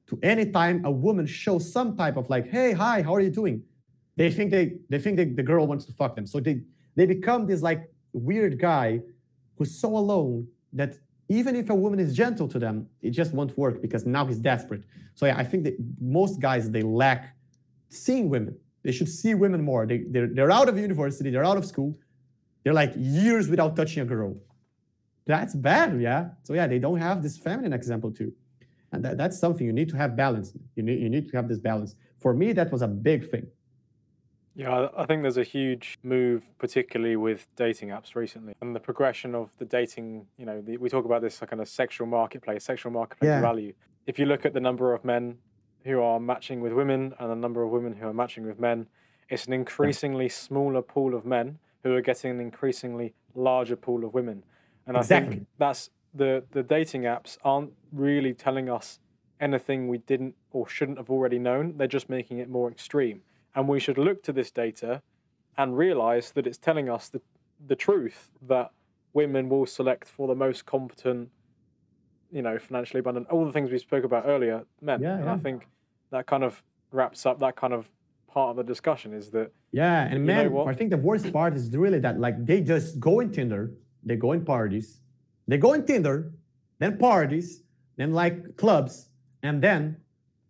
to 0.09 0.19
anytime 0.23 0.85
a 0.85 0.91
woman 0.91 1.25
shows 1.27 1.73
some 1.73 1.97
type 1.97 2.19
of 2.19 2.29
like, 2.29 2.51
hey, 2.51 2.73
hi, 2.73 3.01
how 3.01 3.15
are 3.15 3.21
you 3.21 3.31
doing? 3.31 3.63
They 4.17 4.31
think 4.31 4.51
they 4.51 4.77
they 4.91 4.99
think 4.99 5.17
they, 5.17 5.25
the 5.25 5.43
girl 5.43 5.67
wants 5.67 5.87
to 5.87 5.93
fuck 5.93 6.15
them, 6.15 6.27
so 6.27 6.41
they 6.41 6.61
they 6.95 7.07
become 7.07 7.47
this 7.47 7.63
like 7.63 7.91
weird 8.13 8.59
guy 8.59 9.01
who's 9.57 9.75
so 9.79 9.97
alone 9.97 10.47
that 10.73 10.99
even 11.29 11.57
if 11.57 11.71
a 11.71 11.75
woman 11.75 11.99
is 11.99 12.15
gentle 12.15 12.49
to 12.49 12.59
them, 12.59 12.87
it 13.03 13.11
just 13.11 13.33
won't 13.33 13.57
work 13.57 13.81
because 13.81 14.05
now 14.05 14.27
he's 14.27 14.39
desperate. 14.39 14.83
So 15.15 15.27
yeah, 15.27 15.37
I 15.39 15.45
think 15.45 15.65
that 15.65 15.77
most 16.01 16.41
guys 16.41 16.71
they 16.71 16.83
lack 16.83 17.35
seeing 17.89 18.29
women. 18.29 18.57
They 18.83 18.93
should 18.93 19.09
see 19.09 19.35
women 19.35 19.65
more. 19.65 19.87
They 19.87 20.05
they're, 20.09 20.27
they're 20.27 20.51
out 20.51 20.69
of 20.69 20.79
university, 20.79 21.31
they're 21.31 21.45
out 21.45 21.57
of 21.57 21.65
school, 21.65 21.97
they're 22.63 22.75
like 22.75 22.93
years 22.97 23.49
without 23.49 23.77
touching 23.77 24.03
a 24.03 24.07
girl. 24.07 24.37
That's 25.27 25.55
bad, 25.55 25.99
yeah. 26.01 26.31
So 26.43 26.53
yeah, 26.53 26.67
they 26.67 26.79
don't 26.79 26.99
have 26.99 27.23
this 27.23 27.39
feminine 27.39 27.73
example 27.73 28.11
too, 28.11 28.33
and 28.93 29.03
that, 29.05 29.17
that's 29.17 29.39
something 29.39 29.67
you 29.67 29.73
need 29.73 29.89
to 29.89 29.97
have 29.97 30.17
balance. 30.17 30.53
You 30.77 30.83
need 30.83 31.01
you 31.01 31.09
need 31.09 31.31
to 31.31 31.37
have 31.37 31.49
this 31.49 31.59
balance. 31.59 31.95
For 32.21 32.35
me, 32.35 32.53
that 32.53 32.71
was 32.71 32.83
a 32.83 32.89
big 32.89 33.31
thing. 33.31 33.47
Yeah, 34.57 34.89
I 34.97 35.05
think 35.07 35.23
there's 35.23 35.37
a 35.37 35.45
huge 35.45 35.99
move, 36.05 36.49
particularly 36.59 37.17
with 37.17 37.49
dating 37.57 37.89
apps 37.89 38.15
recently, 38.15 38.55
and 38.61 38.75
the 38.75 38.81
progression 38.81 39.35
of 39.35 39.51
the 39.59 39.65
dating. 39.65 40.27
You 40.37 40.47
know, 40.47 40.61
the, 40.61 40.77
we 40.77 40.89
talk 40.89 41.05
about 41.05 41.23
this 41.23 41.41
kind 41.41 41.61
of 41.61 41.69
sexual 41.69 42.07
marketplace, 42.07 42.65
sexual 42.65 42.93
marketplace 42.93 43.29
yeah. 43.29 43.41
value. 43.41 43.73
If 44.07 44.19
you 44.19 44.27
look 44.27 44.47
at 44.47 44.55
the 44.55 44.61
number 44.61 44.95
of 44.95 45.05
men 45.05 45.39
who 45.85 46.01
are 46.01 46.21
matching 46.21 46.61
with 46.61 46.73
women 46.73 47.15
and 47.19 47.31
the 47.31 47.35
number 47.35 47.63
of 47.63 47.71
women 47.71 47.95
who 47.95 48.07
are 48.07 48.15
matching 48.15 48.47
with 48.47 48.61
men, 48.61 48.87
it's 49.29 49.47
an 49.47 49.53
increasingly 49.53 50.29
smaller 50.29 50.83
pool 50.83 51.15
of 51.15 51.27
men 51.27 51.59
who 51.83 51.95
are 51.95 52.01
getting 52.01 52.31
an 52.31 52.41
increasingly 52.41 53.15
larger 53.35 53.77
pool 53.77 54.05
of 54.05 54.15
women. 54.15 54.45
And 54.87 54.97
exactly. 54.97 55.27
I 55.27 55.31
think 55.31 55.47
that's 55.59 55.91
the 56.15 56.45
the 56.53 56.63
dating 56.63 57.03
apps 57.03 57.39
aren't 57.43 57.73
really 57.93 58.35
telling 58.35 58.71
us 58.71 59.01
anything 59.41 59.89
we 59.89 59.99
didn't 59.99 60.37
or 60.53 60.69
shouldn't 60.69 60.99
have 60.99 61.11
already 61.11 61.39
known. 61.39 61.77
They're 61.77 61.89
just 61.89 62.09
making 62.09 62.39
it 62.39 62.49
more 62.49 62.71
extreme. 62.71 63.23
And 63.55 63.69
we 63.69 63.79
should 63.81 63.99
look 63.99 64.23
to 64.25 64.33
this 64.33 64.51
data 64.51 65.03
and 65.57 65.77
realize 65.77 66.33
that 66.33 66.47
it's 66.47 66.59
telling 66.59 66.89
us 66.89 67.09
the, 67.09 67.21
the 67.65 67.77
truth 67.77 68.31
that 68.43 68.73
women 69.13 69.49
will 69.49 69.67
select 69.67 70.09
for 70.09 70.27
the 70.27 70.35
most 70.35 70.67
competent, 70.67 71.31
you 72.33 72.43
know, 72.43 72.59
financially 72.59 73.01
abundant, 73.01 73.29
all 73.31 73.45
the 73.45 73.53
things 73.53 73.71
we 73.71 73.79
spoke 73.79 74.05
about 74.05 74.25
earlier, 74.27 74.65
men. 74.81 75.01
Yeah, 75.01 75.17
and 75.17 75.25
yeah. 75.25 75.35
I 75.35 75.39
think 75.39 75.69
that 76.11 76.27
kind 76.27 76.43
of 76.43 76.63
wraps 76.91 77.25
up 77.27 77.39
that 77.41 77.57
kind 77.57 77.73
of 77.73 77.91
part 78.27 78.51
of 78.51 78.57
the 78.57 78.65
discussion 78.65 79.13
is 79.15 79.31
that. 79.31 79.53
Yeah, 79.71 80.07
and 80.11 80.25
men, 80.25 80.57
I 80.67 80.75
think 80.75 80.91
the 80.91 80.97
worst 80.97 81.33
part 81.33 81.55
is 81.55 81.71
really 81.77 82.01
that 82.01 82.19
like 82.19 82.45
they 82.45 82.61
just 82.61 83.01
go 83.01 83.21
in 83.21 83.31
Tinder, 83.31 83.73
they 84.05 84.17
go 84.17 84.33
in 84.33 84.45
parties, 84.45 85.01
they 85.49 85.59
go 85.59 85.73
in 85.73 85.85
Tinder, 85.85 86.33
then 86.79 86.99
parties, 86.99 87.63
then 87.97 88.13
like 88.13 88.57
clubs, 88.57 89.09
and 89.43 89.63
then 89.63 89.97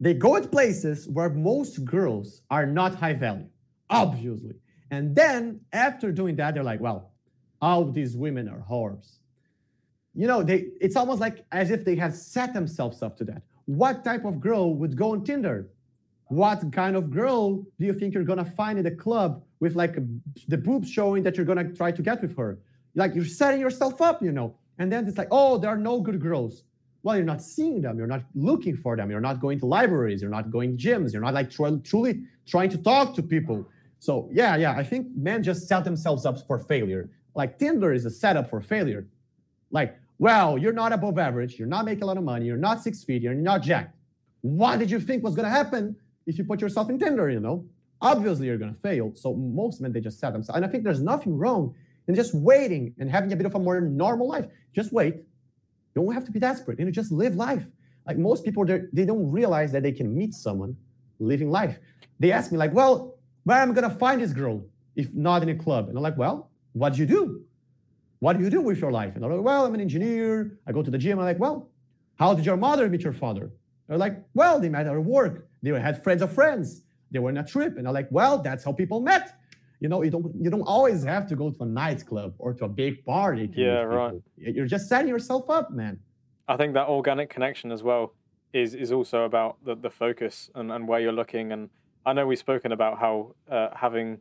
they 0.01 0.15
go 0.15 0.39
to 0.41 0.49
places 0.49 1.09
where 1.09 1.31
most 1.31 1.85
girls 1.85 2.43
are 2.51 2.67
not 2.67 2.95
high 2.95 3.13
value, 3.13 3.49
obviously. 3.91 4.55
And 4.91 5.15
then 5.15 5.61
after 5.73 6.13
doing 6.13 6.37
that, 6.37 6.55
they're 6.55 6.65
like, 6.65 6.81
well, 6.81 7.13
all 7.63 7.85
these 7.91 8.17
women 8.17 8.49
are 8.49 8.65
whores. 8.71 9.19
You 10.15 10.27
know, 10.27 10.43
they 10.43 10.67
it's 10.81 10.97
almost 10.97 11.21
like 11.21 11.45
as 11.51 11.71
if 11.71 11.85
they 11.85 11.97
have 11.97 12.15
set 12.15 12.55
themselves 12.55 13.03
up 13.03 13.17
to 13.19 13.25
that. 13.25 13.43
What 13.67 14.05
type 14.05 14.25
of 14.25 14.41
girl 14.41 14.75
would 14.75 14.97
go 14.97 15.13
on 15.13 15.25
Tinder? 15.25 15.71
What 16.29 16.73
kind 16.73 16.97
of 16.97 17.11
girl 17.11 17.57
do 17.79 17.87
you 17.87 17.93
think 17.93 18.15
you're 18.15 18.25
gonna 18.25 18.45
find 18.45 18.79
in 18.79 18.85
the 18.85 18.91
club 18.91 19.43
with 19.61 19.75
like 19.75 19.97
the 20.49 20.59
boobs 20.59 20.91
showing 20.91 21.23
that 21.25 21.37
you're 21.37 21.47
gonna 21.47 21.73
try 21.73 21.91
to 21.91 22.03
get 22.03 22.23
with 22.23 22.37
her? 22.37 22.59
Like 22.95 23.15
you're 23.15 23.25
setting 23.25 23.61
yourself 23.61 24.01
up, 24.01 24.23
you 24.23 24.33
know. 24.33 24.55
And 24.79 24.93
then 24.93 25.07
it's 25.07 25.19
like, 25.19 25.29
oh, 25.31 25.59
there 25.59 25.71
are 25.71 25.79
no 25.79 26.01
good 26.01 26.21
girls 26.21 26.65
well 27.05 27.17
you're 27.17 27.25
not 27.25 27.43
seeing 27.43 27.83
them. 27.83 27.99
You're 27.99 28.09
not 28.09 28.25
looking 28.35 28.77
for 28.77 28.97
them. 28.97 29.11
You're 29.11 29.21
not 29.21 29.39
going 29.39 29.61
to 29.61 29.67
libraries. 29.67 30.21
You're 30.23 30.31
not 30.31 30.51
going 30.51 30.77
gyms. 30.77 31.13
You're 31.13 31.23
not 31.23 31.35
like 31.35 31.51
tr- 31.51 31.77
truly 31.85 32.23
trying 32.47 32.71
to 32.71 32.79
talk 32.79 33.15
to 33.15 33.23
people. 33.23 33.69
So 34.01 34.29
yeah 34.33 34.57
yeah 34.57 34.73
i 34.73 34.83
think 34.83 35.07
men 35.15 35.43
just 35.43 35.69
set 35.69 35.85
themselves 35.85 36.27
up 36.27 36.37
for 36.47 36.59
failure. 36.59 37.11
Like 37.35 37.59
tinder 37.59 37.93
is 37.93 38.05
a 38.07 38.11
setup 38.11 38.51
for 38.51 38.61
failure. 38.61 39.07
Like 39.71 39.97
well 40.19 40.59
you're 40.59 40.73
not 40.73 40.93
above 40.93 41.19
average. 41.19 41.59
You're 41.59 41.69
not 41.69 41.85
making 41.85 42.03
a 42.03 42.07
lot 42.07 42.17
of 42.17 42.25
money. 42.25 42.47
You're 42.47 42.57
not 42.57 42.83
six 42.83 43.05
feet. 43.05 43.23
You're 43.23 43.35
not 43.35 43.63
jacked. 43.63 43.95
What 44.41 44.79
did 44.79 44.91
you 44.91 44.99
think 44.99 45.23
was 45.23 45.35
to 45.37 45.45
happen 45.61 45.97
if 46.27 46.39
you 46.39 46.45
put 46.45 46.61
yourself 46.61 46.89
in 46.91 46.99
tinder 46.99 47.31
you 47.31 47.41
know? 47.41 47.65
Obviously 48.01 48.47
you're 48.47 48.59
to 48.59 48.73
fail. 48.75 49.13
So 49.15 49.35
most 49.35 49.81
men 49.81 49.93
they 49.93 50.01
just 50.01 50.19
set 50.19 50.33
themselves 50.33 50.57
and 50.57 50.65
i 50.65 50.69
think 50.69 50.85
there's 50.85 51.03
nothing 51.03 51.37
wrong 51.37 51.75
in 52.09 52.15
just 52.15 52.35
waiting 52.35 52.95
and 52.99 53.11
having 53.11 53.33
a 53.33 53.37
bit 53.37 53.47
of 53.47 53.55
a 53.55 53.59
more 53.59 53.81
normal 53.81 54.29
life. 54.29 54.47
Just 54.75 54.93
wait 54.93 55.17
you 55.95 56.03
don't 56.03 56.15
have 56.15 56.25
to 56.25 56.33
be 56.33 56.39
desperate. 56.39 56.79
You 56.79 56.85
know, 56.85 56.91
just 56.91 57.13
live 57.13 57.37
life. 57.37 57.65
Like 58.07 58.19
most 58.19 58.45
people, 58.45 58.65
they 58.65 59.05
don't 59.05 59.31
realize 59.31 59.73
that 59.73 59.83
they 59.83 59.93
can 59.93 60.15
meet 60.15 60.35
someone 60.35 60.77
living 61.19 61.51
life. 61.51 61.79
They 62.21 62.33
ask 62.33 62.53
me, 62.53 62.59
like, 62.59 62.75
well, 62.75 63.17
where 63.45 63.59
am 63.59 63.71
I 63.71 63.75
gonna 63.75 63.91
find 63.91 64.21
this 64.21 64.33
girl 64.33 64.65
if 64.97 65.13
not 65.15 65.43
in 65.43 65.49
a 65.49 65.55
club? 65.55 65.89
And 65.89 65.97
I'm 65.97 66.03
like, 66.03 66.17
well, 66.17 66.51
what 66.73 66.95
do 66.95 67.01
you 67.01 67.07
do? 67.07 67.43
What 68.21 68.39
do 68.39 68.45
you 68.45 68.51
do 68.51 68.61
with 68.61 68.79
your 68.79 68.93
life? 68.93 69.17
And 69.17 69.25
I'm 69.25 69.31
like, 69.31 69.43
well, 69.43 69.67
I'm 69.67 69.75
an 69.75 69.81
engineer. 69.81 70.59
I 70.67 70.73
go 70.73 70.83
to 70.83 70.91
the 70.91 70.99
gym. 70.99 71.19
I'm 71.19 71.25
like, 71.25 71.39
well, 71.39 71.69
how 72.17 72.35
did 72.35 72.47
your 72.47 72.57
mother 72.57 72.89
meet 72.89 73.03
your 73.03 73.13
father? 73.13 73.51
They're 73.87 73.99
like, 73.99 74.23
well, 74.35 74.59
they 74.61 74.69
met 74.69 74.87
at 74.87 74.99
work. 74.99 75.47
They 75.63 75.71
had 75.79 76.03
friends 76.03 76.23
of 76.23 76.33
friends. 76.33 76.83
They 77.11 77.19
were 77.19 77.31
on 77.31 77.37
a 77.37 77.45
trip. 77.45 77.77
And 77.77 77.87
I'm 77.87 77.95
like, 77.95 78.09
well, 78.11 78.39
that's 78.39 78.65
how 78.65 78.73
people 78.73 79.01
met 79.01 79.37
you 79.81 79.89
know, 79.89 80.03
you 80.03 80.11
don't 80.11 80.33
you 80.41 80.51
don't 80.51 80.63
always 80.63 81.05
have 81.05 81.27
to 81.29 81.37
go 81.37 81.51
to 81.51 81.63
a 81.63 81.67
nightclub 81.67 82.35
or 82.39 82.55
to 82.55 82.65
a 82.65 82.69
big 82.69 83.05
party. 83.05 83.51
yeah, 83.55 83.83
right. 83.83 84.15
You're 84.37 84.67
just 84.67 84.89
setting 84.89 85.09
yourself 85.09 85.51
up, 85.51 85.71
man. 85.71 85.99
I 86.49 86.57
think 86.57 86.75
that 86.75 86.89
organic 86.89 87.31
connection 87.31 87.73
as 87.73 87.83
well 87.83 88.15
is 88.53 88.75
is 88.75 88.93
also 88.93 89.25
about 89.25 89.65
the, 89.65 89.75
the 89.75 89.91
focus 89.91 90.51
and, 90.55 90.71
and 90.71 90.87
where 90.89 91.01
you're 91.01 91.13
looking. 91.13 91.53
And 91.53 91.71
I 92.07 92.13
know 92.13 92.27
we've 92.27 92.39
spoken 92.39 92.73
about 92.73 92.99
how 92.99 93.35
uh, 93.51 93.69
having 93.75 94.21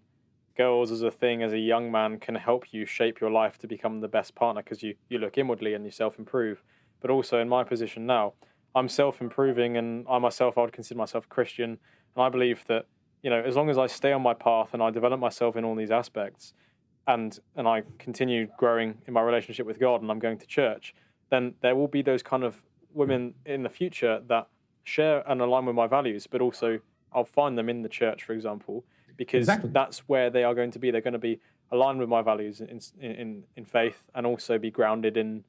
girls 0.56 0.92
as 0.92 1.02
a 1.02 1.12
thing 1.12 1.42
as 1.44 1.54
a 1.54 1.58
young 1.58 1.92
man 1.92 2.20
can 2.20 2.36
help 2.36 2.66
you 2.72 2.86
shape 2.86 3.20
your 3.20 3.32
life 3.32 3.58
to 3.58 3.68
become 3.68 4.02
the 4.02 4.08
best 4.08 4.36
partner 4.36 4.62
because 4.62 4.84
you, 4.84 4.96
you 5.10 5.18
look 5.18 5.38
inwardly 5.38 5.74
and 5.74 5.86
you 5.86 5.92
self 5.92 6.18
improve. 6.20 6.64
But 7.02 7.12
also 7.12 7.40
in 7.40 7.50
my 7.50 7.64
position 7.64 8.06
now, 8.06 8.34
I'm 8.76 8.90
self 8.90 9.22
improving 9.22 9.78
and 9.78 10.06
I 10.10 10.18
myself, 10.20 10.58
I 10.58 10.62
would 10.62 10.74
consider 10.74 10.98
myself 10.98 11.30
Christian. 11.30 11.78
And 12.16 12.24
I 12.24 12.30
believe 12.30 12.64
that 12.68 12.86
you 13.24 13.30
know, 13.30 13.42
as 13.42 13.56
long 13.56 13.70
as 13.70 13.78
I 13.78 13.88
stay 13.88 14.12
on 14.12 14.22
my 14.22 14.34
path 14.34 14.74
and 14.74 14.84
I 14.84 14.92
develop 14.92 15.20
myself 15.20 15.56
in 15.56 15.64
all 15.64 15.76
these 15.76 15.92
aspects, 15.92 16.54
and 17.08 17.40
and 17.56 17.68
I 17.68 17.84
continue 17.98 18.48
growing 18.58 19.00
in 19.08 19.14
my 19.14 19.22
relationship 19.22 19.66
with 19.66 19.80
God, 19.80 20.02
and 20.02 20.12
I'm 20.12 20.20
going 20.20 20.38
to 20.38 20.46
church, 20.46 20.94
then 21.30 21.56
there 21.62 21.76
will 21.76 21.88
be 21.88 22.02
those 22.02 22.22
kind 22.22 22.44
of 22.44 22.62
women 22.94 23.34
in 23.46 23.64
the 23.64 23.70
future 23.70 24.22
that 24.28 24.48
share 24.84 25.24
and 25.30 25.42
align 25.42 25.66
with 25.66 25.76
my 25.76 25.88
values, 25.88 26.28
but 26.28 26.42
also 26.42 26.80
I'll 27.14 27.26
find 27.26 27.58
them 27.58 27.70
in 27.70 27.82
the 27.82 27.90
church, 27.90 28.24
for 28.24 28.34
example, 28.34 28.84
because 29.16 29.40
exactly. 29.40 29.70
that's 29.74 30.00
where 30.10 30.30
they 30.30 30.44
are 30.44 30.54
going 30.54 30.72
to 30.72 30.80
be. 30.80 30.92
They're 30.92 31.02
going 31.02 31.14
to 31.14 31.20
be 31.20 31.40
aligned 31.72 32.00
with 32.00 32.10
my 32.10 32.22
values 32.22 32.62
in 32.62 32.80
in 33.02 33.44
in 33.56 33.66
faith, 33.66 34.04
and 34.14 34.28
also 34.28 34.58
be 34.58 34.70
grounded 34.70 35.16
in 35.18 35.46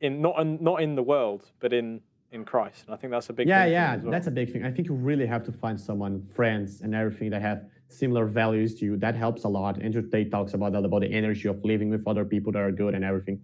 in 0.00 0.22
not 0.22 0.40
in, 0.40 0.58
not 0.62 0.82
in 0.82 0.94
the 0.94 1.02
world, 1.02 1.50
but 1.60 1.72
in 1.72 2.00
in 2.32 2.44
Christ. 2.44 2.84
And 2.86 2.94
I 2.94 2.98
think 2.98 3.10
that's 3.10 3.30
a 3.30 3.32
big 3.32 3.48
yeah, 3.48 3.64
yeah, 3.64 3.96
well. 3.96 4.10
that's 4.10 4.26
a 4.26 4.30
big 4.30 4.52
thing. 4.52 4.64
I 4.64 4.70
think 4.70 4.88
you 4.88 4.94
really 4.94 5.26
have 5.26 5.44
to 5.44 5.52
find 5.52 5.80
someone, 5.80 6.26
friends, 6.34 6.80
and 6.82 6.94
everything 6.94 7.30
that 7.30 7.42
have 7.42 7.64
similar 7.88 8.26
values 8.26 8.74
to 8.76 8.84
you. 8.84 8.96
That 8.96 9.14
helps 9.14 9.44
a 9.44 9.48
lot. 9.48 9.80
Andrew 9.80 10.02
Tate 10.02 10.30
talks 10.30 10.54
about 10.54 10.72
that 10.72 10.84
about 10.84 11.00
the 11.00 11.12
energy 11.12 11.48
of 11.48 11.64
living 11.64 11.88
with 11.90 12.06
other 12.06 12.24
people 12.24 12.52
that 12.52 12.62
are 12.62 12.72
good 12.72 12.94
and 12.94 13.04
everything. 13.04 13.40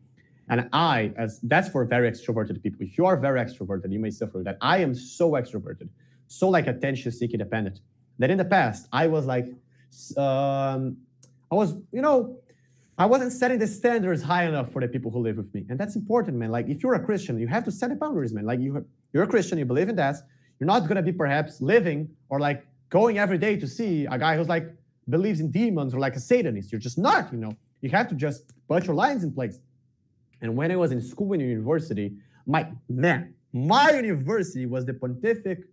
And 0.48 0.68
I, 0.72 1.12
as 1.16 1.40
that's 1.42 1.70
for 1.70 1.84
very 1.86 2.10
extroverted 2.10 2.62
people. 2.62 2.82
If 2.82 2.98
you 2.98 3.06
are 3.06 3.16
very 3.16 3.40
extroverted, 3.40 3.90
you 3.90 3.98
may 3.98 4.10
suffer 4.10 4.42
that. 4.44 4.58
I 4.60 4.78
am 4.78 4.94
so 4.94 5.32
extroverted, 5.32 5.88
so 6.28 6.50
like 6.50 6.66
attention 6.66 7.12
seeking 7.12 7.38
dependent 7.38 7.80
that 8.18 8.30
in 8.30 8.38
the 8.38 8.44
past 8.44 8.86
I 8.92 9.06
was 9.06 9.24
like, 9.24 9.46
um, 10.16 10.98
I 11.50 11.54
was, 11.54 11.74
you 11.92 12.02
know, 12.02 12.38
I 12.96 13.06
wasn't 13.06 13.32
setting 13.32 13.58
the 13.58 13.66
standards 13.66 14.22
high 14.22 14.44
enough 14.44 14.70
for 14.72 14.80
the 14.80 14.86
people 14.86 15.10
who 15.10 15.18
live 15.18 15.36
with 15.36 15.52
me. 15.52 15.66
And 15.68 15.78
that's 15.78 15.96
important, 15.96 16.36
man. 16.36 16.50
Like 16.50 16.68
if 16.68 16.82
you're 16.82 16.94
a 16.94 17.04
Christian, 17.04 17.38
you 17.38 17.48
have 17.48 17.64
to 17.64 17.72
set 17.72 17.90
the 17.90 17.96
boundaries, 17.96 18.32
man. 18.32 18.44
Like 18.44 18.60
you 18.60 18.84
you're 19.12 19.24
a 19.24 19.26
Christian, 19.26 19.58
you 19.58 19.64
believe 19.64 19.88
in 19.88 19.96
that. 19.96 20.16
You're 20.58 20.66
not 20.66 20.86
gonna 20.86 21.02
be 21.02 21.12
perhaps 21.12 21.60
living 21.60 22.08
or 22.28 22.38
like 22.38 22.66
going 22.90 23.18
every 23.18 23.38
day 23.38 23.56
to 23.56 23.66
see 23.66 24.06
a 24.06 24.16
guy 24.18 24.36
who's 24.36 24.48
like 24.48 24.66
believes 25.08 25.40
in 25.40 25.50
demons 25.50 25.92
or 25.94 25.98
like 25.98 26.14
a 26.14 26.20
Satanist. 26.20 26.70
You're 26.70 26.80
just 26.80 26.98
not, 26.98 27.32
you 27.32 27.38
know. 27.38 27.52
You 27.80 27.90
have 27.90 28.08
to 28.08 28.14
just 28.14 28.44
put 28.68 28.86
your 28.86 28.94
lines 28.94 29.24
in 29.24 29.32
place. 29.32 29.58
And 30.40 30.56
when 30.56 30.70
I 30.70 30.76
was 30.76 30.92
in 30.92 31.00
school 31.00 31.32
in 31.32 31.40
university, 31.40 32.12
my 32.46 32.68
man, 32.88 33.34
my 33.52 33.90
university 33.90 34.66
was 34.66 34.84
the 34.84 34.92
Pontific, 34.92 35.64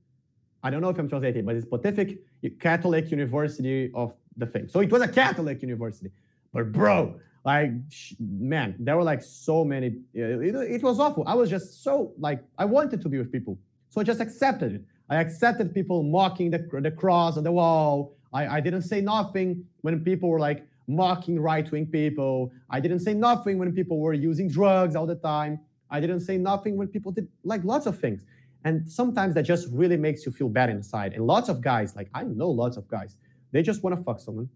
I 0.63 0.69
don't 0.69 0.81
know 0.81 0.89
if 0.89 0.97
I'm 0.99 1.09
translating, 1.09 1.45
but 1.45 1.55
it's 1.55 1.65
Pontific 1.65 2.17
Catholic 2.59 3.09
University 3.11 3.91
of 3.93 4.15
the 4.37 4.45
thing. 4.45 4.67
So 4.67 4.79
it 4.79 4.91
was 4.91 5.01
a 5.01 5.07
Catholic 5.07 5.61
university. 5.61 6.11
But 6.53 6.71
bro, 6.71 7.19
like 7.45 7.71
man, 8.19 8.75
there 8.79 8.97
were 8.97 9.03
like 9.03 9.23
so 9.23 9.63
many. 9.63 9.87
Uh, 10.15 10.39
it, 10.39 10.55
it 10.55 10.83
was 10.83 10.99
awful. 10.99 11.23
I 11.27 11.35
was 11.35 11.49
just 11.49 11.83
so 11.83 12.13
like 12.19 12.43
I 12.57 12.65
wanted 12.65 13.01
to 13.01 13.09
be 13.09 13.17
with 13.17 13.31
people, 13.31 13.57
so 13.89 14.01
I 14.01 14.03
just 14.03 14.19
accepted 14.19 14.75
it. 14.75 14.81
I 15.09 15.17
accepted 15.17 15.73
people 15.73 16.03
mocking 16.03 16.51
the, 16.51 16.59
the 16.81 16.91
cross 16.91 17.37
on 17.37 17.43
the 17.43 17.51
wall. 17.51 18.15
I, 18.33 18.47
I 18.47 18.59
didn't 18.61 18.83
say 18.83 19.01
nothing 19.01 19.65
when 19.81 19.99
people 20.03 20.29
were 20.29 20.39
like 20.39 20.65
mocking 20.87 21.39
right 21.39 21.69
wing 21.71 21.85
people. 21.85 22.51
I 22.69 22.79
didn't 22.79 22.99
say 22.99 23.13
nothing 23.13 23.57
when 23.57 23.73
people 23.73 23.99
were 23.99 24.13
using 24.13 24.47
drugs 24.47 24.95
all 24.95 25.05
the 25.05 25.15
time. 25.15 25.59
I 25.89 25.99
didn't 25.99 26.21
say 26.21 26.37
nothing 26.37 26.77
when 26.77 26.87
people 26.87 27.11
did 27.11 27.27
like 27.43 27.63
lots 27.65 27.85
of 27.85 27.99
things. 27.99 28.23
And 28.63 28.89
sometimes 28.89 29.33
that 29.35 29.43
just 29.43 29.67
really 29.71 29.97
makes 29.97 30.25
you 30.25 30.31
feel 30.31 30.47
bad 30.47 30.69
inside. 30.69 31.13
And 31.13 31.25
lots 31.25 31.49
of 31.49 31.61
guys, 31.61 31.95
like 31.95 32.09
I 32.13 32.23
know 32.23 32.49
lots 32.49 32.77
of 32.77 32.87
guys, 32.87 33.17
they 33.51 33.61
just 33.61 33.83
want 33.83 33.97
to 33.97 34.03
fuck 34.03 34.19
someone. 34.19 34.49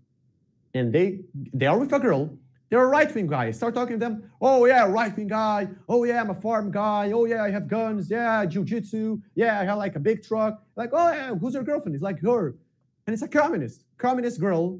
And 0.75 0.93
they 0.93 1.21
they 1.53 1.65
are 1.65 1.79
with 1.79 1.91
a 1.93 1.99
girl. 1.99 2.37
They're 2.69 2.83
a 2.83 2.87
right-wing 2.87 3.27
guy. 3.27 3.51
Start 3.51 3.73
talking 3.75 3.95
to 3.99 3.99
them. 4.05 4.29
Oh 4.41 4.65
yeah, 4.65 4.85
right-wing 4.85 5.27
guy. 5.27 5.69
Oh 5.87 6.03
yeah, 6.03 6.19
I'm 6.21 6.29
a 6.31 6.35
farm 6.35 6.71
guy. 6.71 7.11
Oh 7.13 7.25
yeah, 7.25 7.43
I 7.43 7.49
have 7.51 7.67
guns. 7.67 8.09
Yeah, 8.09 8.45
jiu-jitsu. 8.45 9.19
Yeah, 9.35 9.59
I 9.59 9.63
have 9.63 9.77
like 9.77 9.95
a 9.95 9.99
big 9.99 10.23
truck. 10.23 10.61
Like, 10.75 10.89
oh 10.91 11.11
yeah, 11.11 11.33
who's 11.35 11.53
your 11.53 11.63
girlfriend? 11.63 11.95
It's 11.95 12.03
like 12.03 12.21
her. 12.21 12.55
And 13.07 13.13
it's 13.13 13.23
a 13.23 13.27
communist. 13.27 13.85
Communist 13.97 14.39
girl, 14.41 14.79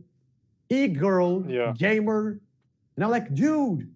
e-girl, 0.70 1.46
Yeah. 1.48 1.74
gamer. 1.78 2.42
And 2.96 3.06
I'm 3.06 3.12
like, 3.12 3.34
dude, 3.34 3.90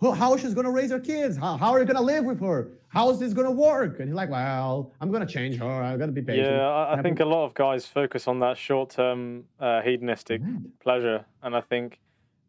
who- 0.00 0.12
how 0.12 0.36
she's 0.36 0.54
gonna 0.54 0.70
raise 0.70 0.90
her 0.90 0.98
kids? 1.00 1.36
How, 1.36 1.56
how 1.56 1.70
are 1.72 1.78
you 1.80 1.84
gonna 1.86 2.00
live 2.00 2.24
with 2.24 2.40
her? 2.40 2.68
How 2.88 3.10
is 3.10 3.18
this 3.20 3.32
gonna 3.32 3.50
work? 3.50 4.00
And 4.00 4.08
he's 4.08 4.16
like, 4.16 4.30
well, 4.30 4.92
I'm 5.00 5.10
gonna 5.12 5.26
change 5.26 5.56
her. 5.58 5.66
I'm 5.66 5.98
gonna 5.98 6.10
be 6.12 6.22
patient. 6.22 6.48
Yeah, 6.56 6.66
I, 6.68 6.98
I 6.98 7.02
think 7.02 7.20
a 7.20 7.24
lot 7.24 7.44
of 7.44 7.54
guys 7.54 7.86
focus 7.86 8.26
on 8.26 8.40
that 8.40 8.56
short-term 8.58 9.44
uh, 9.60 9.82
hedonistic 9.82 10.40
Mad. 10.42 10.64
pleasure, 10.82 11.24
and 11.42 11.54
I 11.54 11.60
think 11.60 12.00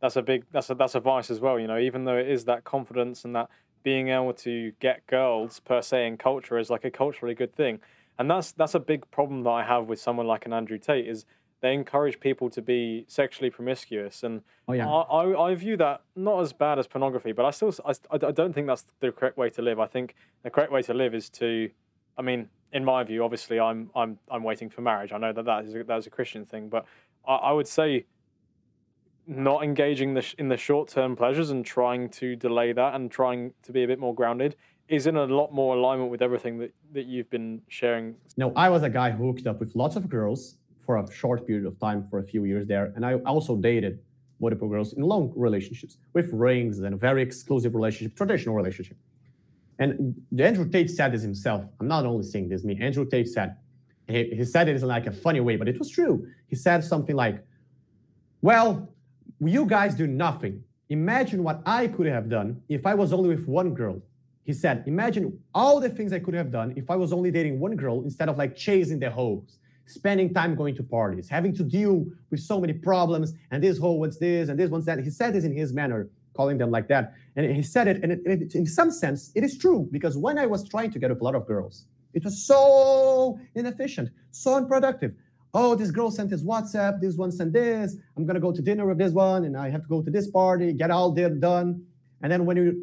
that's 0.02 0.15
a 0.15 0.22
big 0.22 0.45
that's 0.52 0.69
a 0.69 0.76
that's 0.76 0.95
a 0.95 0.99
vice 0.99 1.30
as 1.30 1.40
well. 1.40 1.60
You 1.60 1.68
know, 1.68 1.78
even 1.78 2.06
though 2.06 2.18
it 2.18 2.28
is 2.30 2.45
that 2.45 2.64
confidence 2.64 3.23
and 3.26 3.36
that 3.36 3.49
being 3.84 4.10
able 4.10 4.34
to 4.34 4.72
get 4.80 5.06
girls 5.07 5.60
per 5.60 5.82
se 5.82 6.07
in 6.07 6.18
culture 6.18 6.57
is 6.57 6.69
like 6.69 6.86
a 6.86 6.91
culturally 6.91 7.36
good 7.36 7.53
thing, 7.53 7.80
and 8.18 8.30
that's 8.32 8.52
that's 8.53 8.73
a 8.76 8.80
big 8.80 9.10
problem 9.11 9.44
that 9.44 9.49
I 9.49 9.64
have 9.64 9.86
with 9.88 9.99
someone 9.99 10.26
like 10.26 10.45
an 10.45 10.53
Andrew 10.53 10.78
Tate 10.80 11.07
is 11.07 11.26
they 11.61 11.73
encourage 11.73 12.19
people 12.19 12.49
to 12.49 12.61
be 12.61 13.05
sexually 13.07 13.49
promiscuous 13.49 14.23
and 14.23 14.41
Oh 14.67 14.73
yeah. 14.73 14.88
I, 14.88 15.01
I, 15.01 15.49
I 15.49 15.55
view 15.55 15.77
that 15.77 16.01
not 16.15 16.41
as 16.41 16.53
bad 16.53 16.79
as 16.79 16.88
pornography, 16.88 17.31
but 17.31 17.45
I 17.45 17.51
still 17.51 17.73
I, 17.85 17.93
I 18.11 18.31
don't 18.31 18.53
think 18.53 18.67
that's 18.67 18.85
the 18.99 19.11
correct 19.11 19.38
way 19.38 19.49
to 19.51 19.61
live. 19.61 19.79
I 19.79 19.88
think 19.88 20.15
the 20.43 20.49
correct 20.49 20.71
way 20.71 20.81
to 20.83 20.93
live 20.93 21.13
is 21.13 21.29
to, 21.31 21.69
I 22.17 22.21
mean, 22.21 22.49
in 22.71 22.85
my 22.85 23.03
view, 23.03 23.23
obviously 23.23 23.59
I'm 23.59 23.89
I'm 23.95 24.17
I'm 24.29 24.43
waiting 24.43 24.69
for 24.69 24.81
marriage. 24.81 25.11
I 25.11 25.17
know 25.17 25.33
that 25.33 25.45
that 25.45 25.65
is 25.65 25.75
a, 25.75 25.83
that 25.83 25.97
is 25.97 26.07
a 26.07 26.09
Christian 26.09 26.45
thing, 26.45 26.69
but 26.69 26.85
I, 27.27 27.35
I 27.35 27.51
would 27.51 27.67
say 27.67 28.05
not 29.27 29.63
engaging 29.63 30.13
the 30.13 30.21
sh- 30.21 30.35
in 30.38 30.49
the 30.49 30.57
short 30.57 30.89
term 30.89 31.15
pleasures 31.15 31.51
and 31.51 31.65
trying 31.65 32.09
to 32.09 32.35
delay 32.35 32.73
that 32.73 32.95
and 32.95 33.11
trying 33.11 33.53
to 33.63 33.71
be 33.71 33.83
a 33.83 33.88
bit 33.88 33.99
more 33.99 34.15
grounded 34.15 34.55
is 34.88 35.07
in 35.07 35.15
a 35.15 35.23
lot 35.25 35.53
more 35.53 35.75
alignment 35.75 36.11
with 36.11 36.21
everything 36.21 36.57
that, 36.57 36.73
that 36.91 37.05
you've 37.05 37.29
been 37.29 37.61
sharing. 37.69 38.15
No, 38.35 38.51
I 38.55 38.69
was 38.69 38.83
a 38.83 38.89
guy 38.89 39.11
who 39.11 39.27
hooked 39.27 39.47
up 39.47 39.59
with 39.59 39.75
lots 39.75 39.95
of 39.95 40.09
girls 40.09 40.57
for 40.85 40.97
a 40.97 41.11
short 41.11 41.45
period 41.47 41.65
of 41.65 41.79
time, 41.79 42.07
for 42.09 42.19
a 42.19 42.23
few 42.23 42.45
years 42.45 42.67
there, 42.67 42.91
and 42.95 43.05
I 43.05 43.15
also 43.15 43.55
dated 43.55 43.99
multiple 44.39 44.67
girls 44.67 44.93
in 44.93 45.03
long 45.03 45.31
relationships 45.35 45.97
with 46.13 46.29
rings 46.33 46.79
and 46.79 46.93
a 46.93 46.97
very 46.97 47.21
exclusive 47.21 47.75
relationship, 47.75 48.17
traditional 48.17 48.55
relationship. 48.55 48.97
And 49.79 50.15
Andrew 50.37 50.67
Tate 50.69 50.89
said 50.89 51.11
this 51.13 51.21
himself. 51.21 51.63
I'm 51.79 51.87
not 51.87 52.05
only 52.05 52.23
saying 52.23 52.49
this, 52.49 52.63
me. 52.63 52.77
Andrew 52.81 53.05
Tate 53.05 53.27
said, 53.27 53.55
he, 54.07 54.35
he 54.35 54.43
said 54.43 54.67
it 54.67 54.75
in 54.75 54.87
like 54.87 55.07
a 55.07 55.11
funny 55.11 55.39
way, 55.39 55.55
but 55.55 55.67
it 55.67 55.79
was 55.79 55.89
true. 55.89 56.27
He 56.47 56.55
said 56.55 56.83
something 56.83 57.15
like, 57.15 57.43
"Well, 58.41 58.89
you 59.39 59.65
guys 59.65 59.95
do 59.95 60.07
nothing. 60.07 60.63
Imagine 60.89 61.43
what 61.43 61.61
I 61.65 61.87
could 61.87 62.07
have 62.07 62.29
done 62.29 62.61
if 62.67 62.85
I 62.85 62.93
was 62.93 63.13
only 63.13 63.29
with 63.29 63.47
one 63.47 63.73
girl." 63.73 64.01
He 64.43 64.53
said, 64.53 64.83
"Imagine 64.85 65.39
all 65.53 65.79
the 65.79 65.89
things 65.89 66.11
I 66.13 66.19
could 66.19 66.33
have 66.33 66.51
done 66.51 66.73
if 66.75 66.89
I 66.89 66.95
was 66.95 67.13
only 67.13 67.31
dating 67.31 67.59
one 67.59 67.75
girl 67.75 68.03
instead 68.03 68.27
of 68.27 68.37
like 68.37 68.55
chasing 68.55 68.99
the 68.99 69.09
hoes." 69.09 69.59
Spending 69.93 70.34
time 70.34 70.55
going 70.55 70.76
to 70.76 70.84
parties, 70.84 71.30
having 71.30 71.53
to 71.55 71.63
deal 71.63 72.05
with 72.30 72.39
so 72.39 72.59
many 72.59 72.73
problems, 72.73 73.34
and 73.51 73.63
this 73.63 73.77
whole 73.77 73.99
what's 73.99 74.18
this 74.18 74.49
and 74.49 74.59
this 74.59 74.69
one's 74.69 74.85
that. 74.85 74.99
He 74.99 75.09
said 75.09 75.34
this 75.34 75.43
in 75.43 75.55
his 75.55 75.73
manner, 75.73 76.09
calling 76.34 76.57
them 76.57 76.72
like 76.72 76.88
that. 76.88 77.13
And 77.35 77.55
he 77.55 77.61
said 77.63 77.88
it, 77.88 77.97
and 78.03 78.11
it, 78.13 78.22
it- 78.26 78.55
in 78.55 78.65
some 78.65 78.91
sense, 78.91 79.31
it 79.35 79.43
is 79.43 79.57
true 79.57 79.88
because 79.91 80.18
when 80.18 80.38
I 80.38 80.45
was 80.45 80.68
trying 80.68 80.91
to 80.91 80.99
get 80.99 81.09
with 81.09 81.22
a 81.22 81.23
lot 81.23 81.35
of 81.35 81.45
girls, 81.47 81.85
it 82.13 82.23
was 82.23 82.45
so 82.45 83.39
inefficient, 83.55 84.09
so 84.31 84.55
unproductive. 84.55 85.13
Oh, 85.53 85.76
this 85.76 85.91
girl 85.91 86.11
sent 86.11 86.30
this 86.30 86.43
WhatsApp, 86.43 87.01
this 87.01 87.15
one 87.18 87.31
sent 87.31 87.53
this. 87.53 87.95
I'm 88.15 88.26
gonna 88.26 88.39
go 88.39 88.51
to 88.53 88.61
dinner 88.61 88.85
with 88.85 88.97
this 88.97 89.11
one, 89.13 89.43
and 89.45 89.57
I 89.57 89.69
have 89.69 89.81
to 89.84 89.88
go 89.88 90.01
to 90.01 90.09
this 90.11 90.30
party, 90.30 90.73
get 90.73 90.91
all 90.91 91.11
done. 91.11 91.85
And 92.22 92.31
then 92.31 92.45
when 92.45 92.57
you're 92.57 92.73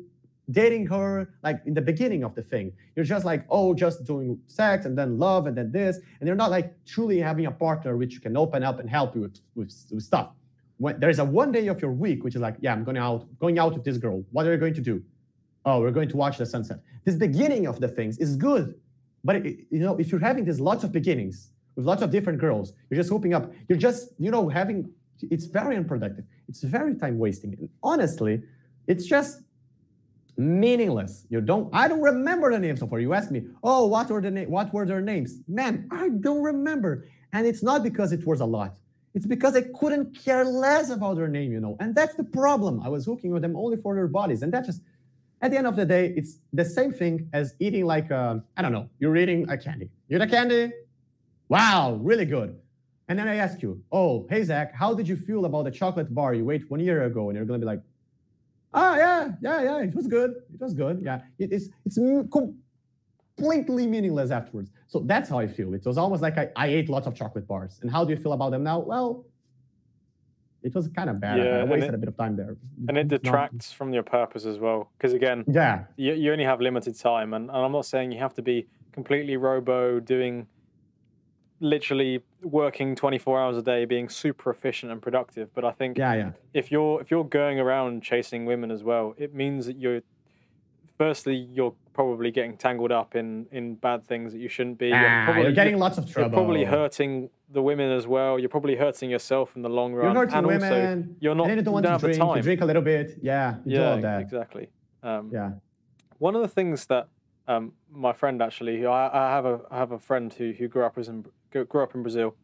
dating 0.51 0.87
her, 0.87 1.31
like 1.43 1.61
in 1.67 1.75
the 1.75 1.81
beginning 1.81 2.25
of 2.25 2.35
the 2.35 2.43
thing, 2.43 2.73
you're 2.97 3.05
just 3.05 3.25
like, 3.25 3.45
oh, 3.51 3.75
just 3.75 4.05
doing 4.05 4.39
sex 4.47 4.87
and 4.87 4.97
then 4.97 5.19
love 5.19 5.47
and 5.47 5.57
then 5.57 5.71
this. 5.71 5.99
And 6.21 6.27
you're 6.27 6.37
not 6.37 6.51
like 6.51 6.73
truly 6.87 7.19
having 7.19 7.47
a 7.47 7.51
partner 7.51 7.97
which 7.97 8.23
can 8.23 8.37
open 8.37 8.63
up 8.63 8.81
and 8.81 8.89
help 8.89 9.15
you 9.15 9.23
with, 9.23 9.39
with, 9.55 9.75
with 9.91 10.03
stuff. 10.03 10.31
When 10.79 10.99
there's 11.01 11.19
a 11.19 11.25
one 11.25 11.53
day 11.53 11.67
of 11.67 11.83
your 11.83 11.93
week, 11.93 12.25
which 12.25 12.35
is 12.35 12.41
like, 12.41 12.57
yeah, 12.61 12.73
I'm 12.73 12.85
going 12.85 12.97
out, 12.97 13.27
going 13.39 13.59
out 13.59 13.75
with 13.75 13.85
this 13.85 13.99
girl. 13.99 14.25
What 14.31 14.47
are 14.47 14.53
you 14.53 14.59
going 14.59 14.75
to 14.75 14.81
do? 14.81 15.03
Oh, 15.65 15.81
we're 15.81 15.91
going 15.91 16.09
to 16.09 16.17
watch 16.17 16.39
the 16.39 16.47
sunset. 16.47 16.79
This 17.05 17.17
beginning 17.17 17.67
of 17.67 17.81
the 17.81 17.89
things 17.89 18.19
is 18.19 18.37
good. 18.37 18.75
But 19.25 19.37
it, 19.37 19.67
you 19.71 19.81
know, 19.81 19.97
if 19.97 20.11
you're 20.11 20.21
having 20.21 20.45
these 20.45 20.61
lots 20.61 20.85
of 20.85 20.93
beginnings 20.93 21.51
with 21.75 21.85
lots 21.85 22.03
of 22.03 22.11
different 22.11 22.39
girls, 22.39 22.73
you're 22.89 22.99
just 22.99 23.11
hooking 23.11 23.35
up, 23.35 23.53
you're 23.69 23.79
just, 23.79 24.13
you 24.19 24.31
know, 24.31 24.49
having 24.49 24.91
it's 25.23 25.47
very 25.47 25.77
unproductive. 25.77 26.25
It's 26.49 26.63
very 26.63 26.95
time 26.95 27.19
wasting. 27.19 27.55
And 27.59 27.69
honestly, 27.83 28.43
it's 28.87 29.05
just 29.05 29.43
meaningless. 30.39 31.27
You 31.29 31.41
don't. 31.41 31.69
I 31.75 31.89
don't 31.89 32.01
remember 32.01 32.51
the 32.53 32.59
names 32.59 32.81
so 32.81 32.87
far. 32.87 33.01
You 33.01 33.13
ask 33.13 33.31
me, 33.31 33.43
oh, 33.63 33.87
what 33.87 34.09
were 34.09 34.23
the 34.23 34.31
na- 34.31 34.45
what 34.45 34.73
were 34.73 34.87
their 34.87 35.03
names? 35.03 35.41
Man, 35.49 35.89
I 35.91 36.09
don't 36.09 36.43
remember. 36.43 37.07
And 37.33 37.47
it's 37.47 37.63
not 37.63 37.83
because 37.83 38.13
it 38.13 38.27
was 38.27 38.41
a 38.41 38.47
lot. 38.47 38.79
It's 39.15 39.27
because 39.27 39.57
I 39.57 39.63
couldn't 39.79 40.17
care 40.17 40.45
less 40.45 40.91
about 40.91 41.17
their 41.17 41.29
name, 41.29 41.53
you 41.53 41.61
know. 41.61 41.77
And 41.81 41.95
that's 41.95 42.15
the 42.15 42.25
problem. 42.25 42.81
I 42.83 42.89
was 42.89 43.05
hooking 43.05 43.33
with 43.33 43.43
them 43.43 43.57
only 43.57 43.77
for 43.77 43.95
their 43.95 44.09
bodies, 44.09 44.43
and 44.43 44.53
that 44.55 44.65
just. 44.65 44.83
At 45.41 45.53
the 45.53 45.57
end 45.57 45.69
of 45.69 45.77
the 45.77 45.87
day, 45.87 46.13
it's 46.17 46.39
the 46.53 46.65
same 46.65 46.93
thing 46.93 47.31
as 47.33 47.55
eating 47.61 47.87
like 47.87 48.11
I 48.11 48.41
I 48.57 48.63
don't 48.63 48.73
know. 48.73 48.89
You're 48.99 49.17
eating 49.17 49.49
a 49.49 49.57
candy. 49.57 49.89
You're 50.09 50.21
a 50.21 50.27
candy. 50.27 50.73
Wow, 51.49 51.95
really 52.03 52.25
good. 52.25 52.59
And 53.09 53.19
then 53.19 53.29
I 53.29 53.37
ask 53.37 53.63
you, 53.63 53.81
oh, 53.93 54.27
hey 54.29 54.43
Zach, 54.43 54.75
how 54.75 54.95
did 54.95 55.07
you 55.07 55.17
feel 55.17 55.45
about 55.45 55.65
the 55.65 55.71
chocolate 55.71 56.13
bar 56.13 56.35
you 56.35 56.51
ate 56.51 56.69
one 56.69 56.81
year 56.81 57.05
ago? 57.05 57.31
And 57.31 57.37
you're 57.37 57.47
gonna 57.47 57.61
be 57.61 57.67
like, 57.67 57.81
Ah, 58.75 58.97
yeah, 58.97 59.29
yeah, 59.41 59.63
yeah. 59.63 59.79
It 59.83 59.95
was 59.95 60.07
good. 60.07 60.31
It 60.55 60.61
was 60.61 60.75
good. 60.75 61.01
Yeah, 61.03 61.23
it, 61.39 61.53
it's 61.53 61.69
it's 61.87 61.99
completely 63.37 63.87
meaningless 63.87 64.31
afterwards. 64.31 64.71
So 64.87 65.01
that's 65.01 65.29
how 65.31 65.39
I 65.39 65.47
feel. 65.47 65.75
It 65.75 65.85
was 65.85 65.97
almost 65.99 66.23
like 66.23 66.37
I, 66.39 66.49
I 66.57 66.67
ate 66.69 66.89
lots 66.89 67.07
of 67.07 67.15
chocolate 67.15 67.47
bars. 67.47 67.79
And 67.83 67.91
how 67.91 68.05
do 68.05 68.11
you 68.13 68.17
feel 68.19 68.33
about 68.33 68.51
them 68.51 68.63
now? 68.65 68.81
Well, 68.81 69.25
it 70.63 70.75
was 70.75 70.89
kind 70.89 71.09
of 71.09 71.21
bad. 71.21 71.41
I- 71.41 71.45
Yeah, 71.45 71.59
I 71.61 71.65
wasted 71.65 71.91
it- 71.91 71.95
a 71.95 71.99
bit 71.99 72.09
of 72.09 72.17
time 72.17 72.37
there. 72.37 72.57
And 72.89 72.99
it 72.99 73.11
not- 73.11 73.23
detracts 73.23 73.73
from 73.73 73.93
your 73.93 74.03
purpose 74.03 74.45
as 74.45 74.59
well. 74.59 74.91
Because 74.99 75.15
again, 75.15 75.45
Yeah, 75.47 75.85
you, 75.97 76.13
you 76.15 76.33
only 76.33 76.45
have 76.45 76.61
limited 76.61 76.99
time 76.99 77.33
and, 77.35 77.49
and 77.49 77.59
i'm 77.59 77.73
not 77.73 77.87
saying 77.87 78.13
you 78.13 78.19
have 78.19 78.35
to 78.35 78.43
be 78.43 78.67
completely 78.93 79.37
robo 79.37 80.01
doing 80.01 80.47
literally 81.61 82.23
working 82.43 82.95
24 82.95 83.41
hours 83.41 83.57
a 83.57 83.63
day 83.63 83.85
being 83.85 84.09
super 84.09 84.51
efficient 84.51 84.93
and 84.93 85.03
productive. 85.03 85.53
But 85.55 85.65
i 85.65 85.73
think 85.73 85.99
yeah, 85.99 86.15
yeah. 86.15 86.31
if 86.55 86.71
you're 86.71 87.01
if 87.01 87.11
you're 87.11 87.25
going 87.25 87.59
around 87.59 88.03
chasing 88.03 88.45
women 88.45 88.71
as 88.71 88.83
well 88.83 89.15
it 89.19 89.35
means 89.35 89.67
that 89.67 89.77
you're 89.77 90.03
firstly 90.97 91.37
you're 91.37 91.75
probably 91.95 92.31
getting 92.31 92.57
tangled 92.57 92.93
up 92.93 93.17
in 93.17 93.47
in 93.51 93.75
bad 93.75 94.07
things 94.07 94.33
that 94.33 94.39
you 94.39 94.49
shouldn't 94.49 94.79
be. 94.79 94.93
Ah, 94.93 95.25
probably, 95.25 95.43
you're 95.43 95.53
getting 95.53 95.79
lots 95.79 95.99
of 95.99 96.05
trouble 96.11 96.29
you're 96.29 96.39
probably 96.39 96.65
hurting 96.65 97.31
the 97.51 97.63
women 97.63 97.91
as 97.91 98.07
well. 98.07 98.39
You're 98.39 98.49
probably 98.49 98.77
hurting 98.77 99.11
yourself 99.11 99.57
in 99.57 99.63
the 99.63 99.69
long 99.69 99.95
run. 99.95 100.15
You're 100.15 100.27
hurting 100.27 100.39
and 100.39 100.47
also 100.47 101.05
you're 101.21 101.35
not 101.35 101.49
and 101.49 101.57
you 101.59 101.63
don't 101.63 101.75
want 101.75 101.87
to 101.87 101.91
don't 101.91 102.01
drink. 102.01 102.37
You 102.37 102.43
drink 102.43 102.61
a 102.61 102.65
little 102.67 102.83
bit. 102.83 103.19
Yeah, 103.23 103.57
you 103.65 103.77
do 103.77 103.83
yeah 103.83 104.19
exactly. 104.19 104.69
Um, 105.03 105.31
Yeah. 105.33 105.53
one 106.19 106.35
of 106.35 106.43
the 106.43 106.49
things 106.49 106.87
that 106.87 107.09
um, 107.47 107.73
my 107.91 108.13
friend 108.13 108.43
actually, 108.43 108.81
who 108.81 108.89
I, 108.89 109.05
I 109.13 109.31
have 109.37 109.47
a 109.47 109.61
I 109.71 109.79
have 109.79 109.93
a 109.93 109.99
friend 109.99 110.33
who 110.33 110.53
who 110.53 110.69
grew 110.69 110.85
up 110.85 110.99
as 110.99 111.09
in 111.09 111.25
grew 111.53 111.83
up 111.83 111.95
in 111.95 112.03
Brazil, 112.03 112.35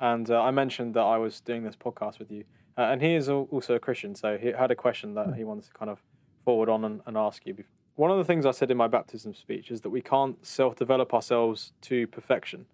and 0.00 0.30
uh, 0.30 0.42
I 0.42 0.50
mentioned 0.50 0.94
that 0.94 1.02
I 1.02 1.18
was 1.18 1.40
doing 1.40 1.64
this 1.64 1.76
podcast 1.76 2.18
with 2.18 2.30
you, 2.30 2.44
uh, 2.76 2.82
and 2.82 3.02
he 3.02 3.14
is 3.14 3.28
also 3.28 3.74
a 3.74 3.78
Christian, 3.78 4.14
so 4.14 4.38
he 4.38 4.48
had 4.48 4.70
a 4.70 4.76
question 4.76 5.14
that 5.14 5.34
he 5.36 5.44
wanted 5.44 5.64
to 5.64 5.72
kind 5.72 5.90
of 5.90 6.02
forward 6.44 6.68
on 6.68 6.84
and, 6.84 7.00
and 7.06 7.16
ask 7.16 7.46
you. 7.46 7.56
One 7.94 8.10
of 8.10 8.18
the 8.18 8.24
things 8.24 8.46
I 8.46 8.52
said 8.52 8.70
in 8.70 8.76
my 8.76 8.88
baptism 8.88 9.34
speech 9.34 9.70
is 9.70 9.82
that 9.82 9.90
we 9.90 10.00
can't 10.00 10.44
self 10.44 10.76
develop 10.76 11.12
ourselves 11.12 11.72
to 11.82 12.06
perfection, 12.06 12.66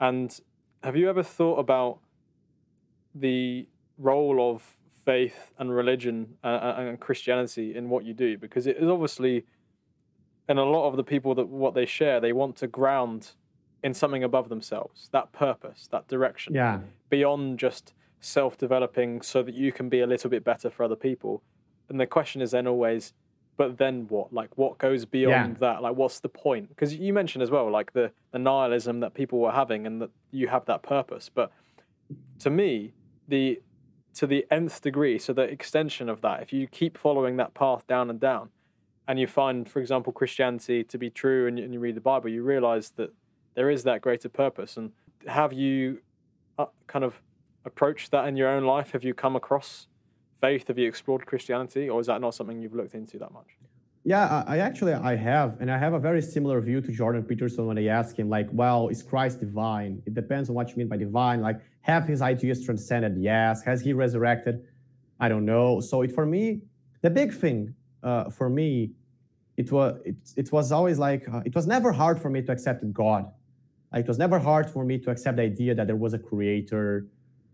and 0.00 0.38
have 0.82 0.96
you 0.96 1.08
ever 1.08 1.22
thought 1.22 1.58
about 1.58 1.98
the 3.14 3.68
role 3.98 4.52
of 4.52 4.76
faith 5.04 5.52
and 5.58 5.74
religion 5.74 6.36
uh, 6.42 6.74
and 6.76 7.00
Christianity 7.00 7.74
in 7.74 7.88
what 7.88 8.04
you 8.04 8.12
do? 8.12 8.36
Because 8.36 8.66
it 8.66 8.76
is 8.76 8.88
obviously 8.88 9.44
and 10.48 10.58
a 10.58 10.64
lot 10.64 10.88
of 10.88 10.96
the 10.96 11.04
people 11.04 11.34
that 11.34 11.48
what 11.48 11.74
they 11.74 11.86
share 11.86 12.20
they 12.20 12.32
want 12.32 12.56
to 12.56 12.66
ground 12.66 13.32
in 13.82 13.94
something 13.94 14.24
above 14.24 14.48
themselves 14.48 15.08
that 15.12 15.32
purpose 15.32 15.88
that 15.90 16.08
direction 16.08 16.54
Yeah. 16.54 16.80
beyond 17.10 17.58
just 17.58 17.94
self-developing 18.20 19.22
so 19.22 19.42
that 19.42 19.54
you 19.54 19.72
can 19.72 19.88
be 19.88 20.00
a 20.00 20.06
little 20.06 20.30
bit 20.30 20.42
better 20.44 20.70
for 20.70 20.84
other 20.84 20.96
people 20.96 21.42
and 21.88 22.00
the 22.00 22.06
question 22.06 22.40
is 22.42 22.50
then 22.50 22.66
always 22.66 23.12
but 23.56 23.78
then 23.78 24.06
what? 24.08 24.32
Like, 24.32 24.50
what 24.56 24.78
goes 24.78 25.04
beyond 25.04 25.54
yeah. 25.54 25.58
that? 25.60 25.82
Like, 25.82 25.96
what's 25.96 26.20
the 26.20 26.28
point? 26.28 26.68
Because 26.68 26.94
you 26.94 27.12
mentioned 27.12 27.42
as 27.42 27.50
well, 27.50 27.70
like 27.70 27.92
the 27.92 28.12
the 28.32 28.38
nihilism 28.38 29.00
that 29.00 29.14
people 29.14 29.38
were 29.38 29.52
having, 29.52 29.86
and 29.86 30.02
that 30.02 30.10
you 30.30 30.48
have 30.48 30.66
that 30.66 30.82
purpose. 30.82 31.30
But 31.32 31.50
to 32.40 32.50
me, 32.50 32.92
the 33.26 33.62
to 34.14 34.26
the 34.26 34.46
nth 34.50 34.80
degree, 34.82 35.18
so 35.18 35.32
the 35.32 35.42
extension 35.42 36.08
of 36.08 36.20
that, 36.22 36.42
if 36.42 36.52
you 36.52 36.66
keep 36.66 36.96
following 36.98 37.36
that 37.36 37.54
path 37.54 37.86
down 37.86 38.10
and 38.10 38.20
down, 38.20 38.50
and 39.08 39.18
you 39.18 39.26
find, 39.26 39.68
for 39.68 39.80
example, 39.80 40.12
Christianity 40.12 40.84
to 40.84 40.98
be 40.98 41.10
true, 41.10 41.46
and 41.46 41.58
you, 41.58 41.64
and 41.64 41.72
you 41.72 41.80
read 41.80 41.96
the 41.96 42.00
Bible, 42.00 42.28
you 42.28 42.42
realize 42.42 42.90
that 42.96 43.12
there 43.56 43.68
is 43.68 43.82
that 43.82 44.00
greater 44.00 44.28
purpose. 44.28 44.76
And 44.76 44.92
have 45.26 45.52
you 45.52 45.98
uh, 46.58 46.66
kind 46.86 47.04
of 47.04 47.20
approached 47.64 48.12
that 48.12 48.28
in 48.28 48.36
your 48.36 48.48
own 48.48 48.64
life? 48.64 48.92
Have 48.92 49.02
you 49.02 49.14
come 49.14 49.34
across 49.34 49.88
faith? 50.40 50.68
Have 50.68 50.78
you 50.78 50.86
explored 50.86 51.26
Christianity, 51.26 51.88
or 51.88 52.00
is 52.00 52.06
that 52.06 52.20
not 52.20 52.34
something 52.34 52.60
you've 52.60 52.74
looked 52.74 52.94
into 52.94 53.18
that 53.18 53.32
much? 53.32 53.56
Yeah, 54.04 54.44
I 54.46 54.58
actually 54.58 54.92
I 54.92 55.16
have, 55.16 55.56
and 55.60 55.68
I 55.68 55.78
have 55.78 55.92
a 55.92 55.98
very 55.98 56.22
similar 56.22 56.60
view 56.60 56.80
to 56.80 56.92
Jordan 56.92 57.24
Peterson 57.24 57.66
when 57.66 57.76
I 57.76 57.86
ask 57.86 58.16
him, 58.16 58.28
like, 58.28 58.48
well, 58.52 58.86
is 58.86 59.02
Christ 59.02 59.40
divine? 59.40 60.00
It 60.06 60.14
depends 60.14 60.48
on 60.48 60.54
what 60.54 60.70
you 60.70 60.76
mean 60.76 60.86
by 60.86 60.96
divine. 60.96 61.40
Like, 61.40 61.58
have 61.80 62.06
his 62.06 62.22
ideas 62.22 62.64
transcended? 62.64 63.16
Yes. 63.18 63.64
Has 63.64 63.80
he 63.80 63.92
resurrected? 63.92 64.64
I 65.18 65.28
don't 65.28 65.44
know. 65.44 65.80
So 65.80 66.02
it 66.02 66.12
for 66.12 66.24
me, 66.24 66.60
the 67.02 67.10
big 67.10 67.34
thing 67.34 67.74
uh, 68.04 68.30
for 68.30 68.48
me, 68.48 68.92
it 69.56 69.72
was 69.72 69.98
it, 70.04 70.16
it 70.36 70.52
was 70.52 70.70
always 70.70 70.98
like 71.00 71.28
uh, 71.28 71.40
it 71.44 71.54
was 71.54 71.66
never 71.66 71.90
hard 71.90 72.20
for 72.22 72.30
me 72.30 72.42
to 72.42 72.52
accept 72.52 72.84
God. 72.92 73.32
It 73.94 74.06
was 74.06 74.18
never 74.18 74.38
hard 74.38 74.68
for 74.68 74.84
me 74.84 74.98
to 74.98 75.10
accept 75.10 75.36
the 75.36 75.44
idea 75.44 75.74
that 75.74 75.86
there 75.86 75.96
was 75.96 76.12
a 76.12 76.18
creator 76.18 77.06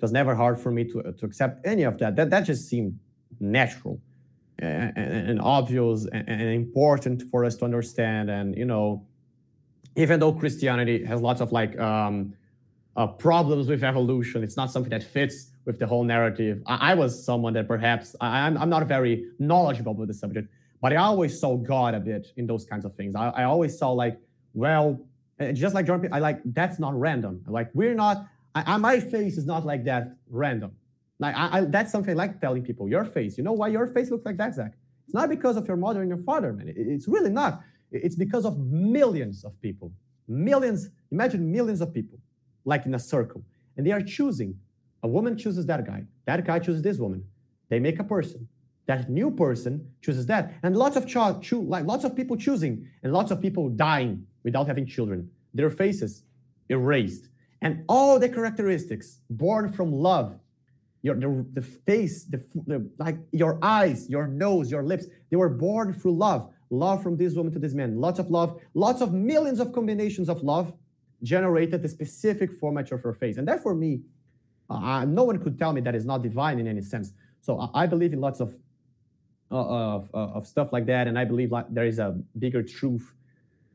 it 0.02 0.06
was 0.06 0.12
never 0.12 0.34
hard 0.34 0.58
for 0.58 0.72
me 0.72 0.82
to, 0.82 1.12
to 1.12 1.24
accept 1.24 1.64
any 1.64 1.84
of 1.84 1.96
that. 1.98 2.16
That, 2.16 2.28
that 2.30 2.40
just 2.40 2.68
seemed 2.68 2.98
natural 3.38 4.00
and, 4.58 4.92
and, 4.96 5.30
and 5.30 5.40
obvious 5.40 6.08
and, 6.12 6.28
and, 6.28 6.42
important 6.42 7.22
for 7.30 7.44
us 7.44 7.54
to 7.58 7.64
understand. 7.64 8.28
And, 8.28 8.56
you 8.56 8.64
know, 8.64 9.06
even 9.94 10.18
though 10.18 10.32
Christianity 10.32 11.04
has 11.04 11.20
lots 11.20 11.40
of 11.40 11.52
like 11.52 11.78
um, 11.78 12.34
uh, 12.96 13.06
problems 13.06 13.68
with 13.68 13.84
evolution, 13.84 14.42
it's 14.42 14.56
not 14.56 14.72
something 14.72 14.90
that 14.90 15.04
fits 15.04 15.52
with 15.66 15.78
the 15.78 15.86
whole 15.86 16.02
narrative. 16.02 16.64
I, 16.66 16.90
I 16.90 16.94
was 16.94 17.24
someone 17.24 17.52
that 17.52 17.68
perhaps 17.68 18.16
I, 18.20 18.40
am 18.40 18.56
I'm, 18.56 18.62
I'm 18.64 18.70
not 18.70 18.84
very 18.88 19.26
knowledgeable 19.38 19.94
with 19.94 20.08
the 20.08 20.14
subject, 20.14 20.48
but 20.80 20.92
I 20.92 20.96
always 20.96 21.38
saw 21.38 21.56
God 21.56 21.94
a 21.94 22.00
bit 22.00 22.32
in 22.36 22.48
those 22.48 22.64
kinds 22.64 22.84
of 22.84 22.92
things. 22.96 23.14
I, 23.14 23.28
I 23.28 23.44
always 23.44 23.78
saw 23.78 23.92
like, 23.92 24.18
well, 24.52 25.00
just 25.52 25.74
like 25.74 25.86
Jordan, 25.86 26.12
I 26.12 26.18
like 26.18 26.40
that's 26.44 26.78
not 26.78 26.98
random. 26.98 27.42
Like 27.46 27.70
we're 27.74 27.94
not 27.94 28.26
I, 28.54 28.74
I, 28.74 28.76
my 28.76 29.00
face 29.00 29.36
is 29.36 29.46
not 29.46 29.64
like 29.64 29.84
that 29.84 30.16
random. 30.28 30.72
Like 31.18 31.34
I, 31.36 31.62
that's 31.62 31.92
something 31.92 32.10
I 32.10 32.14
like 32.14 32.40
telling 32.40 32.62
people. 32.62 32.88
Your 32.88 33.04
face, 33.04 33.38
you 33.38 33.44
know 33.44 33.52
why 33.52 33.68
your 33.68 33.86
face 33.86 34.10
looks 34.10 34.24
like 34.24 34.36
that, 34.38 34.54
Zach? 34.54 34.72
It's 35.06 35.14
not 35.14 35.28
because 35.28 35.56
of 35.56 35.66
your 35.68 35.76
mother 35.76 36.00
and 36.00 36.08
your 36.08 36.18
father, 36.18 36.52
man. 36.52 36.68
It, 36.68 36.74
it's 36.76 37.06
really 37.06 37.30
not. 37.30 37.60
It's 37.90 38.16
because 38.16 38.44
of 38.44 38.58
millions 38.58 39.44
of 39.44 39.60
people. 39.60 39.92
Millions. 40.26 40.88
Imagine 41.10 41.50
millions 41.50 41.80
of 41.80 41.92
people, 41.92 42.18
like 42.64 42.86
in 42.86 42.94
a 42.94 42.98
circle, 42.98 43.42
and 43.76 43.86
they 43.86 43.92
are 43.92 44.02
choosing. 44.02 44.58
A 45.02 45.08
woman 45.08 45.36
chooses 45.36 45.66
that 45.66 45.84
guy. 45.86 46.04
That 46.26 46.44
guy 46.44 46.58
chooses 46.58 46.82
this 46.82 46.98
woman. 46.98 47.24
They 47.68 47.78
make 47.78 47.98
a 47.98 48.04
person. 48.04 48.48
That 48.86 49.08
new 49.08 49.30
person 49.30 49.88
chooses 50.00 50.26
that, 50.26 50.54
and 50.62 50.76
lots 50.76 50.96
of 50.96 51.06
cho- 51.06 51.38
cho- 51.40 51.60
like 51.60 51.86
lots 51.86 52.04
of 52.04 52.16
people 52.16 52.36
choosing, 52.36 52.88
and 53.02 53.12
lots 53.12 53.30
of 53.30 53.40
people 53.40 53.68
dying 53.68 54.26
without 54.44 54.66
having 54.66 54.86
children. 54.86 55.30
Their 55.54 55.70
faces 55.70 56.24
erased. 56.68 57.28
And 57.60 57.84
all 57.88 58.18
the 58.18 58.28
characteristics 58.28 59.18
born 59.30 59.72
from 59.72 59.92
love 59.92 60.38
your 61.02 61.16
the, 61.16 61.44
the 61.52 61.62
face 61.62 62.24
the, 62.24 62.38
the, 62.66 62.88
like 62.98 63.16
your 63.32 63.58
eyes 63.60 64.08
your 64.08 64.28
nose 64.28 64.70
your 64.70 64.84
lips 64.84 65.06
they 65.30 65.36
were 65.36 65.48
born 65.48 65.92
through 65.92 66.16
love. 66.16 66.48
Love 66.70 67.02
from 67.02 67.16
this 67.18 67.34
woman 67.34 67.52
to 67.52 67.58
this 67.58 67.74
man. 67.74 68.00
Lots 68.00 68.18
of 68.18 68.30
love. 68.30 68.58
Lots 68.72 69.02
of 69.02 69.12
millions 69.12 69.60
of 69.60 69.72
combinations 69.72 70.30
of 70.30 70.42
love 70.42 70.72
generated 71.22 71.82
the 71.82 71.88
specific 71.88 72.50
format 72.50 72.90
of 72.92 73.02
her 73.02 73.12
face. 73.12 73.36
And 73.36 73.46
that 73.46 73.62
for 73.62 73.74
me 73.74 74.00
uh, 74.70 75.04
no 75.04 75.24
one 75.24 75.38
could 75.38 75.58
tell 75.58 75.72
me 75.72 75.80
that 75.82 75.94
is 75.94 76.06
not 76.06 76.22
divine 76.22 76.58
in 76.58 76.66
any 76.66 76.80
sense. 76.80 77.12
So 77.40 77.58
i, 77.60 77.82
I 77.82 77.86
believe 77.86 78.12
in 78.12 78.20
lots 78.20 78.40
of 78.40 78.54
uh, 79.50 79.96
of, 79.96 80.10
uh, 80.14 80.38
of 80.38 80.46
stuff 80.46 80.72
like 80.72 80.86
that. 80.86 81.06
And 81.08 81.18
i 81.18 81.24
believe 81.24 81.50
like 81.52 81.66
there 81.68 81.86
is 81.86 81.98
a 81.98 82.16
bigger 82.38 82.62
truth 82.62 83.14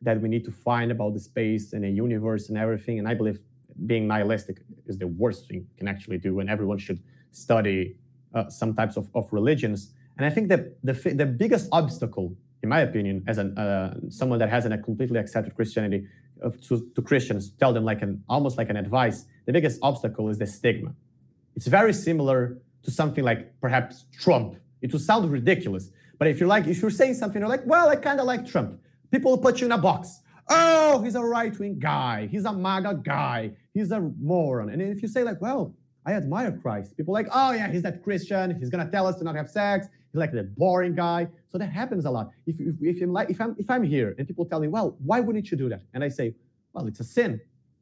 that 0.02 0.22
we 0.22 0.30
need 0.30 0.46
to 0.46 0.52
find 0.52 0.92
about 0.92 1.14
the 1.14 1.20
space 1.20 1.74
and 1.74 1.84
the 1.84 1.90
universe 1.90 2.50
and 2.50 2.58
everything 2.58 3.00
and 3.00 3.08
i 3.08 3.14
believe 3.14 3.40
being 3.86 4.08
nihilistic 4.08 4.58
is 4.88 4.98
the 4.98 5.08
worst 5.08 5.48
thing 5.48 5.58
you 5.58 5.68
can 5.78 5.88
actually 5.88 6.18
do, 6.18 6.40
and 6.40 6.50
everyone 6.50 6.78
should 6.78 7.02
study 7.32 7.96
uh, 8.34 8.50
some 8.50 8.74
types 8.74 8.98
of, 8.98 9.10
of 9.14 9.32
religions. 9.32 9.94
And 10.18 10.26
I 10.26 10.30
think 10.30 10.48
that 10.50 10.84
the, 10.84 10.94
the 10.94 11.26
biggest 11.26 11.70
obstacle, 11.72 12.36
in 12.64 12.70
my 12.70 12.80
opinion, 12.80 13.24
as 13.28 13.38
an, 13.38 13.58
uh, 13.58 13.96
someone 14.10 14.40
that 14.40 14.50
hasn't 14.50 14.84
completely 14.84 15.20
accepted 15.20 15.56
Christianity, 15.56 16.08
uh, 16.44 16.50
to, 16.68 16.88
to 16.96 17.02
Christians, 17.02 17.50
tell 17.52 17.74
them 17.74 17.84
like 17.84 18.02
an 18.02 18.24
almost 18.28 18.58
like 18.58 18.70
an 18.70 18.78
advice. 18.78 19.26
The 19.46 19.54
biggest 19.54 19.80
obstacle 19.82 20.30
is 20.30 20.38
the 20.38 20.48
stigma. 20.48 20.94
It's 21.56 21.68
very 21.68 21.94
similar 21.94 22.58
to 22.84 22.92
something 22.92 23.24
like 23.24 23.60
perhaps 23.60 24.06
Trump. 24.20 24.56
It 24.82 24.92
will 24.92 25.00
sound 25.00 25.30
ridiculous, 25.32 25.90
but 26.20 26.28
if 26.28 26.40
you're 26.40 26.50
like 26.50 26.68
if 26.68 26.82
you're 26.82 26.92
saying 26.92 27.16
something, 27.16 27.42
you're 27.42 27.50
like, 27.50 27.66
well, 27.66 27.90
I 27.90 27.96
kind 27.96 28.20
of 28.20 28.28
like 28.28 28.46
Trump. 28.46 28.80
People 29.12 29.38
put 29.38 29.60
you 29.60 29.66
in 29.68 29.72
a 29.72 29.78
box. 29.78 30.22
Oh, 30.50 31.02
he's 31.04 31.16
a 31.16 31.22
right 31.22 31.58
wing 31.60 31.78
guy. 31.80 32.28
He's 32.28 32.46
a 32.46 32.54
MAGA 32.54 33.02
guy. 33.04 33.52
He's 33.74 33.92
a 33.92 34.00
moron. 34.20 34.70
And 34.70 34.82
if 34.82 35.02
you 35.02 35.08
say, 35.08 35.24
like, 35.24 35.42
well, 35.42 35.74
I 36.06 36.14
admire 36.14 36.58
Christ, 36.62 36.96
people 36.96 37.14
like, 37.14 37.28
oh, 37.34 37.52
yeah, 37.52 37.70
he's 37.70 37.82
that 37.84 38.02
Christian. 38.02 38.58
He's 38.58 38.70
going 38.70 38.86
to 38.86 38.90
tell 38.90 39.08
us 39.08 39.18
to 39.18 39.24
not 39.26 39.36
have 39.36 39.50
sex. 39.50 39.88
He's 40.12 40.20
like 40.20 40.32
the 40.32 40.44
boring 40.44 40.96
guy. 40.96 41.28
So 41.50 41.58
that 41.58 41.72
happens 41.72 42.06
a 42.06 42.12
lot. 42.12 42.30
If, 42.46 42.56
if, 42.60 42.76
if, 42.82 43.02
I'm 43.02 43.18
if, 43.18 43.42
I'm, 43.42 43.56
if 43.60 43.70
I'm 43.70 43.84
here 43.84 44.16
and 44.18 44.26
people 44.26 44.46
tell 44.46 44.62
me, 44.62 44.70
well, 44.70 44.96
why 45.04 45.20
wouldn't 45.20 45.52
you 45.52 45.58
do 45.58 45.68
that? 45.70 45.82
And 45.94 46.04
I 46.04 46.08
say, 46.08 46.34
well, 46.72 46.88
it's 46.88 47.02
a 47.02 47.04
sin. 47.04 47.42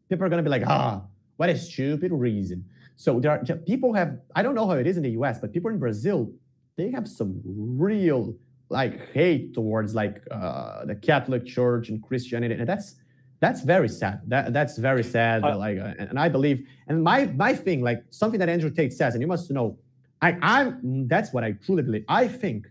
People 0.09 0.25
are 0.25 0.29
going 0.29 0.43
to 0.43 0.49
be 0.49 0.49
like, 0.49 0.63
ah, 0.65 1.03
what 1.37 1.49
a 1.49 1.57
stupid 1.57 2.11
reason. 2.11 2.65
So 2.95 3.19
there 3.19 3.31
are 3.31 3.57
people 3.57 3.93
have, 3.93 4.19
I 4.35 4.41
don't 4.41 4.55
know 4.55 4.67
how 4.67 4.73
it 4.73 4.87
is 4.87 4.97
in 4.97 5.03
the 5.03 5.11
US, 5.11 5.37
but 5.37 5.53
people 5.53 5.69
in 5.69 5.77
Brazil, 5.77 6.31
they 6.77 6.91
have 6.91 7.07
some 7.07 7.41
real 7.45 8.35
like 8.69 9.11
hate 9.11 9.53
towards 9.53 9.93
like 9.93 10.23
uh, 10.31 10.85
the 10.85 10.95
Catholic 10.95 11.45
Church 11.45 11.89
and 11.89 12.01
Christianity, 12.01 12.55
and 12.55 12.67
that's 12.67 12.95
that's 13.39 13.61
very 13.61 13.89
sad. 13.89 14.21
That 14.27 14.53
that's 14.53 14.77
very 14.77 15.03
sad. 15.03 15.43
Uh, 15.43 15.57
like, 15.57 15.77
and 15.77 16.17
I 16.19 16.29
believe, 16.29 16.67
and 16.87 17.03
my 17.03 17.25
my 17.25 17.53
thing, 17.53 17.81
like 17.81 18.03
something 18.09 18.39
that 18.39 18.49
Andrew 18.49 18.71
Tate 18.71 18.93
says, 18.93 19.13
and 19.13 19.21
you 19.21 19.27
must 19.27 19.51
know, 19.51 19.77
I 20.21 20.37
I'm 20.41 21.07
that's 21.07 21.33
what 21.33 21.43
I 21.43 21.51
truly 21.53 21.83
believe. 21.83 22.05
I 22.07 22.27
think 22.27 22.67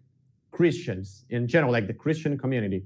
Christians 0.50 1.24
in 1.30 1.46
general, 1.46 1.72
like 1.72 1.86
the 1.86 1.94
Christian 1.94 2.36
community, 2.38 2.84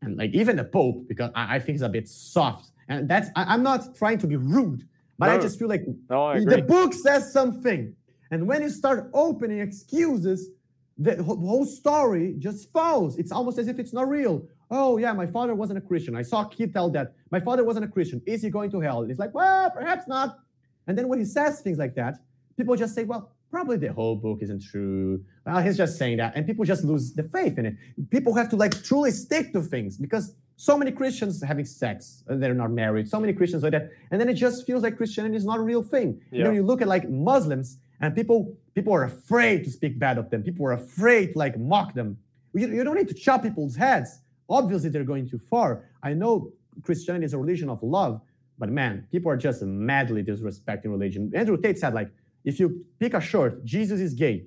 and 0.00 0.16
like 0.16 0.32
even 0.32 0.56
the 0.56 0.64
Pope, 0.64 1.06
because 1.08 1.30
I, 1.34 1.56
I 1.56 1.58
think 1.58 1.76
he's 1.76 1.82
a 1.82 1.88
bit 1.88 2.08
soft, 2.08 2.70
and 2.88 3.08
that's 3.08 3.28
I, 3.36 3.54
am 3.54 3.62
not 3.62 3.94
trying 3.94 4.18
to 4.18 4.26
be 4.26 4.36
rude, 4.36 4.86
but 5.18 5.26
no, 5.26 5.32
I 5.32 5.38
just 5.38 5.58
feel 5.58 5.68
like 5.68 5.84
no, 6.08 6.38
the 6.44 6.62
book 6.62 6.94
says 6.94 7.32
something, 7.32 7.94
and 8.30 8.46
when 8.46 8.62
you 8.62 8.70
start 8.70 9.10
opening 9.12 9.60
excuses 9.60 10.50
the 10.98 11.22
whole 11.22 11.64
story 11.64 12.34
just 12.38 12.70
falls. 12.72 13.18
It's 13.18 13.32
almost 13.32 13.58
as 13.58 13.68
if 13.68 13.78
it's 13.78 13.92
not 13.92 14.08
real. 14.08 14.46
Oh, 14.70 14.96
yeah, 14.98 15.12
my 15.12 15.26
father 15.26 15.54
wasn't 15.54 15.78
a 15.78 15.82
Christian. 15.82 16.16
I 16.16 16.22
saw 16.22 16.42
a 16.42 16.48
kid 16.48 16.72
tell 16.72 16.90
that. 16.90 17.14
My 17.30 17.40
father 17.40 17.64
wasn't 17.64 17.84
a 17.84 17.88
Christian. 17.88 18.22
Is 18.26 18.42
he 18.42 18.50
going 18.50 18.70
to 18.70 18.80
hell? 18.80 19.02
It's 19.02 19.18
like, 19.18 19.34
well, 19.34 19.70
perhaps 19.70 20.08
not. 20.08 20.38
And 20.86 20.96
then 20.96 21.08
when 21.08 21.18
he 21.18 21.24
says 21.24 21.60
things 21.60 21.78
like 21.78 21.94
that, 21.96 22.18
people 22.56 22.74
just 22.76 22.94
say, 22.94 23.04
well, 23.04 23.32
probably 23.50 23.76
the 23.76 23.92
whole 23.92 24.16
book 24.16 24.38
isn't 24.40 24.62
true. 24.62 25.22
Well, 25.44 25.62
he's 25.62 25.76
just 25.76 25.98
saying 25.98 26.16
that. 26.16 26.34
And 26.34 26.46
people 26.46 26.64
just 26.64 26.84
lose 26.84 27.12
the 27.12 27.22
faith 27.22 27.58
in 27.58 27.66
it. 27.66 27.76
People 28.10 28.34
have 28.34 28.48
to 28.50 28.56
like 28.56 28.82
truly 28.82 29.10
stick 29.10 29.52
to 29.52 29.62
things 29.62 29.98
because 29.98 30.34
so 30.56 30.78
many 30.78 30.90
Christians 30.90 31.42
having 31.42 31.64
sex 31.64 32.24
and 32.28 32.42
they're 32.42 32.54
not 32.54 32.70
married, 32.70 33.08
so 33.08 33.20
many 33.20 33.32
Christians 33.32 33.62
like 33.62 33.72
that. 33.72 33.90
And 34.10 34.20
then 34.20 34.28
it 34.28 34.34
just 34.34 34.66
feels 34.66 34.82
like 34.82 34.96
Christianity 34.96 35.36
is 35.36 35.44
not 35.44 35.58
a 35.58 35.62
real 35.62 35.82
thing. 35.82 36.20
Yeah. 36.30 36.38
You 36.38 36.44
know, 36.44 36.50
you 36.50 36.62
look 36.62 36.80
at 36.80 36.88
like 36.88 37.08
Muslims 37.10 37.78
and 38.00 38.14
people 38.14 38.56
people 38.74 38.92
are 38.92 39.04
afraid 39.04 39.64
to 39.64 39.70
speak 39.70 39.98
bad 39.98 40.18
of 40.18 40.30
them. 40.30 40.42
People 40.42 40.66
are 40.66 40.72
afraid 40.72 41.32
to 41.32 41.38
like 41.38 41.58
mock 41.58 41.94
them. 41.94 42.18
You, 42.54 42.68
you 42.68 42.84
don't 42.84 42.96
need 42.96 43.08
to 43.08 43.14
chop 43.14 43.42
people's 43.42 43.76
heads. 43.76 44.18
Obviously, 44.48 44.90
they're 44.90 45.04
going 45.04 45.28
too 45.28 45.38
far. 45.38 45.88
I 46.02 46.12
know 46.14 46.52
Christianity 46.82 47.24
is 47.24 47.34
a 47.34 47.38
religion 47.38 47.68
of 47.68 47.82
love, 47.82 48.20
but 48.58 48.68
man, 48.68 49.06
people 49.10 49.30
are 49.30 49.36
just 49.36 49.62
madly 49.62 50.22
disrespecting 50.22 50.86
religion. 50.86 51.32
Andrew 51.34 51.56
Tate 51.56 51.78
said, 51.78 51.94
like, 51.94 52.10
if 52.44 52.58
you 52.58 52.84
pick 52.98 53.14
a 53.14 53.20
shirt, 53.20 53.64
Jesus 53.64 54.00
is 54.00 54.14
gay, 54.14 54.46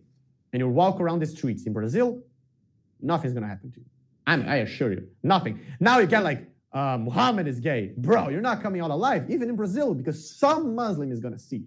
and 0.52 0.60
you 0.60 0.70
walk 0.70 1.00
around 1.00 1.20
the 1.20 1.26
streets 1.26 1.66
in 1.66 1.74
Brazil, 1.74 2.22
nothing's 3.02 3.34
gonna 3.34 3.48
happen 3.48 3.72
to 3.72 3.80
you. 3.80 3.86
I, 4.28 4.38
mean, 4.38 4.48
I 4.48 4.58
assure 4.58 4.92
you, 4.92 5.08
nothing. 5.24 5.60
Now 5.80 6.00
you 6.00 6.08
get 6.08 6.24
like, 6.24 6.48
uh, 6.74 6.98
Muhammad 6.98 7.48
is 7.48 7.60
gay. 7.60 7.94
Bro, 7.96 8.30
you're 8.30 8.42
not 8.42 8.62
coming 8.62 8.82
out 8.82 8.92
alive, 8.92 9.30
even 9.30 9.50
in 9.50 9.56
Brazil, 9.56 9.94
because 9.94 10.38
some 10.38 10.76
Muslim 10.76 11.12
is 11.12 11.20
gonna 11.20 11.40
see. 11.40 11.66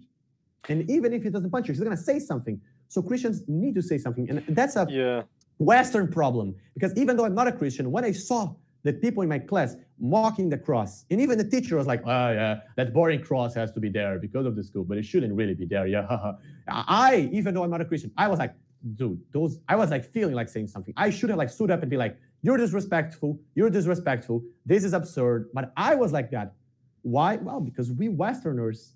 And 0.67 0.89
even 0.89 1.13
if 1.13 1.23
he 1.23 1.29
doesn't 1.29 1.49
punch 1.49 1.67
you, 1.67 1.73
he's 1.73 1.81
going 1.81 1.95
to 1.95 2.03
say 2.03 2.19
something. 2.19 2.59
So 2.89 3.01
Christians 3.01 3.43
need 3.47 3.75
to 3.75 3.81
say 3.81 3.97
something. 3.97 4.29
And 4.29 4.43
that's 4.49 4.75
a 4.75 4.87
yeah. 4.89 5.23
Western 5.57 6.07
problem. 6.07 6.55
Because 6.73 6.95
even 6.97 7.15
though 7.15 7.25
I'm 7.25 7.35
not 7.35 7.47
a 7.47 7.51
Christian, 7.51 7.91
when 7.91 8.03
I 8.03 8.11
saw 8.11 8.53
the 8.83 8.93
people 8.93 9.23
in 9.23 9.29
my 9.29 9.39
class 9.39 9.75
mocking 9.99 10.49
the 10.49 10.57
cross, 10.57 11.05
and 11.09 11.21
even 11.21 11.37
the 11.37 11.43
teacher 11.43 11.77
was 11.77 11.87
like, 11.87 12.01
oh, 12.05 12.31
yeah, 12.31 12.61
that 12.77 12.93
boring 12.93 13.21
cross 13.21 13.53
has 13.55 13.71
to 13.73 13.79
be 13.79 13.89
there 13.89 14.19
because 14.19 14.45
of 14.45 14.55
the 14.55 14.63
school, 14.63 14.83
but 14.83 14.97
it 14.97 15.03
shouldn't 15.03 15.33
really 15.33 15.53
be 15.53 15.65
there. 15.65 15.87
Yeah. 15.87 16.33
I, 16.67 17.29
even 17.31 17.53
though 17.53 17.63
I'm 17.63 17.71
not 17.71 17.81
a 17.81 17.85
Christian, 17.85 18.11
I 18.17 18.27
was 18.27 18.39
like, 18.39 18.53
dude, 18.95 19.19
those 19.33 19.59
I 19.67 19.75
was 19.75 19.89
like 19.89 20.05
feeling 20.05 20.35
like 20.35 20.49
saying 20.49 20.67
something. 20.67 20.93
I 20.97 21.09
should 21.09 21.29
have 21.29 21.37
like 21.37 21.49
stood 21.49 21.71
up 21.71 21.81
and 21.81 21.89
be 21.89 21.97
like, 21.97 22.17
you're 22.41 22.57
disrespectful, 22.57 23.39
you're 23.55 23.69
disrespectful, 23.69 24.43
this 24.65 24.83
is 24.83 24.93
absurd. 24.93 25.49
But 25.53 25.73
I 25.75 25.95
was 25.95 26.13
like 26.13 26.31
that. 26.31 26.53
Why? 27.01 27.35
Well, 27.37 27.59
because 27.59 27.91
we 27.91 28.09
Westerners, 28.09 28.93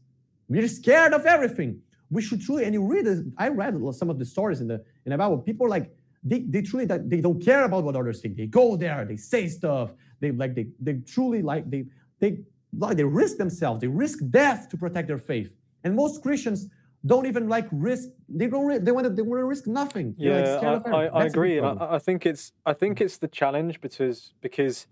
we're 0.54 0.68
scared 0.68 1.14
of 1.14 1.26
everything. 1.26 1.82
We 2.10 2.22
should 2.22 2.42
truly, 2.42 2.66
and 2.66 2.74
you 2.74 2.86
read 2.86 3.06
this, 3.06 3.22
I 3.38 3.48
read 3.50 3.76
some 3.94 4.10
of 4.10 4.20
the 4.20 4.26
stories 4.26 4.62
in 4.62 4.68
the 4.68 4.84
in 5.06 5.12
the 5.12 5.18
Bible. 5.18 5.40
People 5.40 5.68
like 5.68 5.92
they, 6.24 6.40
they 6.42 6.62
truly 6.62 6.86
that 6.86 7.10
they 7.10 7.22
don't 7.22 7.44
care 7.44 7.64
about 7.66 7.84
what 7.84 7.96
others 7.96 8.22
think. 8.22 8.38
They 8.38 8.46
go 8.46 8.76
there, 8.76 9.04
they 9.06 9.16
say 9.16 9.48
stuff, 9.48 9.94
they 10.20 10.32
like 10.32 10.54
they 10.56 10.68
they 10.80 10.94
truly 11.16 11.42
like 11.42 11.70
they 11.70 11.86
they 12.20 12.40
like 12.78 12.98
they 12.98 13.04
risk 13.04 13.38
themselves, 13.38 13.82
they 13.82 13.88
risk 13.88 14.20
death 14.30 14.70
to 14.70 14.78
protect 14.78 15.08
their 15.08 15.18
faith. 15.18 15.54
And 15.84 15.96
most 15.96 16.22
Christians 16.22 16.70
don't 17.06 17.26
even 17.26 17.50
like 17.50 17.68
risk. 17.72 18.10
They 18.30 18.48
don't. 18.48 18.84
They 18.84 18.92
want 18.92 19.06
to. 19.08 19.10
They 19.10 19.22
want 19.22 19.40
to 19.40 19.46
risk 19.46 19.68
nothing. 19.68 20.16
They're 20.18 20.46
yeah, 20.46 20.70
like 20.72 20.88
I, 20.88 20.92
I, 20.92 21.06
I 21.06 21.26
agree, 21.26 21.58
and 21.58 21.68
I, 21.68 21.96
I, 21.96 22.00
think 22.00 22.26
it's. 22.26 22.54
I 22.66 22.74
think 22.74 23.02
it's 23.02 23.18
the 23.18 23.28
challenge 23.28 23.82
because 23.82 24.34
because 24.42 24.88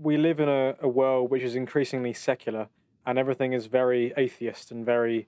we 0.00 0.16
live 0.16 0.40
in 0.40 0.48
a, 0.48 0.76
a 0.80 0.88
world 0.88 1.30
which 1.30 1.42
is 1.42 1.54
increasingly 1.54 2.14
secular, 2.14 2.68
and 3.06 3.18
everything 3.18 3.52
is 3.52 3.66
very 3.66 4.12
atheist 4.16 4.70
and 4.70 4.84
very 4.84 5.26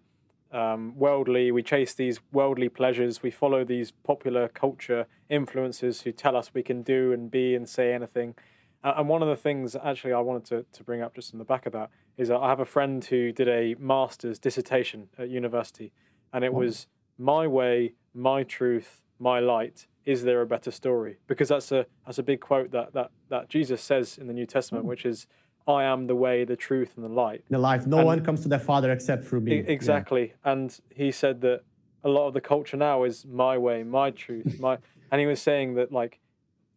um, 0.52 0.96
worldly. 0.96 1.50
We 1.50 1.62
chase 1.62 1.94
these 1.94 2.20
worldly 2.32 2.68
pleasures. 2.68 3.22
We 3.22 3.30
follow 3.30 3.64
these 3.64 3.90
popular 3.90 4.48
culture 4.48 5.06
influences 5.28 6.02
who 6.02 6.12
tell 6.12 6.36
us 6.36 6.52
we 6.54 6.62
can 6.62 6.82
do 6.82 7.12
and 7.12 7.30
be 7.30 7.54
and 7.54 7.68
say 7.68 7.92
anything. 7.92 8.34
And 8.82 9.08
one 9.08 9.22
of 9.22 9.28
the 9.28 9.36
things, 9.36 9.74
actually, 9.74 10.12
I 10.12 10.20
wanted 10.20 10.44
to, 10.46 10.66
to 10.76 10.84
bring 10.84 11.02
up 11.02 11.14
just 11.14 11.32
in 11.32 11.40
the 11.40 11.44
back 11.44 11.66
of 11.66 11.72
that 11.72 11.90
is 12.16 12.30
I 12.30 12.48
have 12.48 12.60
a 12.60 12.64
friend 12.64 13.04
who 13.04 13.32
did 13.32 13.48
a 13.48 13.74
master's 13.80 14.38
dissertation 14.38 15.08
at 15.18 15.28
university, 15.28 15.92
and 16.32 16.44
it 16.44 16.54
was 16.54 16.86
my 17.18 17.46
way, 17.46 17.94
my 18.14 18.44
truth, 18.44 19.00
my 19.18 19.40
light. 19.40 19.88
Is 20.04 20.22
there 20.22 20.40
a 20.40 20.46
better 20.46 20.70
story? 20.70 21.16
Because 21.26 21.48
that's 21.48 21.72
a 21.72 21.86
that's 22.04 22.18
a 22.18 22.22
big 22.22 22.40
quote 22.40 22.70
that 22.70 22.92
that 22.92 23.10
that 23.28 23.48
Jesus 23.48 23.82
says 23.82 24.18
in 24.18 24.28
the 24.28 24.32
New 24.32 24.46
Testament, 24.46 24.84
mm. 24.84 24.88
which 24.88 25.04
is, 25.04 25.26
"I 25.66 25.84
am 25.84 26.06
the 26.06 26.14
way, 26.14 26.44
the 26.44 26.56
truth, 26.56 26.92
and 26.96 27.04
the 27.04 27.08
light." 27.08 27.44
The 27.50 27.58
life. 27.58 27.86
No 27.86 27.98
and 27.98 28.06
one 28.06 28.24
comes 28.24 28.42
to 28.42 28.48
the 28.48 28.58
Father 28.58 28.90
except 28.92 29.24
through 29.24 29.40
me. 29.40 29.58
Exactly. 29.58 30.34
Yeah. 30.44 30.52
And 30.52 30.80
he 30.90 31.10
said 31.10 31.40
that 31.42 31.62
a 32.04 32.08
lot 32.08 32.28
of 32.28 32.34
the 32.34 32.40
culture 32.40 32.76
now 32.76 33.04
is 33.04 33.24
my 33.26 33.58
way, 33.58 33.82
my 33.82 34.10
truth, 34.10 34.58
my. 34.60 34.78
and 35.10 35.20
he 35.20 35.26
was 35.26 35.40
saying 35.40 35.74
that 35.74 35.92
like 35.92 36.20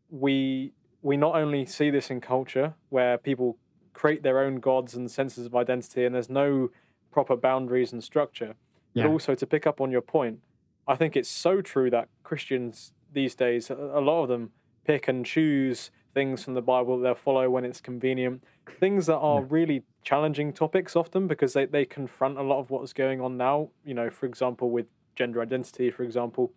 we 0.09 0.73
we 1.01 1.17
not 1.17 1.35
only 1.35 1.65
see 1.65 1.89
this 1.89 2.09
in 2.09 2.19
culture 2.19 2.73
where 2.89 3.17
people 3.17 3.57
create 3.93 4.23
their 4.23 4.39
own 4.39 4.59
gods 4.59 4.95
and 4.95 5.09
senses 5.09 5.45
of 5.45 5.55
identity 5.55 6.05
and 6.05 6.15
there's 6.15 6.29
no 6.29 6.69
proper 7.11 7.35
boundaries 7.35 7.91
and 7.91 8.03
structure, 8.03 8.55
yeah. 8.93 9.03
but 9.03 9.09
also 9.09 9.35
to 9.35 9.45
pick 9.45 9.65
up 9.65 9.81
on 9.81 9.91
your 9.91 10.01
point, 10.01 10.39
I 10.87 10.95
think 10.95 11.15
it's 11.15 11.29
so 11.29 11.61
true 11.61 11.89
that 11.89 12.09
Christians 12.23 12.93
these 13.11 13.35
days, 13.35 13.69
a 13.69 14.01
lot 14.01 14.23
of 14.23 14.29
them 14.29 14.51
pick 14.85 15.07
and 15.07 15.25
choose 15.25 15.91
things 16.13 16.43
from 16.43 16.53
the 16.53 16.61
Bible 16.61 16.97
that 16.97 17.03
they'll 17.03 17.15
follow 17.15 17.49
when 17.49 17.65
it's 17.65 17.81
convenient. 17.81 18.43
Things 18.79 19.05
that 19.07 19.17
are 19.17 19.41
really 19.41 19.83
challenging 20.03 20.53
topics 20.53 20.95
often 20.95 21.27
because 21.27 21.53
they, 21.53 21.65
they 21.65 21.85
confront 21.85 22.37
a 22.37 22.43
lot 22.43 22.59
of 22.59 22.69
what's 22.69 22.93
going 22.93 23.21
on 23.21 23.37
now. 23.37 23.69
You 23.85 23.93
know, 23.93 24.09
for 24.09 24.25
example, 24.25 24.69
with 24.69 24.85
gender 25.15 25.41
identity, 25.41 25.91
for 25.91 26.03
example. 26.03 26.51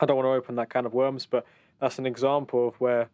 I 0.00 0.06
don't 0.06 0.16
want 0.16 0.26
to 0.26 0.30
open 0.30 0.56
that 0.56 0.70
kind 0.70 0.86
of 0.86 0.92
worms, 0.92 1.24
but 1.24 1.46
that's 1.80 1.98
an 1.98 2.06
example 2.06 2.68
of 2.68 2.74
where 2.80 3.08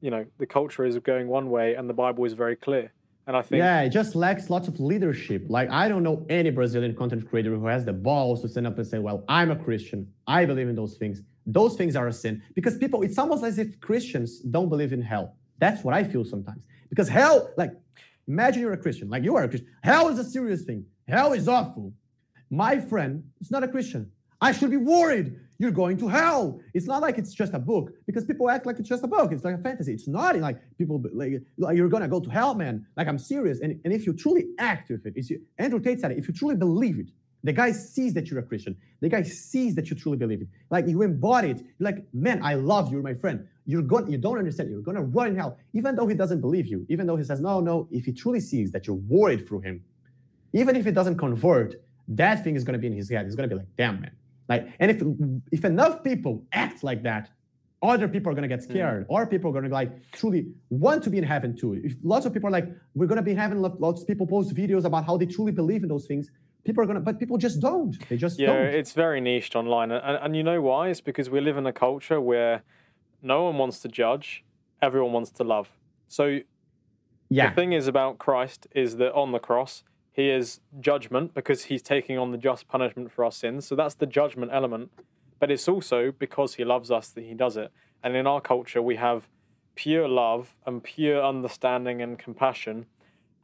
you 0.00 0.10
know 0.10 0.24
the 0.38 0.46
culture 0.46 0.84
is 0.84 0.98
going 0.98 1.28
one 1.28 1.50
way 1.50 1.74
and 1.74 1.88
the 1.88 1.94
bible 1.94 2.24
is 2.24 2.32
very 2.32 2.56
clear 2.56 2.92
and 3.26 3.36
i 3.36 3.42
think 3.42 3.58
yeah 3.58 3.82
it 3.82 3.90
just 3.90 4.14
lacks 4.14 4.50
lots 4.50 4.66
of 4.68 4.80
leadership 4.80 5.44
like 5.48 5.68
i 5.70 5.88
don't 5.88 6.02
know 6.02 6.24
any 6.28 6.50
brazilian 6.50 6.94
content 6.94 7.28
creator 7.28 7.54
who 7.54 7.66
has 7.66 7.84
the 7.84 7.92
balls 7.92 8.40
to 8.42 8.48
stand 8.48 8.66
up 8.66 8.76
and 8.78 8.86
say 8.86 8.98
well 8.98 9.24
i'm 9.28 9.50
a 9.50 9.56
christian 9.56 10.10
i 10.26 10.44
believe 10.44 10.68
in 10.68 10.74
those 10.74 10.96
things 10.96 11.22
those 11.46 11.76
things 11.76 11.96
are 11.96 12.08
a 12.08 12.12
sin 12.12 12.42
because 12.54 12.76
people 12.76 13.02
it's 13.02 13.18
almost 13.18 13.44
as 13.44 13.58
if 13.58 13.80
christians 13.80 14.40
don't 14.40 14.68
believe 14.68 14.92
in 14.92 15.02
hell 15.02 15.36
that's 15.58 15.82
what 15.84 15.94
i 15.94 16.02
feel 16.04 16.24
sometimes 16.24 16.64
because 16.88 17.08
hell 17.08 17.50
like 17.56 17.72
imagine 18.28 18.60
you're 18.62 18.72
a 18.72 18.76
christian 18.76 19.08
like 19.08 19.24
you 19.24 19.36
are 19.36 19.44
a 19.44 19.48
christian 19.48 19.70
hell 19.82 20.08
is 20.08 20.18
a 20.18 20.24
serious 20.24 20.62
thing 20.62 20.84
hell 21.08 21.32
is 21.32 21.48
awful 21.48 21.92
my 22.50 22.78
friend 22.78 23.22
is 23.40 23.50
not 23.50 23.64
a 23.64 23.68
christian 23.68 24.10
i 24.40 24.52
should 24.52 24.70
be 24.70 24.76
worried 24.76 25.36
you're 25.60 25.70
going 25.70 25.98
to 25.98 26.08
hell. 26.08 26.58
It's 26.72 26.86
not 26.86 27.02
like 27.02 27.18
it's 27.18 27.34
just 27.34 27.52
a 27.52 27.58
book 27.58 27.92
because 28.06 28.24
people 28.24 28.48
act 28.48 28.64
like 28.64 28.78
it's 28.78 28.88
just 28.88 29.04
a 29.04 29.06
book. 29.06 29.30
It's 29.30 29.44
like 29.44 29.56
a 29.56 29.58
fantasy. 29.58 29.92
It's 29.92 30.08
not 30.08 30.34
like 30.38 30.56
people 30.78 31.04
like, 31.12 31.32
like 31.58 31.76
you're 31.76 31.90
gonna 31.90 32.08
go 32.08 32.18
to 32.18 32.30
hell, 32.30 32.54
man. 32.54 32.86
Like 32.96 33.08
I'm 33.08 33.18
serious. 33.18 33.60
And, 33.60 33.78
and 33.84 33.92
if 33.92 34.06
you 34.06 34.14
truly 34.14 34.46
act 34.58 34.88
with 34.88 35.04
it, 35.04 35.12
you, 35.28 35.42
Andrew 35.58 35.78
Tate 35.78 36.00
said 36.00 36.12
it, 36.12 36.18
if 36.18 36.26
you 36.26 36.32
truly 36.32 36.56
believe 36.56 36.98
it, 36.98 37.10
the 37.42 37.52
guy 37.52 37.72
sees 37.72 38.14
that 38.14 38.30
you're 38.30 38.40
a 38.40 38.42
Christian. 38.42 38.76
The 39.00 39.08
guy 39.08 39.22
sees 39.22 39.74
that 39.76 39.88
you 39.88 39.96
truly 39.96 40.18
believe 40.18 40.42
it. 40.42 40.48
Like 40.70 40.86
you 40.86 41.02
embody 41.02 41.50
it. 41.50 41.58
You're 41.58 41.90
like, 41.90 42.04
man, 42.12 42.42
I 42.42 42.54
love 42.54 42.88
you, 42.88 42.94
you're 42.94 43.02
my 43.02 43.14
friend. 43.14 43.46
You're 43.66 43.82
going, 43.82 44.10
you 44.10 44.18
don't 44.18 44.38
understand. 44.38 44.70
You're 44.70 44.82
gonna 44.82 45.02
run 45.02 45.28
in 45.28 45.36
hell, 45.36 45.58
even 45.72 45.94
though 45.96 46.06
he 46.06 46.14
doesn't 46.14 46.40
believe 46.40 46.66
you. 46.66 46.86
Even 46.88 47.06
though 47.06 47.16
he 47.16 47.24
says, 47.24 47.40
no, 47.40 47.60
no. 47.60 47.88
If 47.90 48.04
he 48.04 48.12
truly 48.12 48.40
sees 48.40 48.72
that 48.72 48.86
you're 48.86 48.96
worried 48.96 49.46
through 49.46 49.60
him, 49.60 49.82
even 50.52 50.76
if 50.76 50.84
he 50.84 50.90
doesn't 50.90 51.16
convert, 51.16 51.76
that 52.08 52.42
thing 52.42 52.56
is 52.56 52.64
gonna 52.64 52.78
be 52.78 52.88
in 52.88 52.92
his 52.92 53.08
head. 53.08 53.24
He's 53.24 53.36
gonna 53.36 53.48
be 53.48 53.54
like, 53.54 53.68
damn, 53.76 54.00
man, 54.00 54.10
like, 54.48 54.72
and 54.80 54.90
if 54.90 55.02
if 55.52 55.64
enough 55.64 56.02
people 56.02 56.44
act 56.52 56.82
like 56.82 57.04
that, 57.04 57.30
other 57.82 58.08
people 58.08 58.32
are 58.32 58.34
gonna 58.34 58.48
get 58.48 58.62
scared. 58.62 59.08
Mm. 59.08 59.16
Other 59.16 59.26
people 59.26 59.50
are 59.50 59.54
gonna 59.54 59.72
like 59.72 59.90
truly 60.12 60.48
want 60.68 61.02
to 61.04 61.10
be 61.10 61.18
in 61.18 61.24
heaven 61.24 61.56
too. 61.56 61.80
If 61.84 61.94
lots 62.02 62.26
of 62.26 62.34
people 62.34 62.48
are 62.48 62.52
like, 62.52 62.68
we're 62.94 63.06
gonna 63.06 63.22
be 63.22 63.30
in 63.30 63.36
heaven. 63.36 63.62
Lots 63.62 64.02
of 64.02 64.08
people 64.08 64.26
post 64.26 64.54
videos 64.54 64.84
about 64.84 65.06
how 65.06 65.16
they 65.16 65.26
truly 65.26 65.52
believe 65.52 65.82
in 65.84 65.88
those 65.88 66.06
things. 66.06 66.30
People 66.64 66.84
are 66.84 66.86
gonna, 66.86 67.00
but 67.00 67.18
people 67.18 67.38
just 67.38 67.60
don't. 67.60 67.96
They 68.08 68.16
just 68.16 68.38
yeah. 68.38 68.52
Don't. 68.52 68.66
It's 68.66 68.92
very 68.92 69.20
niched 69.20 69.56
online, 69.56 69.90
and, 69.90 70.18
and 70.22 70.36
you 70.36 70.42
know 70.42 70.60
why? 70.60 70.88
It's 70.88 71.00
because 71.00 71.30
we 71.30 71.40
live 71.40 71.56
in 71.56 71.66
a 71.66 71.72
culture 71.72 72.20
where 72.20 72.62
no 73.22 73.44
one 73.44 73.58
wants 73.58 73.80
to 73.80 73.88
judge, 73.88 74.44
everyone 74.82 75.12
wants 75.12 75.30
to 75.32 75.44
love. 75.44 75.70
So 76.08 76.40
yeah. 77.28 77.48
the 77.48 77.54
thing 77.54 77.72
is 77.72 77.86
about 77.86 78.18
Christ 78.18 78.66
is 78.74 78.96
that 78.96 79.12
on 79.14 79.32
the 79.32 79.38
cross 79.38 79.84
he 80.12 80.28
is 80.28 80.60
judgment 80.80 81.34
because 81.34 81.64
he's 81.64 81.82
taking 81.82 82.18
on 82.18 82.32
the 82.32 82.38
just 82.38 82.68
punishment 82.68 83.12
for 83.12 83.24
our 83.24 83.32
sins. 83.32 83.66
So 83.66 83.76
that's 83.76 83.94
the 83.94 84.06
judgment 84.06 84.50
element. 84.52 84.90
But 85.38 85.50
it's 85.50 85.68
also 85.68 86.12
because 86.12 86.54
he 86.54 86.64
loves 86.64 86.90
us 86.90 87.08
that 87.10 87.24
he 87.24 87.34
does 87.34 87.56
it. 87.56 87.70
And 88.02 88.16
in 88.16 88.26
our 88.26 88.40
culture, 88.40 88.82
we 88.82 88.96
have 88.96 89.28
pure 89.74 90.08
love 90.08 90.56
and 90.66 90.82
pure 90.82 91.24
understanding 91.24 92.02
and 92.02 92.18
compassion 92.18 92.86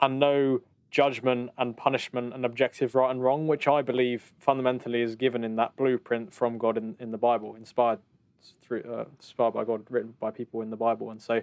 and 0.01 0.19
no 0.19 0.61
judgment 0.97 1.51
and 1.59 1.77
punishment 1.77 2.32
and 2.32 2.47
objective 2.47 2.94
right 2.94 3.10
and 3.10 3.23
wrong, 3.23 3.47
which 3.47 3.68
I 3.68 3.82
believe 3.82 4.32
fundamentally 4.39 5.02
is 5.02 5.14
given 5.14 5.44
in 5.44 5.56
that 5.56 5.77
blueprint 5.77 6.32
from 6.32 6.56
God 6.56 6.78
in, 6.78 6.97
in 6.98 7.10
the 7.10 7.18
Bible, 7.18 7.55
inspired 7.55 7.98
through 8.62 8.82
uh, 8.90 9.05
inspired 9.18 9.52
by 9.52 9.64
God, 9.64 9.85
written 9.90 10.14
by 10.18 10.31
people 10.31 10.62
in 10.62 10.70
the 10.70 10.77
Bible. 10.77 11.10
And 11.10 11.20
so 11.20 11.35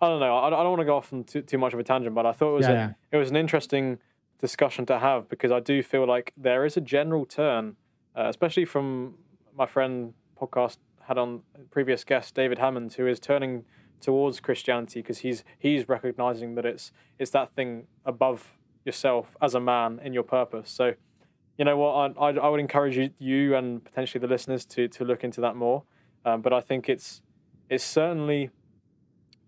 I 0.00 0.08
don't 0.08 0.18
know. 0.18 0.34
I, 0.34 0.46
I 0.46 0.62
don't 0.62 0.70
want 0.70 0.80
to 0.80 0.86
go 0.86 0.96
off 0.96 1.12
on 1.12 1.24
too, 1.24 1.42
too 1.42 1.58
much 1.58 1.74
of 1.74 1.78
a 1.78 1.82
tangent, 1.82 2.14
but 2.14 2.24
I 2.24 2.32
thought 2.32 2.52
it 2.54 2.56
was 2.56 2.66
yeah, 2.66 2.72
a, 2.72 2.74
yeah. 2.74 2.92
it 3.12 3.18
was 3.18 3.28
an 3.28 3.36
interesting 3.36 3.98
discussion 4.40 4.86
to 4.86 4.98
have 4.98 5.28
because 5.28 5.52
I 5.52 5.60
do 5.60 5.82
feel 5.82 6.06
like 6.06 6.32
there 6.34 6.64
is 6.64 6.78
a 6.78 6.80
general 6.80 7.26
turn, 7.26 7.76
uh, 8.16 8.28
especially 8.28 8.64
from 8.64 9.16
my 9.54 9.66
friend 9.66 10.14
podcast 10.40 10.78
had 11.06 11.18
on 11.18 11.42
previous 11.70 12.02
guest 12.02 12.34
David 12.34 12.58
Hammond, 12.58 12.94
who 12.94 13.06
is 13.06 13.20
turning 13.20 13.66
towards 14.00 14.40
Christianity 14.40 15.02
because 15.02 15.18
he's 15.18 15.44
he's 15.58 15.86
recognizing 15.86 16.54
that 16.54 16.64
it's 16.64 16.92
it's 17.18 17.32
that 17.32 17.54
thing 17.54 17.88
above 18.06 18.55
yourself 18.86 19.36
as 19.42 19.54
a 19.54 19.60
man 19.60 20.00
in 20.02 20.12
your 20.12 20.22
purpose. 20.22 20.70
So, 20.70 20.94
you 21.58 21.64
know 21.64 21.76
what, 21.76 22.16
I 22.18 22.28
I, 22.28 22.30
I 22.36 22.48
would 22.48 22.60
encourage 22.60 22.96
you, 22.96 23.10
you 23.18 23.54
and 23.56 23.84
potentially 23.84 24.20
the 24.20 24.28
listeners 24.28 24.64
to 24.66 24.88
to 24.88 25.04
look 25.04 25.24
into 25.24 25.40
that 25.42 25.56
more. 25.56 25.82
Um, 26.24 26.40
but 26.40 26.52
I 26.52 26.60
think 26.60 26.88
it's 26.88 27.22
it's 27.68 27.84
certainly 27.84 28.50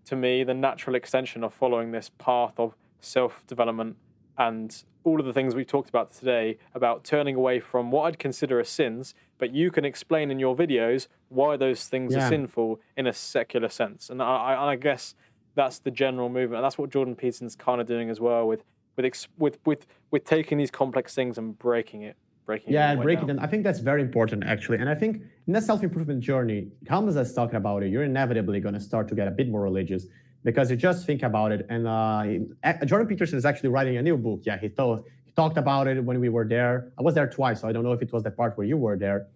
to 0.05 0.15
me 0.15 0.43
the 0.43 0.53
natural 0.53 0.95
extension 0.95 1.43
of 1.43 1.53
following 1.53 1.91
this 1.91 2.11
path 2.17 2.53
of 2.57 2.75
self 2.99 3.45
development 3.47 3.97
and 4.37 4.83
all 5.03 5.19
of 5.19 5.25
the 5.25 5.33
things 5.33 5.55
we've 5.55 5.67
talked 5.67 5.89
about 5.89 6.11
today 6.11 6.57
about 6.73 7.03
turning 7.03 7.35
away 7.35 7.59
from 7.59 7.91
what 7.91 8.03
I'd 8.03 8.19
consider 8.19 8.59
as 8.59 8.69
sins, 8.69 9.13
but 9.37 9.53
you 9.53 9.71
can 9.71 9.85
explain 9.85 10.31
in 10.31 10.39
your 10.39 10.55
videos 10.55 11.07
why 11.29 11.57
those 11.57 11.87
things 11.87 12.13
yeah. 12.13 12.25
are 12.25 12.29
sinful 12.29 12.79
in 12.97 13.07
a 13.07 13.13
secular 13.13 13.69
sense. 13.69 14.09
And 14.09 14.21
I, 14.21 14.71
I, 14.71 14.75
guess 14.75 15.15
that's 15.55 15.79
the 15.79 15.91
general 15.91 16.29
movement. 16.29 16.57
And 16.57 16.65
that's 16.65 16.77
what 16.77 16.89
Jordan 16.89 17.15
Peterson's 17.15 17.55
kind 17.55 17.79
of 17.79 17.87
doing 17.87 18.09
as 18.09 18.19
well 18.19 18.47
with 18.47 18.63
with 19.01 19.27
with 19.37 19.57
with 19.65 19.85
with 20.11 20.23
taking 20.25 20.57
these 20.57 20.71
complex 20.71 21.15
things 21.15 21.37
and 21.37 21.57
breaking 21.57 22.03
it. 22.03 22.15
Breaking 22.45 22.73
yeah, 22.73 22.89
it 22.89 22.93
and 22.93 23.01
breaking 23.03 23.27
them. 23.27 23.39
I 23.39 23.47
think 23.47 23.63
that's 23.63 23.79
very 23.79 24.01
important, 24.01 24.43
actually. 24.43 24.79
And 24.79 24.89
I 24.89 24.95
think 24.95 25.21
in 25.47 25.53
that 25.53 25.63
self 25.63 25.83
improvement 25.83 26.21
journey, 26.21 26.67
Hamza's 26.85 27.33
talking 27.33 27.57
about 27.57 27.83
it, 27.83 27.91
you're 27.91 28.03
inevitably 28.03 28.59
going 28.59 28.73
to 28.73 28.79
start 28.79 29.07
to 29.09 29.15
get 29.15 29.27
a 29.27 29.31
bit 29.31 29.49
more 29.49 29.61
religious 29.61 30.05
because 30.43 30.71
you 30.71 30.77
just 30.77 31.05
think 31.05 31.21
about 31.21 31.51
it. 31.51 31.65
And 31.69 31.87
uh, 31.87 32.85
Jordan 32.85 33.07
Peterson 33.07 33.37
is 33.37 33.45
actually 33.45 33.69
writing 33.69 33.97
a 33.97 34.01
new 34.01 34.17
book. 34.17 34.41
Yeah, 34.43 34.57
he, 34.57 34.69
told, 34.69 35.05
he 35.25 35.31
talked 35.33 35.57
about 35.57 35.87
it 35.87 36.03
when 36.03 36.19
we 36.19 36.29
were 36.29 36.45
there. 36.45 36.91
I 36.97 37.03
was 37.03 37.13
there 37.13 37.29
twice, 37.29 37.61
so 37.61 37.67
I 37.67 37.71
don't 37.71 37.83
know 37.83 37.91
if 37.91 38.01
it 38.01 38.11
was 38.11 38.23
the 38.23 38.31
part 38.31 38.57
where 38.57 38.65
you 38.65 38.77
were 38.77 38.97
there. 38.97 39.27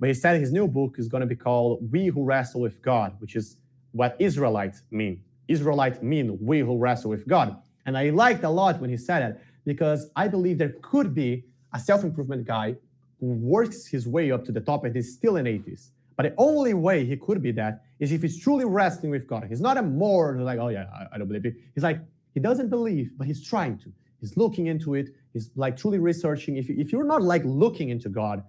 But 0.00 0.08
he 0.08 0.14
said 0.14 0.40
his 0.40 0.52
new 0.52 0.66
book 0.66 0.96
is 0.98 1.06
going 1.06 1.20
to 1.20 1.26
be 1.26 1.36
called 1.36 1.90
We 1.92 2.06
Who 2.06 2.24
Wrestle 2.24 2.60
with 2.60 2.82
God, 2.82 3.14
which 3.20 3.36
is 3.36 3.58
what 3.92 4.16
Israelites 4.18 4.82
mean. 4.90 5.22
Israelites 5.48 6.02
mean 6.02 6.38
we 6.40 6.60
who 6.60 6.76
wrestle 6.76 7.10
with 7.10 7.26
God. 7.26 7.56
And 7.86 7.96
I 7.96 8.10
liked 8.10 8.44
a 8.44 8.50
lot 8.50 8.80
when 8.80 8.90
he 8.90 8.96
said 8.96 9.22
it 9.22 9.40
because 9.64 10.10
I 10.16 10.28
believe 10.28 10.58
there 10.58 10.74
could 10.82 11.14
be 11.14 11.44
a 11.72 11.80
self 11.80 12.04
improvement 12.04 12.44
guy 12.44 12.76
who 13.20 13.26
works 13.26 13.86
his 13.86 14.06
way 14.06 14.30
up 14.30 14.44
to 14.44 14.52
the 14.52 14.60
top 14.60 14.84
and 14.84 14.94
is 14.94 15.14
still 15.14 15.36
an 15.36 15.46
atheist 15.46 15.92
But 16.16 16.24
the 16.24 16.34
only 16.36 16.74
way 16.74 17.06
he 17.06 17.16
could 17.16 17.40
be 17.42 17.52
that 17.52 17.84
is 17.98 18.12
if 18.12 18.20
he's 18.22 18.38
truly 18.38 18.64
wrestling 18.64 19.10
with 19.10 19.26
God. 19.26 19.46
He's 19.48 19.60
not 19.60 19.78
a 19.78 19.82
more 19.82 20.38
like, 20.40 20.58
oh 20.58 20.68
yeah, 20.68 20.86
I, 20.94 21.14
I 21.14 21.18
don't 21.18 21.28
believe 21.28 21.46
it. 21.46 21.54
He's 21.74 21.84
like, 21.84 22.00
he 22.34 22.40
doesn't 22.40 22.68
believe, 22.68 23.12
but 23.16 23.26
he's 23.26 23.42
trying 23.42 23.78
to. 23.78 23.92
He's 24.20 24.36
looking 24.36 24.66
into 24.66 24.94
it. 24.94 25.10
He's 25.32 25.50
like 25.56 25.76
truly 25.76 25.98
researching. 25.98 26.56
If, 26.56 26.68
you, 26.68 26.76
if 26.78 26.92
you're 26.92 27.04
not 27.04 27.22
like 27.22 27.42
looking 27.44 27.88
into 27.90 28.08
God, 28.08 28.42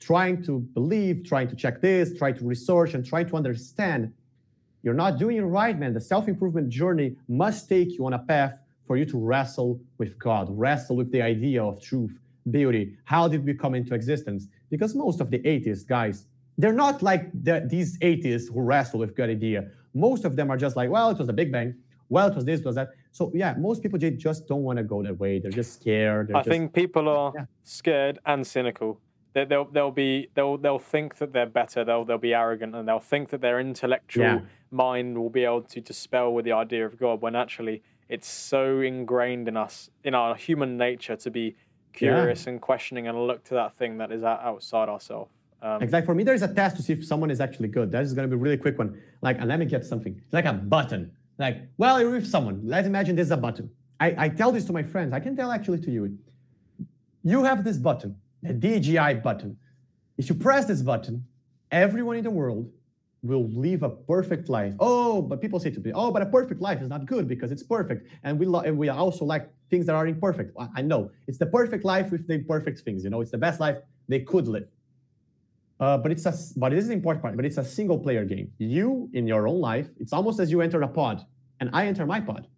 trying 0.00 0.42
to 0.44 0.60
believe, 0.60 1.24
trying 1.24 1.48
to 1.48 1.56
check 1.56 1.80
this, 1.80 2.16
trying 2.16 2.36
to 2.36 2.44
research 2.44 2.94
and 2.94 3.04
trying 3.04 3.28
to 3.28 3.36
understand, 3.36 4.12
you're 4.82 4.94
not 4.94 5.18
doing 5.18 5.36
it 5.36 5.42
right, 5.42 5.78
man. 5.78 5.92
The 5.92 6.00
self 6.00 6.28
improvement 6.28 6.68
journey 6.68 7.16
must 7.28 7.68
take 7.68 7.92
you 7.96 8.06
on 8.06 8.12
a 8.14 8.18
path 8.18 8.60
for 8.88 8.96
you 8.96 9.04
to 9.04 9.18
wrestle 9.18 9.78
with 9.98 10.18
God, 10.18 10.48
wrestle 10.50 10.96
with 10.96 11.12
the 11.12 11.22
idea 11.22 11.62
of 11.62 11.80
truth, 11.80 12.18
beauty. 12.50 12.96
How 13.04 13.28
did 13.28 13.44
we 13.44 13.54
come 13.54 13.74
into 13.76 13.94
existence? 13.94 14.48
Because 14.70 14.94
most 14.96 15.20
of 15.20 15.30
the 15.30 15.46
atheists, 15.46 15.84
guys, 15.84 16.26
they're 16.56 16.72
not 16.72 17.02
like 17.02 17.30
the, 17.46 17.66
these 17.70 17.98
atheists 18.00 18.48
who 18.48 18.60
wrestle 18.62 18.98
with 18.98 19.14
God 19.14 19.28
idea. 19.28 19.68
Most 19.94 20.24
of 20.24 20.34
them 20.34 20.50
are 20.50 20.56
just 20.56 20.74
like, 20.74 20.90
well, 20.90 21.10
it 21.10 21.18
was 21.18 21.28
the 21.28 21.32
Big 21.32 21.52
Bang. 21.52 21.74
Well, 22.08 22.28
it 22.28 22.34
was 22.34 22.46
this, 22.46 22.60
it 22.60 22.66
was 22.66 22.74
that. 22.76 22.88
So 23.12 23.30
yeah, 23.34 23.54
most 23.58 23.82
people 23.82 23.98
just 23.98 24.48
don't 24.48 24.62
want 24.62 24.78
to 24.78 24.84
go 24.84 25.02
that 25.02 25.18
way. 25.18 25.38
They're 25.38 25.50
just 25.50 25.74
scared. 25.74 26.28
They're 26.28 26.36
I 26.38 26.40
just, 26.40 26.48
think 26.48 26.72
people 26.72 27.08
are 27.08 27.32
yeah. 27.34 27.44
scared 27.62 28.18
and 28.24 28.46
cynical. 28.46 29.00
They, 29.34 29.44
they'll 29.44 29.66
they'll 29.66 29.90
be 29.90 30.28
they'll 30.34 30.56
they'll 30.56 30.78
think 30.78 31.16
that 31.18 31.32
they're 31.34 31.46
better. 31.46 31.84
They'll 31.84 32.04
they'll 32.06 32.16
be 32.16 32.34
arrogant 32.34 32.74
and 32.74 32.88
they'll 32.88 32.98
think 32.98 33.28
that 33.30 33.42
their 33.42 33.60
intellectual 33.60 34.24
Yeah. 34.24 34.40
mind 34.70 35.18
will 35.18 35.30
be 35.30 35.44
able 35.44 35.62
to 35.62 35.80
dispel 35.80 36.32
with 36.32 36.44
the 36.46 36.52
idea 36.52 36.86
of 36.86 36.98
God. 36.98 37.20
When 37.20 37.36
actually 37.36 37.82
it's 38.08 38.28
so 38.28 38.80
ingrained 38.80 39.48
in 39.48 39.56
us, 39.56 39.90
in 40.04 40.14
our 40.14 40.34
human 40.34 40.76
nature, 40.76 41.16
to 41.16 41.30
be 41.30 41.56
curious 41.92 42.46
and 42.46 42.60
questioning 42.60 43.08
and 43.08 43.26
look 43.26 43.44
to 43.44 43.54
that 43.54 43.76
thing 43.76 43.98
that 43.98 44.12
is 44.12 44.22
outside 44.22 44.88
ourselves. 44.88 45.30
Um, 45.60 45.82
Exactly. 45.82 46.06
For 46.06 46.14
me, 46.14 46.22
there's 46.22 46.42
a 46.42 46.52
test 46.52 46.76
to 46.76 46.82
see 46.82 46.92
if 46.92 47.04
someone 47.04 47.30
is 47.30 47.40
actually 47.40 47.68
good. 47.68 47.90
That 47.90 48.04
is 48.04 48.14
going 48.14 48.28
to 48.28 48.34
be 48.34 48.40
a 48.40 48.42
really 48.42 48.56
quick 48.56 48.78
one. 48.78 49.00
Like, 49.20 49.38
and 49.38 49.48
let 49.48 49.58
me 49.58 49.66
get 49.66 49.84
something. 49.84 50.20
It's 50.24 50.32
like 50.32 50.44
a 50.44 50.52
button. 50.52 51.10
Like, 51.38 51.62
well, 51.76 52.00
you're 52.00 52.10
with 52.10 52.26
someone. 52.26 52.60
Let's 52.64 52.86
imagine 52.86 53.16
there's 53.16 53.30
a 53.30 53.36
button. 53.36 53.70
I, 54.00 54.14
I 54.16 54.28
tell 54.28 54.52
this 54.52 54.64
to 54.66 54.72
my 54.72 54.82
friends. 54.82 55.12
I 55.12 55.20
can 55.20 55.36
tell 55.36 55.50
actually 55.50 55.80
to 55.80 55.90
you. 55.90 56.16
You 57.24 57.44
have 57.44 57.64
this 57.64 57.76
button, 57.76 58.16
the 58.42 58.54
DGI 58.54 59.22
button. 59.22 59.58
If 60.16 60.28
you 60.28 60.36
press 60.36 60.66
this 60.66 60.82
button, 60.82 61.24
everyone 61.70 62.16
in 62.16 62.24
the 62.24 62.30
world 62.30 62.70
will 63.22 63.48
live 63.48 63.82
a 63.82 63.90
perfect 63.90 64.48
life. 64.48 64.74
Oh, 64.78 65.20
but 65.20 65.40
people 65.40 65.58
say 65.58 65.70
to 65.70 65.80
me, 65.80 65.90
oh, 65.94 66.10
but 66.10 66.22
a 66.22 66.26
perfect 66.26 66.60
life 66.60 66.80
is 66.80 66.88
not 66.88 67.06
good 67.06 67.26
because 67.26 67.50
it's 67.50 67.62
perfect. 67.62 68.08
And 68.22 68.38
we, 68.38 68.46
lo- 68.46 68.60
and 68.60 68.78
we 68.78 68.88
also 68.88 69.24
like 69.24 69.50
things 69.70 69.86
that 69.86 69.94
are 69.94 70.06
imperfect. 70.06 70.52
I- 70.58 70.68
I 70.76 70.82
know. 70.82 71.10
It's 71.26 71.38
the 71.38 71.46
perfect 71.46 71.84
life 71.84 72.10
with 72.12 72.26
the 72.28 72.34
imperfect 72.34 72.80
things. 72.80 73.02
You 73.04 73.10
know, 73.10 73.20
it's 73.20 73.30
the 73.32 73.38
best 73.38 73.58
life 73.60 73.76
they 74.08 74.20
could 74.20 74.46
live. 74.46 74.68
Uh, 75.80 75.96
but 75.96 76.10
it's 76.10 76.26
a 76.26 76.34
but 76.56 76.72
it 76.72 76.78
is 76.78 76.86
an 76.86 76.92
important 76.92 77.22
part. 77.22 77.36
But 77.36 77.44
it's 77.44 77.56
a 77.56 77.64
single 77.64 77.98
player 77.98 78.24
game. 78.24 78.50
You 78.58 79.08
in 79.12 79.28
your 79.28 79.46
own 79.46 79.60
life, 79.60 79.88
it's 80.00 80.12
almost 80.12 80.40
as 80.40 80.50
you 80.50 80.60
enter 80.60 80.82
a 80.82 80.88
pod, 80.88 81.24
and 81.60 81.70
I 81.72 81.86
enter 81.86 82.04
my 82.04 82.20
pod. 82.20 82.48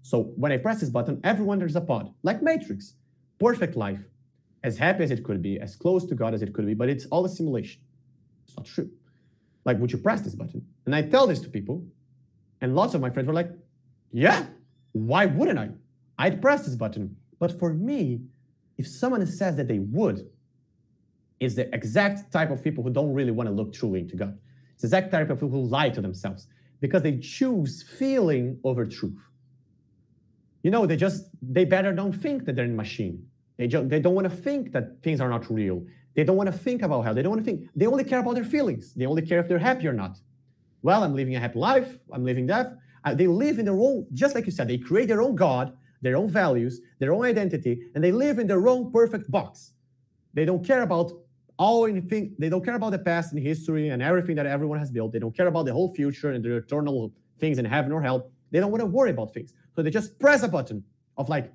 So 0.00 0.32
when 0.36 0.50
I 0.50 0.56
press 0.56 0.80
this 0.80 0.88
button, 0.88 1.20
everyone 1.24 1.58
enters 1.58 1.76
a 1.76 1.82
pod, 1.82 2.14
like 2.22 2.42
Matrix. 2.42 2.94
Perfect 3.38 3.76
life, 3.76 4.06
as 4.62 4.78
happy 4.78 5.04
as 5.04 5.10
it 5.10 5.24
could 5.24 5.42
be, 5.42 5.60
as 5.60 5.76
close 5.76 6.06
to 6.06 6.14
God 6.14 6.32
as 6.32 6.40
it 6.40 6.54
could 6.54 6.64
be, 6.66 6.72
but 6.72 6.88
it's 6.88 7.04
all 7.06 7.24
a 7.26 7.28
simulation. 7.28 7.82
It's 8.46 8.56
not 8.56 8.64
true. 8.66 8.90
Like, 9.64 9.78
would 9.78 9.92
you 9.92 9.98
press 9.98 10.20
this 10.20 10.34
button? 10.34 10.66
And 10.86 10.94
I 10.94 11.02
tell 11.02 11.26
this 11.26 11.40
to 11.40 11.48
people, 11.48 11.84
and 12.60 12.74
lots 12.74 12.94
of 12.94 13.00
my 13.00 13.10
friends 13.10 13.26
were 13.26 13.34
like, 13.34 13.50
"Yeah, 14.12 14.46
why 14.92 15.26
wouldn't 15.26 15.58
I? 15.58 15.70
I'd 16.18 16.40
press 16.40 16.66
this 16.66 16.76
button." 16.76 17.16
But 17.38 17.58
for 17.58 17.72
me, 17.72 18.22
if 18.78 18.86
someone 18.86 19.24
says 19.26 19.56
that 19.56 19.68
they 19.68 19.78
would, 19.78 20.28
is 21.40 21.54
the 21.54 21.72
exact 21.74 22.32
type 22.32 22.50
of 22.50 22.62
people 22.62 22.82
who 22.82 22.90
don't 22.90 23.12
really 23.12 23.30
want 23.30 23.48
to 23.48 23.54
look 23.54 23.72
truly 23.72 24.00
into 24.00 24.16
God. 24.16 24.38
It's 24.72 24.82
the 24.82 24.88
exact 24.88 25.12
type 25.12 25.30
of 25.30 25.38
people 25.38 25.50
who 25.50 25.62
lie 25.62 25.90
to 25.90 26.00
themselves 26.00 26.48
because 26.80 27.02
they 27.02 27.18
choose 27.18 27.82
feeling 27.82 28.58
over 28.64 28.84
truth. 28.84 29.18
You 30.62 30.70
know, 30.70 30.86
they 30.86 30.96
just 30.96 31.28
they 31.42 31.64
better 31.64 31.92
don't 31.92 32.12
think 32.12 32.44
that 32.44 32.56
they're 32.56 32.64
in 32.64 32.72
a 32.72 32.76
machine. 32.76 33.26
They 33.56 33.66
just 33.66 33.88
they 33.88 34.00
don't 34.00 34.14
want 34.14 34.28
to 34.30 34.34
think 34.34 34.72
that 34.72 35.02
things 35.02 35.20
are 35.20 35.28
not 35.28 35.50
real. 35.50 35.84
They 36.14 36.24
don't 36.24 36.36
want 36.36 36.50
to 36.50 36.56
think 36.56 36.82
about 36.82 37.02
hell. 37.02 37.14
They 37.14 37.22
don't 37.22 37.30
want 37.30 37.44
to 37.44 37.44
think. 37.44 37.68
They 37.74 37.86
only 37.86 38.04
care 38.04 38.20
about 38.20 38.34
their 38.34 38.44
feelings. 38.44 38.94
They 38.94 39.06
only 39.06 39.22
care 39.22 39.40
if 39.40 39.48
they're 39.48 39.58
happy 39.58 39.88
or 39.88 39.92
not. 39.92 40.18
Well, 40.82 41.02
I'm 41.02 41.14
living 41.14 41.34
a 41.34 41.40
happy 41.40 41.58
life. 41.58 41.98
I'm 42.12 42.24
living 42.24 42.46
that. 42.46 42.76
Uh, 43.04 43.14
they 43.14 43.26
live 43.26 43.58
in 43.58 43.64
their 43.64 43.74
own, 43.74 44.06
just 44.12 44.34
like 44.34 44.46
you 44.46 44.52
said, 44.52 44.68
they 44.68 44.78
create 44.78 45.08
their 45.08 45.20
own 45.20 45.34
God, 45.34 45.76
their 46.00 46.16
own 46.16 46.28
values, 46.28 46.80
their 46.98 47.12
own 47.12 47.24
identity, 47.24 47.82
and 47.94 48.02
they 48.02 48.12
live 48.12 48.38
in 48.38 48.46
their 48.46 48.66
own 48.68 48.92
perfect 48.92 49.30
box. 49.30 49.72
They 50.32 50.44
don't 50.44 50.64
care 50.64 50.82
about 50.82 51.12
all 51.56 51.86
anything. 51.86 52.34
They 52.38 52.48
don't 52.48 52.64
care 52.64 52.74
about 52.74 52.90
the 52.90 52.98
past 52.98 53.32
and 53.32 53.42
history 53.42 53.90
and 53.90 54.02
everything 54.02 54.36
that 54.36 54.46
everyone 54.46 54.78
has 54.78 54.90
built. 54.90 55.12
They 55.12 55.18
don't 55.18 55.36
care 55.36 55.46
about 55.46 55.66
the 55.66 55.72
whole 55.72 55.92
future 55.94 56.32
and 56.32 56.44
their 56.44 56.56
eternal 56.56 57.12
things 57.38 57.58
in 57.58 57.64
heaven 57.64 57.92
or 57.92 58.02
hell. 58.02 58.30
They 58.50 58.60
don't 58.60 58.70
want 58.70 58.80
to 58.80 58.86
worry 58.86 59.10
about 59.10 59.32
things. 59.32 59.52
So 59.74 59.82
they 59.82 59.90
just 59.90 60.18
press 60.18 60.42
a 60.42 60.48
button 60.48 60.84
of 61.16 61.28
like 61.28 61.52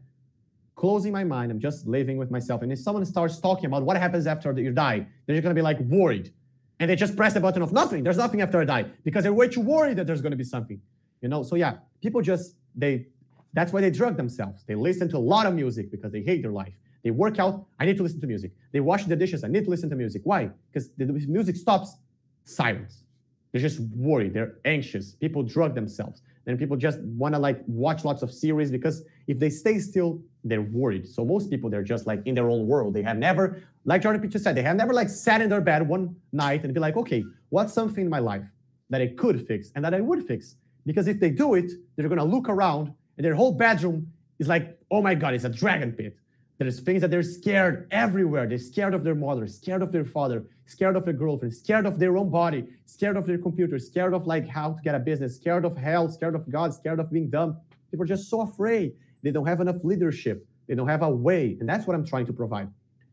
closing 0.79 1.11
my 1.11 1.25
mind. 1.25 1.51
I'm 1.51 1.59
just 1.59 1.85
living 1.85 2.17
with 2.17 2.31
myself. 2.31 2.61
And 2.61 2.71
if 2.71 2.79
someone 2.79 3.05
starts 3.05 3.37
talking 3.37 3.65
about 3.65 3.83
what 3.83 3.97
happens 3.97 4.25
after 4.25 4.57
you 4.57 4.71
die, 4.71 4.99
then 5.25 5.35
you're 5.35 5.41
gonna 5.41 5.53
be 5.53 5.61
like 5.61 5.79
worried. 5.81 6.31
And 6.79 6.89
they 6.89 6.95
just 6.95 7.17
press 7.17 7.33
the 7.33 7.41
button 7.41 7.61
of 7.61 7.73
nothing. 7.73 8.01
There's 8.05 8.21
nothing 8.25 8.39
after 8.39 8.61
I 8.61 8.63
die 8.63 8.85
because 9.03 9.23
they're 9.23 9.33
way 9.33 9.49
too 9.49 9.59
worried 9.59 9.97
that 9.97 10.07
there's 10.07 10.21
gonna 10.21 10.37
be 10.37 10.45
something. 10.45 10.79
You 11.21 11.27
know, 11.27 11.43
so 11.43 11.57
yeah, 11.57 11.73
people 12.01 12.21
just 12.21 12.55
they 12.73 13.07
that's 13.51 13.73
why 13.73 13.81
they 13.81 13.91
drug 13.91 14.15
themselves. 14.15 14.63
They 14.69 14.75
listen 14.75 15.09
to 15.09 15.17
a 15.17 15.25
lot 15.33 15.45
of 15.47 15.53
music 15.53 15.91
because 15.91 16.13
they 16.13 16.21
hate 16.21 16.41
their 16.43 16.53
life. 16.63 16.75
They 17.03 17.11
work 17.11 17.39
out, 17.39 17.65
I 17.77 17.85
need 17.85 17.97
to 17.97 18.03
listen 18.03 18.21
to 18.21 18.27
music. 18.27 18.51
They 18.71 18.79
wash 18.79 19.03
the 19.03 19.17
dishes, 19.17 19.43
I 19.43 19.49
need 19.49 19.65
to 19.65 19.69
listen 19.69 19.89
to 19.89 19.97
music. 19.97 20.21
Why? 20.23 20.49
Because 20.71 20.91
the 20.97 21.05
music 21.05 21.57
stops, 21.57 21.97
silence. 22.45 23.03
They're 23.51 23.61
just 23.61 23.81
worried, 23.81 24.33
they're 24.33 24.55
anxious. 24.63 25.15
People 25.15 25.43
drug 25.43 25.75
themselves. 25.75 26.21
Then 26.49 26.57
people 26.57 26.77
just 26.77 26.97
want 27.01 27.35
to 27.35 27.39
like 27.39 27.61
watch 27.67 28.03
lots 28.03 28.23
of 28.23 28.33
series 28.33 28.71
because 28.71 29.03
if 29.27 29.37
they 29.37 29.51
stay 29.51 29.77
still, 29.77 30.19
they're 30.43 30.63
worried. 30.63 31.07
So 31.07 31.23
most 31.23 31.51
people 31.51 31.69
they're 31.69 31.83
just 31.83 32.07
like 32.07 32.23
in 32.25 32.33
their 32.33 32.49
own 32.49 32.65
world. 32.65 32.95
They 32.95 33.03
have 33.03 33.17
never, 33.17 33.61
like 33.85 34.01
Jordan 34.01 34.19
Peterson 34.19 34.41
said, 34.41 34.55
they 34.55 34.63
have 34.63 34.75
never 34.75 34.91
like 34.91 35.09
sat 35.09 35.41
in 35.41 35.49
their 35.49 35.61
bed 35.61 35.87
one 35.87 36.15
night 36.31 36.63
and 36.63 36.73
be 36.73 36.79
like, 36.79 36.97
okay, 36.97 37.23
what's 37.49 37.71
something 37.71 38.05
in 38.05 38.09
my 38.09 38.17
life 38.17 38.41
that 38.89 38.99
I 38.99 39.09
could 39.15 39.45
fix 39.45 39.71
and 39.75 39.85
that 39.85 39.93
I 39.93 40.01
would 40.01 40.25
fix? 40.25 40.55
Because 40.87 41.07
if 41.07 41.19
they 41.19 41.29
do 41.29 41.53
it, 41.53 41.71
they're 41.95 42.09
gonna 42.09 42.25
look 42.25 42.49
around 42.49 42.95
and 43.17 43.23
their 43.23 43.35
whole 43.35 43.51
bedroom 43.51 44.11
is 44.39 44.47
like, 44.47 44.75
oh 44.89 45.03
my 45.03 45.13
god, 45.13 45.35
it's 45.35 45.43
a 45.43 45.49
dragon 45.49 45.91
pit. 45.91 46.17
There's 46.59 46.81
things 46.81 47.01
that 47.01 47.09
they're 47.09 47.23
scared 47.23 47.87
everywhere. 47.89 48.45
They're 48.45 48.57
scared 48.57 48.93
of 48.93 49.05
their 49.05 49.15
mother, 49.15 49.47
scared 49.47 49.81
of 49.81 49.93
their 49.93 50.03
father, 50.03 50.45
scared 50.65 50.97
of 50.97 51.05
their 51.05 51.13
girlfriend, 51.13 51.53
scared 51.53 51.85
of 51.85 51.97
their 51.97 52.17
own 52.17 52.29
body, 52.29 52.67
scared 52.85 53.15
of 53.15 53.25
their 53.25 53.37
computer, 53.37 53.79
scared 53.79 54.13
of 54.13 54.27
like 54.27 54.45
how 54.45 54.73
to 54.73 54.81
get 54.83 54.93
a 54.93 54.99
business, 54.99 55.35
scared 55.35 55.63
of 55.63 55.77
hell, 55.77 56.09
scared 56.09 56.35
of 56.35 56.49
God, 56.51 56.73
scared 56.73 56.99
of 56.99 57.09
being 57.11 57.29
dumb. 57.29 57.57
People 57.89 58.03
are 58.03 58.07
just 58.07 58.29
so 58.29 58.41
afraid. 58.41 58.93
They 59.23 59.31
don't 59.31 59.47
have 59.47 59.61
enough 59.61 59.85
leadership. 59.85 60.45
They 60.67 60.75
don't 60.75 60.89
have 60.89 61.01
a 61.01 61.09
way. 61.09 61.55
And 61.61 61.67
that's 61.67 61.87
what 61.87 61.95
I'm 61.95 62.05
trying 62.05 62.25
to 62.25 62.33
provide. 62.33 62.69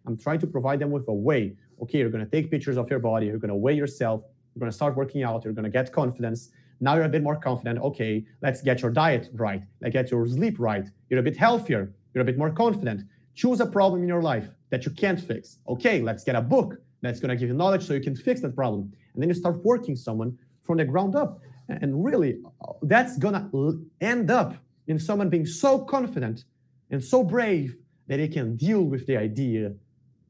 I'm 0.07 0.17
trying 0.17 0.41
to 0.41 0.47
provide 0.49 0.81
them 0.81 0.91
with 0.91 1.07
a 1.07 1.13
way. 1.13 1.55
Okay, 1.83 1.99
you're 1.99 2.11
to 2.11 2.27
take 2.27 2.51
pictures 2.51 2.77
of 2.77 2.91
your 2.91 2.99
body. 2.99 3.27
You're 3.27 3.39
to 3.39 3.55
weigh 3.55 3.75
yourself. 3.75 4.23
You're 4.55 4.67
to 4.67 4.73
start 4.73 4.97
working 4.97 5.23
out. 5.23 5.45
You're 5.45 5.55
to 5.55 5.69
get 5.69 5.93
confidence. 5.93 6.51
Now 6.81 6.95
you're 6.97 7.05
a 7.05 7.09
bit 7.09 7.23
more 7.23 7.37
confident. 7.37 7.79
Okay, 7.79 8.25
let's 8.43 8.61
get 8.61 8.83
your 8.83 8.91
diet 8.91 9.31
right. 9.35 9.63
Let's 9.81 9.93
get 9.93 10.11
your 10.11 10.27
sleep 10.27 10.59
right. 10.59 10.87
You're 11.09 11.21
a 11.21 11.23
bit 11.23 11.37
healthier. 11.37 11.93
You're 12.13 12.23
a 12.23 12.25
bit 12.25 12.39
more 12.39 12.51
confident. 12.51 13.03
Choose 13.37 13.61
a 13.61 13.67
problem 13.67 14.03
in 14.03 14.09
your 14.09 14.23
life 14.23 14.49
that 14.71 14.85
you 14.85 14.91
can't 14.91 15.21
fix. 15.21 15.59
Okay, 15.69 16.01
let's 16.01 16.25
get 16.25 16.35
a 16.35 16.41
book 16.41 16.79
that's 17.03 17.21
going 17.21 17.29
to 17.29 17.37
give 17.37 17.49
you 17.49 17.55
knowledge 17.55 17.85
so 17.87 17.95
you 17.95 18.01
can 18.01 18.17
fix 18.17 18.41
that 18.41 18.57
problem. 18.57 18.93
And 19.13 19.23
then 19.23 19.29
you 19.29 19.35
start 19.35 19.63
working 19.63 19.95
someone 19.95 20.37
from 20.65 20.79
the 20.79 20.85
ground 20.85 21.15
up. 21.15 21.41
And 21.69 22.03
really, 22.05 22.39
uh, 22.67 22.73
that's 22.83 23.19
going 23.19 23.35
to 23.35 23.87
end 24.01 24.31
up 24.31 24.55
in 24.87 24.99
someone 24.99 25.29
being 25.29 25.47
so 25.47 25.79
confident 25.79 26.45
and 26.91 27.03
so 27.03 27.23
brave 27.23 27.77
that 28.09 28.19
he 28.19 28.29
can 28.29 28.57
deal 28.57 28.83
with 28.83 29.07
the 29.07 29.17
idea 29.17 29.75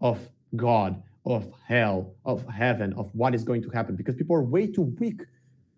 of 0.00 0.18
God, 0.56 1.02
of 1.24 1.52
hell, 1.66 2.14
of 2.24 2.44
heaven, 2.48 2.92
of 2.94 3.10
what 3.14 3.34
is 3.34 3.44
going 3.44 3.62
to 3.62 3.70
happen. 3.70 3.94
Because 3.94 4.16
people 4.16 4.34
are 4.34 4.42
way 4.42 4.66
too 4.66 4.94
weak. 4.98 5.22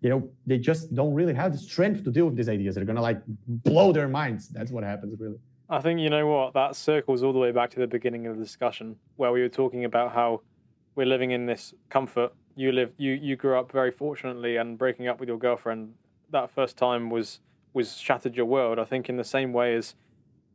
You 0.01 0.09
know, 0.09 0.29
they 0.47 0.57
just 0.57 0.95
don't 0.95 1.13
really 1.13 1.33
have 1.33 1.51
the 1.51 1.57
strength 1.57 2.03
to 2.05 2.11
deal 2.11 2.25
with 2.25 2.37
these 2.37 2.49
ideas. 2.49 2.75
They're 2.75 2.85
going 2.85 2.95
to 2.95 3.01
like 3.01 3.21
blow 3.47 3.91
their 3.91 4.07
minds. 4.07 4.47
That's 4.47 4.71
what 4.71 4.83
happens, 4.83 5.19
really. 5.19 5.37
I 5.71 5.81
think 5.81 5.99
you 5.99 6.09
know 6.09 6.25
what 6.25 6.55
that 6.55 6.75
circles 6.75 7.21
all 7.21 7.31
the 7.31 7.37
way 7.37 7.51
back 7.51 7.69
to 7.71 7.79
the 7.79 7.85
beginning 7.85 8.25
of 8.25 8.37
the 8.37 8.43
discussion 8.43 8.95
where 9.17 9.31
we 9.31 9.41
were 9.41 9.49
talking 9.49 9.85
about 9.85 10.13
how 10.13 10.41
we're 10.95 11.05
living 11.05 11.29
in 11.29 11.45
this 11.45 11.75
comfort. 11.89 12.33
You 12.55 12.71
live, 12.71 12.91
you 12.97 13.11
you 13.11 13.35
grew 13.35 13.57
up 13.57 13.71
very 13.71 13.91
fortunately, 13.91 14.57
and 14.57 14.79
breaking 14.79 15.07
up 15.07 15.19
with 15.19 15.29
your 15.29 15.37
girlfriend 15.37 15.93
that 16.31 16.49
first 16.49 16.75
time 16.75 17.11
was 17.11 17.39
was 17.71 17.97
shattered 17.97 18.35
your 18.35 18.47
world. 18.47 18.79
I 18.79 18.83
think 18.83 19.09
in 19.09 19.17
the 19.17 19.23
same 19.23 19.53
way 19.53 19.75
as 19.75 19.93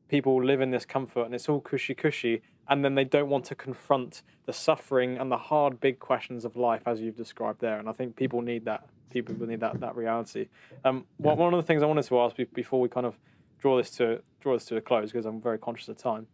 people 0.09 0.43
live 0.45 0.61
in 0.61 0.73
this 0.73 0.85
comfort 0.85 1.27
and 1.27 1.35
it's 1.35 1.49
all 1.49 1.61
cushy 1.61 1.95
cushy, 1.95 2.43
and 2.69 2.85
then 2.85 2.97
they 2.97 3.05
don't 3.05 3.29
want 3.29 3.45
to 3.45 3.55
confront 3.55 4.23
the 4.47 4.53
suffering 4.53 5.17
and 5.17 5.31
the 5.31 5.39
hard 5.39 5.79
big 5.79 6.01
questions 6.01 6.45
of 6.45 6.57
life 6.57 6.83
as 6.87 7.01
you've 7.01 7.17
described 7.17 7.61
there. 7.61 7.79
And 7.79 7.89
I 7.89 7.93
think 7.93 8.17
people 8.17 8.43
need 8.43 8.65
that. 8.65 8.85
People 9.11 9.37
need 9.47 9.61
that 9.61 9.79
that 9.79 9.95
reality. 9.95 10.49
Um, 10.85 11.05
one 11.19 11.39
one 11.39 11.55
of 11.55 11.59
the 11.59 11.67
things 11.69 11.85
I 11.85 11.87
wanted 11.87 12.05
to 12.07 12.19
ask 12.19 12.35
before 12.53 12.81
we 12.81 12.89
kind 12.89 13.07
of 13.07 13.17
draw 13.65 13.79
this 13.79 13.89
to 13.89 14.21
draw 14.41 14.53
this 14.53 14.67
to 14.67 14.77
a 14.77 14.81
close 14.83 15.11
because 15.11 15.25
I'm 15.25 15.41
very 15.41 15.59
conscious 15.59 15.89
of 15.89 15.97
time. 15.97 16.27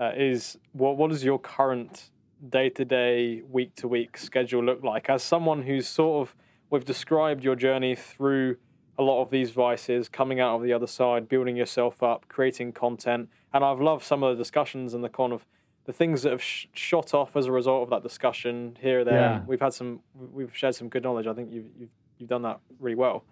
Uh, 0.00 0.12
is 0.16 0.56
what 0.72 0.96
what 0.96 1.12
is 1.12 1.22
your 1.22 1.38
current 1.38 2.08
day 2.48 2.70
to 2.70 2.86
day, 2.86 3.42
week 3.50 3.74
to 3.76 3.86
week 3.86 4.16
schedule 4.16 4.64
look 4.64 4.82
like? 4.82 5.10
As 5.10 5.22
someone 5.22 5.60
who's 5.64 5.86
sort 5.86 6.26
of, 6.26 6.34
we've 6.70 6.86
described 6.86 7.44
your 7.44 7.54
journey 7.54 7.94
through 7.94 8.56
a 8.98 9.02
lot 9.02 9.20
of 9.20 9.28
these 9.28 9.50
vices, 9.50 10.08
coming 10.08 10.40
out 10.40 10.56
of 10.56 10.62
the 10.62 10.72
other 10.72 10.86
side, 10.86 11.28
building 11.28 11.54
yourself 11.54 12.02
up, 12.02 12.26
creating 12.28 12.72
content. 12.72 13.28
And 13.52 13.62
I've 13.62 13.80
loved 13.80 14.02
some 14.02 14.22
of 14.22 14.34
the 14.34 14.42
discussions 14.42 14.94
and 14.94 15.04
the 15.04 15.10
kind 15.10 15.34
of 15.34 15.44
the 15.84 15.92
things 15.92 16.22
that 16.22 16.32
have 16.32 16.42
sh- 16.42 16.66
shot 16.72 17.12
off 17.12 17.36
as 17.36 17.44
a 17.44 17.52
result 17.52 17.82
of 17.82 17.90
that 17.90 18.02
discussion 18.02 18.78
here 18.80 19.00
or 19.00 19.04
there. 19.04 19.14
Yeah. 19.20 19.40
We've 19.46 19.60
had 19.60 19.74
some, 19.74 20.00
we've 20.14 20.56
shared 20.56 20.74
some 20.74 20.88
good 20.88 21.02
knowledge. 21.02 21.26
I 21.26 21.34
think 21.34 21.52
you've, 21.52 21.66
you've, 21.78 21.90
you've 22.18 22.30
done 22.30 22.42
that 22.42 22.60
really 22.78 22.96
well. 22.96 23.24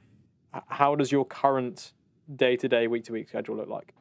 How 0.67 0.95
does 0.95 1.11
your 1.11 1.25
current 1.25 1.93
day 2.37 2.57
to 2.57 2.69
day, 2.69 2.87
week 2.87 3.05
to 3.05 3.13
week 3.13 3.29
schedule 3.29 3.57
look 3.57 3.69
like? 3.69 3.95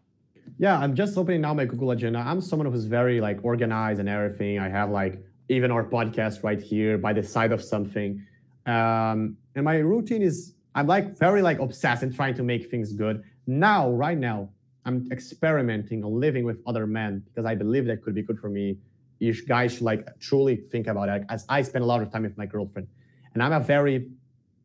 Yeah, 0.57 0.77
I'm 0.77 0.95
just 0.95 1.17
opening 1.17 1.41
now 1.41 1.53
my 1.53 1.65
Google 1.65 1.91
Agenda. 1.91 2.19
I'm 2.19 2.41
someone 2.41 2.71
who's 2.71 2.85
very 2.85 3.21
like 3.21 3.39
organized 3.43 3.99
and 3.99 4.09
everything. 4.09 4.59
I 4.59 4.69
have 4.69 4.89
like 4.89 5.21
even 5.49 5.71
our 5.71 5.83
podcast 5.83 6.43
right 6.43 6.59
here 6.59 6.97
by 6.97 7.13
the 7.13 7.23
side 7.23 7.51
of 7.51 7.63
something. 7.63 8.23
Um, 8.65 9.37
and 9.55 9.63
my 9.63 9.77
routine 9.77 10.21
is 10.21 10.53
I'm 10.75 10.87
like 10.87 11.17
very 11.17 11.41
like 11.41 11.59
obsessed 11.59 12.03
and 12.03 12.13
trying 12.13 12.35
to 12.35 12.43
make 12.43 12.69
things 12.69 12.93
good. 12.93 13.23
Now, 13.45 13.89
right 13.89 14.17
now, 14.17 14.49
I'm 14.85 15.07
experimenting 15.11 16.03
on 16.03 16.19
living 16.19 16.45
with 16.45 16.61
other 16.65 16.87
men 16.87 17.23
because 17.25 17.45
I 17.45 17.55
believe 17.55 17.85
that 17.85 18.01
could 18.01 18.15
be 18.15 18.21
good 18.21 18.39
for 18.39 18.49
me. 18.49 18.77
You 19.19 19.33
guys 19.45 19.73
should 19.73 19.81
like 19.81 20.07
truly 20.19 20.55
think 20.55 20.87
about 20.87 21.09
it. 21.09 21.23
As 21.29 21.45
I 21.49 21.61
spend 21.61 21.83
a 21.83 21.87
lot 21.87 22.01
of 22.01 22.11
time 22.11 22.23
with 22.23 22.37
my 22.37 22.45
girlfriend, 22.45 22.87
and 23.33 23.43
I'm 23.43 23.53
a 23.53 23.59
very 23.59 24.09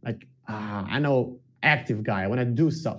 like 0.04 0.26
uh, 0.48 0.84
I 0.88 0.98
know 0.98 1.38
active 1.62 2.02
guy. 2.02 2.22
I 2.22 2.26
want 2.26 2.40
to 2.40 2.44
do 2.44 2.70
stuff. 2.70 2.98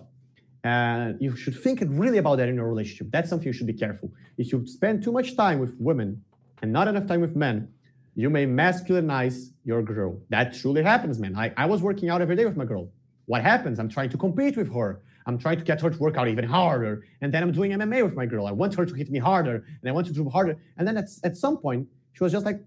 And 0.63 1.21
you 1.21 1.35
should 1.35 1.59
think 1.59 1.83
really 1.85 2.19
about 2.19 2.37
that 2.37 2.47
in 2.47 2.55
your 2.55 2.67
relationship. 2.67 3.07
That's 3.11 3.29
something 3.29 3.47
you 3.47 3.53
should 3.53 3.67
be 3.67 3.73
careful. 3.73 4.11
If 4.37 4.51
you 4.51 4.65
spend 4.65 5.03
too 5.03 5.11
much 5.11 5.35
time 5.35 5.59
with 5.59 5.75
women 5.77 6.23
and 6.61 6.71
not 6.71 6.87
enough 6.87 7.05
time 7.05 7.19
with 7.19 7.35
men, 7.35 7.67
you 8.15 8.29
may 8.29 8.45
masculinize 8.45 9.49
your 9.65 9.81
girl. 9.81 10.21
That 10.29 10.53
truly 10.53 10.81
happens, 10.81 11.19
man. 11.19 11.35
I, 11.35 11.51
I 11.57 11.65
was 11.65 11.81
working 11.81 12.09
out 12.09 12.21
every 12.21 12.35
day 12.35 12.45
with 12.45 12.55
my 12.55 12.63
girl. 12.63 12.89
What 13.25 13.41
happens? 13.41 13.77
I'm 13.77 13.89
trying 13.89 14.09
to 14.11 14.17
compete 14.17 14.55
with 14.55 14.73
her. 14.73 15.01
I'm 15.25 15.37
trying 15.37 15.57
to 15.57 15.63
get 15.63 15.81
her 15.81 15.89
to 15.89 15.97
work 15.97 16.15
out 16.17 16.27
even 16.27 16.45
harder. 16.45 17.05
And 17.21 17.33
then 17.33 17.43
I'm 17.43 17.51
doing 17.51 17.71
MMA 17.71 18.03
with 18.03 18.15
my 18.15 18.25
girl. 18.25 18.47
I 18.47 18.51
want 18.51 18.75
her 18.75 18.85
to 18.85 18.93
hit 18.93 19.09
me 19.09 19.19
harder 19.19 19.65
and 19.81 19.89
I 19.89 19.91
want 19.91 20.07
to 20.07 20.13
do 20.13 20.29
harder. 20.29 20.57
And 20.77 20.87
then 20.87 20.97
at, 20.97 21.09
at 21.23 21.35
some 21.35 21.57
point, 21.57 21.87
she 22.13 22.23
was 22.23 22.31
just 22.31 22.45
like, 22.45 22.61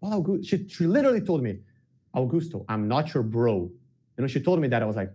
well, 0.00 0.38
she, 0.42 0.68
she 0.68 0.86
literally 0.86 1.20
told 1.20 1.42
me, 1.42 1.58
Augusto, 2.14 2.64
I'm 2.68 2.88
not 2.88 3.12
your 3.12 3.22
bro. 3.22 3.70
And 4.16 4.24
when 4.24 4.28
she 4.28 4.40
told 4.40 4.60
me 4.60 4.68
that, 4.68 4.82
I 4.82 4.86
was 4.86 4.96
like, 4.96 5.12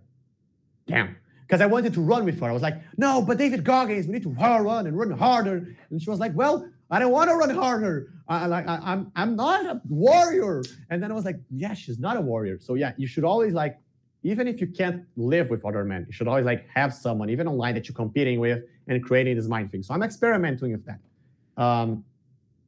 damn 0.86 1.16
because 1.48 1.62
I 1.62 1.66
wanted 1.66 1.94
to 1.94 2.02
run 2.02 2.26
with 2.26 2.38
her. 2.40 2.46
I 2.46 2.52
was 2.52 2.60
like, 2.60 2.76
no, 2.98 3.22
but 3.22 3.38
David 3.38 3.64
Goggins, 3.64 4.06
we 4.06 4.12
need 4.12 4.22
to 4.24 4.28
run 4.28 4.86
and 4.86 4.98
run 4.98 5.10
harder. 5.10 5.74
And 5.88 6.00
she 6.00 6.10
was 6.10 6.20
like, 6.20 6.32
well, 6.34 6.68
I 6.90 6.98
don't 6.98 7.10
want 7.10 7.30
to 7.30 7.36
run 7.36 7.48
harder. 7.48 8.12
I, 8.28 8.44
like, 8.44 8.68
I, 8.68 8.78
I'm, 8.84 9.10
I'm 9.16 9.34
not 9.34 9.64
a 9.64 9.80
warrior. 9.88 10.62
And 10.90 11.02
then 11.02 11.10
I 11.10 11.14
was 11.14 11.24
like, 11.24 11.40
yeah, 11.50 11.72
she's 11.72 11.98
not 11.98 12.18
a 12.18 12.20
warrior. 12.20 12.58
So 12.60 12.74
yeah, 12.74 12.92
you 12.98 13.06
should 13.06 13.24
always 13.24 13.54
like, 13.54 13.78
even 14.24 14.46
if 14.46 14.60
you 14.60 14.66
can't 14.66 15.04
live 15.16 15.48
with 15.48 15.64
other 15.64 15.84
men, 15.84 16.04
you 16.06 16.12
should 16.12 16.28
always 16.28 16.44
like 16.44 16.68
have 16.74 16.92
someone, 16.92 17.30
even 17.30 17.48
online, 17.48 17.74
that 17.76 17.88
you're 17.88 17.94
competing 17.94 18.40
with 18.40 18.64
and 18.86 19.02
creating 19.02 19.34
this 19.34 19.48
mind 19.48 19.70
thing. 19.72 19.82
So 19.82 19.94
I'm 19.94 20.02
experimenting 20.02 20.72
with 20.72 20.84
that. 20.84 21.00
Um, 21.56 22.04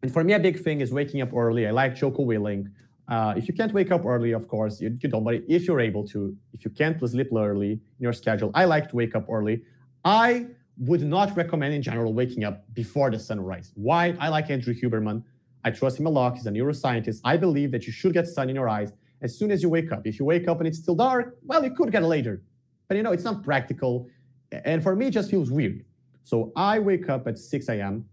and 0.02 0.11
for 0.11 0.24
me, 0.24 0.32
a 0.32 0.40
big 0.40 0.59
thing 0.59 0.81
is 0.81 0.90
waking 0.90 1.20
up 1.20 1.35
early. 1.35 1.66
I 1.66 1.70
like 1.73 1.97
Jocko 1.97 2.24
Willink. 2.24 2.70
Uh, 3.11 3.35
if 3.37 3.49
you 3.49 3.55
can't 3.55 3.73
wake 3.73 3.91
up 3.91 4.07
early, 4.07 4.31
of 4.31 4.47
course, 4.47 4.81
you, 4.81 4.97
you, 5.01 5.09
don't. 5.09 5.24
But 5.24 5.43
if 5.49 5.66
you're 5.66 5.81
able 5.81 6.07
to, 6.09 6.37
if 6.53 6.65
you 6.65 6.70
can't 6.70 6.97
sleep 7.01 7.28
early 7.37 7.73
in 7.73 7.81
your 7.99 8.12
schedule, 8.12 8.53
I 8.55 8.66
like 8.66 8.89
to 8.91 8.97
wake 8.97 9.16
up 9.16 9.27
early. 9.28 9.62
I 10.05 10.47
would 10.78 11.03
not 11.03 11.37
recommend 11.37 11.74
in 11.74 11.82
general 11.82 12.15
waking 12.15 12.45
up 12.45 12.65
before 12.73 13.11
the 13.11 13.19
sunrise. 13.19 13.73
Why? 13.74 14.16
I 14.20 14.28
like 14.28 14.49
Andrew 14.49 14.73
Huberman. 14.73 15.24
I 15.65 15.73
trust 15.73 15.99
him 15.99 16.07
a 16.07 16.11
lot. 16.11 16.37
He's 16.37 16.47
a 16.47 16.51
neuroscientist. 16.51 17.20
I 17.24 17.37
believe 17.37 17.73
that 17.73 17.85
you 17.87 17.93
should 17.93 18.12
get 18.12 18.28
sun 18.28 18.49
in 18.49 18.55
your 18.55 18.69
eyes 18.69 18.93
as 19.23 19.37
soon 19.37 19.51
as 19.51 19.61
you 19.61 19.69
wake 19.69 19.91
up. 19.91 20.07
If 20.07 20.19
you 20.19 20.24
wake 20.24 20.47
up 20.47 20.59
and 20.59 20.69
it's 20.69 20.78
still 20.78 20.95
dark, 20.95 21.37
well, 21.45 21.62
you 21.65 21.73
could 21.73 21.91
get 21.91 22.05
later. 22.05 22.43
But 22.89 22.97
you 22.97 23.03
know, 23.03 23.12
it's 23.12 23.24
not 23.24 23.43
practical. 23.43 24.09
And 24.53 24.82
for 24.82 24.95
me, 24.95 25.09
it 25.09 25.11
just 25.11 25.31
feels 25.31 25.51
weird. 25.51 25.85
So 26.23 26.53
I 26.55 26.78
wake 26.78 27.09
up 27.09 27.27
at 27.27 27.39
6 27.39 27.69
a.m. 27.69 28.05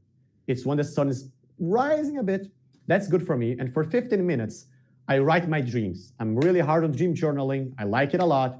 It's 0.47 0.65
when 0.65 0.77
the 0.77 0.83
sun 0.83 1.07
is 1.07 1.29
rising 1.59 2.17
a 2.17 2.23
bit. 2.23 2.47
That's 2.87 3.07
good 3.07 3.25
for 3.25 3.37
me. 3.37 3.55
And 3.59 3.71
for 3.71 3.83
15 3.83 4.25
minutes, 4.25 4.65
I 5.07 5.19
write 5.19 5.47
my 5.47 5.61
dreams. 5.61 6.13
I'm 6.19 6.35
really 6.35 6.59
hard 6.59 6.83
on 6.83 6.91
dream 6.91 7.15
journaling. 7.15 7.73
I 7.79 7.85
like 7.85 8.13
it 8.13 8.19
a 8.19 8.25
lot, 8.25 8.59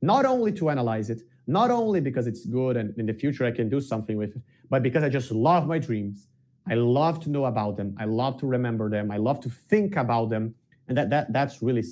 not 0.00 0.24
only 0.24 0.52
to 0.52 0.70
analyze 0.70 1.10
it, 1.10 1.22
not 1.46 1.70
only 1.70 2.00
because 2.00 2.26
it's 2.26 2.44
good 2.44 2.76
and 2.76 2.96
in 2.98 3.06
the 3.06 3.14
future 3.14 3.44
I 3.44 3.50
can 3.50 3.68
do 3.68 3.80
something 3.80 4.16
with 4.16 4.36
it, 4.36 4.42
but 4.70 4.82
because 4.82 5.02
I 5.02 5.08
just 5.08 5.30
love 5.32 5.66
my 5.66 5.78
dreams. 5.78 6.28
I 6.70 6.74
love 6.74 7.18
to 7.20 7.30
know 7.30 7.46
about 7.46 7.76
them. 7.76 7.96
I 7.98 8.04
love 8.04 8.38
to 8.40 8.46
remember 8.46 8.90
them. 8.90 9.10
I 9.10 9.16
love 9.16 9.40
to 9.40 9.48
think 9.48 9.96
about 9.96 10.28
them. 10.28 10.54
And 10.86 10.96
that, 10.96 11.10
that 11.10 11.32
that's 11.32 11.62
really 11.62 11.82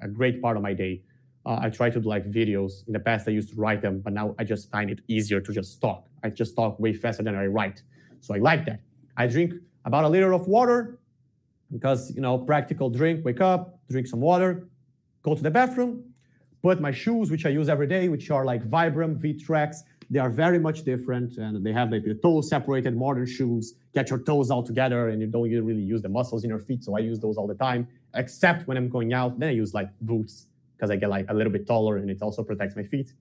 a 0.00 0.08
great 0.08 0.42
part 0.42 0.56
of 0.56 0.62
my 0.62 0.74
day. 0.74 1.02
Uh, 1.44 1.58
I 1.62 1.70
try 1.70 1.90
to 1.90 2.00
do 2.00 2.08
like 2.08 2.24
videos. 2.24 2.86
In 2.86 2.92
the 2.92 3.00
past, 3.00 3.26
I 3.28 3.30
used 3.30 3.50
to 3.50 3.56
write 3.56 3.80
them, 3.80 4.00
but 4.00 4.12
now 4.12 4.34
I 4.38 4.44
just 4.44 4.70
find 4.70 4.90
it 4.90 5.00
easier 5.08 5.40
to 5.40 5.52
just 5.52 5.80
talk. 5.80 6.08
I 6.22 6.28
just 6.28 6.54
talk 6.54 6.78
way 6.78 6.92
faster 6.92 7.22
than 7.22 7.34
I 7.34 7.46
write. 7.46 7.82
So 8.20 8.34
I 8.34 8.38
like 8.38 8.66
that. 8.66 8.80
I 9.16 9.26
drink 9.26 9.54
about 9.84 10.04
a 10.04 10.08
liter 10.08 10.32
of 10.32 10.46
water 10.48 10.98
because 11.72 12.14
you 12.14 12.20
know 12.20 12.38
practical 12.38 12.88
drink 12.90 13.24
wake 13.24 13.40
up 13.40 13.78
drink 13.90 14.06
some 14.06 14.20
water 14.20 14.68
go 15.22 15.34
to 15.34 15.42
the 15.42 15.50
bathroom 15.50 16.04
put 16.62 16.80
my 16.80 16.90
shoes 16.90 17.30
which 17.30 17.46
i 17.46 17.48
use 17.48 17.68
every 17.68 17.86
day 17.86 18.08
which 18.08 18.30
are 18.30 18.44
like 18.44 18.68
vibram 18.70 19.16
v-treks 19.16 19.82
they 20.08 20.20
are 20.20 20.30
very 20.30 20.58
much 20.58 20.84
different 20.84 21.36
and 21.38 21.64
they 21.66 21.72
have 21.72 21.90
like 21.90 22.04
the 22.04 22.14
toes 22.14 22.48
separated 22.48 22.96
modern 22.96 23.26
shoes 23.26 23.74
get 23.94 24.08
your 24.10 24.20
toes 24.20 24.50
all 24.50 24.62
together 24.62 25.08
and 25.08 25.20
you 25.20 25.26
don't 25.26 25.50
really 25.50 25.82
use 25.82 26.02
the 26.02 26.08
muscles 26.08 26.44
in 26.44 26.50
your 26.50 26.60
feet 26.60 26.84
so 26.84 26.96
i 26.96 27.00
use 27.00 27.18
those 27.18 27.36
all 27.36 27.46
the 27.46 27.54
time 27.54 27.88
except 28.14 28.66
when 28.68 28.76
i'm 28.76 28.88
going 28.88 29.12
out 29.12 29.38
then 29.38 29.48
i 29.48 29.52
use 29.52 29.74
like 29.74 29.88
boots 30.02 30.46
because 30.76 30.90
i 30.90 30.96
get 30.96 31.10
like 31.10 31.26
a 31.28 31.34
little 31.34 31.52
bit 31.52 31.66
taller 31.66 31.96
and 31.96 32.08
it 32.10 32.22
also 32.22 32.42
protects 32.42 32.76
my 32.76 32.84
feet 32.84 33.12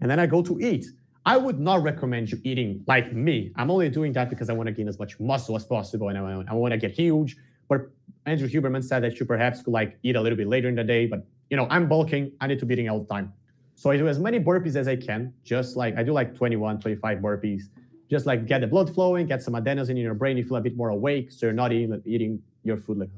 and 0.00 0.10
then 0.10 0.20
i 0.20 0.26
go 0.26 0.42
to 0.42 0.60
eat 0.60 0.86
I 1.26 1.36
would 1.36 1.58
not 1.58 1.82
recommend 1.82 2.30
you 2.30 2.40
eating 2.44 2.84
like 2.86 3.12
me. 3.12 3.50
I'm 3.56 3.68
only 3.68 3.88
doing 3.88 4.12
that 4.12 4.30
because 4.30 4.48
I 4.48 4.52
want 4.52 4.68
to 4.68 4.72
gain 4.72 4.86
as 4.86 4.96
much 4.96 5.18
muscle 5.18 5.56
as 5.56 5.64
possible 5.64 6.08
and 6.08 6.16
I 6.16 6.54
want 6.54 6.70
to 6.70 6.78
get 6.78 6.92
huge. 6.92 7.36
But 7.68 7.90
Andrew 8.26 8.48
Huberman 8.48 8.82
said 8.82 9.02
that 9.04 9.18
you 9.18 9.26
perhaps 9.26 9.62
could 9.62 9.72
like 9.72 9.98
eat 10.02 10.16
a 10.16 10.20
little 10.20 10.36
bit 10.36 10.48
later 10.48 10.68
in 10.68 10.74
the 10.74 10.84
day. 10.84 11.06
But 11.06 11.24
you 11.50 11.56
know, 11.56 11.66
I'm 11.70 11.88
bulking. 11.88 12.32
I 12.40 12.46
need 12.46 12.58
to 12.58 12.66
be 12.66 12.74
eating 12.74 12.88
all 12.88 13.00
the 13.00 13.06
time. 13.06 13.32
So 13.76 13.90
I 13.90 13.96
do 13.96 14.08
as 14.08 14.18
many 14.18 14.40
burpees 14.40 14.74
as 14.74 14.88
I 14.88 14.96
can. 14.96 15.32
Just 15.44 15.76
like 15.76 15.96
I 15.96 16.02
do 16.02 16.12
like 16.12 16.34
21, 16.34 16.80
25 16.80 17.18
burpees. 17.18 17.64
Just 18.10 18.24
like 18.26 18.46
get 18.46 18.60
the 18.60 18.66
blood 18.66 18.92
flowing, 18.94 19.26
get 19.26 19.42
some 19.42 19.54
adenosine 19.54 19.90
in 19.90 19.96
your 19.98 20.14
brain. 20.14 20.36
You 20.36 20.44
feel 20.44 20.56
a 20.56 20.60
bit 20.60 20.76
more 20.76 20.90
awake, 20.90 21.30
so 21.30 21.46
you're 21.46 21.52
not 21.52 21.72
eating 21.72 22.02
eating 22.04 22.42
your 22.62 22.76
food 22.76 22.98
like, 22.98 23.10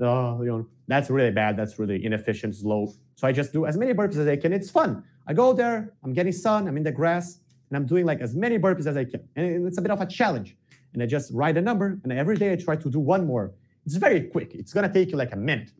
oh, 0.00 0.42
you 0.42 0.48
know, 0.48 0.66
that's 0.88 1.10
really 1.10 1.30
bad. 1.30 1.56
That's 1.56 1.78
really 1.78 2.04
inefficient, 2.04 2.54
slow. 2.54 2.92
So 3.16 3.28
I 3.28 3.32
just 3.32 3.52
do 3.52 3.66
as 3.66 3.76
many 3.76 3.94
burpees 3.94 4.16
as 4.16 4.26
I 4.26 4.36
can. 4.36 4.52
It's 4.52 4.70
fun. 4.70 5.04
I 5.26 5.32
go 5.32 5.52
there. 5.52 5.94
I'm 6.02 6.12
getting 6.12 6.32
sun. 6.32 6.68
I'm 6.68 6.76
in 6.76 6.82
the 6.82 6.92
grass, 6.92 7.38
and 7.70 7.76
I'm 7.76 7.86
doing 7.86 8.04
like 8.04 8.20
as 8.20 8.34
many 8.34 8.58
burpees 8.58 8.86
as 8.86 8.96
I 8.96 9.04
can. 9.04 9.26
And 9.36 9.66
it's 9.66 9.78
a 9.78 9.82
bit 9.82 9.90
of 9.90 10.00
a 10.00 10.06
challenge. 10.06 10.56
And 10.92 11.02
I 11.02 11.06
just 11.06 11.32
write 11.32 11.56
a 11.56 11.62
number, 11.62 11.98
and 12.02 12.12
every 12.12 12.36
day 12.36 12.52
I 12.52 12.56
try 12.56 12.76
to 12.76 12.90
do 12.90 13.00
one 13.00 13.26
more 13.26 13.52
it's 13.84 13.96
very 13.96 14.22
quick. 14.22 14.54
It's 14.54 14.72
gonna 14.72 14.92
take 14.92 15.10
you 15.10 15.16
like 15.16 15.32
a 15.32 15.36
minute. 15.36 15.70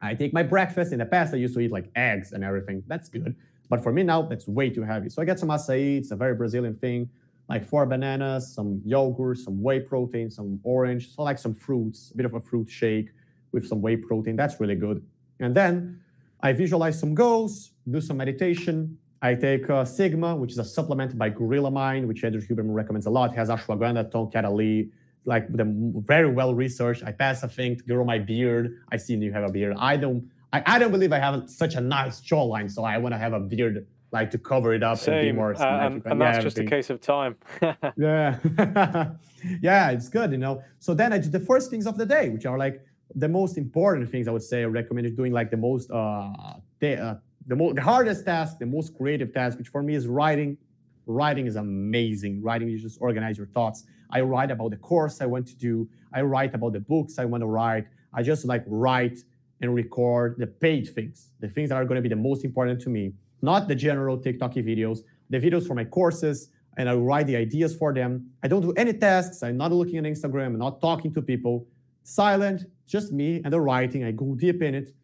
I 0.00 0.14
take 0.14 0.32
my 0.32 0.42
breakfast. 0.42 0.92
In 0.92 0.98
the 0.98 1.06
past, 1.06 1.34
I 1.34 1.38
used 1.38 1.54
to 1.54 1.60
eat 1.60 1.72
like 1.72 1.90
eggs 1.96 2.32
and 2.32 2.44
everything. 2.44 2.82
That's 2.86 3.08
good. 3.08 3.34
But 3.68 3.82
for 3.82 3.92
me 3.92 4.02
now, 4.02 4.22
that's 4.22 4.46
way 4.46 4.70
too 4.70 4.82
heavy. 4.82 5.08
So 5.08 5.20
I 5.20 5.24
get 5.24 5.38
some 5.38 5.48
acai. 5.48 5.98
It's 5.98 6.10
a 6.10 6.16
very 6.16 6.34
Brazilian 6.34 6.76
thing, 6.76 7.10
like 7.48 7.64
four 7.64 7.84
bananas, 7.84 8.54
some 8.54 8.80
yogurt, 8.84 9.38
some 9.38 9.62
whey 9.62 9.80
protein, 9.80 10.30
some 10.30 10.60
orange. 10.62 11.14
So 11.14 11.22
like 11.22 11.38
some 11.38 11.54
fruits, 11.54 12.10
a 12.12 12.16
bit 12.16 12.26
of 12.26 12.34
a 12.34 12.40
fruit 12.40 12.70
shake 12.70 13.10
with 13.52 13.66
some 13.66 13.82
whey 13.82 13.96
protein. 13.96 14.36
That's 14.36 14.60
really 14.60 14.76
good. 14.76 15.04
And 15.40 15.54
then 15.54 16.00
I 16.40 16.52
visualize 16.52 16.98
some 16.98 17.14
goals, 17.14 17.72
do 17.90 18.00
some 18.00 18.16
meditation. 18.16 18.98
I 19.20 19.34
take 19.34 19.68
uh, 19.68 19.84
Sigma, 19.84 20.36
which 20.36 20.52
is 20.52 20.58
a 20.58 20.64
supplement 20.64 21.18
by 21.18 21.28
Gorilla 21.28 21.70
Mind, 21.70 22.06
which 22.06 22.22
Andrew 22.22 22.40
Huberman 22.40 22.74
recommends 22.74 23.06
a 23.06 23.10
lot. 23.10 23.32
It 23.32 23.36
has 23.36 23.48
ashwagandha, 23.48 24.12
tongkat 24.12 24.44
ali, 24.44 24.90
like 25.28 25.52
the 25.52 25.66
very 26.06 26.30
well 26.32 26.54
researched. 26.54 27.04
I 27.04 27.12
pass 27.12 27.42
a 27.42 27.48
thing 27.48 27.76
to 27.76 27.84
grow 27.84 28.04
my 28.04 28.18
beard. 28.18 28.80
I 28.90 28.96
see 28.96 29.14
you 29.14 29.32
have 29.32 29.44
a 29.44 29.52
beard. 29.52 29.76
I 29.78 29.96
don't. 29.98 30.28
I, 30.54 30.62
I 30.64 30.78
don't 30.78 30.90
believe 30.90 31.12
I 31.12 31.18
have 31.18 31.50
such 31.50 31.74
a 31.74 31.82
nice 31.82 32.22
jawline, 32.22 32.70
so 32.70 32.82
I 32.82 32.96
want 32.96 33.12
to 33.12 33.18
have 33.18 33.34
a 33.34 33.40
beard 33.40 33.86
like 34.10 34.30
to 34.30 34.38
cover 34.38 34.72
it 34.72 34.82
up 34.82 34.96
Same. 34.96 35.14
and 35.14 35.26
be 35.26 35.32
more 35.32 35.54
uh, 35.54 35.86
and, 35.86 36.02
and 36.06 36.18
that's 36.18 36.42
just 36.42 36.58
a 36.58 36.64
case 36.64 36.88
of 36.88 37.02
time. 37.02 37.36
yeah, 37.98 38.38
yeah, 39.60 39.90
it's 39.90 40.08
good, 40.08 40.32
you 40.32 40.38
know. 40.38 40.62
So 40.78 40.94
then 40.94 41.12
I 41.12 41.18
do 41.18 41.28
the 41.28 41.40
first 41.40 41.68
things 41.68 41.86
of 41.86 41.98
the 41.98 42.06
day, 42.06 42.30
which 42.30 42.46
are 42.46 42.56
like 42.56 42.80
the 43.14 43.28
most 43.28 43.58
important 43.58 44.10
things. 44.10 44.28
I 44.28 44.30
would 44.30 44.42
say 44.42 44.62
I 44.62 44.64
recommend 44.64 45.14
doing 45.14 45.32
like 45.32 45.50
the 45.50 45.58
most 45.58 45.90
uh, 45.90 46.32
the, 46.80 46.96
uh 46.96 47.14
the 47.46 47.56
most 47.56 47.74
the 47.74 47.82
hardest 47.82 48.24
task, 48.24 48.58
the 48.58 48.70
most 48.76 48.96
creative 48.96 49.34
task, 49.34 49.58
which 49.58 49.68
for 49.68 49.82
me 49.82 49.94
is 49.94 50.06
writing. 50.06 50.56
Writing 51.04 51.46
is 51.46 51.56
amazing. 51.56 52.42
Writing, 52.42 52.68
you 52.68 52.78
just 52.78 52.98
organize 53.00 53.36
your 53.36 53.48
thoughts 53.48 53.84
I 54.10 54.20
write 54.22 54.50
about 54.50 54.70
the 54.70 54.76
course 54.76 55.20
I 55.20 55.26
want 55.26 55.46
to 55.48 55.56
do. 55.56 55.88
I 56.12 56.22
write 56.22 56.54
about 56.54 56.72
the 56.72 56.80
books 56.80 57.18
I 57.18 57.24
want 57.24 57.42
to 57.42 57.46
write. 57.46 57.86
I 58.14 58.22
just 58.22 58.44
like 58.44 58.64
write 58.66 59.18
and 59.60 59.74
record 59.74 60.36
the 60.38 60.46
paid 60.46 60.88
things, 60.88 61.32
the 61.40 61.48
things 61.48 61.68
that 61.68 61.76
are 61.76 61.84
going 61.84 61.96
to 61.96 62.02
be 62.02 62.08
the 62.08 62.16
most 62.16 62.44
important 62.44 62.80
to 62.82 62.90
me, 62.90 63.12
not 63.42 63.68
the 63.68 63.74
general 63.74 64.16
TikTok 64.16 64.54
videos, 64.54 65.00
the 65.30 65.38
videos 65.38 65.66
for 65.66 65.74
my 65.74 65.84
courses, 65.84 66.48
and 66.76 66.88
I 66.88 66.94
write 66.94 67.26
the 67.26 67.36
ideas 67.36 67.74
for 67.74 67.92
them. 67.92 68.30
I 68.42 68.48
don't 68.48 68.62
do 68.62 68.72
any 68.72 68.92
tasks. 68.92 69.42
I'm 69.42 69.56
not 69.56 69.72
looking 69.72 69.98
at 69.98 70.04
Instagram. 70.04 70.46
I'm 70.46 70.58
not 70.58 70.80
talking 70.80 71.12
to 71.14 71.22
people. 71.22 71.66
silent, 72.08 72.64
just 72.86 73.12
me 73.12 73.42
and 73.44 73.52
the 73.52 73.60
writing. 73.60 74.04
I 74.04 74.12
go 74.12 74.34
deep 74.34 74.62
in 74.62 74.74
it. 74.74 74.94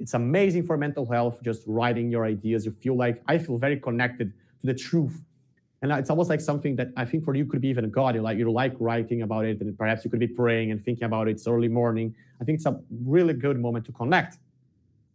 It's 0.00 0.14
amazing 0.14 0.64
for 0.64 0.76
mental 0.76 1.06
health, 1.06 1.40
just 1.42 1.62
writing 1.66 2.10
your 2.10 2.24
ideas. 2.24 2.64
You 2.64 2.72
feel 2.72 2.96
like 2.96 3.22
I 3.28 3.38
feel 3.38 3.58
very 3.58 3.78
connected 3.78 4.32
to 4.60 4.66
the 4.66 4.74
truth. 4.74 5.22
And 5.84 5.92
it's 5.92 6.08
almost 6.08 6.30
like 6.30 6.40
something 6.40 6.76
that 6.76 6.88
I 6.96 7.04
think 7.04 7.26
for 7.26 7.34
you 7.34 7.44
could 7.44 7.60
be 7.60 7.68
even 7.68 7.90
God. 7.90 8.14
You 8.14 8.22
like 8.22 8.38
you 8.38 8.50
like 8.50 8.74
writing 8.78 9.20
about 9.20 9.44
it, 9.44 9.60
and 9.60 9.76
perhaps 9.76 10.02
you 10.02 10.10
could 10.10 10.18
be 10.18 10.26
praying 10.26 10.70
and 10.70 10.82
thinking 10.82 11.04
about 11.04 11.28
it. 11.28 11.32
It's 11.32 11.46
early 11.46 11.68
morning. 11.68 12.14
I 12.40 12.44
think 12.44 12.56
it's 12.56 12.64
a 12.64 12.80
really 13.04 13.34
good 13.34 13.60
moment 13.60 13.84
to 13.84 13.92
connect. 13.92 14.38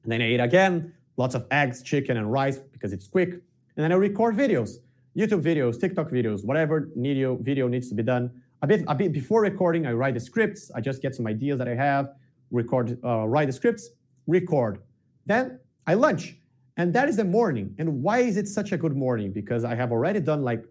And 0.04 0.12
then 0.12 0.22
I 0.22 0.30
eat 0.30 0.40
again, 0.40 0.94
lots 1.18 1.34
of 1.34 1.48
eggs, 1.50 1.82
chicken, 1.82 2.18
and 2.18 2.32
rice 2.32 2.60
because 2.60 2.94
it's 2.94 3.08
quick. 3.08 3.32
And 3.32 3.42
then 3.84 3.92
I 3.92 3.96
record 3.96 4.36
videos, 4.38 4.78
YouTube 5.18 5.42
videos, 5.42 5.82
TikTok 5.82 6.12
videos, 6.12 6.46
whatever 6.46 6.88
video 6.96 7.36
video 7.38 7.68
needs 7.68 7.90
to 7.90 7.96
be 7.96 8.04
done. 8.04 8.30
A 8.62 8.68
bit, 8.68 8.84
a 8.88 8.94
bit 8.94 9.12
before 9.12 9.42
recording, 9.42 9.88
I 9.88 9.94
write 9.94 10.14
the 10.14 10.20
scripts. 10.20 10.70
I 10.76 10.82
just 10.82 11.02
get 11.02 11.16
some 11.16 11.26
ideas 11.26 11.58
that 11.58 11.68
I 11.68 11.74
have, 11.74 12.14
record, 12.52 13.00
uh, 13.04 13.28
write 13.28 13.48
the 13.48 13.54
scripts, 13.54 13.90
record. 14.28 14.84
Then 15.26 15.60
I 15.88 15.96
lunch. 15.96 16.36
And 16.80 16.94
that 16.94 17.10
is 17.10 17.18
the 17.18 17.26
morning. 17.26 17.76
And 17.78 18.02
why 18.02 18.20
is 18.20 18.38
it 18.38 18.48
such 18.48 18.72
a 18.72 18.78
good 18.78 18.96
morning? 18.96 19.34
Because 19.34 19.66
I 19.66 19.76
have 19.76 19.92
already 19.92 20.22
done 20.22 20.44
like 20.44 20.64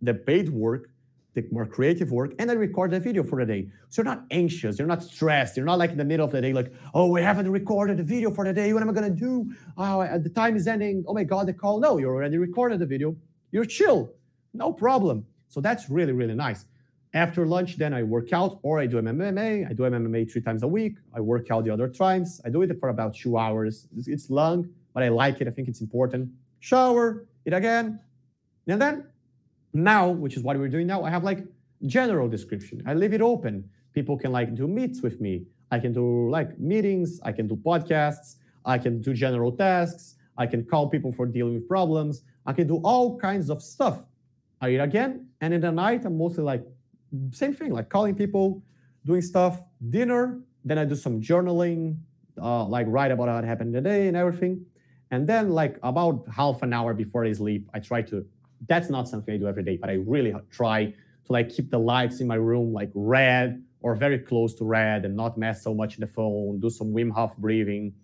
the 0.00 0.14
paid 0.14 0.48
work, 0.48 0.88
the 1.34 1.44
more 1.52 1.66
creative 1.66 2.10
work, 2.10 2.32
and 2.38 2.50
I 2.50 2.54
record 2.54 2.92
the 2.92 2.98
video 2.98 3.22
for 3.22 3.38
the 3.38 3.44
day. 3.44 3.68
So 3.90 4.00
you're 4.00 4.10
not 4.10 4.24
anxious, 4.30 4.78
you're 4.78 4.88
not 4.88 5.02
stressed, 5.02 5.58
you're 5.58 5.66
not 5.66 5.78
like 5.78 5.90
in 5.90 5.98
the 5.98 6.04
middle 6.04 6.24
of 6.24 6.32
the 6.32 6.40
day, 6.40 6.54
like, 6.54 6.72
oh, 6.94 7.08
we 7.08 7.20
haven't 7.20 7.50
recorded 7.50 7.98
the 7.98 8.02
video 8.02 8.30
for 8.30 8.46
the 8.46 8.54
day. 8.54 8.72
What 8.72 8.82
am 8.82 8.88
I 8.88 8.94
gonna 8.94 9.10
do? 9.10 9.52
Oh, 9.76 10.00
uh, 10.00 10.16
the 10.16 10.30
time 10.30 10.56
is 10.56 10.66
ending. 10.66 11.04
Oh 11.06 11.12
my 11.12 11.24
God, 11.24 11.46
the 11.46 11.52
call. 11.52 11.78
No, 11.78 11.98
you 11.98 12.06
already 12.06 12.38
recorded 12.38 12.78
the 12.78 12.86
video. 12.86 13.14
You're 13.52 13.66
chill, 13.66 14.14
no 14.54 14.72
problem. 14.72 15.26
So 15.48 15.60
that's 15.60 15.90
really, 15.90 16.12
really 16.12 16.34
nice. 16.34 16.64
After 17.12 17.44
lunch, 17.44 17.76
then 17.76 17.92
I 17.92 18.02
work 18.02 18.32
out 18.32 18.60
or 18.62 18.78
I 18.78 18.86
do 18.86 18.96
MMA. 18.96 19.68
I 19.68 19.72
do 19.74 19.82
MMA 19.82 20.32
three 20.32 20.40
times 20.40 20.62
a 20.62 20.68
week. 20.68 20.94
I 21.14 21.20
work 21.20 21.50
out 21.50 21.64
the 21.64 21.70
other 21.70 21.88
times. 21.88 22.40
I 22.46 22.48
do 22.48 22.62
it 22.62 22.80
for 22.80 22.88
about 22.88 23.14
two 23.14 23.36
hours. 23.36 23.86
It's 24.06 24.30
long, 24.30 24.70
but 24.92 25.02
I 25.02 25.08
like 25.08 25.40
it. 25.40 25.48
I 25.48 25.50
think 25.50 25.68
it's 25.68 25.80
important. 25.80 26.30
Shower, 26.60 27.26
it 27.44 27.52
again. 27.52 28.00
And 28.66 28.80
then 28.80 29.06
now, 29.72 30.08
which 30.08 30.36
is 30.36 30.42
what 30.42 30.58
we're 30.58 30.68
doing 30.68 30.86
now, 30.86 31.04
I 31.04 31.10
have 31.10 31.24
like 31.24 31.44
general 31.86 32.28
description. 32.28 32.82
I 32.86 32.94
leave 32.94 33.12
it 33.12 33.22
open. 33.22 33.68
People 33.94 34.16
can 34.16 34.32
like 34.32 34.54
do 34.54 34.68
meets 34.68 35.02
with 35.02 35.20
me. 35.20 35.46
I 35.70 35.78
can 35.78 35.92
do 35.92 36.28
like 36.30 36.58
meetings. 36.58 37.20
I 37.22 37.32
can 37.32 37.46
do 37.46 37.56
podcasts. 37.56 38.36
I 38.64 38.78
can 38.78 39.00
do 39.00 39.14
general 39.14 39.52
tasks. 39.52 40.16
I 40.36 40.46
can 40.46 40.64
call 40.64 40.88
people 40.88 41.12
for 41.12 41.26
dealing 41.26 41.54
with 41.54 41.68
problems. 41.68 42.22
I 42.46 42.52
can 42.52 42.66
do 42.66 42.80
all 42.84 43.18
kinds 43.18 43.50
of 43.50 43.62
stuff. 43.62 43.98
I 44.60 44.70
eat 44.70 44.78
again. 44.78 45.28
And 45.40 45.54
in 45.54 45.60
the 45.60 45.72
night, 45.72 46.04
I'm 46.04 46.18
mostly 46.18 46.44
like 46.44 46.64
same 47.32 47.54
thing, 47.54 47.72
like 47.72 47.88
calling 47.88 48.14
people, 48.14 48.62
doing 49.04 49.22
stuff, 49.22 49.58
dinner. 49.88 50.40
Then 50.64 50.78
I 50.78 50.84
do 50.84 50.94
some 50.94 51.20
journaling, 51.20 51.96
uh, 52.40 52.64
like 52.66 52.86
write 52.88 53.10
about 53.10 53.28
what 53.28 53.44
happened 53.44 53.72
today 53.72 54.08
and 54.08 54.16
everything. 54.16 54.66
And 55.10 55.26
then, 55.26 55.50
like 55.50 55.78
about 55.82 56.24
half 56.34 56.62
an 56.62 56.72
hour 56.72 56.94
before 56.94 57.24
I 57.24 57.32
sleep, 57.32 57.68
I 57.74 57.80
try 57.80 58.02
to. 58.02 58.24
That's 58.68 58.90
not 58.90 59.08
something 59.08 59.34
I 59.34 59.38
do 59.38 59.48
every 59.48 59.62
day, 59.62 59.76
but 59.76 59.90
I 59.90 59.94
really 59.94 60.34
try 60.50 60.86
to 60.86 61.32
like 61.32 61.48
keep 61.48 61.70
the 61.70 61.78
lights 61.78 62.20
in 62.20 62.26
my 62.26 62.34
room 62.34 62.72
like 62.72 62.90
red 62.94 63.62
or 63.82 63.94
very 63.94 64.18
close 64.18 64.54
to 64.56 64.64
red, 64.64 65.04
and 65.04 65.16
not 65.16 65.38
mess 65.38 65.64
so 65.64 65.74
much 65.74 65.94
in 65.94 66.02
the 66.02 66.06
phone. 66.06 66.60
Do 66.60 66.70
some 66.70 66.92
Wim 66.92 67.10
Hof 67.10 67.36
breathing. 67.38 67.94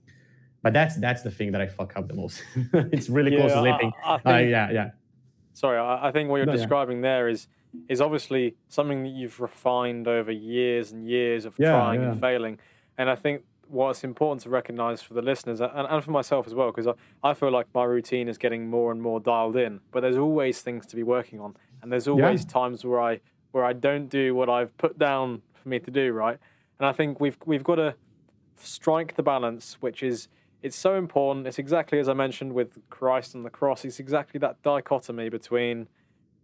But 0.63 0.73
that's 0.73 0.97
that's 0.97 1.23
the 1.23 1.31
thing 1.31 1.53
that 1.53 1.61
I 1.61 1.69
fuck 1.69 1.97
up 1.97 2.09
the 2.09 2.15
most. 2.15 2.43
it's 2.73 3.09
really 3.09 3.33
yeah, 3.33 3.39
close 3.39 3.53
to 3.53 3.61
sleeping. 3.61 3.93
I, 4.05 4.15
I 4.15 4.17
think, 4.17 4.27
uh, 4.27 4.51
yeah, 4.51 4.71
yeah. 4.73 4.91
Sorry, 5.53 5.79
I, 5.79 6.09
I 6.09 6.11
think 6.11 6.29
what 6.29 6.39
you're 6.39 6.47
no, 6.47 6.53
describing 6.53 6.97
yeah. 6.97 7.03
there 7.03 7.29
is 7.29 7.47
is 7.89 8.01
obviously 8.01 8.57
something 8.69 9.05
that 9.05 9.11
you've 9.11 9.39
refined 9.39 10.09
over 10.09 10.33
years 10.33 10.93
and 10.93 11.07
years 11.07 11.45
of 11.45 11.55
yeah, 11.59 11.71
trying 11.71 12.03
and 12.03 12.21
failing. 12.21 12.59
And 12.99 13.09
I 13.09 13.15
think 13.15 13.43
what's 13.69 14.05
important 14.05 14.43
to 14.43 14.51
recognize 14.51 15.03
for 15.03 15.15
the 15.15 15.23
listeners 15.23 15.61
and, 15.61 15.71
and 15.75 16.05
for 16.05 16.11
myself 16.11 16.47
as 16.47 16.55
well, 16.55 16.71
because 16.71 16.87
I, 16.87 17.31
I 17.31 17.35
feel 17.35 17.51
like 17.51 17.67
my 17.75 17.85
routine 17.85 18.29
is 18.29 18.39
getting 18.39 18.69
more 18.69 18.93
and 18.93 19.03
more 19.03 19.21
dialed 19.21 19.57
in, 19.57 19.81
but 19.91 20.01
there's 20.01 20.17
always 20.17 20.61
things 20.61 20.87
to 20.87 20.97
be 20.97 21.03
working 21.03 21.41
on. 21.41 21.57
And 21.83 21.93
there's 21.93 22.09
always 22.09 22.43
yeah. 22.43 22.53
times 22.53 22.85
where 22.85 23.01
I 23.01 23.21
where 23.53 23.65
I 23.65 23.73
don't 23.73 24.09
do 24.09 24.35
what 24.35 24.51
I've 24.51 24.77
put 24.77 24.99
down 24.99 25.43
for 25.55 25.69
me 25.69 25.79
to 25.79 25.91
do, 25.91 26.13
right? 26.13 26.39
And 26.79 26.87
I 26.87 26.93
think 26.93 27.21
we've 27.21 27.39
we've 27.45 27.65
got 27.65 27.77
to 27.77 27.95
strike 28.57 29.17
the 29.17 29.23
balance, 29.23 29.77
which 29.81 30.03
is 30.03 30.29
it's 30.63 30.77
so 30.77 30.97
important. 30.97 31.47
It's 31.47 31.59
exactly 31.59 31.99
as 31.99 32.09
I 32.09 32.15
mentioned 32.15 32.53
with 32.53 32.79
Christ 32.91 33.35
and 33.35 33.45
the 33.45 33.51
cross. 33.51 33.85
It's 33.85 34.01
exactly 34.01 34.39
that 34.41 34.63
dichotomy 34.63 35.29
between 35.29 35.89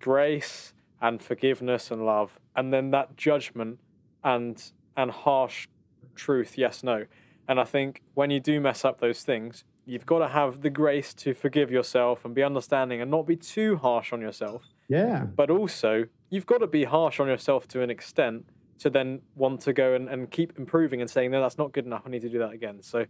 grace 0.01 0.75
and 1.01 1.23
forgiveness 1.23 1.91
and 1.91 2.05
love, 2.07 2.39
and 2.55 2.73
then 2.73 2.91
that 2.93 3.17
judgment 3.17 3.79
and 4.23 4.63
and 4.97 5.11
harsh 5.11 5.69
truth, 6.15 6.57
yes, 6.57 6.83
no. 6.83 7.07
And 7.49 7.61
I 7.61 7.65
think 7.65 8.03
when 8.15 8.31
you 8.31 8.41
do 8.41 8.61
mess 8.61 8.85
up 8.85 9.01
those 9.01 9.23
things, 9.23 9.65
you've 9.85 10.07
got 10.07 10.21
to 10.21 10.29
have 10.29 10.63
the 10.63 10.71
grace 10.71 11.13
to 11.15 11.35
forgive 11.35 11.71
yourself 11.71 12.25
and 12.25 12.35
be 12.35 12.43
understanding 12.43 13.01
and 13.01 13.11
not 13.11 13.27
be 13.27 13.37
too 13.37 13.77
harsh 13.77 14.13
on 14.13 14.21
yourself. 14.21 14.63
Yeah. 14.89 15.25
But 15.25 15.51
also, 15.51 16.05
you've 16.31 16.47
got 16.47 16.59
to 16.59 16.67
be 16.67 16.85
harsh 16.85 17.19
on 17.19 17.27
yourself 17.27 17.67
to 17.69 17.83
an 17.83 17.91
extent 17.91 18.47
to 18.79 18.91
then 18.91 19.21
want 19.37 19.61
to 19.63 19.73
go 19.73 19.95
and, 19.95 20.09
and 20.09 20.31
keep 20.31 20.59
improving 20.59 21.01
and 21.01 21.11
saying, 21.11 21.31
no, 21.31 21.41
that's 21.41 21.59
not 21.59 21.73
good 21.73 21.87
enough. 21.87 22.03
I 22.07 22.11
need 22.11 22.23
to 22.23 22.29
do 22.29 22.39
that 22.39 22.53
again. 22.53 22.83
So 22.83 23.07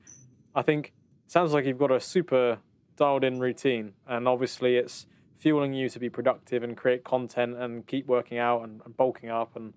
I 0.54 0.62
think 0.62 0.92
sounds 1.26 1.52
like 1.52 1.64
you've 1.64 1.78
got 1.78 1.90
a 1.90 2.00
super 2.00 2.58
dialed 2.96 3.24
in 3.24 3.38
routine. 3.40 3.92
And 4.06 4.28
obviously, 4.28 4.76
it's 4.76 5.06
fueling 5.36 5.72
you 5.72 5.88
to 5.88 5.98
be 5.98 6.08
productive 6.08 6.62
and 6.62 6.76
create 6.76 7.04
content 7.04 7.56
and 7.56 7.86
keep 7.86 8.06
working 8.06 8.38
out 8.38 8.62
and, 8.62 8.80
and 8.84 8.96
bulking 8.96 9.30
up. 9.30 9.56
And 9.56 9.72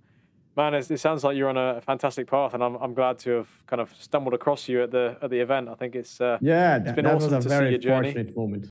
man, 0.56 0.74
it, 0.74 0.90
it, 0.90 1.00
sounds 1.00 1.24
like 1.24 1.36
you're 1.36 1.50
on 1.50 1.58
a 1.58 1.82
fantastic 1.82 2.28
path, 2.28 2.54
and 2.54 2.64
I'm, 2.64 2.76
I'm 2.76 2.94
glad 2.94 3.20
to 3.20 3.32
have 3.32 3.50
kind 3.68 3.82
of 3.82 3.94
stumbled 4.00 4.34
across 4.34 4.68
you 4.68 4.84
at 4.84 4.92
the 4.92 5.18
at 5.22 5.30
the 5.30 5.40
event. 5.40 5.70
I 5.70 5.76
think 5.76 5.96
it's 5.96 6.22
uh, 6.22 6.38
yeah, 6.42 6.78
it's 6.78 6.92
been 6.94 7.06
awesome 7.06 7.42
to 7.42 7.50
very 7.50 7.68
see 7.68 7.72
your 7.72 7.80
journey. 7.80 8.34
moment. 8.36 8.64